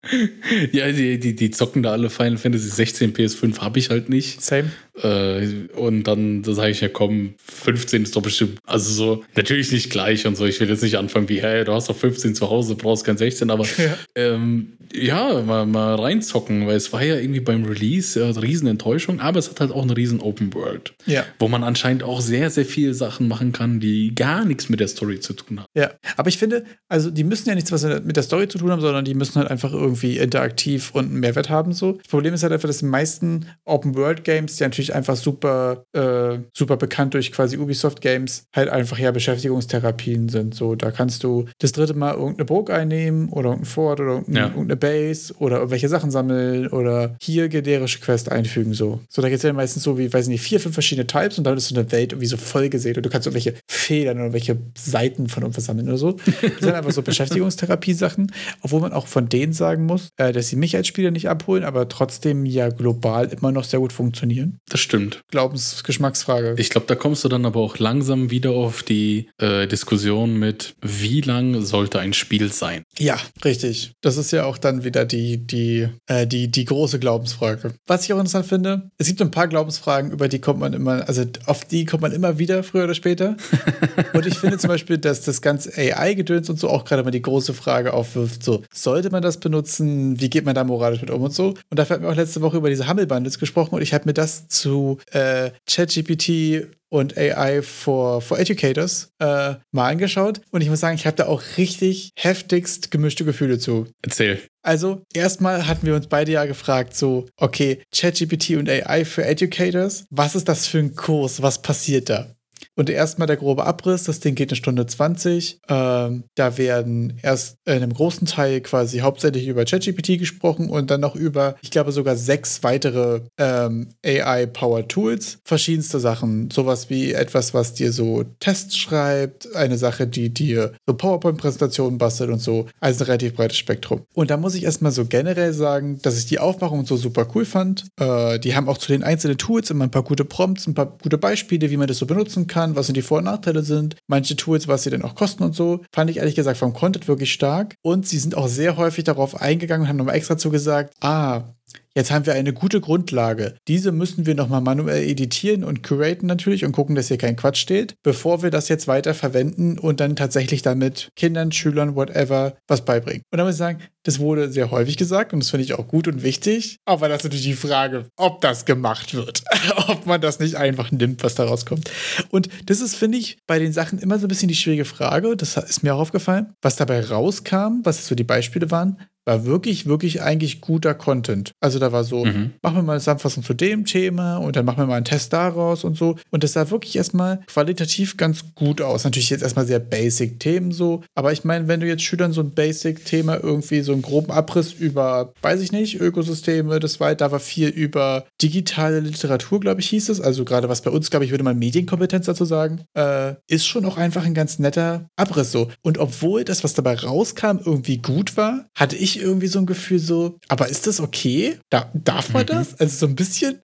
ja, 0.73 0.91
die, 0.91 1.19
die, 1.21 1.35
die 1.37 1.51
zocken 1.51 1.83
da 1.83 1.93
alle 1.93 2.11
Final 2.11 2.37
Fantasy 2.37 2.69
16 2.69 3.15
PS5 3.15 3.61
habe 3.61 3.79
ich 3.79 3.91
halt 3.91 4.09
nicht. 4.09 4.43
Same. 4.43 4.71
Äh, 5.01 5.69
und 5.77 6.03
dann 6.05 6.43
da 6.43 6.53
sage 6.53 6.71
ich 6.71 6.81
ja, 6.81 6.89
komm, 6.89 7.35
15 7.39 8.03
ist 8.03 8.17
doch 8.17 8.23
bestimmt, 8.23 8.59
also 8.67 8.93
so, 8.93 9.25
natürlich 9.37 9.71
nicht 9.73 9.91
gleich 9.91 10.27
und 10.27 10.37
so. 10.37 10.45
Ich 10.45 10.61
will 10.61 10.69
jetzt 10.69 10.83
nicht 10.83 10.99
anfangen 10.99 11.29
wie, 11.29 11.41
hey, 11.41 11.65
du 11.65 11.73
hast 11.73 11.89
doch 11.89 11.97
15 11.97 12.35
zu 12.35 12.51
Hause, 12.51 12.75
brauchst 12.75 13.05
kein 13.05 13.17
16, 13.17 13.51
aber 13.51 13.65
ja, 13.79 13.97
ähm, 14.17 14.73
ja 14.93 15.41
mal, 15.43 15.67
mal 15.67 15.95
reinzocken, 15.95 16.67
weil 16.67 16.77
es 16.77 16.93
war 16.93 17.03
ja 17.03 17.17
irgendwie 17.17 17.41
beim 17.41 17.65
Release 17.65 18.23
eine 18.23 18.43
riesen 18.43 18.67
Enttäuschung, 18.67 19.21
aber 19.21 19.39
es 19.39 19.49
hat 19.49 19.61
halt 19.61 19.71
auch 19.71 19.83
eine 19.83 19.97
riesen 19.97 20.21
Open 20.21 20.53
World. 20.53 20.93
Ja. 21.07 21.25
Wo 21.39 21.49
man 21.49 21.63
anscheinend 21.63 22.03
auch 22.03 22.21
sehr, 22.21 22.51
sehr 22.51 22.67
viele 22.67 22.93
Sachen 22.93 23.29
machen 23.29 23.53
kann, 23.53 23.81
die 23.81 24.15
gar 24.15 24.45
nichts 24.45 24.69
mit 24.69 24.81
der 24.81 24.89
Story 24.89 25.21
zu 25.21 25.33
tun 25.33 25.61
haben. 25.61 25.69
Ja, 25.75 25.93
aber 26.17 26.29
ich 26.29 26.37
finde, 26.37 26.65
also 26.89 27.11
die 27.11 27.25
müssen 27.25 27.49
ja 27.49 27.55
nichts 27.55 27.73
was 27.73 27.85
mit 27.85 28.17
der 28.17 28.23
Story 28.23 28.49
zu 28.49 28.59
tun 28.59 28.71
haben, 28.71 28.81
sondern 28.83 29.05
die 29.05 29.15
müssen 29.15 29.37
halt 29.37 29.51
einfach 29.51 29.73
irgendwie 29.73 29.92
interaktiv 30.01 30.91
und 30.95 31.07
einen 31.07 31.21
Mehrwert 31.21 31.51
haben. 31.51 31.73
So. 31.73 31.93
Das 31.93 32.09
Problem 32.09 32.35
ist 32.35 32.43
halt 32.43 32.53
einfach, 32.53 32.69
dass 32.69 32.79
die 32.79 32.87
meisten 32.87 33.47
Open-World-Games, 33.65 34.57
die 34.57 34.65
natürlich 34.65 34.95
einfach 34.95 35.17
super, 35.17 35.85
äh, 35.93 36.39
super 36.53 36.77
bekannt 36.77 37.15
durch 37.15 37.33
quasi 37.33 37.57
Ubisoft-Games, 37.59 38.45
halt 38.55 38.69
einfach 38.69 38.99
ja 38.99 39.11
Beschäftigungstherapien 39.11 40.29
sind. 40.29 40.55
So, 40.55 40.75
da 40.75 40.91
kannst 40.91 41.25
du 41.25 41.47
das 41.59 41.73
dritte 41.73 41.95
Mal 41.95 42.15
irgendeine 42.15 42.45
Burg 42.45 42.71
einnehmen 42.71 43.29
oder 43.29 43.51
irgendein 43.51 43.71
Fort 43.71 44.01
oder 44.01 44.11
irgendeine, 44.13 44.39
ja. 44.39 44.47
irgendeine 44.47 44.77
Base 44.77 45.35
oder 45.39 45.57
irgendwelche 45.57 45.89
Sachen 45.89 46.11
sammeln 46.11 46.69
oder 46.69 47.17
hier 47.21 47.49
generische 47.49 48.01
Quest 48.01 48.31
einfügen. 48.31 48.75
So, 48.75 49.01
so 49.09 49.23
da 49.23 49.29
gibt 49.29 49.39
es 49.39 49.43
ja 49.43 49.53
meistens 49.53 49.83
so 49.83 49.99
wie, 49.99 50.13
weiß 50.13 50.29
nicht, 50.29 50.43
vier, 50.43 50.61
fünf 50.61 50.75
verschiedene 50.75 51.07
Types 51.07 51.39
und 51.39 51.45
dann 51.45 51.57
ist 51.57 51.69
so 51.69 51.75
eine 51.75 51.91
Welt 51.93 52.13
irgendwie 52.13 52.27
so 52.27 52.37
voll 52.37 52.69
gesehen 52.69 52.97
und 52.97 53.05
du 53.05 53.11
kannst 53.11 53.27
irgendwelche 53.27 53.55
Federn 53.67 54.17
oder 54.17 54.25
irgendwelche 54.27 54.59
Seiten 54.77 55.29
von 55.29 55.43
irgendwas 55.43 55.65
sammeln 55.65 55.89
oder 55.89 55.99
so. 55.99 56.13
Das 56.13 56.61
sind 56.61 56.73
einfach 56.73 56.93
so 56.93 57.03
Beschäftigungstherapie-Sachen, 57.13 58.33
obwohl 58.63 58.81
man 58.81 58.93
auch 58.93 59.07
von 59.07 59.29
denen 59.29 59.53
sagen 59.53 59.82
muss, 59.87 60.11
äh, 60.17 60.33
dass 60.33 60.49
sie 60.49 60.57
mich 60.57 60.77
als 60.77 60.87
Spieler 60.87 61.11
nicht 61.11 61.29
abholen, 61.29 61.65
aber 61.65 61.89
trotzdem 61.89 62.47
ja 62.47 62.69
global 62.69 63.29
immer 63.29 63.53
noch 63.53 63.65
sehr 63.65 63.81
gut 63.81 63.93
funktionieren. 63.93 64.59
Das 64.69 64.81
stimmt. 64.81 65.21
Glaubensgeschmacksfrage. 65.31 66.55
Ich 66.59 66.71
glaube, 66.71 66.87
da 66.87 66.95
kommst 66.95 67.25
du 67.25 67.29
dann 67.29 67.45
aber 67.45 67.61
auch 67.61 67.79
langsam 67.79 68.31
wieder 68.31 68.51
auf 68.51 68.83
die 68.83 69.29
äh, 69.39 69.67
Diskussion 69.67 70.39
mit, 70.39 70.75
wie 70.81 71.21
lang 71.21 71.63
sollte 71.63 72.01
ein 72.01 72.13
Spiel 72.13 72.53
sein? 72.53 72.83
Ja, 72.99 73.19
richtig. 73.45 73.93
Das 74.01 74.17
ist 74.17 74.33
ja 74.33 74.45
auch 74.45 74.59
dann 74.59 74.85
wieder 74.85 75.05
die, 75.05 75.47
die, 75.47 75.89
äh, 76.07 76.27
die, 76.27 76.51
die 76.51 76.65
große 76.65 76.99
Glaubensfrage. 76.99 77.75
Was 77.87 78.05
ich 78.05 78.13
auch 78.13 78.19
interessant 78.19 78.47
finde, 78.47 78.91
es 78.99 79.07
gibt 79.07 79.21
ein 79.21 79.31
paar 79.31 79.49
Glaubensfragen, 79.49 80.11
über 80.11 80.29
die 80.29 80.41
kommt 80.41 80.61
man 80.61 80.73
immer, 80.73 81.09
also 81.09 81.25
auf 81.47 81.65
die 81.65 81.85
kommt 81.85 82.03
man 82.03 82.13
immer 82.13 82.39
wieder, 82.39 82.63
früher 82.63 82.85
oder 82.85 82.95
später. 82.95 83.37
und 84.13 84.27
ich 84.27 84.39
finde 84.39 84.59
zum 84.59 84.69
Beispiel, 84.69 84.99
dass 84.99 85.23
das 85.23 85.43
ganze 85.43 85.73
AI-Gedöns 85.77 86.49
und 86.51 86.59
so 86.59 86.69
auch 86.69 86.85
gerade 86.85 87.03
mal 87.03 87.11
die 87.11 87.23
große 87.23 87.55
Frage 87.55 87.93
aufwirft, 87.93 88.43
so, 88.43 88.63
sollte 88.73 89.11
man 89.11 89.23
das 89.23 89.39
benutzen? 89.39 89.72
Wie 89.81 90.31
geht 90.31 90.45
man 90.45 90.55
da 90.55 90.65
moralisch 90.65 91.01
mit 91.01 91.11
um 91.11 91.23
und 91.23 91.35
so? 91.35 91.55
Und 91.71 91.79
dafür 91.79 91.95
hatten 91.95 92.05
wir 92.05 92.11
auch 92.11 92.17
letzte 92.17 92.41
Woche 92.41 92.57
über 92.57 92.71
diese 92.71 92.89
Humble 92.89 93.07
Bundles 93.07 93.39
gesprochen 93.39 93.75
und 93.75 93.83
ich 93.83 93.95
habe 93.95 94.07
mir 94.07 94.15
das 94.15 94.49
zu 94.49 94.99
äh, 95.13 95.51
ChatGPT 95.67 96.69
und 96.93 97.17
AI 97.17 97.63
for, 97.63 98.21
for 98.21 98.39
Educators 98.39 99.09
äh, 99.19 99.55
mal 99.71 99.91
angeschaut. 99.91 100.43
Und 100.51 100.61
ich 100.61 100.69
muss 100.69 100.81
sagen, 100.81 100.95
ich 100.95 101.07
habe 101.07 101.17
da 101.17 101.27
auch 101.27 101.43
richtig 101.57 102.11
heftigst 102.17 102.91
gemischte 102.91 103.25
Gefühle 103.25 103.59
zu. 103.59 103.87
Erzähl. 104.03 104.43
Also, 104.63 105.03
erstmal 105.15 105.67
hatten 105.67 105.87
wir 105.87 105.95
uns 105.95 106.07
beide 106.07 106.33
ja 106.33 106.45
gefragt, 106.45 106.95
so, 106.95 107.27
okay, 107.37 107.83
ChatGPT 107.97 108.51
und 108.51 108.69
AI 108.69 109.07
for 109.07 109.25
Educators, 109.25 110.05
was 110.11 110.35
ist 110.35 110.49
das 110.49 110.67
für 110.67 110.79
ein 110.79 110.95
Kurs? 110.95 111.41
Was 111.41 111.63
passiert 111.63 112.11
da? 112.11 112.35
Und 112.75 112.89
erstmal 112.89 113.27
der 113.27 113.37
grobe 113.37 113.67
Abriss, 113.67 114.05
das 114.05 114.21
Ding 114.21 114.35
geht 114.35 114.51
eine 114.51 114.57
Stunde 114.57 114.87
20. 114.87 115.61
Ähm, 115.69 116.25
da 116.35 116.57
werden 116.57 117.19
erst 117.23 117.57
in 117.67 117.75
einem 117.75 117.93
großen 117.93 118.27
Teil 118.27 118.61
quasi 118.63 119.01
hauptsächlich 119.01 119.47
über 119.47 119.65
ChatGPT 119.65 120.19
gesprochen 120.19 120.71
und 120.71 120.91
dann 120.91 121.01
noch 121.01 121.15
über, 121.15 121.57
ich 121.61 121.71
glaube, 121.71 121.93
sogar 121.93 122.17
sechs 122.17 122.63
weitere 122.63 123.21
ähm, 123.39 123.91
AI-Power 124.05 124.89
Tools. 124.89 125.39
Verschiedenste 125.45 126.01
Sachen. 126.01 126.51
Sowas 126.51 126.89
wie 126.89 127.13
etwas, 127.13 127.53
was 127.53 127.75
dir 127.75 127.93
so 127.93 128.25
Tests 128.41 128.77
schreibt, 128.77 129.55
eine 129.55 129.77
Sache, 129.77 130.07
die 130.07 130.33
dir 130.33 130.73
so 130.87 130.95
PowerPoint-Präsentationen 130.95 131.99
bastelt 131.99 132.31
und 132.31 132.41
so. 132.41 132.67
Also 132.81 133.05
ein 133.05 133.07
relativ 133.07 133.35
breites 133.35 133.59
Spektrum. 133.59 134.03
Und 134.15 134.31
da 134.31 134.39
muss 134.39 134.55
ich 134.55 134.65
erstmal 134.65 134.93
so 134.93 135.05
generell 135.05 135.53
sagen, 135.53 135.99
dass 136.03 136.19
ich 136.19 136.27
die 136.27 136.39
Aufmachung 136.39 136.87
so 136.87 136.97
super 136.97 137.29
cool 137.35 137.45
fand. 137.45 137.85
Äh, 138.01 138.39
die 138.39 138.57
haben 138.57 138.69
auch 138.69 138.79
zu 138.79 138.93
den 138.93 139.03
einzelnen 139.03 139.37
Tools 139.37 139.69
immer 139.69 139.85
ein 139.85 139.91
paar 139.91 140.05
gute 140.05 140.25
Prompts, 140.25 140.67
ein 140.67 140.75
paar 140.75 140.97
gute 141.03 141.19
Beispiele, 141.19 141.71
wie 141.71 141.77
man 141.77 141.87
das 141.87 141.99
so 141.99 142.07
benutzen 142.07 142.47
kann 142.47 142.62
kann, 142.63 142.77
was 142.77 142.87
sind 142.87 142.97
die 142.97 143.03
Vor- 143.03 143.19
und 143.19 143.25
Nachteile 143.25 143.63
sind, 143.63 143.97
manche 144.07 144.37
Tools, 144.37 144.69
was 144.69 144.83
sie 144.83 144.91
denn 144.91 145.03
auch 145.03 145.15
kosten 145.15 145.43
und 145.43 145.55
so. 145.55 145.81
Fand 145.93 146.11
ich 146.11 146.19
ehrlich 146.19 146.35
gesagt 146.35 146.59
vom 146.59 146.73
Content 146.73 147.09
wirklich 147.09 147.33
stark. 147.33 147.75
Und 147.83 148.07
sie 148.07 148.19
sind 148.19 148.37
auch 148.37 148.49
sehr 148.49 148.77
häufig 148.77 149.05
darauf 149.05 149.41
eingegangen 149.41 149.83
und 149.83 149.89
haben 149.89 149.97
nochmal 149.97 150.17
extra 150.17 150.37
zu 150.37 150.51
gesagt, 150.51 150.95
ah, 151.01 151.55
Jetzt 151.95 152.11
haben 152.11 152.25
wir 152.25 152.33
eine 152.33 152.55
gute 152.55 152.81
Grundlage. 152.81 153.55
Diese 153.69 153.93
müssen 153.93 154.25
wir 154.25 154.35
nochmal 154.35 154.63
manuell 154.63 155.03
editieren 155.03 155.63
und 155.63 155.83
curaten 155.83 156.27
natürlich 156.27 156.65
und 156.65 156.73
gucken, 156.73 156.95
dass 156.95 157.09
hier 157.09 157.19
kein 157.19 157.37
Quatsch 157.37 157.59
steht, 157.59 157.95
bevor 158.03 158.43
wir 158.43 158.51
das 158.51 158.69
jetzt 158.69 158.89
weiter 158.89 159.13
verwenden 159.13 159.79
und 159.79 160.01
dann 160.01 160.17
tatsächlich 160.17 160.63
damit 160.63 161.11
Kindern, 161.17 161.53
Schülern, 161.53 161.95
whatever 161.95 162.55
was 162.67 162.85
beibringen. 162.85 163.23
Und 163.31 163.39
da 163.39 163.45
muss 163.45 163.55
ich 163.55 163.59
sagen, 163.59 163.81
das 164.05 164.19
wurde 164.19 164.51
sehr 164.51 164.71
häufig 164.71 164.97
gesagt 164.97 165.33
und 165.33 165.41
das 165.41 165.51
finde 165.51 165.65
ich 165.65 165.75
auch 165.75 165.87
gut 165.87 166.09
und 166.09 166.23
wichtig. 166.23 166.79
Aber 166.87 167.09
das 167.09 167.19
ist 167.19 167.25
natürlich 167.25 167.45
die 167.45 167.53
Frage, 167.55 168.07
ob 168.17 168.41
das 168.41 168.65
gemacht 168.65 169.15
wird. 169.15 169.43
ob 169.89 170.07
man 170.07 170.21
das 170.21 170.41
nicht 170.41 170.57
einfach 170.57 170.91
nimmt, 170.91 171.23
was 171.23 171.35
da 171.35 171.45
rauskommt. 171.45 171.91
Und 172.31 172.49
das 172.67 172.81
ist, 172.81 172.97
finde 172.97 173.19
ich, 173.19 173.39
bei 173.47 173.59
den 173.59 173.73
Sachen 173.73 173.99
immer 173.99 174.19
so 174.19 174.27
ein 174.27 174.29
bisschen 174.29 174.49
die 174.49 174.57
schwierige 174.57 174.87
Frage. 174.87 175.37
Das 175.37 175.57
ist 175.57 175.83
mir 175.83 175.95
auch 175.95 176.01
aufgefallen. 176.01 176.55
Was 176.63 176.77
dabei 176.77 177.05
rauskam, 177.05 177.81
was 177.85 178.07
so 178.07 178.15
die 178.15 178.25
Beispiele 178.25 178.71
waren, 178.71 178.99
war 179.25 179.45
wirklich, 179.45 179.87
wirklich 179.87 180.23
eigentlich 180.23 180.61
guter 180.61 180.95
Content. 180.95 181.53
Also 181.61 181.79
da 181.79 181.93
war 181.93 182.05
so, 182.05 182.25
mhm. 182.25 182.53
machen 182.63 182.77
wir 182.77 182.83
mal 182.83 182.93
eine 182.93 183.01
Zusammenfassung 183.01 183.43
zu 183.43 183.55
dem 183.55 183.85
Thema 183.85 184.37
und 184.39 184.57
dann 184.57 184.65
machen 184.65 184.79
wir 184.79 184.87
mal 184.87 184.97
einen 184.97 185.05
Test 185.05 185.33
daraus 185.33 185.85
und 185.85 185.97
so. 185.97 186.17
Und 186.31 186.45
das 186.45 186.53
sah 186.53 186.71
wirklich 186.71 186.97
erstmal 186.97 187.41
qualitativ 187.47 188.17
ganz 188.17 188.55
gut 188.55 188.81
aus. 188.81 189.05
Natürlich 189.05 189.31
jetzt 189.31 189.43
erstmal 189.43 189.67
sehr 189.67 189.79
basic 189.79 190.41
Themen 190.41 190.73
so. 190.73 191.03
Aber 191.15 191.33
ich 191.33 191.45
meine, 191.45 191.69
wenn 191.69 191.81
du 191.81 191.87
jetzt 191.87 192.03
Schülern 192.03 192.33
so 192.33 192.41
ein 192.41 192.53
Basic-Thema 192.55 193.43
irgendwie 193.43 193.83
so 193.83 193.93
einen 193.93 194.03
groben 194.03 194.33
Abriss 194.33 194.73
über, 194.73 195.33
weiß 195.43 195.61
ich 195.61 195.73
nicht, 195.73 196.01
Ökosysteme, 196.01 196.81
das 196.81 197.01
war, 197.01 197.15
da 197.15 197.31
war 197.31 197.41
viel 197.41 197.69
über 197.69 198.25
digitale 198.41 199.01
Literatur, 199.01 199.61
glaube 199.61 199.81
ich, 199.81 199.89
hieß 199.89 200.09
es. 200.09 200.21
Also 200.21 200.45
gerade 200.45 200.69
was 200.69 200.83
bei 200.83 200.91
uns, 200.91 201.11
glaube 201.11 201.25
ich, 201.25 201.31
würde 201.31 201.45
man 201.45 201.59
Medienkompetenz 201.59 202.27
dazu 202.27 202.45
sagen, 202.45 202.85
äh, 202.95 203.35
ist 203.49 203.67
schon 203.67 203.85
auch 203.85 203.97
einfach 203.97 204.25
ein 204.25 204.35
ganz 204.35 204.59
netter 204.59 205.09
Abriss 205.17 205.53
so. 205.53 205.69
Und 205.83 205.99
obwohl 205.99 206.45
das, 206.45 206.65
was 206.65 206.75
dabei 206.75 206.95
rauskam, 206.95 207.59
irgendwie 207.65 207.99
gut 207.99 208.37
war, 208.37 208.67
hatte 208.75 208.97
ich 208.97 209.12
ich 209.13 209.23
irgendwie 209.23 209.47
so 209.47 209.59
ein 209.59 209.67
Gefühl 209.67 209.99
so, 209.99 210.39
aber 210.49 210.69
ist 210.69 210.87
das 210.87 211.01
okay? 211.01 211.59
Da, 211.71 211.91
darf 211.95 212.33
man 212.33 212.43
mhm. 212.43 212.47
das? 212.47 212.81
Also 212.81 212.97
so 212.97 213.07
ein 213.07 213.15
bisschen? 213.15 213.61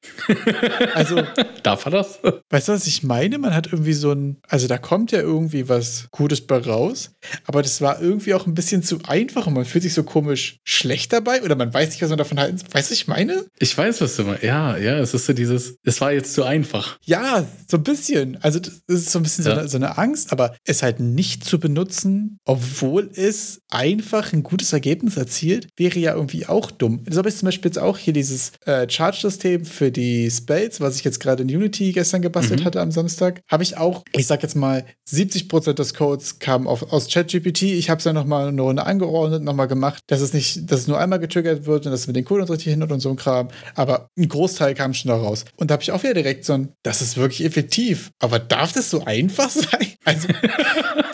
Also. 0.94 1.22
darf 1.62 1.84
man 1.84 1.94
das? 1.94 2.18
Weißt 2.50 2.68
du, 2.68 2.72
was 2.72 2.86
ich 2.86 3.02
meine? 3.02 3.38
Man 3.38 3.54
hat 3.54 3.66
irgendwie 3.66 3.92
so 3.92 4.12
ein, 4.12 4.38
also 4.48 4.66
da 4.66 4.78
kommt 4.78 5.12
ja 5.12 5.20
irgendwie 5.20 5.68
was 5.68 6.08
Gutes 6.10 6.46
bei 6.46 6.58
raus, 6.58 7.10
aber 7.46 7.62
das 7.62 7.80
war 7.80 8.00
irgendwie 8.00 8.34
auch 8.34 8.46
ein 8.46 8.54
bisschen 8.54 8.82
zu 8.82 8.98
einfach 9.06 9.46
und 9.46 9.54
man 9.54 9.64
fühlt 9.64 9.82
sich 9.82 9.94
so 9.94 10.02
komisch 10.02 10.58
schlecht 10.64 11.12
dabei 11.12 11.42
oder 11.42 11.56
man 11.56 11.72
weiß 11.72 11.90
nicht, 11.90 12.02
was 12.02 12.08
man 12.08 12.18
davon 12.18 12.38
halten 12.38 12.58
soll. 12.58 12.68
Weißt 12.72 12.90
du, 12.90 12.92
was 12.92 13.00
ich 13.00 13.08
meine? 13.08 13.44
Ich 13.58 13.76
weiß, 13.76 14.00
was 14.00 14.16
du 14.16 14.24
meinst. 14.24 14.42
Ja, 14.42 14.76
ja, 14.76 14.98
es 14.98 15.14
ist 15.14 15.26
so 15.26 15.32
dieses, 15.32 15.76
es 15.84 16.00
war 16.00 16.12
jetzt 16.12 16.34
zu 16.34 16.44
einfach. 16.44 16.98
Ja, 17.04 17.46
so 17.70 17.76
ein 17.76 17.82
bisschen. 17.82 18.36
Also 18.42 18.60
das 18.60 18.82
ist 18.86 19.10
so 19.10 19.18
ein 19.18 19.22
bisschen 19.22 19.44
ja. 19.44 19.54
so, 19.54 19.60
eine, 19.60 19.68
so 19.68 19.76
eine 19.76 19.98
Angst, 19.98 20.32
aber 20.32 20.54
es 20.64 20.82
halt 20.82 21.00
nicht 21.00 21.44
zu 21.44 21.58
benutzen, 21.58 22.38
obwohl 22.44 23.10
es 23.14 23.60
einfach 23.70 24.32
ein 24.32 24.42
gutes 24.42 24.72
Ergebnis 24.72 25.16
erzielt 25.16 25.37
erzielt, 25.38 25.68
wäre 25.76 25.98
ja 25.98 26.14
irgendwie 26.14 26.46
auch 26.46 26.70
dumm. 26.70 27.04
So 27.08 27.18
habe 27.18 27.28
ich 27.28 27.36
zum 27.36 27.46
Beispiel 27.46 27.68
jetzt 27.68 27.78
auch 27.78 27.96
hier 27.96 28.12
dieses 28.12 28.52
äh, 28.66 28.88
Charge-System 28.88 29.64
für 29.64 29.90
die 29.90 30.30
Spells, 30.30 30.80
was 30.80 30.96
ich 30.96 31.04
jetzt 31.04 31.20
gerade 31.20 31.42
in 31.42 31.54
Unity 31.54 31.92
gestern 31.92 32.22
gebastelt 32.22 32.60
mhm. 32.60 32.64
hatte 32.64 32.80
am 32.80 32.90
Samstag, 32.90 33.40
habe 33.48 33.62
ich 33.62 33.76
auch, 33.76 34.02
ich 34.12 34.26
sag 34.26 34.42
jetzt 34.42 34.56
mal, 34.56 34.84
70% 35.10 35.74
des 35.74 35.94
Codes 35.94 36.38
kam 36.38 36.66
auf, 36.66 36.92
aus 36.92 37.08
ChatGPT. 37.08 37.62
Ich 37.62 37.88
habe 37.88 37.98
es 37.98 38.04
ja 38.04 38.12
nochmal 38.12 38.48
eine 38.48 38.60
Runde 38.60 38.84
angeordnet, 38.84 39.42
nochmal 39.42 39.68
gemacht, 39.68 40.02
dass 40.08 40.20
es 40.20 40.32
nicht, 40.32 40.70
dass 40.70 40.80
es 40.80 40.88
nur 40.88 40.98
einmal 40.98 41.18
getriggert 41.18 41.66
wird 41.66 41.86
und 41.86 41.92
dass 41.92 42.00
es 42.00 42.06
mit 42.06 42.16
den 42.16 42.24
Codes 42.24 42.50
richtig 42.50 42.72
hin 42.72 42.82
und 42.82 43.00
so 43.00 43.10
ein 43.10 43.16
Kram. 43.16 43.48
Aber 43.74 44.08
ein 44.18 44.28
Großteil 44.28 44.74
kam 44.74 44.94
schon 44.94 45.10
da 45.10 45.16
raus. 45.16 45.44
Und 45.56 45.70
da 45.70 45.74
habe 45.74 45.82
ich 45.82 45.92
auch 45.92 46.02
wieder 46.02 46.14
direkt 46.14 46.44
so 46.44 46.54
ein, 46.54 46.72
das 46.82 47.00
ist 47.00 47.16
wirklich 47.16 47.44
effektiv. 47.44 48.10
Aber 48.18 48.38
darf 48.38 48.72
das 48.72 48.90
so 48.90 49.04
einfach 49.04 49.50
sein? 49.50 49.94
Also, 50.04 50.28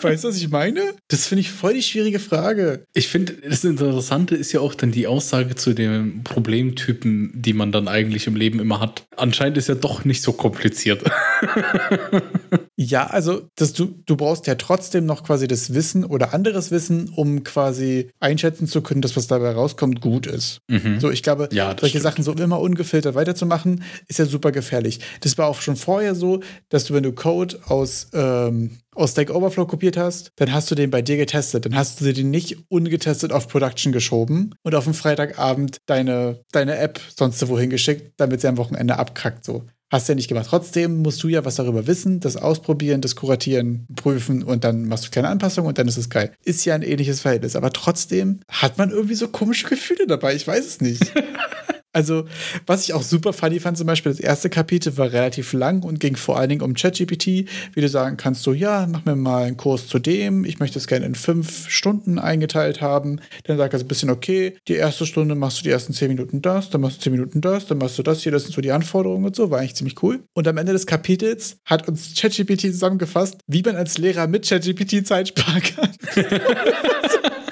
weißt 0.01 0.23
du, 0.23 0.27
was 0.29 0.37
ich 0.37 0.49
meine? 0.49 0.93
Das 1.09 1.27
finde 1.27 1.41
ich 1.41 1.51
voll 1.51 1.73
die 1.73 1.83
schwierige 1.83 2.19
Frage. 2.19 2.85
Ich 2.93 3.07
finde, 3.07 3.33
das 3.33 3.55
ist 3.55 3.65
interessant 3.65 4.14
Interessante 4.15 4.35
ist 4.35 4.53
ja 4.53 4.61
auch 4.61 4.73
dann 4.75 4.91
die 4.91 5.07
Aussage 5.07 5.55
zu 5.55 5.73
den 5.73 6.23
Problemtypen, 6.23 7.31
die 7.33 7.53
man 7.53 7.73
dann 7.73 7.89
eigentlich 7.89 8.27
im 8.27 8.35
Leben 8.35 8.59
immer 8.59 8.79
hat. 8.79 9.03
Anscheinend 9.17 9.57
ist 9.57 9.67
ja 9.67 9.75
doch 9.75 10.05
nicht 10.05 10.21
so 10.21 10.31
kompliziert. 10.31 11.03
ja, 12.77 13.07
also 13.07 13.47
das, 13.55 13.73
du, 13.73 13.95
du 14.05 14.17
brauchst 14.17 14.47
ja 14.47 14.55
trotzdem 14.55 15.05
noch 15.05 15.23
quasi 15.23 15.47
das 15.47 15.73
Wissen 15.73 16.03
oder 16.03 16.33
anderes 16.33 16.71
Wissen, 16.71 17.09
um 17.09 17.43
quasi 17.43 18.09
einschätzen 18.19 18.67
zu 18.67 18.81
können, 18.81 19.01
dass 19.01 19.15
was 19.15 19.27
dabei 19.27 19.51
rauskommt, 19.51 20.01
gut 20.01 20.27
ist. 20.27 20.59
Mhm. 20.67 20.99
So, 20.99 21.09
ich 21.09 21.23
glaube, 21.23 21.47
ja, 21.53 21.69
solche 21.69 21.99
stimmt. 21.99 22.03
Sachen 22.03 22.23
so 22.23 22.33
immer 22.33 22.59
ungefiltert 22.59 23.15
weiterzumachen, 23.15 23.83
ist 24.07 24.19
ja 24.19 24.25
super 24.25 24.51
gefährlich. 24.51 24.99
Das 25.21 25.37
war 25.37 25.47
auch 25.47 25.61
schon 25.61 25.77
vorher 25.77 26.15
so, 26.15 26.41
dass 26.69 26.85
du, 26.85 26.93
wenn 26.93 27.03
du 27.03 27.13
Code 27.13 27.59
aus 27.65 28.07
ähm, 28.13 28.71
aus 28.95 29.11
Stack 29.11 29.29
Overflow 29.29 29.65
kopiert 29.65 29.97
hast, 29.97 30.31
dann 30.37 30.53
hast 30.53 30.71
du 30.71 30.75
den 30.75 30.89
bei 30.89 31.01
dir 31.01 31.17
getestet. 31.17 31.65
Dann 31.65 31.75
hast 31.75 32.01
du 32.01 32.11
den 32.11 32.31
nicht 32.31 32.57
ungetestet 32.69 33.31
auf 33.31 33.47
Production 33.47 33.91
geschoben 33.91 34.55
und 34.63 34.73
auf 34.73 34.85
dem 34.85 34.93
Freitagabend 34.93 35.77
deine, 35.85 36.39
deine 36.51 36.77
App 36.77 36.99
sonst 37.15 37.45
wohin 37.47 37.69
geschickt, 37.69 38.13
damit 38.17 38.41
sie 38.41 38.47
am 38.47 38.57
Wochenende 38.57 38.97
abkackt. 38.97 39.45
So. 39.45 39.65
Hast 39.91 40.07
du 40.07 40.13
ja 40.13 40.15
nicht 40.15 40.27
gemacht. 40.27 40.47
Trotzdem 40.49 41.03
musst 41.03 41.21
du 41.21 41.27
ja 41.27 41.45
was 41.45 41.55
darüber 41.55 41.85
wissen, 41.85 42.19
das 42.19 42.37
ausprobieren, 42.37 43.01
das 43.01 43.15
kuratieren, 43.15 43.85
prüfen 43.95 44.43
und 44.43 44.63
dann 44.63 44.87
machst 44.87 45.05
du 45.05 45.11
kleine 45.11 45.29
Anpassungen 45.29 45.67
und 45.67 45.77
dann 45.77 45.87
ist 45.87 45.97
es 45.97 46.09
geil. 46.09 46.33
Ist 46.43 46.65
ja 46.65 46.73
ein 46.73 46.81
ähnliches 46.81 47.21
Verhältnis. 47.21 47.55
Aber 47.55 47.71
trotzdem 47.71 48.39
hat 48.49 48.77
man 48.77 48.89
irgendwie 48.89 49.15
so 49.15 49.27
komische 49.27 49.67
Gefühle 49.67 50.07
dabei. 50.07 50.33
Ich 50.35 50.47
weiß 50.47 50.65
es 50.65 50.81
nicht. 50.81 51.13
Also, 51.95 52.25
was 52.67 52.83
ich 52.83 52.93
auch 52.93 53.03
super 53.03 53.31
funny 53.31 53.61
fand, 53.61 53.77
zum 53.77 53.87
Beispiel, 53.87 54.11
das 54.11 54.19
erste 54.19 54.49
Kapitel 54.49 54.97
war 54.97 55.13
relativ 55.13 55.53
lang 55.53 55.81
und 55.81 56.01
ging 56.01 56.17
vor 56.17 56.37
allen 56.37 56.49
Dingen 56.49 56.61
um 56.61 56.73
ChatGPT, 56.73 57.25
wie 57.73 57.81
du 57.81 57.87
sagen 57.87 58.17
kannst, 58.17 58.43
so, 58.43 58.51
ja, 58.51 58.85
mach 58.91 59.05
mir 59.05 59.15
mal 59.15 59.45
einen 59.45 59.55
Kurs 59.55 59.87
zu 59.87 59.97
dem, 59.97 60.43
ich 60.43 60.59
möchte 60.59 60.77
es 60.77 60.87
gerne 60.87 61.05
in 61.05 61.15
fünf 61.15 61.69
Stunden 61.69 62.19
eingeteilt 62.19 62.81
haben. 62.81 63.21
Dann 63.45 63.57
sagt 63.57 63.71
er 63.71 63.79
so 63.79 63.85
ein 63.85 63.87
bisschen, 63.87 64.09
okay, 64.09 64.57
die 64.67 64.73
erste 64.73 65.05
Stunde 65.05 65.35
machst 65.35 65.59
du 65.59 65.63
die 65.63 65.69
ersten 65.69 65.93
zehn 65.93 66.09
Minuten 66.09 66.41
das, 66.41 66.69
dann 66.69 66.81
machst 66.81 66.97
du 66.97 67.03
zehn 67.03 67.13
Minuten 67.13 67.39
das, 67.39 67.65
dann 67.67 67.77
machst 67.77 67.97
du 67.97 68.03
das 68.03 68.23
hier, 68.23 68.33
das 68.33 68.43
sind 68.43 68.53
so 68.53 68.59
die 68.59 68.73
Anforderungen 68.73 69.23
und 69.23 69.33
so, 69.37 69.49
war 69.49 69.59
eigentlich 69.59 69.75
ziemlich 69.75 70.03
cool. 70.03 70.21
Und 70.33 70.49
am 70.49 70.57
Ende 70.57 70.73
des 70.73 70.87
Kapitels 70.87 71.59
hat 71.63 71.87
uns 71.87 72.13
ChatGPT 72.13 72.73
zusammengefasst, 72.73 73.37
wie 73.47 73.61
man 73.61 73.77
als 73.77 73.97
Lehrer 73.97 74.27
mit 74.27 74.45
ChatGPT 74.45 75.07
Zeit 75.07 75.29
sparen 75.29 75.61
kann. 75.61 75.91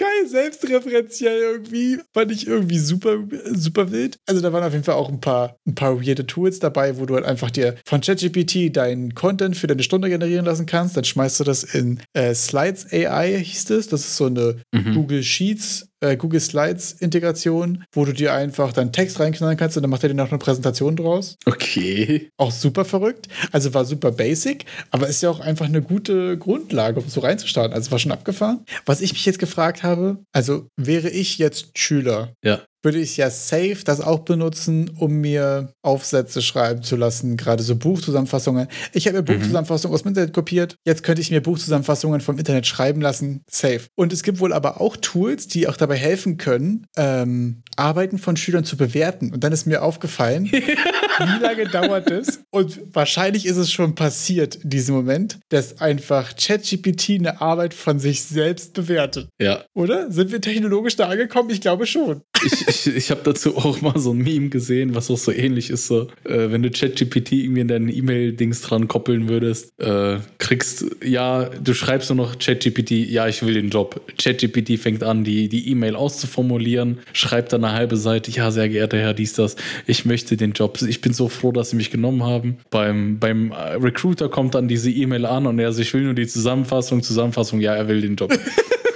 geil, 0.00 0.26
selbstreferenziell 0.26 1.38
irgendwie. 1.38 1.98
Fand 2.14 2.32
ich 2.32 2.46
irgendwie 2.46 2.78
super, 2.78 3.18
super 3.44 3.92
wild. 3.92 4.16
Also 4.26 4.40
da 4.40 4.52
waren 4.52 4.64
auf 4.64 4.72
jeden 4.72 4.84
Fall 4.84 4.94
auch 4.94 5.10
ein 5.10 5.20
paar, 5.20 5.56
ein 5.66 5.74
paar 5.74 6.00
weirde 6.00 6.26
Tools 6.26 6.58
dabei, 6.58 6.98
wo 6.98 7.04
du 7.04 7.14
halt 7.14 7.26
einfach 7.26 7.50
dir 7.50 7.76
von 7.84 8.00
ChatGPT 8.00 8.74
deinen 8.74 9.14
Content 9.14 9.56
für 9.56 9.66
deine 9.66 9.82
Stunde 9.82 10.08
generieren 10.08 10.46
lassen 10.46 10.64
kannst. 10.64 10.96
Dann 10.96 11.04
schmeißt 11.04 11.40
du 11.40 11.44
das 11.44 11.64
in 11.64 12.00
äh, 12.14 12.34
Slides 12.34 12.90
AI, 12.90 13.42
hieß 13.44 13.70
es. 13.70 13.88
Das 13.88 14.00
ist 14.00 14.16
so 14.16 14.26
eine 14.26 14.62
mhm. 14.72 14.94
Google 14.94 15.22
Sheets 15.22 15.89
äh, 16.00 16.16
Google 16.16 16.40
Slides 16.40 16.92
Integration, 16.92 17.84
wo 17.92 18.04
du 18.04 18.12
dir 18.12 18.34
einfach 18.34 18.72
deinen 18.72 18.92
Text 18.92 19.20
reinknallen 19.20 19.56
kannst 19.56 19.76
und 19.76 19.82
dann 19.82 19.90
macht 19.90 20.02
er 20.02 20.08
dir 20.08 20.14
noch 20.14 20.30
eine 20.30 20.38
Präsentation 20.38 20.96
draus. 20.96 21.36
Okay. 21.46 22.30
Auch 22.36 22.52
super 22.52 22.84
verrückt. 22.84 23.28
Also 23.52 23.72
war 23.74 23.84
super 23.84 24.12
basic, 24.12 24.64
aber 24.90 25.08
ist 25.08 25.22
ja 25.22 25.30
auch 25.30 25.40
einfach 25.40 25.66
eine 25.66 25.82
gute 25.82 26.38
Grundlage, 26.38 27.00
um 27.00 27.08
so 27.08 27.20
reinzustarten. 27.20 27.72
Also 27.72 27.90
war 27.90 27.98
schon 27.98 28.12
abgefahren. 28.12 28.64
Was 28.86 29.00
ich 29.00 29.12
mich 29.12 29.24
jetzt 29.26 29.38
gefragt 29.38 29.82
habe, 29.82 30.18
also 30.32 30.68
wäre 30.76 31.10
ich 31.10 31.38
jetzt 31.38 31.78
Schüler, 31.78 32.32
ja 32.42 32.60
würde 32.82 32.98
ich 32.98 33.16
ja 33.16 33.30
safe 33.30 33.78
das 33.84 34.00
auch 34.00 34.20
benutzen, 34.20 34.90
um 34.98 35.20
mir 35.20 35.72
Aufsätze 35.82 36.42
schreiben 36.42 36.82
zu 36.82 36.96
lassen, 36.96 37.36
gerade 37.36 37.62
so 37.62 37.76
Buchzusammenfassungen. 37.76 38.68
Ich 38.92 39.06
habe 39.06 39.18
mir 39.18 39.22
mhm. 39.22 39.38
Buchzusammenfassungen 39.38 39.94
aus 39.94 40.02
dem 40.02 40.08
Internet 40.08 40.32
kopiert. 40.32 40.76
Jetzt 40.84 41.02
könnte 41.02 41.20
ich 41.20 41.30
mir 41.30 41.42
Buchzusammenfassungen 41.42 42.20
vom 42.20 42.38
Internet 42.38 42.66
schreiben 42.66 43.00
lassen. 43.00 43.42
Safe. 43.50 43.82
Und 43.96 44.12
es 44.12 44.22
gibt 44.22 44.40
wohl 44.40 44.52
aber 44.52 44.80
auch 44.80 44.96
Tools, 44.96 45.46
die 45.48 45.68
auch 45.68 45.76
dabei 45.76 45.96
helfen 45.96 46.36
können, 46.36 46.86
ähm, 46.96 47.62
Arbeiten 47.76 48.18
von 48.18 48.36
Schülern 48.36 48.64
zu 48.64 48.76
bewerten. 48.76 49.32
Und 49.32 49.44
dann 49.44 49.52
ist 49.52 49.66
mir 49.66 49.82
aufgefallen, 49.82 50.44
wie 50.52 51.42
lange 51.42 51.66
dauert 51.68 52.10
es? 52.10 52.40
Und 52.50 52.80
wahrscheinlich 52.92 53.46
ist 53.46 53.56
es 53.56 53.70
schon 53.70 53.94
passiert 53.94 54.56
in 54.56 54.70
diesem 54.70 54.94
Moment, 54.94 55.38
dass 55.48 55.80
einfach 55.80 56.34
ChatGPT 56.36 57.10
eine 57.10 57.40
Arbeit 57.40 57.74
von 57.74 57.98
sich 57.98 58.22
selbst 58.22 58.74
bewertet. 58.74 59.28
Ja. 59.40 59.64
Oder? 59.74 60.10
Sind 60.10 60.32
wir 60.32 60.40
technologisch 60.40 60.96
da 60.96 61.08
angekommen? 61.08 61.50
Ich 61.50 61.60
glaube 61.60 61.86
schon. 61.86 62.22
Ich, 62.44 62.68
ich, 62.70 62.86
ich 62.86 63.10
habe 63.10 63.20
dazu 63.24 63.56
auch 63.56 63.80
mal 63.80 63.98
so 63.98 64.12
ein 64.12 64.18
Meme 64.18 64.48
gesehen, 64.48 64.94
was 64.94 65.10
auch 65.10 65.18
so 65.18 65.32
ähnlich 65.32 65.70
ist. 65.70 65.86
So, 65.86 66.08
äh, 66.24 66.50
wenn 66.50 66.62
du 66.62 66.70
ChatGPT 66.70 67.32
irgendwie 67.32 67.60
in 67.60 67.68
deinen 67.68 67.88
E-Mail-Dings 67.88 68.62
dran 68.62 68.88
koppeln 68.88 69.28
würdest, 69.28 69.72
äh, 69.78 70.18
kriegst, 70.38 70.86
ja, 71.04 71.44
du 71.44 71.74
schreibst 71.74 72.10
nur 72.10 72.16
noch 72.16 72.38
ChatGPT, 72.38 72.92
ja, 72.92 73.28
ich 73.28 73.44
will 73.44 73.54
den 73.54 73.70
Job. 73.70 74.00
ChatGPT 74.16 74.78
fängt 74.78 75.02
an, 75.02 75.24
die 75.24 75.70
E-Mail 75.70 75.94
e 75.94 75.96
auszuformulieren, 75.96 77.00
schreibt 77.12 77.52
dann 77.52 77.64
eine 77.64 77.74
halbe 77.74 77.96
Seite, 77.96 78.30
ja, 78.30 78.50
sehr 78.50 78.68
geehrter 78.68 78.98
Herr, 78.98 79.14
dies, 79.14 79.34
das, 79.34 79.56
ich 79.86 80.04
möchte 80.04 80.36
den 80.36 80.52
Job. 80.52 80.80
Ich 80.82 81.00
bin 81.00 81.12
so 81.12 81.28
froh, 81.28 81.52
dass 81.52 81.70
Sie 81.70 81.76
mich 81.76 81.90
genommen 81.90 82.22
haben. 82.22 82.58
Beim, 82.70 83.18
beim 83.18 83.52
Recruiter 83.52 84.28
kommt 84.28 84.54
dann 84.54 84.68
diese 84.68 84.90
E-Mail 84.90 85.26
an 85.26 85.46
und 85.46 85.58
er 85.58 85.72
sagt, 85.72 85.86
ich 85.86 85.94
will 85.94 86.02
nur 86.02 86.14
die 86.14 86.26
Zusammenfassung, 86.26 87.02
Zusammenfassung, 87.02 87.60
ja, 87.60 87.74
er 87.74 87.88
will 87.88 88.00
den 88.00 88.16
Job. 88.16 88.32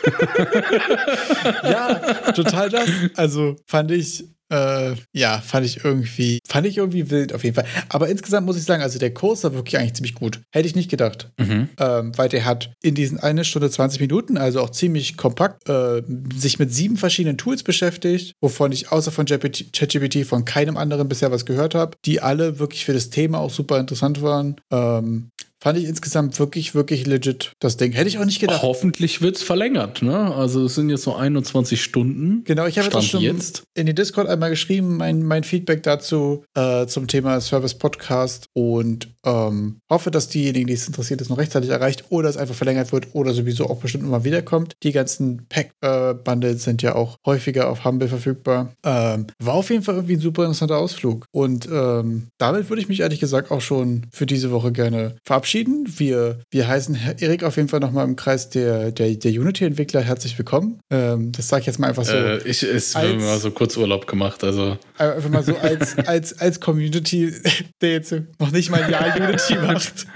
ja, 1.63 1.95
total 2.35 2.71
das. 2.71 2.89
Also 3.17 3.57
fand 3.67 3.91
ich, 3.91 4.25
Äh, 4.53 4.95
ja, 5.15 5.41
fand 5.41 5.65
ich 5.65 5.85
irgendwie, 5.85 6.39
fand 6.47 6.67
ich 6.67 6.77
irgendwie 6.77 7.11
wild 7.11 7.33
auf 7.33 7.43
jeden 7.45 7.57
Fall. 7.57 7.65
Aber 7.89 8.09
insgesamt 8.11 8.47
muss 8.47 8.59
ich 8.59 8.65
sagen, 8.65 8.83
also 8.83 8.99
der 8.99 9.15
Kurs 9.15 9.43
war 9.43 9.55
wirklich 9.55 9.79
eigentlich 9.79 9.95
ziemlich 9.95 10.15
gut. 10.15 10.43
Hätte 10.53 10.69
ich 10.69 10.77
nicht 10.77 10.91
gedacht. 10.91 11.31
Mhm. 11.41 11.71
Ähm, 11.81 12.13
weil 12.17 12.29
der 12.29 12.45
hat 12.45 12.71
in 12.83 12.95
diesen 12.95 13.19
eine 13.19 13.45
Stunde 13.45 13.71
20 13.71 14.01
Minuten, 14.01 14.37
also 14.37 14.61
auch 14.61 14.69
ziemlich 14.71 15.17
kompakt, 15.17 15.67
äh, 15.69 16.03
sich 16.35 16.59
mit 16.59 16.73
sieben 16.73 16.99
verschiedenen 16.99 17.39
Tools 17.39 17.63
beschäftigt, 17.63 18.35
wovon 18.43 18.71
ich 18.71 18.93
außer 18.93 19.11
von 19.11 19.25
ChatGPT 19.25 20.27
von 20.27 20.45
keinem 20.45 20.77
anderen 20.77 21.09
bisher 21.09 21.33
was 21.33 21.47
gehört 21.47 21.75
habe, 21.75 21.97
die 22.05 22.21
alle 22.21 22.59
wirklich 22.59 22.85
für 22.85 22.93
das 22.93 23.09
Thema 23.09 23.39
auch 23.39 23.51
super 23.51 23.81
interessant 23.81 24.21
waren. 24.21 24.57
Ähm, 24.71 25.31
fand 25.65 25.79
ich 25.79 25.87
insgesamt 25.87 26.39
wirklich, 26.39 26.75
wirklich 26.75 27.07
legit 27.07 27.53
das 27.59 27.79
Ding. 27.79 27.93
Hätte 27.93 28.07
ich 28.07 28.19
auch 28.19 28.27
nicht 28.27 28.39
gedacht. 28.39 28.61
Hoffentlich 28.61 29.23
wird 29.23 29.37
es 29.37 29.43
verlängert, 29.43 30.03
ne? 30.03 30.35
Also 30.35 30.67
es 30.67 30.75
sind 30.75 30.91
jetzt 30.91 31.05
so 31.05 31.15
21 31.15 31.83
Stunden. 31.83 32.45
Genau, 32.45 32.67
ich 32.67 32.79
habe 32.79 32.91
jetzt 32.93 33.07
schon 33.07 33.23
jetzt. 33.23 33.63
in 33.73 33.87
den 33.87 33.97
Discord 33.97 34.29
einmal 34.29 34.51
geschrieben, 34.51 34.99
mein, 34.99 35.23
mein 35.23 35.43
Feedback 35.43 35.83
dazu 35.83 36.45
äh, 36.55 36.87
zum 36.87 37.07
Thema 37.07 37.41
Service 37.41 37.73
Podcast 37.73 38.49
und 38.53 39.09
ähm, 39.25 39.79
hoffe, 39.91 40.11
dass 40.11 40.29
diejenigen, 40.29 40.67
die 40.67 40.75
es 40.75 40.87
interessiert, 40.87 41.23
es 41.23 41.31
noch 41.31 41.39
rechtzeitig 41.39 41.71
erreicht 41.71 42.05
oder 42.11 42.29
es 42.29 42.37
einfach 42.37 42.55
verlängert 42.55 42.93
wird 42.93 43.15
oder 43.15 43.33
sowieso 43.33 43.65
auch 43.71 43.81
bestimmt 43.81 44.05
immer 44.05 44.23
wiederkommt. 44.23 44.75
Die 44.83 44.93
ganzen 44.93 45.47
Pack-Bundles 45.49 46.63
sind 46.63 46.83
ja 46.83 46.95
auch 46.95 47.17
häufiger 47.25 47.71
auf 47.71 47.87
Humble 47.87 48.09
verfügbar. 48.09 48.75
Ähm, 48.85 49.29
war 49.39 49.55
auf 49.55 49.71
jeden 49.71 49.83
Fall 49.83 49.95
irgendwie 49.95 50.17
ein 50.17 50.21
super 50.21 50.43
interessanter 50.43 50.77
Ausflug 50.77 51.25
und 51.33 51.67
ähm, 51.73 52.29
damit 52.37 52.69
würde 52.69 52.83
ich 52.83 52.89
mich 52.91 53.01
ehrlich 53.01 53.21
gesagt 53.21 53.51
auch 53.51 53.63
schon 53.63 54.03
für 54.13 54.27
diese 54.27 54.51
Woche 54.51 54.71
gerne 54.71 55.17
verabschieden. 55.25 55.54
Wir, 55.55 56.41
wir 56.51 56.67
heißen 56.67 56.99
Erik 57.21 57.45
auf 57.45 57.57
jeden 57.57 57.69
Fall 57.69 57.79
nochmal 57.79 58.05
im 58.07 58.17
Kreis 58.17 58.51
der, 58.51 58.91
der, 58.91 59.15
der 59.15 59.31
Unity-Entwickler 59.31 60.01
herzlich 60.01 60.37
willkommen. 60.37 60.81
Ähm, 60.91 61.31
das 61.31 61.47
sage 61.47 61.61
ich 61.61 61.67
jetzt 61.69 61.79
mal 61.79 61.87
einfach 61.87 62.05
so. 62.05 62.13
Äh, 62.13 62.39
ich 62.45 62.63
wird 62.63 63.21
mal 63.21 63.39
so 63.39 63.53
kurz 63.53 63.77
Urlaub 63.77 64.09
gemacht, 64.09 64.43
also 64.43 64.77
Einfach 64.99 65.31
mal 65.31 65.45
so 65.45 65.57
als, 65.63 65.97
als, 65.99 66.41
als 66.41 66.59
Community, 66.59 67.33
der 67.81 67.93
jetzt 67.93 68.13
noch 68.41 68.51
nicht 68.51 68.69
mal 68.69 68.83
ein 68.83 68.91
Jahr 68.91 69.17
Unity 69.17 69.55
macht, 69.63 70.07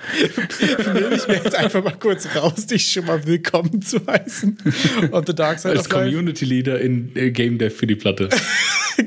nehme 0.93 1.15
ich 1.15 1.29
mir 1.29 1.35
jetzt 1.35 1.55
einfach 1.55 1.85
mal 1.85 1.97
kurz 1.99 2.27
raus, 2.35 2.67
dich 2.67 2.91
schon 2.91 3.05
mal 3.05 3.25
willkommen 3.25 3.81
zu 3.81 4.05
heißen. 4.05 4.59
On 5.13 5.25
the 5.25 5.35
Dark 5.35 5.61
Side 5.61 5.71
als 5.77 5.87
of 5.87 5.93
Life. 5.93 6.05
Community 6.07 6.45
Leader 6.45 6.81
in 6.81 7.15
äh, 7.15 7.31
Game 7.31 7.59
Dev 7.59 7.77
für 7.77 7.87
die 7.87 7.97
Platte. 7.97 8.29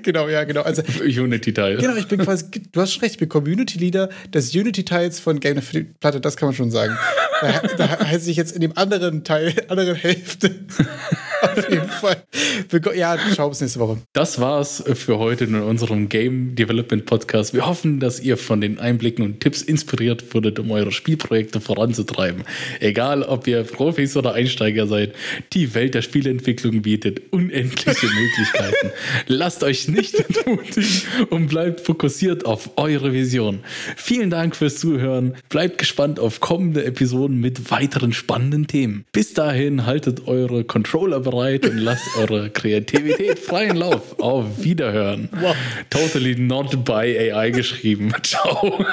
Genau, 0.03 0.29
ja, 0.29 0.45
genau. 0.45 0.61
Also, 0.61 0.83
Unity-Teil. 1.03 1.77
genau, 1.77 1.95
ich 1.95 2.07
bin 2.07 2.19
quasi, 2.21 2.45
du 2.71 2.79
hast 2.79 2.93
schon 2.93 3.01
recht, 3.01 3.15
ich 3.15 3.19
bin 3.19 3.27
Community 3.27 3.77
Leader 3.77 4.09
des 4.33 4.55
Unity-Teils 4.55 5.19
von 5.19 5.39
Game 5.39 5.57
of 5.57 5.69
the 5.71 5.83
Platte, 5.83 6.20
das 6.25 6.37
kann 6.37 6.47
man 6.47 6.55
schon 6.55 6.71
sagen. 6.71 6.97
Da, 7.41 7.61
da 7.77 7.99
heiße 7.99 8.29
ich 8.29 8.37
jetzt 8.37 8.51
in 8.51 8.61
dem 8.61 8.77
anderen 8.77 9.23
Teil, 9.23 9.53
anderen 9.67 9.95
Hälfte. 9.95 10.55
Auf 11.41 11.69
jeden 11.69 11.87
Fall. 11.89 12.23
Ja, 12.95 13.17
schau 13.35 13.49
bis 13.49 13.61
nächste 13.61 13.79
Woche. 13.79 13.97
Das 14.13 14.39
war's 14.39 14.83
für 14.93 15.17
heute 15.17 15.45
in 15.45 15.55
unserem 15.55 16.07
Game 16.07 16.55
Development 16.55 17.05
Podcast. 17.05 17.53
Wir 17.53 17.65
hoffen, 17.65 17.99
dass 17.99 18.19
ihr 18.19 18.37
von 18.37 18.61
den 18.61 18.79
Einblicken 18.79 19.25
und 19.25 19.39
Tipps 19.39 19.61
inspiriert 19.61 20.33
wurdet, 20.33 20.59
um 20.59 20.71
eure 20.71 20.91
Spielprojekte 20.91 21.59
voranzutreiben. 21.59 22.43
Egal, 22.79 23.23
ob 23.23 23.47
ihr 23.47 23.63
Profis 23.63 24.15
oder 24.15 24.33
Einsteiger 24.33 24.85
seid, 24.87 25.13
die 25.53 25.73
Welt 25.73 25.95
der 25.95 26.01
Spieleentwicklung 26.01 26.81
bietet 26.81 27.21
unendliche 27.31 28.07
Möglichkeiten. 28.15 28.91
Lasst 29.27 29.63
euch 29.63 29.87
nicht 29.87 30.15
entmutigen 30.19 31.01
und 31.29 31.47
bleibt 31.47 31.81
fokussiert 31.81 32.45
auf 32.45 32.71
eure 32.77 33.13
Vision. 33.13 33.61
Vielen 33.95 34.29
Dank 34.29 34.55
fürs 34.55 34.77
Zuhören. 34.77 35.35
Bleibt 35.49 35.79
gespannt 35.79 36.19
auf 36.19 36.39
kommende 36.39 36.85
Episoden 36.85 37.39
mit 37.39 37.71
weiteren 37.71 38.13
spannenden 38.13 38.67
Themen. 38.67 39.05
Bis 39.11 39.33
dahin 39.33 39.85
haltet 39.85 40.27
eure 40.27 40.63
Controller 40.63 41.19
bereit 41.19 41.30
und 41.65 41.77
lasst 41.77 42.05
eure 42.17 42.49
Kreativität 42.49 43.39
freien 43.39 43.77
Lauf. 43.77 44.19
Auf 44.19 44.45
Wiederhören. 44.63 45.29
Wow. 45.31 45.55
Totally 45.89 46.35
not 46.35 46.83
by 46.83 47.31
AI 47.33 47.51
geschrieben. 47.51 48.13
Ciao. 48.23 48.85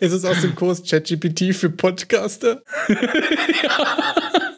Ist 0.00 0.12
es 0.12 0.24
aus 0.24 0.40
dem 0.42 0.54
Kurs 0.54 0.82
ChatGPT 0.82 1.54
für 1.54 1.70
Podcaster? 1.70 2.62